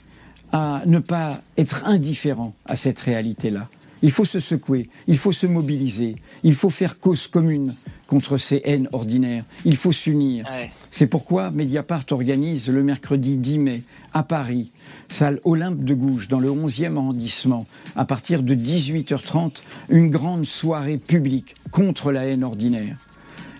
[0.51, 3.69] à ne pas être indifférent à cette réalité-là.
[4.01, 7.73] Il faut se secouer, il faut se mobiliser, il faut faire cause commune
[8.05, 10.45] contre ces haines ordinaires, il faut s'unir.
[10.45, 10.69] Ouais.
[10.91, 13.83] C'est pourquoi Mediapart organise le mercredi 10 mai
[14.17, 14.71] à Paris,
[15.09, 19.57] salle Olympe de Gouges, dans le 11e arrondissement, à partir de 18h30,
[19.89, 22.97] une grande soirée publique contre la haine ordinaire.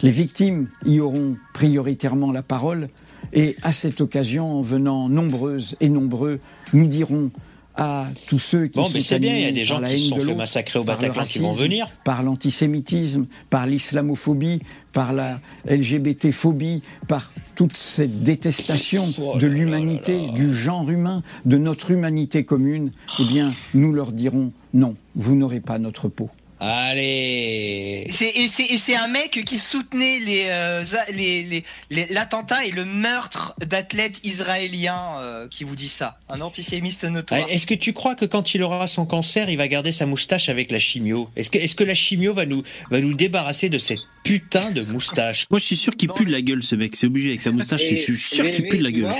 [0.01, 2.89] Les victimes y auront prioritairement la parole
[3.34, 6.39] et à cette occasion, en venant nombreuses et nombreux,
[6.73, 7.29] nous dirons
[7.77, 9.97] à tous ceux qui Bon, sont mais c'est bien, il y a des gens qui
[9.97, 11.87] se sont fait massacrer au Bataclan qui vont venir.
[12.03, 14.61] par l'antisémitisme, par l'islamophobie,
[14.93, 15.39] par la
[15.69, 22.91] LGBT-phobie, par toute cette détestation Oh de l'humanité, du genre humain, de notre humanité commune,
[23.19, 26.29] eh bien, nous leur dirons non, vous n'aurez pas notre peau.
[26.59, 28.47] Allez C'est- Et
[28.77, 33.53] c'est un mec qui soutenait les, euh, za- les- les- les- l'attentat et le meurtre
[33.59, 36.17] d'athlètes israéliens euh, qui vous dit ça.
[36.29, 37.41] Un antisémiste notoire.
[37.47, 40.05] Ah, Est-ce que tu crois que quand il aura son cancer, il va garder sa
[40.05, 41.29] moustache avec la chimio?
[41.35, 45.47] Est-ce que, la chimio va nous, va nous débarrasser de cette putain de moustache?
[45.51, 46.95] Moi, je suis sûr qu'il pue de la gueule, ce mec.
[46.95, 47.84] C'est obligé avec sa moustache.
[47.88, 49.13] Je suis sûr qu'il pue de la gueule.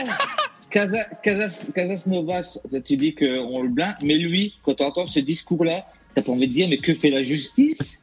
[0.70, 5.20] Casas, Casas, Casas Novas, tu dis qu'on le blinde, mais lui, quand tu entends ce
[5.22, 5.86] discours-là,
[6.18, 8.02] t'as pas envie de dire, mais que fait la justice?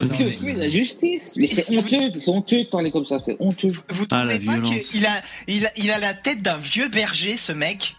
[0.00, 1.34] Que fait la justice?
[1.36, 3.68] Mais c'est honteux, c'est honteux de parler comme ça, c'est honteux.
[3.90, 4.86] Vous Ah, la trouvez pas violence.
[4.86, 7.96] qu'il a, il a, il a la tête d'un vieux berger, ce mec?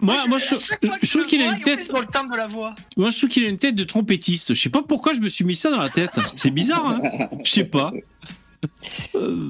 [0.00, 1.92] Moi, moi, je, trouve qu'il a une tête.
[1.92, 2.74] dans le timbre de la voix.
[2.96, 4.54] Moi, je trouve qu'il a une tête de trompettiste.
[4.54, 6.10] Je sais pas pourquoi je me suis mis ça dans la tête.
[6.34, 7.92] C'est bizarre, hein Je sais pas.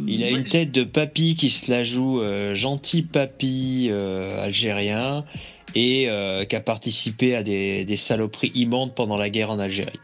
[0.08, 5.24] Il a une tête de papy qui se la joue euh, gentil papy euh, algérien
[5.74, 10.00] et euh, qui a participé à des, des saloperies immondes pendant la guerre en Algérie.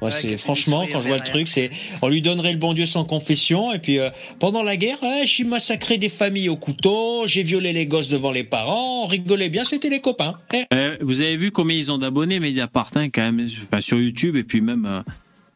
[0.00, 1.70] Moi, Ouais, c'est franchement quand je vois le truc, c'est
[2.00, 4.10] on lui donnerait le bon Dieu sans confession et puis euh,
[4.40, 8.42] pendant la guerre, j'ai massacré des familles au couteau, j'ai violé les gosses devant les
[8.42, 10.38] parents, on rigolait bien, c'était les copains.
[10.54, 10.64] Eh.
[10.74, 14.34] Euh, vous avez vu combien ils ont d'abonnés Mediapart hein, quand même, enfin, sur YouTube
[14.36, 15.02] et puis même euh,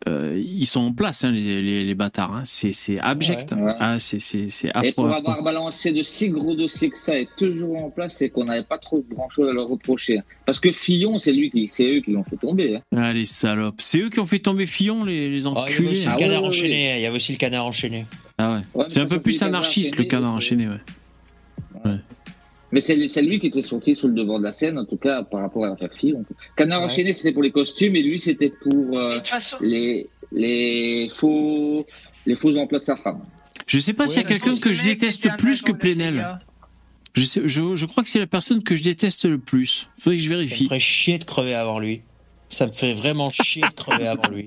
[0.09, 2.33] euh, ils sont en place hein, les, les, les bâtards.
[2.35, 2.43] Hein.
[2.45, 3.53] C'est abject.
[3.59, 3.73] Ouais.
[3.81, 4.93] Ah, c'est c'est c'est Et affreux.
[4.95, 5.19] pour affreux.
[5.19, 8.63] avoir balancé de si gros dossiers que ça et toujours en place, c'est qu'on n'avait
[8.63, 10.21] pas trop grand chose à leur reprocher.
[10.45, 12.77] Parce que Fillon, c'est lui qui, c'est eux qui l'ont fait tomber.
[12.77, 12.81] hein.
[12.97, 13.81] Ah les salopes.
[13.81, 15.89] C'est eux qui ont fait tomber Fillon les les Oh, il y avait enculés.
[15.91, 18.07] aussi le Ah canard enchaîné, il y avait aussi le canard enchaîné.
[18.39, 18.85] Ah ouais.
[18.89, 20.69] C'est un peu plus c'est le canard anarchiste le enchaîné, canard enchaîné.
[21.85, 21.99] Ouais.
[22.73, 25.23] Mais c'est lui qui était sorti sur le devant de la scène, en tout cas
[25.23, 26.25] par rapport à l'affaire Fillon.
[26.57, 26.87] Canard Ouais.
[26.87, 29.19] enchaîné, c'était pour les costumes et lui, c'était pour euh,
[29.61, 31.85] les, les, faux,
[32.27, 33.21] les faux emplois de sa femme.
[33.67, 36.39] Je sais pas Ouais, s'il y a quelqu'un que je déteste plus que Plenel.
[37.15, 39.87] Je, sais, je, je crois que c'est la personne que je déteste le plus.
[39.99, 40.65] Faudrait que je Ça me vérifie.
[40.67, 42.03] ferait chier de crever avant lui.
[42.49, 44.47] Ça me fait vraiment chier de crever avant lui.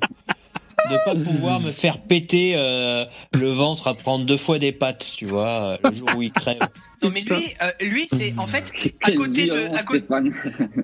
[0.89, 5.11] De pas pouvoir me faire péter euh, le ventre à prendre deux fois des pâtes,
[5.15, 5.47] tu vois,
[5.83, 6.59] euh, le jour où il crève.
[7.01, 8.71] Non mais lui, euh, lui c'est en fait
[9.03, 9.69] à côté de,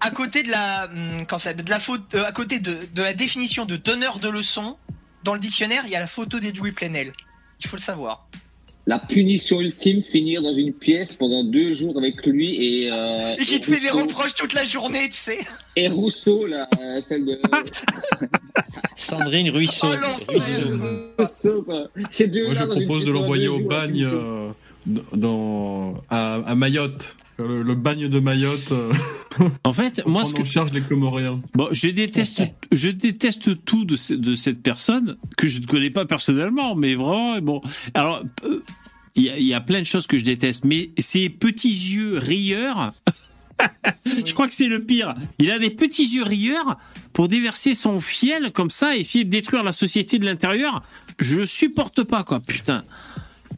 [0.02, 3.02] à, côté de la, hum, quand ça, de la faute, euh, à côté de, de
[3.02, 4.78] la définition de donneur de leçons
[5.24, 7.12] dans le dictionnaire, il y a la photo d'Edoui Plenel.
[7.60, 8.28] Il faut le savoir.
[8.88, 12.92] La punition ultime, finir dans une pièce pendant deux jours avec lui et.
[12.92, 15.40] Euh, Et qui te fait des reproches toute la journée, tu sais.
[15.76, 17.40] Et Rousseau, là, euh, celle de.
[18.96, 19.88] Sandrine Ruisseau.
[19.88, 20.32] Oh.
[20.32, 21.66] Ruisseau.
[22.12, 24.50] Ces Moi, je propose de l'envoyer au bagne euh,
[24.86, 27.16] dans, à, à Mayotte.
[27.38, 28.72] Le, le bagne de Mayotte.
[28.72, 28.92] euh,
[29.66, 31.42] En fait, moi, ce que, en charge les Comoriens.
[31.54, 32.42] Bon, je déteste,
[32.72, 36.96] je déteste tout de, ce- de cette personne que je ne connais pas personnellement, mais
[36.96, 37.60] vraiment, bon.
[37.94, 38.64] Alors, euh,
[39.16, 41.68] il y, a- il y a plein de choses que je déteste, mais ces petits
[41.94, 42.94] yeux rieurs,
[44.06, 45.14] je crois que c'est le pire.
[45.40, 46.78] Il a des petits yeux rieurs
[47.12, 50.84] pour déverser son fiel comme ça, et essayer de détruire la société de l'intérieur.
[51.20, 52.40] Je le supporte pas, quoi.
[52.40, 52.86] Putain,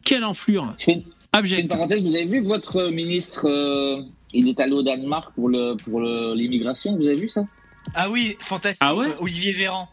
[0.04, 0.74] quelle enflure.
[0.78, 0.92] Je
[1.32, 1.68] fais une Abject.
[1.68, 4.02] parenthèse, vous avez vu que votre ministre, euh,
[4.32, 7.42] il est allé au Danemark pour le pour l'immigration, vous avez vu ça?
[7.94, 8.78] Ah oui, fantastique.
[8.80, 9.08] Ah ouais?
[9.20, 9.88] Olivier Véran.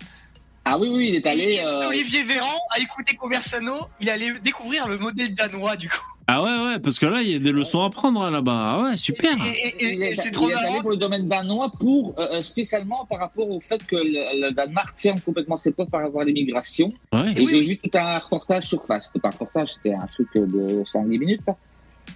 [0.66, 1.62] Ah oui, oui, il est allé.
[1.64, 6.15] Euh, Olivier Véran a écouté Conversano, il allait découvrir le modèle danois du coup.
[6.28, 8.52] Ah ouais, ouais, parce que là, il y a des leçons à prendre hein, là-bas.
[8.56, 9.32] Ah ouais, super.
[9.80, 10.82] Et, c'est trop marrant.
[10.82, 14.52] pour le domaine danois pour euh, euh, spécialement par rapport au fait que le, le
[14.52, 16.92] Danemark ferme complètement ses portes par rapport à l'immigration.
[17.14, 17.32] Ouais.
[17.38, 19.06] Et j'ai vu tout un reportage sur face.
[19.06, 21.56] C'était pas un reportage, c'était un truc de 5-10 minutes, ça.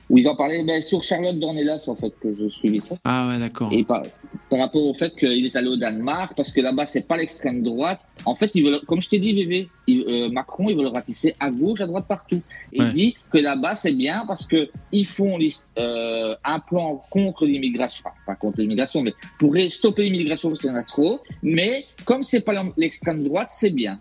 [0.09, 2.95] Où ils en parlaient ben, sur Charlotte Dornelas, en fait, que je suivais ça.
[3.03, 3.69] Ah ouais, d'accord.
[3.71, 4.01] Et par,
[4.49, 7.61] par rapport au fait qu'il est allé au Danemark, parce que là-bas, c'est pas l'extrême
[7.61, 7.99] droite.
[8.25, 10.87] En fait, ils veulent, comme je t'ai dit, Vévé, il- euh, Macron, il veut le
[10.89, 12.41] ratisser à gauche, à droite, partout.
[12.73, 12.87] Et Ouais.
[12.87, 15.37] il dit que là-bas, c'est bien parce que ils font
[15.77, 20.69] euh, un plan contre l'immigration, enfin, pas contre l'immigration, mais pour stopper l'immigration parce qu'il
[20.71, 21.19] y en a trop.
[21.43, 23.99] Mais comme c'est pas l'extrême droite, c'est bien.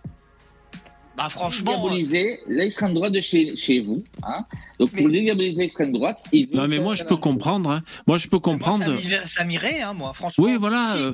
[1.18, 4.02] Bah franchement, Diaboliser l'extrême droite de chez, chez vous.
[4.22, 4.44] Hein.
[4.78, 7.70] Donc, pour diaboliser l'extrême droite, il veut Non, mais faire moi, je peux comprendre.
[7.70, 7.82] hein.
[8.06, 8.84] Moi, je peux comprendre.
[8.84, 10.44] ça m'irait- ça m'irait, hein, moi, franchement.
[10.44, 10.94] Oui, voilà.
[10.96, 11.12] Si- euh,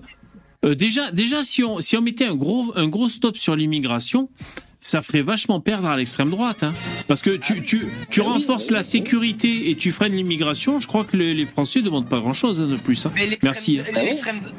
[0.66, 4.28] euh, déjà, déjà, si on, si on mettait un gros, un gros stop sur l'immigration,
[4.85, 6.62] ça ferait vachement perdre à l'extrême droite.
[6.62, 6.74] hein.
[7.09, 8.85] Parce que tu, tu, tu Ah oui, renforces oui, la oui.
[8.85, 10.78] sécurité et tu freines l'immigration.
[10.78, 13.06] Je crois que les, les Français ne demandent pas grand-chose hein, de plus.
[13.06, 13.12] hein.
[13.43, 13.81] Merci.
[13.97, 14.01] Ah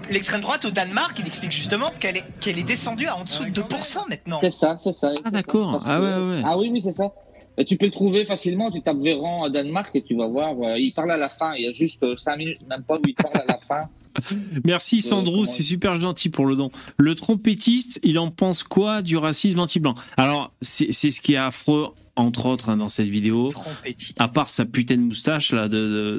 [0.09, 3.45] L'extrême droite au Danemark, il explique justement qu'elle est, qu'elle est descendue à en dessous
[3.45, 4.39] de 2% maintenant.
[4.41, 5.11] C'est ça, c'est ça.
[5.23, 5.79] Ah, d'accord.
[5.85, 6.41] Ah, ouais, ouais.
[6.43, 7.11] Ah oui, oui, c'est ça.
[7.59, 8.71] Et tu peux le trouver facilement.
[8.71, 10.53] Tu tapes Véran à Danemark et tu vas voir.
[10.63, 11.53] euh, il parle à la fin.
[11.55, 13.87] Il y a juste 5 minutes, même pas où il parle à la fin.
[14.63, 16.71] Merci Sandro, c'est super gentil pour le don.
[16.97, 19.95] Le trompettiste, il en pense quoi du racisme anti-blanc?
[20.17, 23.49] Alors, c'est ce qui est affreux, entre autres, hein, dans cette vidéo.
[23.49, 24.19] Trompettiste.
[24.19, 25.77] à part sa putain de moustache là, de,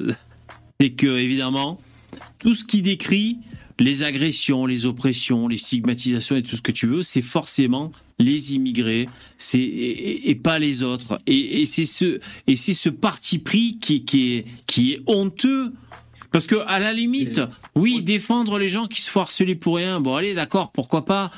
[0.09, 0.14] de-
[0.81, 1.81] c'est que évidemment
[2.39, 3.39] tout ce qui décrit
[3.78, 8.55] les agressions, les oppressions, les stigmatisations et tout ce que tu veux, c'est forcément les
[8.55, 9.06] immigrés,
[9.36, 11.18] c'est et, et- et pas les autres.
[11.27, 15.73] Et, et c'est ce et c'est ce parti pris qui, qui est qui est honteux.
[16.37, 17.41] Parce que à la limite,
[17.75, 21.31] oui, défendre les gens qui se font harceler pour rien, bon allez, d'accord, pourquoi pas.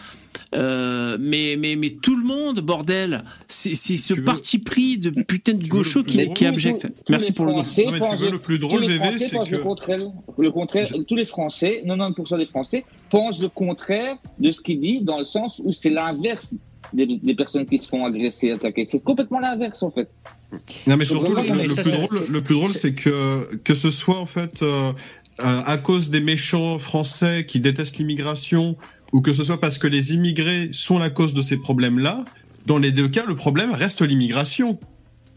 [0.57, 5.53] Euh, mais, mais, mais tout le monde, bordel, c'est ce veux- parti pris de putain
[5.55, 6.81] de gaucho qui, qui est abject.
[6.81, 7.59] tous- tous Merci pour le don.
[7.63, 9.57] Français Non, mais tu pensent- veux le plus drôle, tous les VV, Français c'est que-
[9.57, 10.01] le contraire.
[10.37, 10.87] Le contraire.
[11.07, 15.25] Tous les Français, 90% des Français pensent le contraire de ce qu'il dit, dans le
[15.25, 16.55] sens où c'est l'inverse
[16.93, 18.85] des, des personnes qui se font agresser, attaquer.
[18.85, 20.09] C'est complètement l'inverse en fait.
[20.87, 23.55] Non, mais surtout, vraiment, le, mais le ça, plus drôle, le plus drôle, c'est que,
[23.65, 24.93] que ce soit en fait euh,
[25.41, 28.77] euh, à cause des méchants français qui détestent l'immigration
[29.13, 32.25] ou que ce soit parce que les immigrés sont la cause de ces problèmes-là,
[32.67, 34.79] dans les deux cas, le problème reste l'immigration.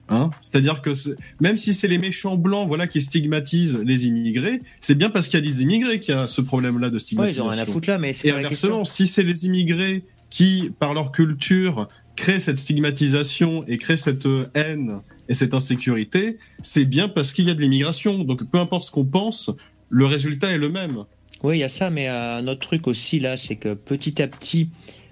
[0.10, 0.30] Hein?
[0.41, 0.91] C'est-à-dire que
[1.40, 5.40] même si c'est les méchants blancs voilà, qui stigmatisent les immigrés, c'est bien parce qu'il
[5.40, 7.45] y a des immigrés qu'il y a ce problème-là de Ouais, ils stigmatisation.
[7.45, 8.68] ont rien à foutre là, mais c'est Et pas la question.
[8.69, 14.26] inversement, si c'est les immigrés qui, par leur culture, créent cette stigmatisation et créent cette
[14.26, 18.24] euh, haine et cette insécurité, c'est bien parce qu'il y a de l'immigration.
[18.24, 19.52] Donc peu importe ce qu'on pense,
[19.90, 21.03] le résultat est le même.
[21.44, 24.28] Oui, il y a ça, mais un autre truc aussi là, c'est que petit à
[24.28, 24.70] petit,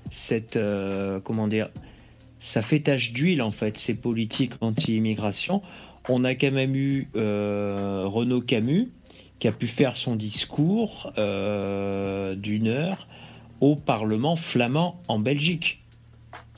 [0.09, 1.69] cette euh, comment dire,
[2.39, 5.61] ça fait tache d'huile en fait ces politiques anti-immigration.
[6.07, 8.89] On a quand même eu euh, Renaud Camus
[9.39, 13.07] qui a pu faire son discours d'une heure
[13.61, 15.79] au Parlement flamand en Belgique.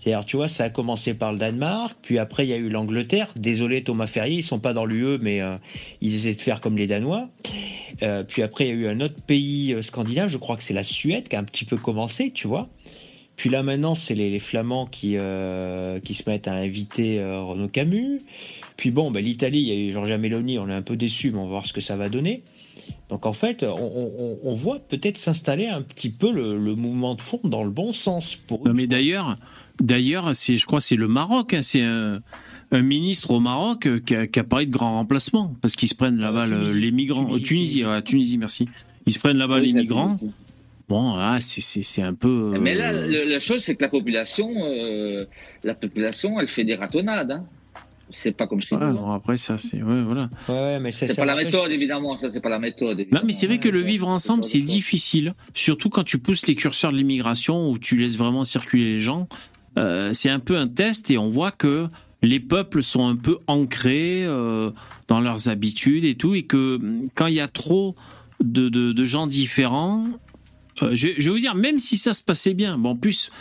[0.01, 2.69] C'est-à-dire, tu vois, ça a commencé par le Danemark, puis après il y a eu
[2.69, 3.31] l'Angleterre.
[3.35, 5.57] Désolé Thomas Ferrier, ils sont pas dans l'UE, mais euh,
[6.01, 7.29] ils essaient de faire comme les Danois.
[8.01, 10.63] Euh, puis après, il y a eu un autre pays euh, scandinave, je crois que
[10.63, 12.67] c'est la Suède, qui a un petit peu commencé, tu vois.
[13.35, 15.17] Puis là maintenant, c'est les, Flamands qui,
[16.03, 18.21] qui se mettent à inviter Renaud Camus.
[18.77, 21.31] Puis bon, bah, l'Italie, il y a eu Giorgia Meloni, on est un peu déçu,
[21.31, 22.43] mais on va voir ce que ça va donner.
[23.11, 27.13] Donc en fait, on, on- on voit peut-être s'installer un petit peu le, le mouvement
[27.13, 28.35] de fond dans le bon sens.
[28.35, 29.37] Pour Non, mais d'ailleurs,
[29.79, 31.53] d'ailleurs, c'est, je crois, que c'est le Maroc.
[31.53, 32.21] hein, c'est un,
[32.71, 35.89] un ministre au Maroc euh, qui a, qui a parlé de grand remplacement parce qu'ils
[35.89, 36.79] se prennent là-bas le- Tunisie.
[36.79, 37.25] les migrants.
[37.25, 37.85] Tunisie, Tunisie, Tunisie.
[37.85, 38.69] ouais, Tunisie, merci.
[39.05, 40.15] Ils se prennent là-bas Oui, les migrants.
[40.87, 42.53] Bon, ah, c'est, c'est, c'est un peu.
[42.55, 45.25] euh, Mais là, le- la chose, c'est que la population, euh,
[45.63, 47.31] la population, elle fait des ratonnades.
[47.31, 47.45] Hein.
[48.11, 48.93] C'est pas comme chez nous.
[48.93, 50.29] bon, après ça, c'est ouais, voilà.
[50.47, 52.17] Ouais, ouais, mais ça, C'est ça pas la méthode, évidemment.
[52.19, 53.05] Ça, c'est pas la méthode.
[53.11, 56.17] Non, mais c'est vrai que le vivre ouais, ensemble, ce c'est difficile, surtout quand tu
[56.17, 59.27] pousses les curseurs de l'immigration où tu laisses vraiment circuler les gens.
[59.77, 61.87] Euh, c'est un peu un test et on voit que
[62.21, 64.69] les peuples sont un peu ancrés euh,
[65.07, 67.95] dans leurs habitudes et tout, et que hum, quand il y a trop
[68.43, 70.05] de, de, de gens différents,
[70.83, 73.29] euh, je, je vais vous dire, même si ça se passait bien, bon, en plus,
[73.29, 73.31] euh,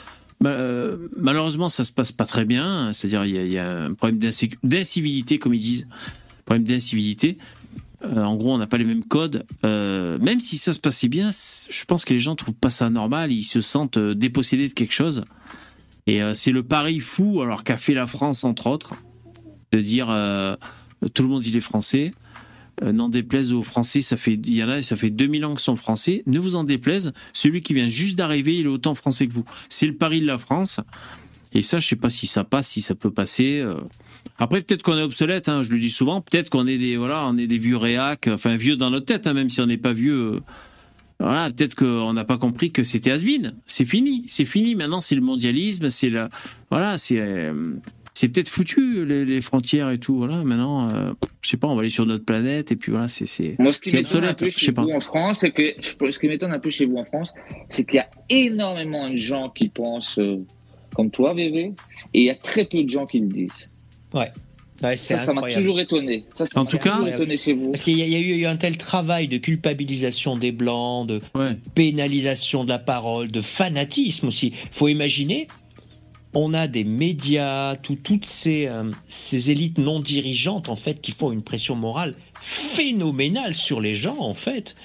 [0.41, 4.19] malheureusement, ça se passe pas très bien, c'est-à-dire il y a, un problème
[4.63, 5.89] d'incivilité, comme ils disent,
[6.45, 7.39] problème d'incivilité.
[8.03, 9.45] Euh, en gros, on n'a pas les mêmes codes.
[9.65, 12.89] Euh, même si ça se passait bien, je pense que les gens trouvent pas ça
[12.89, 13.31] normal.
[13.31, 15.25] Ils se sentent euh, dépossédés de quelque chose.
[16.07, 18.95] Et euh, c'est le pari fou, alors qu'a fait la France entre autres,
[19.73, 20.57] de dire euh,
[21.15, 22.13] tout le monde il est français.
[22.83, 25.51] Euh, N'en déplaise aux Français, ça fait il y en a, ça fait 2000 ans
[25.51, 26.23] qu'ils sont français.
[26.27, 29.45] Ne vous en déplaise, celui qui vient juste d'arriver, il est autant français que vous.
[29.69, 30.81] C'est le pari de la France.
[31.53, 33.59] Et ça, je sais pas si ça passe, si ça peut passer.
[33.59, 33.75] euh.
[34.39, 36.21] Après, peut-être qu'on est obsolète, hein, je le dis souvent.
[36.21, 39.27] Peut-être qu'on est des voilà, on est des vieux réacs, enfin vieux dans notre tête,
[39.27, 40.35] hein, même si on n'est pas vieux.
[40.37, 40.41] euh.
[41.19, 43.53] Voilà, peut-être qu'on n'a pas compris que c'était has-been.
[43.67, 44.75] C'est fini, c'est fini.
[44.75, 46.31] Maintenant, c'est le mondialisme, c'est la,
[46.71, 47.51] voilà, c'est,
[48.21, 50.17] c'est peut-être foutu les, les frontières et tout.
[50.19, 53.09] Voilà, maintenant, euh, je sais pas, on va aller sur notre planète et puis voilà,
[53.09, 54.39] c'est, c'est, Moi, ce qui c'est m'étonne un obsolète.
[54.41, 54.83] peu Je chez sais pas.
[54.83, 55.63] vous en France, c'est que
[56.11, 57.31] ce qui m'étonne un peu chez vous en France,
[57.71, 60.37] c'est qu'il y a énormément de gens qui pensent euh,
[60.95, 63.69] comme toi, VV, et il y a très peu de gens qui le disent.
[64.13, 64.31] Ouais.
[64.97, 66.25] Ça, ça m'a toujours étonné.
[66.33, 67.71] Ça, ça En m'a tout cas- toujours étonné chez vous.
[67.73, 69.29] Parce qu'il y, a- il y a eu il y a eu un tel travail
[69.29, 71.57] de culpabilisation des blancs, de Ouais.
[71.75, 74.53] pénalisation de la parole, de fanatisme aussi.
[74.71, 75.49] faut imaginer,
[76.35, 81.11] on a des médias, tout- toutes ces, euh, ces élites non dirigeantes en fait qui
[81.13, 84.77] font une pression morale phénoménale sur les gens en fait.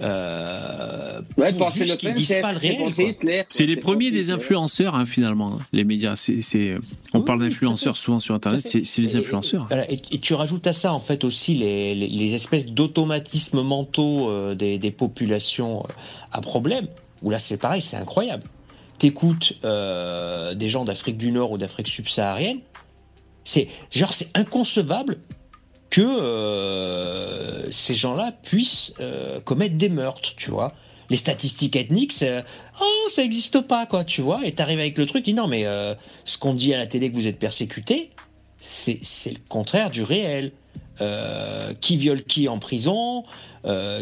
[0.00, 3.46] Euh, Ouais, pour pensez juste Le qu'ils disent c'est pas le c'est réel.
[3.48, 5.54] C'est les premiers des influenceurs, hein, finalement.
[5.54, 6.76] hein, Les médias, c'est, c'est,
[7.12, 9.66] on Oui, parle d'influenceurs souvent sur Internet, c'est, c'est les influenceurs.
[9.66, 13.62] Voilà, et, et tu rajoutes à ça en fait aussi les, les, les espèces d'automatismes
[13.62, 15.92] mentaux euh, des, des populations euh,
[16.32, 16.86] à problème.
[17.22, 18.44] Où là c'est pareil, c'est incroyable.
[18.98, 22.58] T'écoutes euh, des gens d'Afrique du Nord ou d'Afrique subsaharienne,
[23.44, 25.18] c'est genre c'est inconcevable
[25.90, 30.74] que euh, ces gens-là puissent euh, commettre des meurtres, tu vois.
[31.10, 32.12] Les statistiques ethniques,
[32.80, 34.44] oh ça n'existe pas quoi, tu vois.
[34.44, 35.64] Et t'arrives avec le truc, dis non mais
[36.24, 38.10] ce qu'on dit à la télé que vous êtes persécuté,
[38.60, 40.52] c'est le contraire du réel.
[41.80, 43.22] Qui viole qui en prison,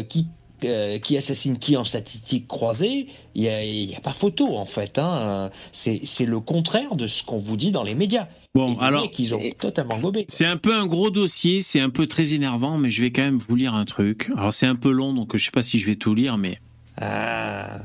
[0.09, 0.25] qui,
[0.63, 4.57] euh, qui assassine qui en statistiques croisées, il n'y a, il y a pas photo
[4.57, 4.97] en fait.
[4.97, 5.49] Hein.
[5.71, 8.27] C'est c'est le contraire de ce qu'on vous dit dans les médias.
[8.55, 10.25] Bon, les alors, mecs, ils ont totalement gobé.
[10.29, 13.21] C'est un peu un gros dossier, c'est un peu très énervant, mais je vais quand
[13.21, 14.31] même vous lire un truc.
[14.35, 16.59] Alors c'est un peu long, donc je sais pas si je vais tout lire, mais
[16.99, 17.81] Ah.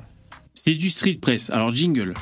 [0.55, 1.51] c'est du street press.
[1.51, 2.15] Alors jingle.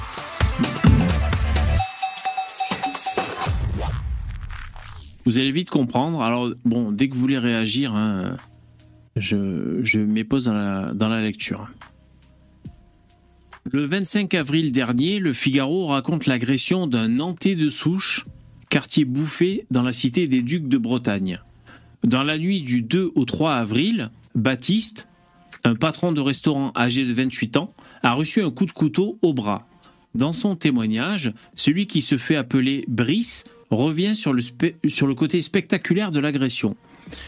[5.26, 6.22] Vous allez vite comprendre.
[6.22, 8.36] Alors bon, dès que vous voulez réagir, hein,
[9.20, 11.68] je, m'épose dans la, lecture.
[13.70, 18.26] Le 25 avril dernier, le Figaro raconte l'agression d'un Nantais de souche,
[18.68, 21.40] quartier bouffé dans la cité des Ducs de Bretagne.
[22.02, 25.08] Dans la nuit du 2 au 3 avril, Baptiste,
[25.64, 29.34] un patron de restaurant âgé de 28 ans, a reçu un coup de couteau au
[29.34, 29.66] bras.
[30.14, 36.18] Dans son témoignage, celui qui se fait appeler Brice revient sur le côté spectaculaire de
[36.18, 36.76] l'agression.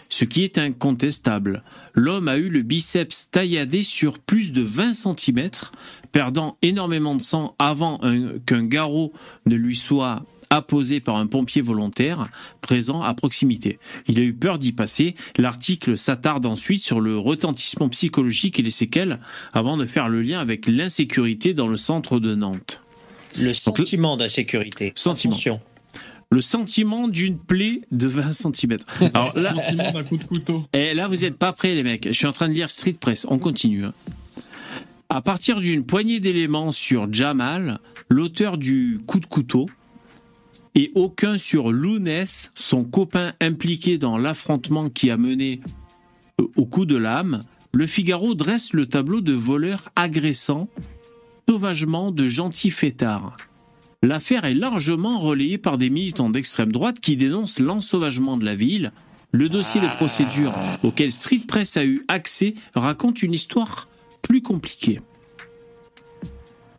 [0.08, 1.62] Ce qui est incontestable,
[1.94, 5.48] l'homme a eu le biceps tailladé sur plus de 20 cm,
[6.12, 9.12] perdant énormément de sang avant un- qu'un garrot
[9.46, 12.28] ne lui soit apposé par un pompier volontaire
[12.60, 13.78] présent à proximité.
[14.06, 15.14] Il a eu peur d'y passer.
[15.38, 19.18] L'article s'attarde ensuite sur le retentissement psychologique et les séquelles
[19.54, 22.82] avant de faire le lien avec l'insécurité dans le centre de Nantes.
[23.38, 24.92] Le sentiment d'insécurité.
[24.94, 25.32] Sentiment.
[25.32, 25.60] Attention.
[26.32, 28.78] Le sentiment d'une plaie de 20 cm.
[29.12, 30.64] Alors là, Sentiment d'un coup de couteau.
[30.72, 32.06] et là, vous n'êtes pas prêts, les mecs.
[32.06, 33.26] Je suis en train de lire Street Press.
[33.28, 33.84] On continue.
[33.84, 33.92] hein.
[35.10, 39.66] À partir d'une poignée d'éléments sur Jamal, l'auteur du coup de couteau,
[40.74, 45.60] et aucun sur Lounès, son copain impliqué dans l'affrontement qui a mené
[46.40, 47.40] euh, au coup de lame,
[47.74, 50.68] le Figaro dresse le tableau de voleurs agressants
[51.46, 53.36] sauvagement de gentils fêtards.
[54.02, 58.92] L'affaire est largement relayée par des militants d'extrême droite qui dénoncent l'ensauvagement de la ville.
[59.30, 60.52] Le dossier de procédure
[60.82, 63.88] auquel Street Press a eu accès raconte une histoire
[64.20, 65.00] plus compliquée.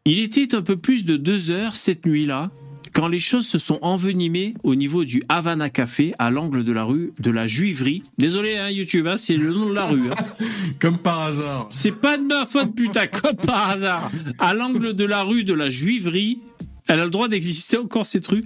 [0.06, 2.52] Il était un peu plus de deux heures cette nuit-là
[2.94, 6.84] quand les choses se sont envenimées au niveau du Havana Café à l'angle de la
[6.84, 8.04] rue de la Juiverie.
[8.20, 10.12] Désolé, hein, YouTube, hein, c'est le nom de la rue.
[10.12, 10.16] hein.
[10.80, 11.68] Comme par hasard.
[11.72, 14.12] C'est pas de ma faute, putain, comme par hasard.
[14.38, 16.40] À l'angle de la rue de la Juiverie,
[16.88, 18.46] elle a le droit d'exister encore cette rue,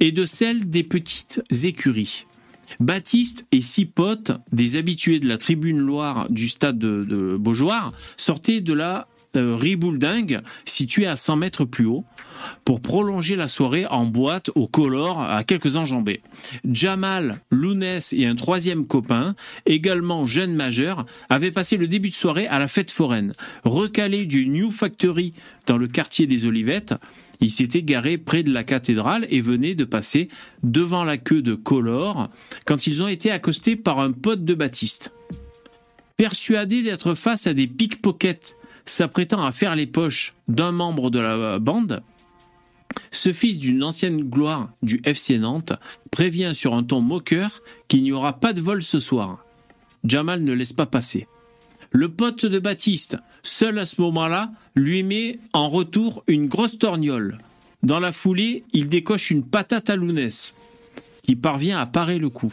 [0.00, 2.26] et de celle des petites écuries.
[2.80, 7.92] Baptiste et six potes, des habitués de la tribune Loire du stade de, de Beaujoire,
[8.16, 9.06] sortaient de la
[9.36, 12.04] euh, Ribouledingue, située à 100 mètres plus haut,
[12.64, 16.20] pour prolonger la soirée en boîte au color à quelques enjambées.
[16.70, 19.34] Jamal, Lounès et un troisième copain,
[19.66, 23.32] également jeune majeur, avaient passé le début de soirée à la fête foraine.
[23.64, 25.32] Recalés du New Factory
[25.66, 26.94] dans le quartier des Olivettes,
[27.40, 30.28] ils s'étaient garés près de la cathédrale et venaient de passer
[30.62, 32.30] devant la queue de Color
[32.66, 35.12] quand ils ont été accostés par un pote de Baptiste.
[36.16, 41.58] Persuadés d'être face à des pickpockets s'apprêtant à faire les poches d'un membre de la
[41.58, 42.02] bande,
[43.10, 45.72] ce fils d'une ancienne gloire du FC Nantes
[46.10, 49.44] prévient sur un ton moqueur qu'il n'y aura pas de vol ce soir.
[50.04, 51.26] Jamal ne laisse pas passer.
[51.96, 57.38] Le pote de Baptiste, seul à ce moment-là, lui met en retour une grosse torgnole.
[57.84, 60.56] Dans la foulée, il décoche une patate à Lounès,
[61.22, 62.52] qui parvient à parer le coup.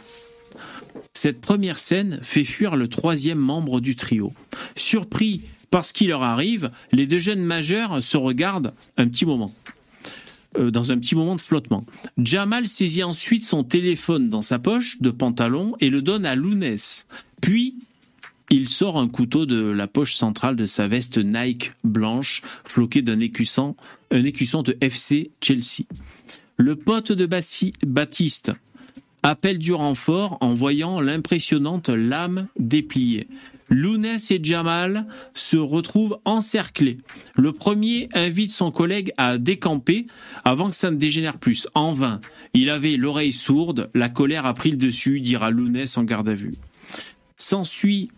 [1.12, 4.32] Cette première scène fait fuir le troisième membre du trio.
[4.76, 9.52] Surpris par ce qui leur arrive, les deux jeunes majeurs se regardent un petit moment.
[10.56, 11.84] Euh, dans un petit moment de flottement.
[12.16, 17.08] Jamal saisit ensuite son téléphone dans sa poche de pantalon et le donne à Lounès.
[17.40, 17.74] Puis,
[18.52, 23.18] il sort un couteau de la poche centrale de sa veste Nike blanche, floquée d'un
[23.18, 23.76] écusson,
[24.10, 25.84] un écusson de FC Chelsea.
[26.58, 28.52] Le pote de Bassi- Baptiste
[29.22, 33.26] appelle du renfort en voyant l'impressionnante lame dépliée.
[33.70, 36.98] Lounès et Jamal se retrouvent encerclés.
[37.36, 40.06] Le premier invite son collègue à décamper
[40.44, 41.68] avant que ça ne dégénère plus.
[41.74, 42.20] En vain.
[42.52, 46.34] Il avait l'oreille sourde, la colère a pris le dessus, dira Lounès en garde à
[46.34, 46.52] vue.
[47.38, 48.10] S'ensuit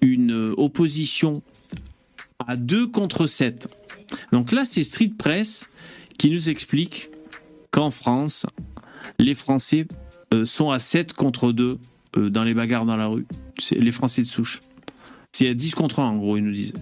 [0.00, 1.42] une opposition
[2.46, 3.68] à 2 contre 7.
[4.32, 5.68] Donc là, c'est Street Press
[6.18, 7.08] qui nous explique
[7.70, 8.46] qu'en France,
[9.18, 9.86] les Français
[10.34, 11.78] euh, sont à 7 contre 2
[12.16, 13.26] euh, dans les bagarres dans la rue.
[13.58, 14.62] C'est les Français de souche.
[15.32, 16.74] C'est à 10 contre 1, en gros, ils nous disent.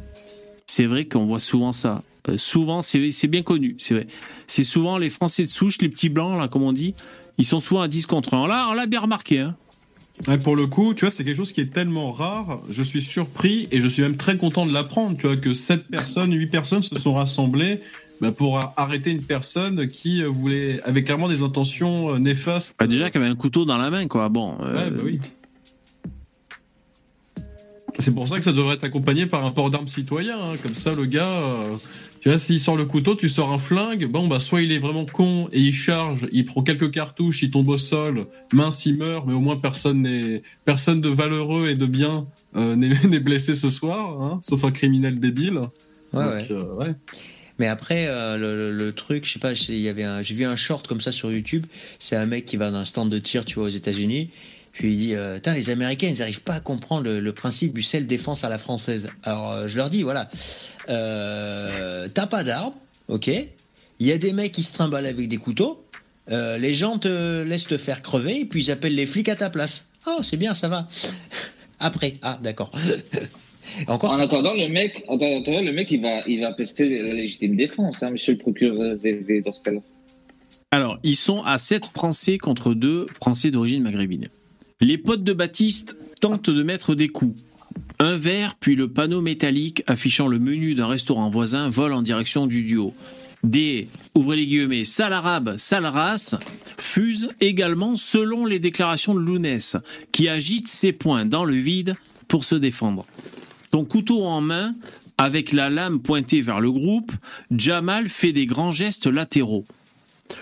[0.66, 2.02] C'est vrai qu'on voit souvent ça.
[2.28, 4.06] Euh, souvent, c'est c'est bien connu, c'est vrai.
[4.46, 6.94] C'est souvent les Français de souche, les petits blancs, là, comme on dit,
[7.38, 8.48] ils sont souvent à 10 contre 1.
[8.48, 9.40] Là, on l'a bien remarqué.
[9.40, 9.56] Hein.
[10.26, 12.60] Ouais, pour le coup, tu vois, c'est quelque chose qui est tellement rare.
[12.68, 15.16] Je suis surpris et je suis même très content de l'apprendre.
[15.16, 17.80] Tu vois, que 7 personnes, 8 personnes se sont rassemblées
[18.20, 22.74] bah, pour a- arrêter une personne qui euh, voulait, avait clairement des intentions euh, néfastes.
[22.78, 24.28] Bah, déjà qu'il y avait un couteau dans la main, quoi.
[24.28, 24.56] Bon.
[24.60, 25.20] euh, Ouais, bah oui.
[28.00, 30.36] C'est pour ça que ça devrait être accompagné par un port d'armes citoyen.
[30.38, 30.56] hein.
[30.62, 31.76] Comme ça, le gars, euh,
[32.20, 34.06] tu vois, s'il sort le couteau, tu sors un flingue.
[34.06, 37.50] Bon, bah, soit il est vraiment con et il charge, il prend quelques cartouches, il
[37.50, 41.74] tombe au sol, mince, il meurt, mais au moins personne n'est, personne de valeureux et
[41.74, 42.26] de bien
[42.56, 45.58] euh, n'est n'est blessé ce soir, hein, sauf un criminel débile.
[45.58, 46.46] Ouais, Donc, ouais.
[46.50, 46.94] euh, ouais.
[47.58, 50.34] Mais après, euh, le, le- le truc, je sais pas, il y avait un- j'ai
[50.34, 51.66] vu un short comme ça sur YouTube.
[51.98, 54.30] C'est un mec qui va dans un stand de tir, tu vois, aux États-Unis.
[54.78, 57.74] Puis il dit, euh, Putain, les Américains, ils n'arrivent pas à comprendre le, le principe
[57.74, 59.10] du self-défense à la française.
[59.24, 60.30] Alors, euh, je leur dis, voilà,
[60.88, 62.74] euh, t'as pas d'armes,
[63.08, 65.84] ok Il y a des mecs qui se trimballent avec des couteaux.
[66.30, 69.34] euh, les gens te laissent te faire crever, et puis ils appellent les flics à
[69.36, 69.88] ta place.
[70.06, 70.86] Oh, c'est bien, ça va.
[71.80, 72.70] Après, ah, d'accord.
[73.88, 77.14] Encore En attendant, le mec, en attendant, le mec, il va, il va pester la
[77.14, 79.80] légitime défense, hein, monsieur le procureur VV, dans ce cas-là.
[80.70, 84.28] Alors, ils sont à 7 Français contre 2 Français d'origine maghrébine.
[84.80, 87.42] Les potes de Baptiste tentent de mettre des coups.
[87.98, 92.46] Un verre, puis le panneau métallique affichant le menu d'un restaurant voisin vole en direction
[92.46, 92.94] du duo.
[93.42, 95.56] Des, ouvrez les guillemets, sale arabe,
[96.78, 99.76] fusent également selon les déclarations de Lounès,
[100.12, 101.96] qui agite ses poings dans le vide
[102.28, 103.04] pour se défendre.
[103.72, 104.76] Son couteau en main,
[105.16, 107.10] avec la lame pointée vers le groupe,
[107.50, 109.66] Jamal fait des grands gestes latéraux.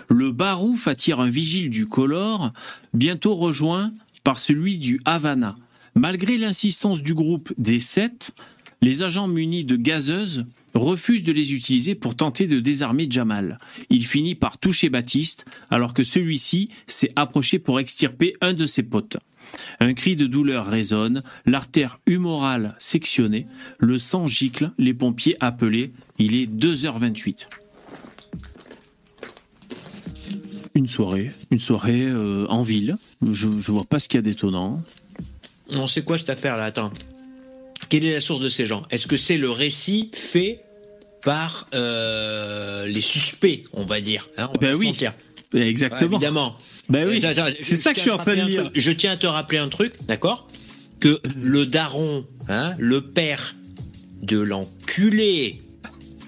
[0.08, 2.52] Le Barouf attire un vigile du Color,
[2.92, 3.92] bientôt rejoint
[4.26, 5.54] par celui du Havana.
[5.94, 8.32] Malgré l'insistance du groupe des sept,
[8.82, 13.60] les agents munis de gazeuses refusent de les utiliser pour tenter de désarmer Jamal.
[13.88, 18.82] Il finit par toucher Baptiste, alors que celui-ci s'est approché pour extirper un de ses
[18.82, 19.18] potes.
[19.78, 23.46] Un cri de douleur résonne, l'artère humorale sectionnée,
[23.78, 25.92] le sang gicle, les pompiers appelés.
[26.18, 27.46] Il est 2h28.
[30.76, 32.96] Une soirée, une soirée euh, en ville.
[33.32, 34.82] Je, je vois pas ce qu'il y a d'étonnant.
[35.74, 36.92] On sait quoi cette affaire là Attends.
[37.88, 38.82] Quelle est la source de ces gens?
[38.90, 40.60] Est-ce que c'est le récit fait
[41.24, 44.88] par euh, les suspects, on va dire hein, on va Ben oui.
[44.88, 45.14] mentir.
[45.54, 46.10] Exactement.
[46.10, 46.58] Ouais, évidemment.
[46.90, 47.22] Ben oui,
[47.60, 48.70] c'est ça que je suis en train de dire.
[48.74, 50.46] Je tiens à te rappeler un truc, d'accord?
[51.00, 53.56] Que le daron, hein, le père
[54.22, 55.62] de l'enculé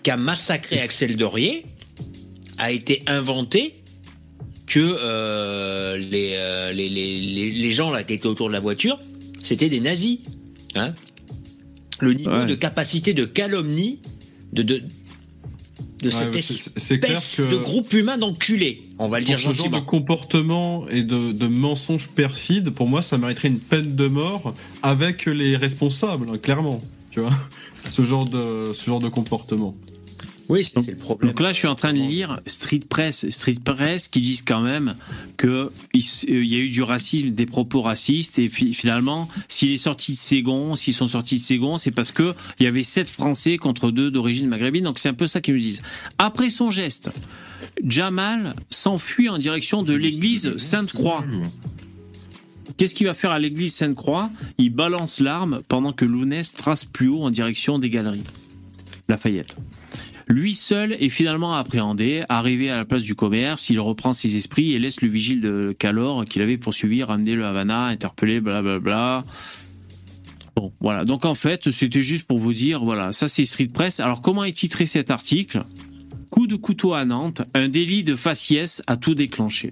[0.02, 1.66] qui a massacré Axel Dorier,
[2.56, 3.74] a été inventé
[4.68, 8.60] que euh, les, euh, les, les, les- les gens là qui étaient autour de la
[8.60, 8.98] voiture,
[9.42, 10.18] c'était des nazis.
[10.74, 10.92] Hein
[12.00, 12.46] le niveau Ouais.
[12.46, 13.98] de capacité de calomnie
[14.52, 14.82] de, de,
[16.02, 18.82] de cette espèce de groupe humain d'enculés.
[19.00, 19.80] On va le dire ce genre gentiment.
[19.80, 24.54] de comportement et de, de mensonges perfides, pour moi, ça mériterait une peine de mort
[24.82, 26.78] avec les responsables, hein, clairement.
[27.10, 27.32] Tu vois,
[27.90, 29.74] ce genre de ce genre de comportement.
[30.48, 31.30] Oui, c'est le problème.
[31.30, 34.62] Donc là, je suis en train de lire Street Press, Street Press, qui disent quand
[34.62, 34.94] même
[35.36, 39.28] que il s- euh, y a eu du racisme, des propos racistes, et fi- finalement,
[39.46, 42.66] s'il est sorti de Ségon, s'ils sont sortis de Ségon, c'est parce que il y
[42.66, 44.84] avait sept Français contre deux d'origine maghrébine.
[44.84, 45.82] Donc c'est un peu ça qu'ils me disent.
[46.18, 47.10] Après son geste,
[47.84, 51.24] Jamal s'enfuit en direction de l'église Sainte-Croix.
[52.76, 54.30] Qu'est-ce qu'il va faire à l'église Sainte-Croix?
[54.58, 58.22] Il balance l'arme pendant que Lounès trace plus haut en direction des galeries.
[59.08, 59.56] Lafayette.
[60.28, 64.74] Lui seul est finalement appréhendé, arrivé à la place du commerce, il reprend ses esprits
[64.74, 69.24] et laisse le vigile de Calor qu'il avait poursuivi ramener le Havana, interpellé, blablabla.
[70.54, 71.06] Bon, voilà.
[71.06, 74.00] Donc en fait, c'était juste pour vous dire, voilà, ça c'est Street Press.
[74.00, 75.64] Alors comment est titré cet article?
[76.28, 79.70] Coup de couteau à Nantes, un délit de faciès a tout déclenché.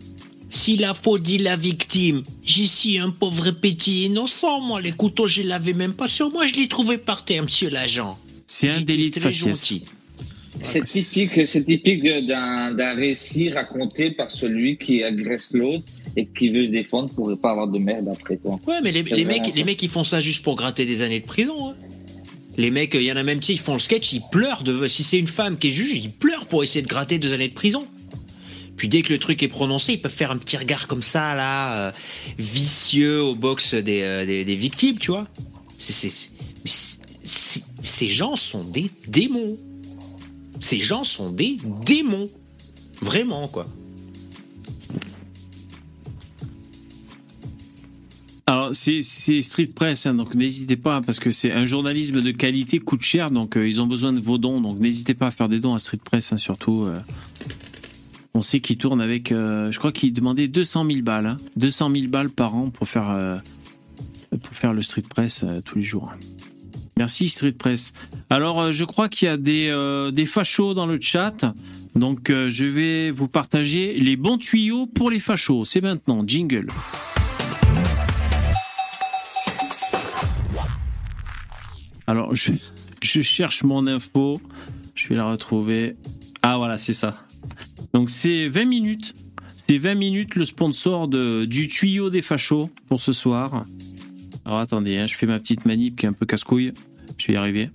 [0.48, 5.42] S'il a faux dit la victime, j'y un pauvre petit innocent, moi les couteaux je
[5.42, 8.18] l'avais même pas sur moi, je l'ai trouvé par terre, monsieur l'agent.
[8.46, 9.48] C'est un délit de faciès.
[9.48, 9.84] gentil.
[10.62, 15.84] C'est typique, c'est typique d'un récit raconté par celui qui agresse l'autre
[16.16, 18.58] et qui veut se défendre pour ne pas avoir de merde après quoi.
[18.66, 21.26] Ouais, mais les, mecs, les mecs, ils font ça juste pour gratter des années de
[21.26, 21.70] prison.
[21.70, 21.74] hein.
[22.56, 24.62] Les mecs, il y en a même, ils font le sketch, ils pleurent.
[24.62, 27.34] De, si c'est une femme qui est juge, ils pleurent pour essayer de gratter deux
[27.34, 27.86] années de prison.
[28.76, 31.34] Puis dès que le truc est prononcé, ils peuvent faire un petit regard comme ça,
[31.34, 31.92] là, euh,
[32.38, 35.26] vicieux au box des, euh, des, des victimes, tu vois.
[37.22, 39.58] Ces gens sont des démons.
[40.60, 42.30] Ces gens sont des démons.
[43.02, 43.66] Vraiment, quoi.
[48.48, 52.78] Alors c'est Street Press, hein, donc n'hésitez pas parce que c'est un journalisme de qualité
[52.78, 55.48] coûte cher, donc euh, ils ont besoin de vos dons, donc n'hésitez pas à faire
[55.48, 56.84] des dons à Street Press hein, surtout.
[56.84, 56.96] euh.
[58.34, 61.90] on sait qu'ils tournent avec, euh, je crois qu'ils demandaient 200 000 balles, hein, 200
[61.90, 63.42] 000 balles par an pour faire
[64.30, 66.12] pour faire le Street Press tous les jours.
[66.98, 67.92] Merci Street Press.
[68.30, 71.54] Alors euh, je crois qu'il y a des euh, des fachos dans le chat.
[71.94, 75.64] Donc euh, je vais vous partager les bons tuyaux pour les fachos.
[75.64, 76.68] C'est maintenant, jingle.
[82.06, 82.52] Alors, je,
[83.02, 84.40] je cherche mon info.
[84.94, 85.96] Je vais la retrouver.
[86.42, 87.26] Ah, voilà, c'est ça.
[87.92, 89.14] Donc, c'est 20 minutes.
[89.56, 93.64] C'est 20 minutes le sponsor de, du tuyau des fachos pour ce soir.
[94.46, 96.72] Alors, attendez, hein, je fais ma petite manip qui est un peu casse-couille.
[97.18, 97.68] Je vais y arriver.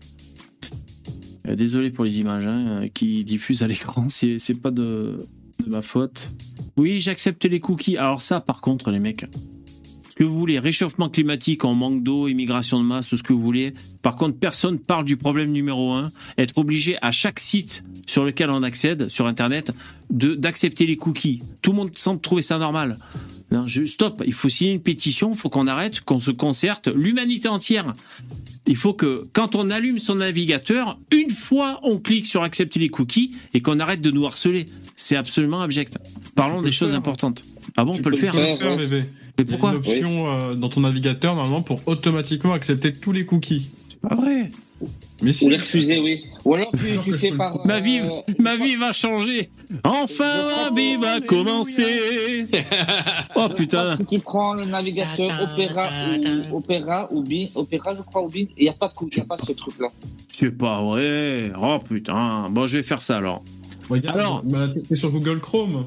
[1.50, 4.06] Euh, désolé pour les images hein, qui diffusent à l'écran.
[4.10, 5.28] C'est c'est pas de,
[5.68, 6.30] ma faute.
[6.78, 7.98] Oui, j'accepte les cookies.
[7.98, 9.26] Alors, ça, par contre, les mecs
[10.10, 13.34] ce que vous voulez, réchauffement climatique, en manque d'eau, immigration de masse, tout ce que
[13.34, 13.74] vous voulez.
[14.02, 18.50] Par contre, personne parle du problème numéro un, être obligé à chaque site sur lequel
[18.50, 19.72] on accède sur Internet
[20.10, 21.42] d'accepter les cookies.
[21.62, 22.98] Tout le monde semble trouver ça normal.
[23.52, 26.88] Non, je, stop, il faut signer une pétition, il faut qu'on arrête, qu'on se concerte,
[26.88, 27.94] l'humanité entière.
[28.66, 32.90] Il faut que quand on allume son navigateur, une fois on clique sur accepter les
[32.90, 34.68] cookies et qu'on arrête de nous harceler.
[34.96, 35.98] C'est absolument abject.
[36.36, 37.00] Parlons des choses faire.
[37.00, 37.44] importantes.
[37.76, 38.58] Ah bon, on peut le faire faire.
[38.58, 38.78] Faire, ouais.
[38.78, 39.04] bébé.
[39.38, 42.94] Mais Il y a pourquoi une option euh, dans ton navigateur normalement pour automatiquement accepter
[42.94, 43.70] tous les cookies.
[44.02, 44.50] Pas vrai.
[45.22, 45.46] Mais si.
[45.46, 46.22] Ou les refuser, oui.
[46.46, 46.72] Ou alors
[47.04, 47.66] tu, fais par.
[47.66, 49.50] Ma vie, euh, ma vie va changer.
[49.84, 52.46] Enfin, ma vie va commencer.
[53.36, 53.96] Oh putain.
[53.96, 55.88] Si tu prends le navigateur Opéra
[56.52, 59.08] ou Opéra ou Bing, Opéra je crois ou Bing, il n'y a pas de coup,
[59.12, 59.88] il y a pas ce truc là.
[60.28, 61.52] C'est pas vrai.
[61.60, 62.50] Oh putain.
[62.50, 63.42] Bon, je vais faire ça alors.
[63.90, 64.44] Regarde, Alors.
[64.44, 65.86] bah, t'es sur Google Chrome.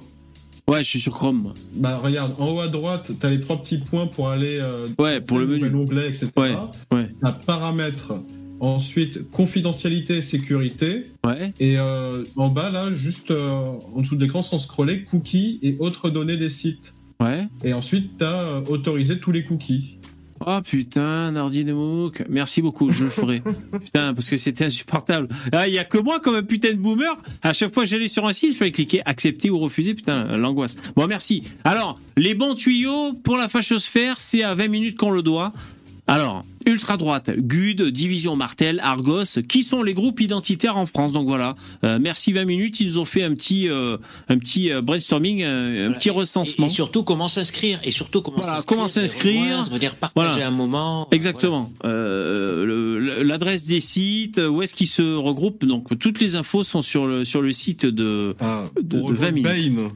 [0.67, 1.53] Ouais, je suis sur Chrome.
[1.75, 5.21] Bah regarde, en haut à droite, t'as les trois petits points pour aller euh, Ouais,
[5.21, 5.75] pour le menu.
[5.77, 6.31] onglet, etc.
[6.39, 6.55] Ouais,
[6.93, 7.11] ouais.
[7.23, 8.15] T'as paramètres.
[8.65, 11.05] Ensuite, confidentialité et sécurité.
[11.23, 11.53] Ouais.
[11.61, 15.77] Et euh, en bas, là, juste euh, en dessous de l'écran, sans scroller, cookies et
[15.81, 16.95] autres données des sites.
[17.21, 17.47] Ouais.
[17.63, 19.99] Et ensuite, tu as autorisé tous les cookies.
[20.47, 22.25] Oh putain, Nardi de Mouk.
[22.29, 23.43] Merci beaucoup, je le ferai.
[23.73, 25.29] putain, parce que c'était insupportable.
[25.53, 27.17] Ah, il y a que moi comme un putain de boomer.
[27.43, 29.95] À chaque fois que j'allais sur un site, il fallait cliquer accepter ou refuser.
[29.95, 30.77] Putain, l'angoisse.
[30.97, 31.45] Bon, merci.
[31.65, 35.53] Alors, les bons tuyaux pour la fachosphère, c'est à 20 minutes qu'on le doit.
[36.07, 41.13] Alors, ultra droite, GUD, Division Martel, Argos, qui sont les groupes identitaires en France.
[41.13, 43.97] Donc voilà, Euh, merci 20 minutes, ils ont fait un petit, euh,
[44.29, 46.67] un petit euh, brainstorming, un, un petit recensement.
[46.67, 49.63] Et, et surtout comment s'inscrire et surtout comment Voilà, s'inscrire, comment s'inscrire.
[49.79, 50.49] dire partager Voilà.
[50.49, 51.09] un moment.
[51.11, 51.73] Exactement.
[51.85, 55.65] Euh, L'adresse des sites, où est-ce qu'ils se regroupent.
[55.65, 59.15] Donc toutes les infos sont sur le, sur le site de, Ah, de, pour de
[59.17, 59.45] 20 minutes.
[59.75, 59.91] Bane.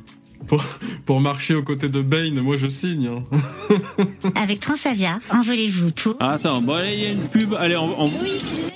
[0.47, 0.65] Pour,
[1.05, 3.07] pour marcher aux côtés de Bane, moi je signe.
[3.08, 3.23] hein.
[4.34, 6.15] Avec Transavia, envolez-vous pour...
[6.20, 7.55] Ah, attends, bon, il y a une pub.
[7.58, 8.10] Allez, on, on-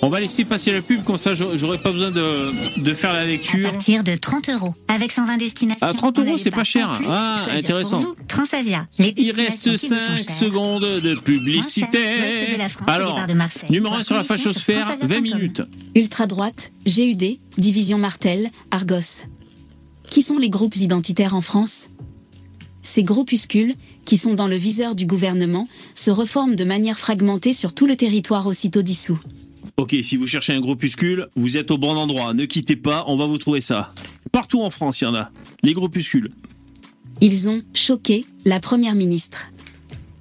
[0.05, 3.13] on va laisser passer la pub, comme ça j'aurai j'aurai pas besoin de, de faire
[3.13, 3.71] la À lecture.
[3.71, 4.75] partir de 30 euros.
[4.89, 5.79] Avec 120 destinations.
[5.87, 6.89] Ah, 30 on euros, c'est pas cher.
[6.99, 8.01] plus Ah, intéressant.
[8.01, 8.17] vous.
[8.29, 8.85] Transavia.
[8.99, 10.31] Les Il reste qui vous sont 5 chères.
[10.31, 11.87] secondes de publicité.
[11.93, 13.71] Moins cher, l'Ouest de la France et Alors, départ de Marseille.
[13.71, 15.23] numéro Voir 1 sur la fachosphère, 20 transavia.com.
[15.23, 15.63] minutes.
[15.95, 19.25] Ultra-droite, GUD, Division Martel, Argos.
[20.13, 21.89] Qui sont les groupes identitaires en France?
[22.83, 27.73] Ces groupuscules, qui sont dans le viseur du gouvernement, se reforment de manière fragmentée sur
[27.73, 29.19] tout le territoire aussitôt dissous.
[29.79, 32.35] Ok, si vous cherchez un groupuscule, vous êtes au bon endroit.
[32.35, 33.95] Ne quittez pas, on va vous trouver ça.
[34.33, 35.31] Partout en France, il y en a.
[35.63, 36.29] Les groupuscules.
[37.23, 39.51] Ils ont choqué la première ministre.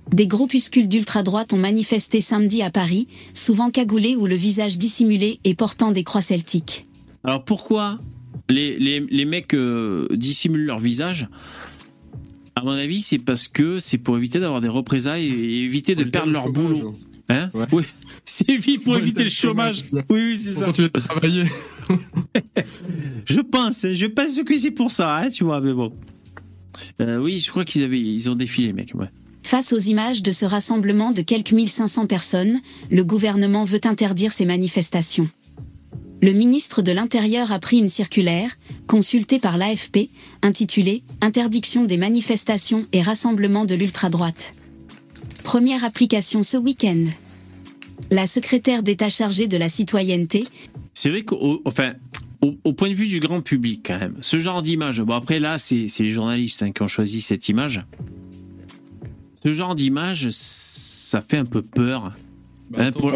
[0.10, 5.53] Des groupuscules d'ultra-droite ont manifesté samedi à Paris, souvent cagoulés ou le visage dissimulé et
[5.53, 6.88] portant des croix celtiques.
[7.26, 7.98] Alors pourquoi
[8.52, 11.28] les, les, les mecs euh, dissimulent leur visage
[12.56, 16.04] À mon avis, c'est parce que c'est pour éviter d'avoir des représailles et éviter de
[16.04, 16.94] perdre leur boulot.
[17.30, 17.66] Hein Ouais.
[17.72, 17.84] Oui,
[18.26, 19.84] c'est vite pour éviter le chômage.
[19.94, 20.66] Oui, oui, c'est ça.
[20.66, 21.44] continuer de travailler.
[23.26, 25.94] Je pense, je pense que c'est pour ça, hein, tu vois, mais bon.
[27.00, 28.94] Euh, oui, je crois qu'ils avaient, ils ont défilé, les mecs.
[28.96, 29.08] Ouais.
[29.44, 34.46] Face aux images de ce rassemblement de quelques 1500 personnes, le gouvernement veut interdire ces
[34.46, 35.30] manifestations.
[36.22, 38.51] Le ministre de l'Intérieur a pris une circulaire,
[38.85, 40.09] consultée par l'AFP,
[40.43, 44.53] intitulée Interdiction des manifestations et rassemblements de l'ultra-droite.
[45.43, 47.06] Première application ce week-end.
[48.11, 50.43] La secrétaire d'État chargée de la citoyenneté,
[50.93, 55.16] C'est vrai qu'au point de vue du grand public, quand même, ce genre d'image, bon
[55.16, 57.83] après là, c'est c'est les journalistes hein, qui ont choisi cette image.
[59.43, 62.11] Ce genre d'image, ça fait un peu peur.
[62.72, 63.09] Bah, Hein, attends,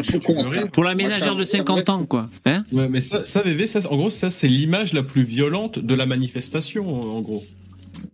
[0.73, 2.29] pour, la ménagère de 50 ans, quoi.
[2.45, 2.65] Hein?
[2.71, 5.95] Ouais, mais ça, ça, VV, ça, en gros, ça, c'est l'image la plus violente de
[5.95, 7.43] la manifestation, en gros.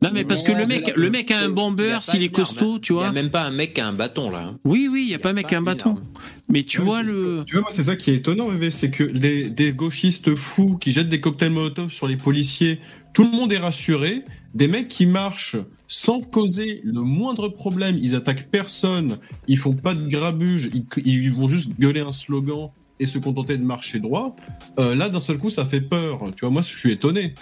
[0.03, 2.77] non, mais parce que le mec, le mec a un bomber, pas s'il est costaud,
[2.79, 3.11] tu Il y a vois.
[3.11, 4.53] même pas un mec qui a un bâton là.
[4.65, 5.95] Oui, oui, il n'y a pas un mec qui a un bâton.
[6.47, 7.43] Mais tu Ouais, vois le.
[7.47, 10.77] Tu vois, moi, c'est ça qui est étonnant, VV, c'est que les, des gauchistes fous
[10.77, 12.79] qui jettent des cocktails Molotov sur les policiers,
[13.13, 14.21] tout le monde est rassuré.
[14.53, 15.55] Des mecs qui marchent
[15.91, 19.17] sans causer le moindre problème, ils attaquent personne,
[19.49, 20.69] ils font pas de grabuge,
[21.03, 22.69] ils, vont juste gueuler un slogan
[23.01, 24.33] et se contenter de marcher droit.
[24.79, 26.21] Euh, là, d'un seul coup, ça fait peur.
[26.33, 27.33] Tu vois, moi, je suis étonné.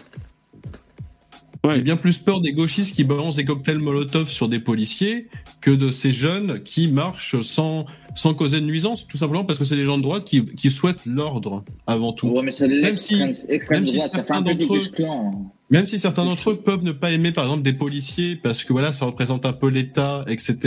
[1.66, 1.76] Ouais.
[1.76, 5.28] J'ai bien plus peur des gauchistes qui balancent des cocktails Molotov sur des policiers
[5.60, 9.66] que de ces jeunes qui marchent sans, sans causer de nuisance, tout simplement parce que
[9.66, 12.30] c'est des gens de droite qui, qui souhaitent l'ordre avant tout.
[12.30, 15.52] Ouais, mais c'est Même si- même droite, certains d'entre eux- Ku Clan.
[15.70, 18.72] Même si certains d'entre eux peuvent ne pas aimer, par exemple, des policiers parce que
[18.72, 20.58] voilà, ça représente un peu l'État, etc.,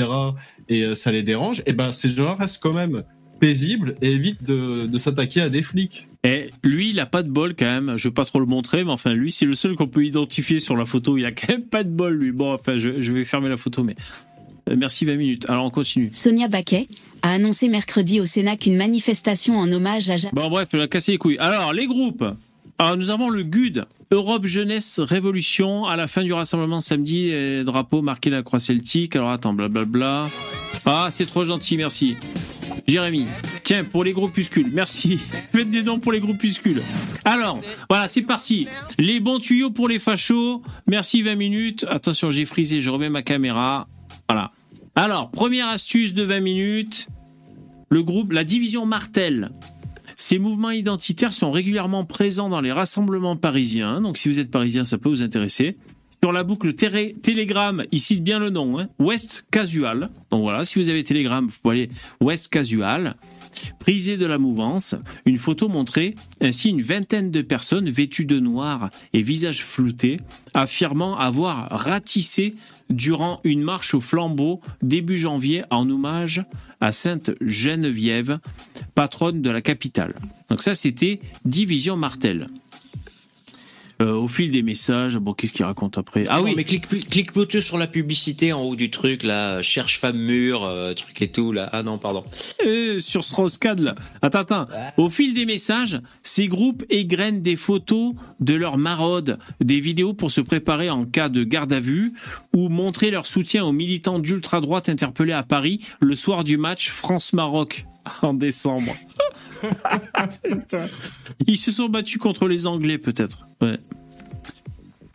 [0.69, 3.03] et euh, ça les dérange, et ben ces gens-là restent quand même
[3.41, 6.09] paisibles et évitent de, de s'attaquer à des flics.
[6.25, 7.94] Et lui, il a pas de bol quand même.
[7.97, 10.60] Je vais pas trop le montrer, mais enfin, lui, c'est le seul qu'on peut identifier
[10.60, 11.18] sur la photo.
[11.18, 12.31] Il a quand même pas de bol, lui.
[12.31, 13.97] Bon, enfin, je, je vais fermer la photo, mais.
[14.70, 15.51] Euh, merci 20 minutes.
[15.51, 16.10] Alors, on continue.
[16.12, 16.86] Sonia Baquet,
[17.23, 20.89] a annoncé mercredi au Sénat qu'une manifestation en hommage à Jacques Bon, bref, on a
[20.89, 21.39] cassé les couilles.
[21.39, 22.25] Alors, les groupes.
[22.78, 27.33] Alors, nous avons le GUD, Europe Jeunesse Révolution, à la fin du rassemblement samedi,
[27.65, 29.17] drapeau marqué la croix celtique.
[29.17, 30.29] Alors, attends, blablabla.
[30.85, 32.19] Ah, c'est trop gentil, merci.
[32.87, 33.27] Jérémy,
[33.65, 35.17] tiens, pour les groupuscules, merci.
[35.53, 36.83] Faites des dons pour les groupuscules.
[37.25, 37.59] Alors,
[37.89, 38.69] voilà, c'est parti.
[38.99, 40.63] Les bons tuyaux pour les fachos.
[40.87, 41.87] Merci 20 minutes.
[41.89, 43.89] Attention, j'ai frisé, je remets ma caméra.
[44.29, 44.51] Voilà.
[44.95, 47.09] Alors, première astuce de 20 minutes.
[47.89, 49.53] Le groupe, la division Martel.
[50.17, 54.01] Ces mouvements identitaires sont régulièrement présents dans les rassemblements parisiens.
[54.01, 55.77] Donc, si vous êtes parisien, ça peut vous intéresser.
[56.23, 60.09] Sur la boucle Telegram, il cite bien le nom, hein, West Casual.
[60.31, 63.17] Donc voilà, si vous avez Telegram, vous pouvez aller West Casual.
[63.79, 64.95] Prisé de la mouvance,
[65.27, 70.19] une photo montrait ainsi une vingtaine de personnes vêtues de noir et visage flouté,
[70.55, 72.55] affirmant avoir ratissé
[72.91, 76.45] durant une marche au flambeau début janvier en hommage
[76.81, 78.39] à Sainte Geneviève,
[78.95, 80.15] patronne de la capitale.
[80.49, 82.49] Donc ça, c'était Division Martel.
[84.03, 86.25] Euh, au fil des messages, bon, qu'est-ce qu'il raconte après?
[86.29, 89.63] Ah Non, oui, mais clique, clique plutôt sur la publicité en haut du truc, là,
[89.63, 91.69] cherche femme mûre, euh, truc et tout, là.
[91.73, 92.25] Ah non, pardon.
[92.67, 93.95] Euh, sur Strauss-CAD, là.
[94.21, 94.67] Attends, attends.
[94.97, 100.31] Au fil des messages, ces groupes égrènent des photos de leurs maraudes, des vidéos pour
[100.31, 102.13] se préparer en cas de garde à vue
[102.53, 107.87] ou montrer leur soutien aux militants d'ultra-droite interpellés à Paris le soir du match France-Maroc
[108.23, 108.93] en décembre.
[111.47, 113.47] Ils se sont battus contre les Anglais, peut-être.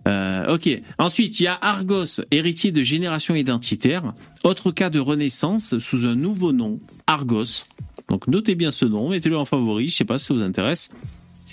[0.07, 0.69] Euh, ok.
[0.97, 4.13] Ensuite, il y a Argos, héritier de Génération Identitaire.
[4.43, 7.65] Autre cas de renaissance sous un nouveau nom, Argos.
[8.09, 10.89] Donc notez bien ce nom, mettez-le en favori, je sais pas si ça vous intéresse.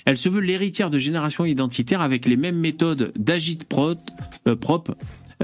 [0.06, 3.66] Elle se veut l'héritière de Génération Identitaire avec les mêmes méthodes d'agite
[4.46, 4.94] euh, prop,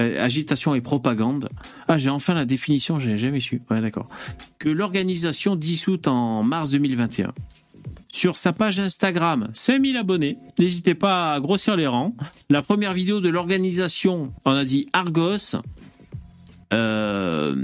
[0.01, 1.49] euh, agitation et propagande.
[1.89, 3.62] Ah, j'ai enfin la définition, j'ai jamais su.
[3.70, 4.09] Ouais, d'accord.
[4.59, 7.33] Que l'organisation dissoute en mars 2021
[8.09, 10.37] sur sa page Instagram, 5000 abonnés.
[10.59, 12.15] N'hésitez pas à grossir les rangs.
[12.49, 15.57] La première vidéo de l'organisation, on a dit Argos,
[16.73, 17.55] euh,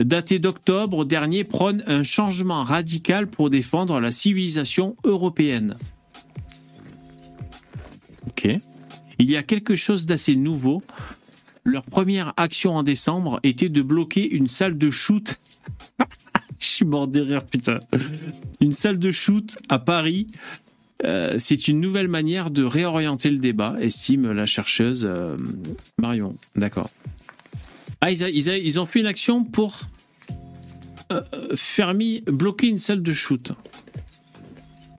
[0.00, 5.76] datée d'octobre dernier, prône un changement radical pour défendre la civilisation européenne.
[8.28, 8.60] Ok.
[9.18, 10.82] Il y a quelque chose d'assez nouveau.
[11.64, 15.40] Leur première action en décembre était de bloquer une salle de shoot.
[16.58, 17.78] Je suis mort de rire, putain.
[18.60, 20.28] Une salle de shoot à Paris.
[21.04, 25.36] Euh, c'est une nouvelle manière de réorienter le débat, estime la chercheuse euh,
[25.98, 26.34] Marion.
[26.54, 26.88] D'accord.
[28.00, 29.80] Ah, ils, ils ont fait une action pour
[31.12, 31.20] euh,
[32.26, 33.52] bloquer une salle de shoot.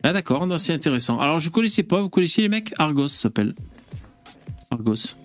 [0.03, 1.19] Ah d'accord, c'est intéressant.
[1.19, 2.73] Alors je connaissais pas, vous connaissiez les mecs?
[2.77, 3.55] Argos s'appelle.
[4.71, 5.15] Argos.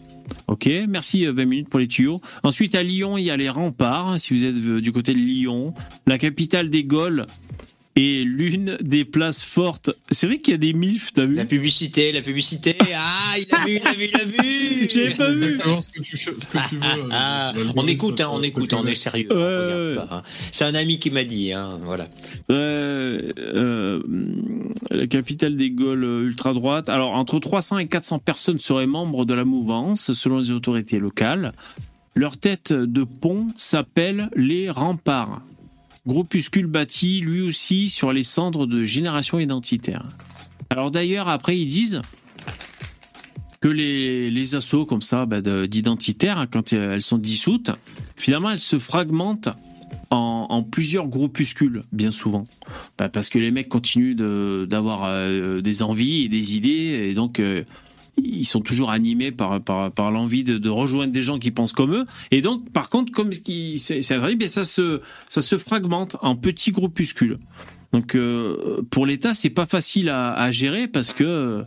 [0.46, 2.20] Ok, merci euh, 20 minutes pour les tuyaux.
[2.42, 5.18] Ensuite à Lyon, il y a les remparts, si vous êtes euh, du côté de
[5.18, 5.74] Lyon,
[6.06, 7.26] la capitale des Gaules
[7.94, 9.90] et l'une des places fortes.
[10.10, 12.74] C'est vrai qu'il y a des milfs, t'as vu La publicité, la publicité.
[12.94, 14.88] Ah, il a vu, il a vu, il a vu.
[14.90, 15.44] J'avais pas vu.
[15.54, 16.82] Exactement ce que tu, ce que tu veux.
[16.82, 19.28] euh, Ah, l'algorithme, on écoute, hein, on euh, écoute, on est sérieux.
[20.10, 20.22] Hein.
[20.52, 22.08] C'est un ami qui m'a dit, hein, voilà.
[22.50, 24.02] Euh, euh,
[24.90, 26.88] la capitale des Gaules ultra droite.
[26.88, 31.52] Alors, entre 300 et 400 personnes seraient membres de la mouvance, selon les autorités locales.
[32.14, 35.40] Leur tête de pont s'appelle les Remparts.
[36.06, 40.04] Groupuscule bâti, lui aussi, sur les cendres de Génération Identitaire.
[40.70, 42.00] Alors d'ailleurs, après, ils disent
[43.60, 47.70] que les, les assauts comme ça, bah, de- d'identitaires, quand elles sont dissoutes,
[48.16, 49.50] finalement, elles se fragmentent
[50.10, 52.46] en, plusieurs groupuscules, bien souvent.
[52.98, 57.14] Bah, parce que les mecs continuent de- d'avoir euh, des envies et des idées, et
[57.14, 57.62] donc euh,
[58.16, 61.72] ils sont toujours animés par, par, par l'envie de, de rejoindre des gens qui pensent
[61.72, 62.06] comme eux.
[62.30, 67.38] Et donc, par contre, comme c'est bien, ça, se, ça se fragmente en petits groupuscules.
[67.92, 71.64] Donc, euh, pour l'État, c'est pas facile à, à gérer parce que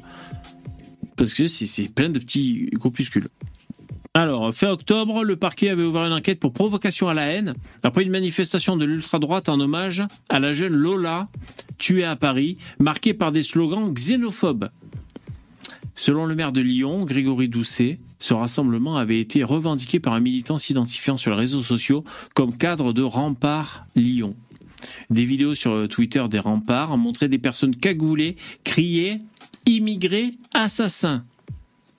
[1.16, 3.30] parce que c'est plein de petits groupuscules.
[4.14, 8.04] Alors, fin octobre, le parquet avait ouvert une enquête pour provocation à la haine après
[8.04, 11.28] une manifestation de l'ultra-droite en hommage à la jeune Lola,
[11.78, 14.70] tuée à Paris, marquée par des slogans xénophobes.
[15.96, 20.58] Selon le maire de Lyon, Grégory Doucet, ce rassemblement avait été revendiqué par un militant
[20.58, 24.36] s'identifiant sur les réseaux sociaux comme cadre de Rempart Lyon.
[25.10, 29.20] Des vidéos sur Twitter des remparts montraient des personnes cagoulées crier
[29.66, 31.24] immigrés assassins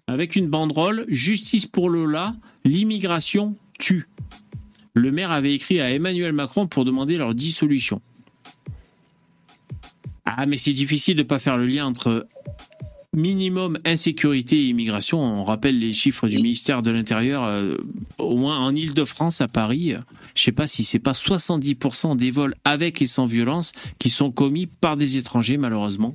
[0.07, 4.07] avec une banderole Justice pour Lola, l'immigration tue.
[4.95, 8.01] Le maire avait écrit à Emmanuel Macron pour demander leur dissolution.
[10.25, 12.27] Ah, mais c'est difficile de ne pas faire le lien entre
[13.17, 15.19] minimum insécurité et immigration.
[15.21, 17.75] On rappelle les chiffres du ministère de l'Intérieur, euh,
[18.19, 19.95] au moins en Ile-de-France, à Paris.
[19.95, 19.99] euh,
[20.37, 24.31] Je sais pas si c'est pas 70% des vols avec et sans violence qui sont
[24.31, 26.15] commis par des étrangers, malheureusement.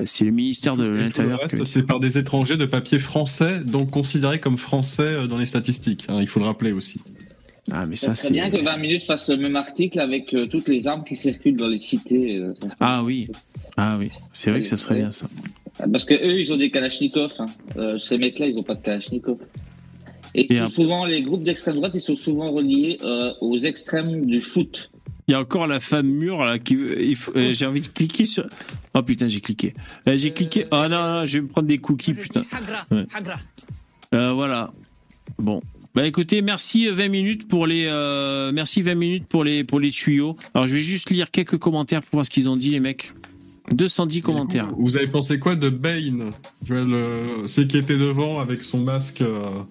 [0.00, 1.38] Euh, C'est le ministère de l'Intérieur.
[1.48, 6.06] que- c'est par des étrangers de papier français, donc considérés comme français dans les statistiques.
[6.08, 7.00] hein, il faut le rappeler aussi.
[7.70, 8.32] Ah, mais Ça c'est.
[8.32, 11.56] bien que 20 minutes fasse le même article avec euh, toutes les armes qui circulent
[11.58, 12.36] dans les cités.
[12.38, 13.28] euh, Ah oui.
[13.76, 14.10] Ah oui.
[14.32, 15.28] C'est vrai que ça serait bien ça.
[15.78, 17.34] Parce que eux, ils ont des kalachnikovs.
[17.38, 17.46] hein.
[17.76, 19.38] Euh, ces mecs-là, ils n'ont pas de kalachnikov.
[20.34, 24.90] Et, souvent, les groupes d'extrême droite, ils sont souvent reliés euh, aux extrêmes du foot.
[25.28, 26.76] Il y a encore la femme mûre là qui.
[26.76, 28.46] euh, j'ai envie de cliquer sur.
[28.94, 29.74] Oh putain, j'ai cliqué.
[30.08, 30.66] Euh, j'ai cliqué.
[30.72, 32.42] Oh non, non, je vais me prendre des cookies, putain.
[32.90, 33.04] Ouais.
[34.14, 34.72] Euh, voilà.
[35.38, 35.62] Bon.
[35.94, 39.78] Bah écoutez, merci euh, 20 minutes pour les euh, merci 20 minutes pour les pour
[39.78, 40.36] les tuyaux.
[40.54, 43.12] Alors je vais juste lire quelques commentaires pour voir ce qu'ils ont dit les mecs.
[43.70, 44.68] 210 commentaires.
[44.76, 46.32] Vous avez pensé quoi de Bane?
[46.66, 47.46] Tu vois, le...
[47.46, 49.20] c'est qui était devant avec son masque.
[49.22, 49.62] euh,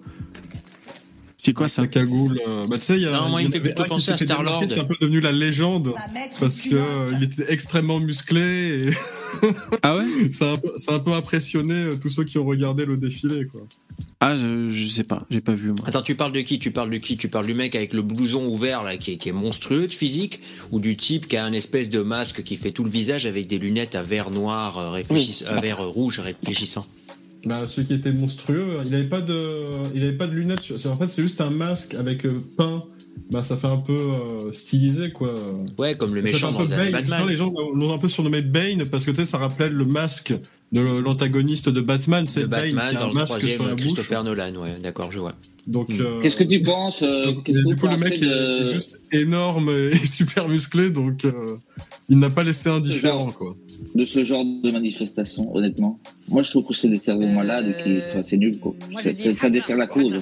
[1.44, 2.40] C'est quoi ça cagoule.
[2.46, 3.10] euh, Bah, tu sais, il y a.
[3.10, 4.64] Non, moi, il me fait plutôt penser à Star-Lord.
[4.68, 5.92] C'est un peu devenu la légende
[6.38, 8.86] parce que euh, il était extrêmement musclé.
[8.86, 8.90] Et...
[9.82, 10.04] Ah ouais?
[10.30, 12.84] Ça, a un peu, ça a un peu impressionné euh, tous ceux qui ont regardé
[12.84, 13.62] le défilé, quoi.
[14.20, 15.78] Ah, je, je sais pas, j'ai pas vu moi.
[15.86, 16.60] Attends, tu parles de qui?
[16.60, 17.16] Tu parles de qui?
[17.16, 19.92] Tu parles du mec avec le blouson ouvert là, qui est, qui est monstrueux de
[19.92, 20.38] physique,
[20.70, 23.48] ou du type qui a un espèce de masque qui fait tout le visage avec
[23.48, 26.86] des lunettes à verre noir euh, réfléchis- à verre rouge réfléchissant?
[27.44, 29.64] Bah, celui qui était monstrueux, il avait pas de,
[29.94, 30.60] il avait pas de lunettes.
[30.62, 32.84] sur- En fait, c'est juste un masque avec euh, peint.
[33.30, 35.34] Bah, ça fait un peu euh, stylisé, quoi.
[35.78, 36.92] Ouais, comme le méchant dans Bane.
[36.92, 37.26] Batman.
[37.28, 40.34] Les gens l'ont un peu surnommé Bane parce que tu sais, ça rappelait le masque
[40.70, 42.26] de l'antagoniste de Batman.
[42.28, 43.84] C'est Bane Batman qui a dans un le masque sur la troisième bouche.
[43.86, 45.34] Christopher Nolan, ouais, d'accord, je vois.
[45.66, 48.68] Donc, euh, Qu'est-ce que tu penses euh, que du vous coup, le mec est- de-
[48.70, 51.56] est juste énorme et super musclé, donc euh,
[52.08, 53.54] il n'a pas laissé indifférent, quoi.
[53.94, 57.82] De ce genre de manifestation, honnêtement Moi, je trouve que c'est des cerveaux malades et
[57.82, 58.74] qui, enfin, c'est nul, quoi.
[58.90, 59.00] moi,
[59.36, 60.14] ça dessert la cause.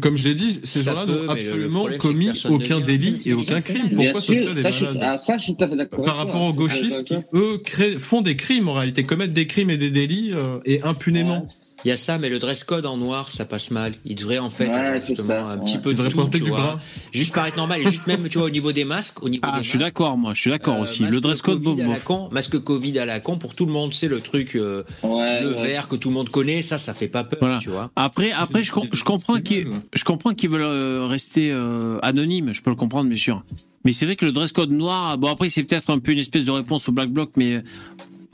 [0.00, 3.60] Comme je l'ai dit, ces Ça gens-là n'ont absolument problème, commis aucun délit et aucun
[3.60, 3.88] crime.
[3.88, 5.68] Bien Pourquoi ce sûr, seraient des ça, je, malades ah, ça, je suis tout à
[5.68, 6.04] fait d'accord.
[6.04, 9.46] Par rapport aux gauchistes qui, Avec eux, créent- font des crimes en réalité, commettent des
[9.46, 11.48] crimes et des délits euh, et impunément.
[11.84, 13.94] Il y a ça, mais le dress code en noir, ça passe mal.
[14.04, 15.64] Il devrait en fait Ouais, avoir c'est justement ça, un ouais.
[15.64, 16.60] petit peu Il de devrait tout, porter tu du vois.
[16.60, 16.80] bras.
[17.10, 19.56] Juste paraître normal, et juste même, tu vois, au niveau des masques, au niveau Ah,
[19.58, 21.02] des je suis d'accord, moi, je suis d'accord euh, aussi.
[21.02, 23.64] masque Le dress code, Covid à la con, masque Covid à la con pour tout
[23.64, 25.62] le monde, c'est le truc, euh, Ouais, le ouais.
[25.68, 27.58] vert que tout le monde connaît, ça, ça fait pas peur, Voilà.
[27.60, 27.90] tu vois.
[27.96, 32.52] Après, après, je, com- je comprends qu'ils, je comprends qu'ils veulent euh, rester euh, anonymes.
[32.52, 33.42] Je peux le comprendre, bien sûr.
[33.86, 36.18] Mais c'est vrai que le dress code noir, bon après, c'est peut-être un peu une
[36.18, 37.62] espèce de réponse au black bloc, mais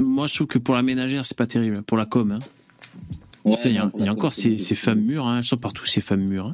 [0.03, 1.83] moi, je trouve que pour la ménagère, c'est pas terrible.
[1.83, 2.39] Pour la com, hein.
[3.47, 5.39] Ouais, Putain, il y a, y a encore ces, ces femmes mûres, hein.
[5.39, 6.47] elles sont partout ces femmes mûres.
[6.47, 6.53] hein.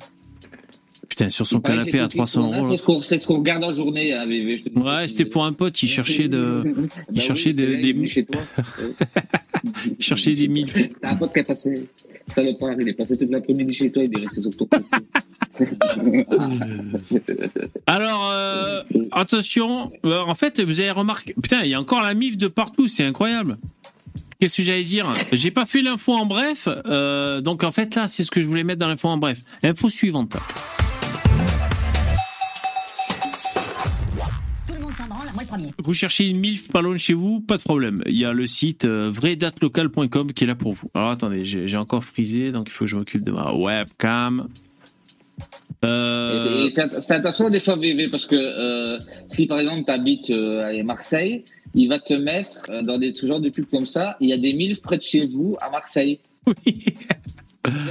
[1.08, 2.70] Putain, sur son canapé à 300 cookies, euros.
[2.70, 4.62] C'est ce qu'on ce qu'on regarde en journée, hein, VV.
[4.76, 6.62] Ouais, c'était pour un pote, il cherchait de,
[7.10, 8.40] il Bah cherchait oui, de- des, il chez toi.
[9.98, 10.72] il cherchait des mille.
[11.02, 11.86] T'as un pote qui a passé.
[12.28, 14.68] Salopard, il est passé toute l'après-midi chez toi, il est resté sur ton.
[17.86, 22.14] Alors, euh, attention, euh, en fait, vous avez remarqué, putain, il y a encore la
[22.14, 23.58] mif de partout, c'est incroyable.
[24.42, 25.06] Qu'est-ce que j'allais dire?
[25.30, 28.48] J'ai pas fait l'info en bref, euh, donc en fait là, c'est ce que je
[28.48, 29.38] voulais mettre dans l'info en bref.
[29.62, 30.36] L'info suivante.
[35.78, 38.02] Vous cherchez une MILF pas loin de chez vous, pas de problème.
[38.06, 40.88] Il y a le site euh, vraidatelocale.com qui est là pour vous.
[40.92, 44.48] Alors attendez, j'ai encore frisé, donc il faut que je recule de ma webcam.
[45.84, 48.98] Euh, Et- et fais fais attention des fois, VV, parce que euh,
[49.28, 53.26] si par exemple tu habites à Marseille, il va te mettre euh, dans des ce
[53.26, 54.16] genre de pubs comme ça.
[54.20, 56.20] Il y a des milles près de chez vous à Marseille.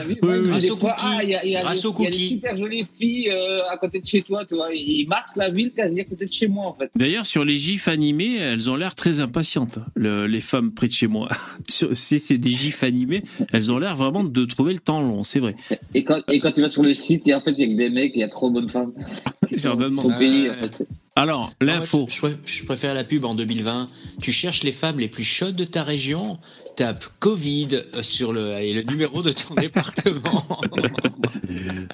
[0.05, 1.05] Vu Oui, Grâce aux fois, cookies.
[1.07, 2.29] ah, il y a, il y a Grâce des, aux il y a des cookies.
[2.29, 4.67] super jolies filles euh, à côté de chez toi, tu vois.
[4.73, 6.91] Ils marquent la ville quasi à côté de chez moi, en fait.
[6.93, 10.93] D'ailleurs, sur les gifs animés, elles ont l'air très impatientes, le- les femmes près de
[10.93, 11.29] chez moi.
[11.93, 15.39] Si c'est des gifs animés, elles ont l'air vraiment de trouver le temps long, c'est
[15.39, 15.55] vrai.
[15.93, 17.67] Et quand, et quand tu vas sur le site, et en fait, il y a
[17.67, 18.91] que des mecs, il y a trop bonnes femmes.
[19.55, 20.03] Certainement.
[20.03, 20.61] Au pays, en Ouais.
[20.63, 20.85] fait.
[21.15, 22.07] Alors, l'info.
[22.09, 23.85] Je, je- je préfère la pub en 2020.
[24.21, 26.39] Tu cherches les femmes les plus chaudes de ta région,
[26.77, 30.45] tape Covid euh, sur le, et le numéro de ton département.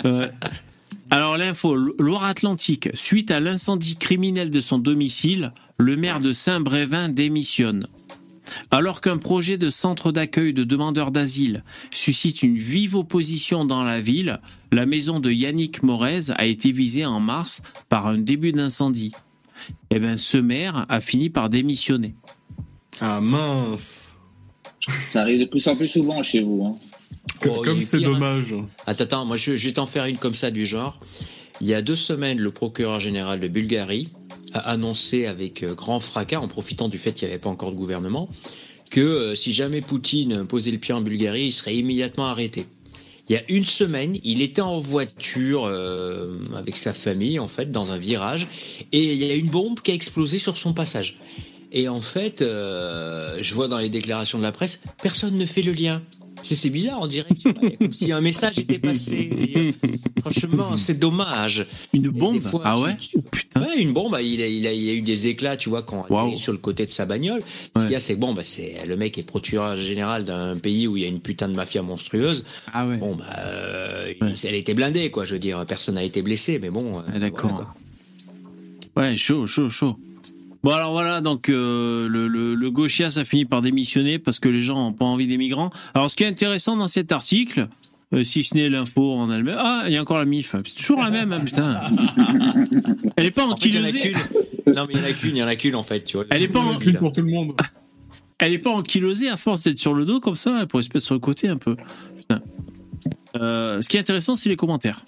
[0.03, 0.31] Ouais.
[1.09, 7.87] Alors l'info, Loire-Atlantique, suite à l'incendie criminel de son domicile, le maire de Saint-Brévin démissionne.
[8.71, 14.01] Alors qu'un projet de centre d'accueil de demandeurs d'asile suscite une vive opposition dans la
[14.01, 14.39] ville,
[14.71, 19.11] la maison de Yannick Morez a été visée en mars par un début d'incendie.
[19.89, 22.15] Eh bien, ce maire a fini par démissionner.
[23.01, 24.15] Ah mince.
[25.11, 26.63] Ça arrive de plus en plus souvent chez vous.
[26.65, 26.75] Hein.
[27.45, 28.11] Oh, il Comme est c'est hein.
[28.11, 28.53] dommage.
[28.85, 30.99] Attends, attends, moi je, je vais t'en faire une comme ça du genre.
[31.61, 34.07] Il y a deux semaines, le procureur général de Bulgarie
[34.53, 37.75] annoncé avec euh, grand fracas, en profitant du fait qu'il n'y avait pas encore de
[37.75, 38.29] gouvernement,
[38.91, 42.65] que euh, si jamais Poutine posait le pied en Bulgarie, il serait immédiatement arrêté.
[43.29, 47.71] Il y a une semaine, il était en voiture euh, avec sa famille, en fait,
[47.71, 48.47] dans un virage,
[48.93, 51.19] et il y a une bombe qui a explosé sur son passage.
[51.73, 55.73] Et en fait, je vois dans les déclarations de la presse, personne ne fait le
[55.73, 56.01] lien.
[56.43, 57.27] C'est bizarre, on dirait,
[57.79, 59.15] comme si un message était passé.
[59.53, 59.73] Et,
[60.21, 61.65] Franchement, c'est dommage.
[61.93, 62.39] Une bombe?
[62.41, 62.95] Fois, Ah ouais?
[62.97, 63.61] tu- Oh, Putain.
[63.61, 66.05] Ouais, une bombe, il, a, il, a, il a eu des éclats, tu vois, quand
[66.09, 66.33] il Waouh.
[66.33, 67.41] est sur le côté de sa bagnole.
[67.41, 67.85] Ce Ouais.
[67.85, 70.87] qu'il y a, c'est que bon, bah, c'est le mec est procureur général d'un pays
[70.87, 72.45] où il y a une putain de mafia monstrueuse.
[72.73, 72.97] Ah ouais.
[72.97, 75.25] Bon, bah, euh, elle était blindée, quoi.
[75.25, 76.99] Je veux dire, personne n'a été blessé, mais bon.
[76.99, 77.65] euh, Ah, D'accord.
[78.95, 79.09] voilà.
[79.11, 79.97] Ouais, chaud, chaud, chaud.
[80.67, 84.49] Bon alors voilà, donc euh, le, le, le gauchia ça finit par démissionner parce que
[84.49, 85.69] les gens n'ont pas envie des migrants.
[85.93, 87.69] Alors ce qui est intéressant dans cet article,
[88.13, 90.75] euh, si ce n'est l'info en elle-même, ah il y a encore la MIF, c'est
[90.75, 91.79] toujours la même, hein, putain.
[93.15, 93.81] Elle est pas En qu'une.
[94.75, 96.17] Non, mais il y en a qu'une, il y en a qu'une, en fait, tu
[96.17, 96.25] vois.
[96.31, 97.53] Elle est pas en- Une pour tout le monde.
[98.39, 100.89] elle est pas ankylosée à force d'être sur le dos comme ça, elle pourrait se
[100.93, 101.77] mettre sur le côté un peu.
[102.17, 102.41] Putain.
[103.37, 104.99] Euh, ce qui est intéressant, c'est les commentaires.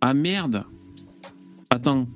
[0.00, 0.64] Ah merde.
[1.70, 2.08] Attends.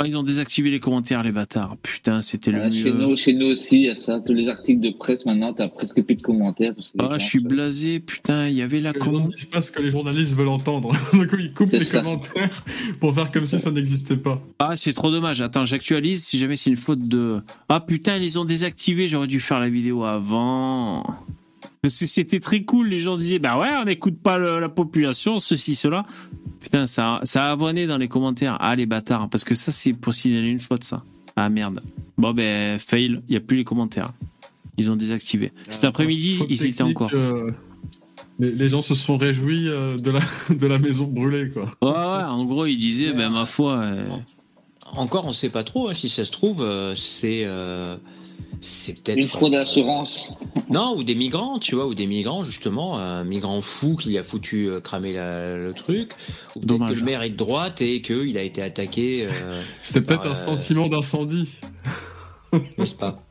[0.00, 1.76] Ah, ils ont désactivé les commentaires, les bâtards.
[1.80, 2.92] Putain, c'était le Ah, chez, mieux.
[2.94, 4.18] nous, chez nous aussi, il y a ça.
[4.18, 6.74] Tous les articles de presse, maintenant, t'as presque plus de commentaires.
[6.74, 9.30] Parce que les Ah, je suis blasé, putain, il y avait la commande.
[9.30, 10.90] disent pas ce que les journalistes veulent entendre.
[11.12, 12.00] du coup, ils coupent les ça.
[12.00, 12.64] commentaires
[12.98, 14.42] pour faire comme si ça n'existait pas.
[14.58, 15.40] Ah, c'est trop dommage.
[15.40, 17.40] Attends, j'actualise si jamais c'est une faute de.
[17.68, 19.06] Ah putain, ils les ont désactivés.
[19.06, 21.04] J'aurais dû faire la vidéo avant.
[21.84, 22.88] Parce que c'était très cool.
[22.88, 26.06] Les gens disaient, bah ouais, on n'écoute pas le- la population, ceci, cela.
[26.60, 28.56] Putain, ça, ça a abonné dans les commentaires.
[28.58, 29.28] Ah, les bâtards.
[29.28, 31.02] Parce que ça, c'est pour signaler une faute, ça.
[31.36, 31.80] Ah merde.
[32.16, 33.20] Bon, ben, fail.
[33.28, 34.12] Il n'y a plus les commentaires.
[34.78, 35.52] Ils ont désactivé.
[35.68, 37.10] Cet après-midi, ils étaient encore.
[37.12, 37.50] euh,
[38.38, 40.20] les, les gens se sont réjouis euh, de, la,
[40.56, 41.64] de la maison brûlée, quoi.
[41.82, 43.74] Ouais, ouais, en gros, ils disaient, ben, ma foi.
[43.76, 44.06] euh,
[44.96, 45.90] Encore, on sait pas trop.
[45.90, 47.96] hein, si ça se trouve, euh, c'est euh,
[48.64, 50.28] c'est peut-être Une fraude d'assurance.
[50.70, 54.24] non ou des migrants, tu vois, ou des migrants justement, un migrant fou qui a
[54.24, 56.12] foutu euh, cramer la- le truc,
[56.56, 59.26] ou peut-être que le maire est de droite et qu'il a été attaqué.
[59.26, 61.48] euh, C'était peut-être un euh, sentiment d'incendie.
[62.78, 63.22] N'est-ce pas?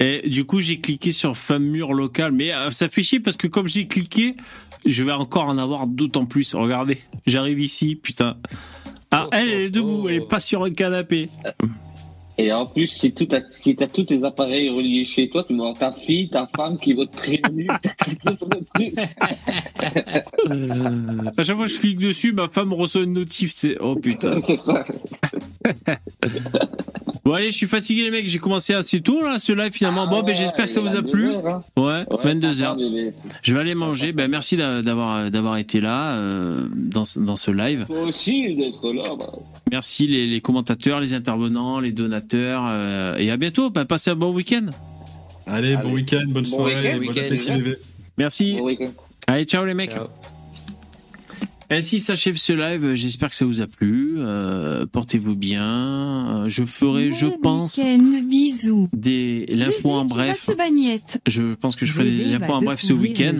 [0.00, 2.32] Et du coup, j'ai cliqué sur femme mur local.
[2.32, 4.34] Mais euh, ça fait chier parce que comme j'ai cliqué,
[4.84, 6.54] je vais encore en avoir d'autant plus.
[6.54, 8.36] Regardez, j'arrive ici, putain.
[9.12, 11.28] Ah, elle, elle est debout, elle est pas sur un canapé.
[12.44, 15.54] Et en plus, si tu as, si as tous tes appareils reliés chez toi, tu
[15.54, 18.94] vois ta fille, ta femme qui va te prévenir, t'as cliqué sur le truc.
[21.36, 23.54] À chaque fois que je clique dessus, ma femme reçoit une notif.
[23.80, 24.40] Oh putain.
[24.40, 24.84] C'est ça.
[27.24, 28.26] Bon allez, je suis fatigué les mecs.
[28.26, 30.08] J'ai commencé assez tôt là, ce live finalement.
[30.08, 31.30] bon, Ah ben j'espère que ça vous a plu.
[31.30, 31.60] heures, hein.
[31.76, 32.76] Ouais, Ouais, 22 ça va, heures.
[32.76, 33.12] bébé.
[33.44, 34.12] Je vais aller manger.
[34.12, 37.84] Ben merci d'a- d'avoir d'avoir été là euh, dans ce- dans ce live.
[37.86, 39.04] Toi aussi d'être là.
[39.16, 39.26] bah.
[39.70, 43.70] Merci les, les commentateurs, les intervenants, les donateurs euh, et à bientôt.
[43.70, 44.66] Ben, passez un bon week-end.
[45.46, 47.76] Allez, bon week-end, bonne Bon soirée, week-end, bon week-end, appétit, les les
[48.16, 48.56] Merci.
[48.56, 48.90] Bon week-end.
[49.26, 49.92] Allez, ciao les mecs.
[49.92, 50.08] Ciao.
[51.72, 52.94] Ainsi s'achève ce live.
[52.94, 54.14] J'espère que ça vous a plu.
[54.18, 56.44] Euh, Portez-vous bien.
[56.44, 57.78] Euh, Je ferai, je pense,
[58.28, 58.88] bisous.
[58.92, 60.48] des l'info en bref.
[61.26, 63.36] Je pense que je ferai des infos en bref ce week-end.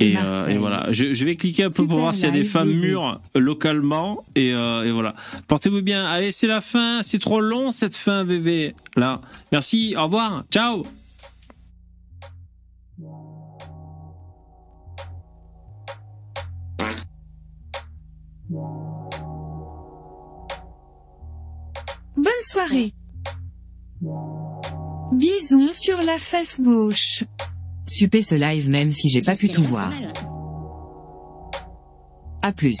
[0.00, 2.44] Et, euh, voilà, je, je vais cliquer un peu pour voir s'il y a des
[2.44, 4.24] femmes mûres localement.
[4.36, 5.14] Et, euh, et voilà.
[5.48, 6.06] Portez-vous bien.
[6.06, 7.02] Allez, c'est la fin.
[7.02, 8.74] C'est trop long cette fin, bébé.
[8.96, 9.20] Là.
[9.52, 9.94] Merci.
[9.98, 10.44] Au revoir.
[10.52, 10.84] Ciao.
[22.16, 22.92] Bonne soirée.
[25.12, 27.24] Bisous sur la face gauche.
[27.86, 29.92] Super ce live même si j'ai pas pu tout voir.
[32.42, 32.78] À plus.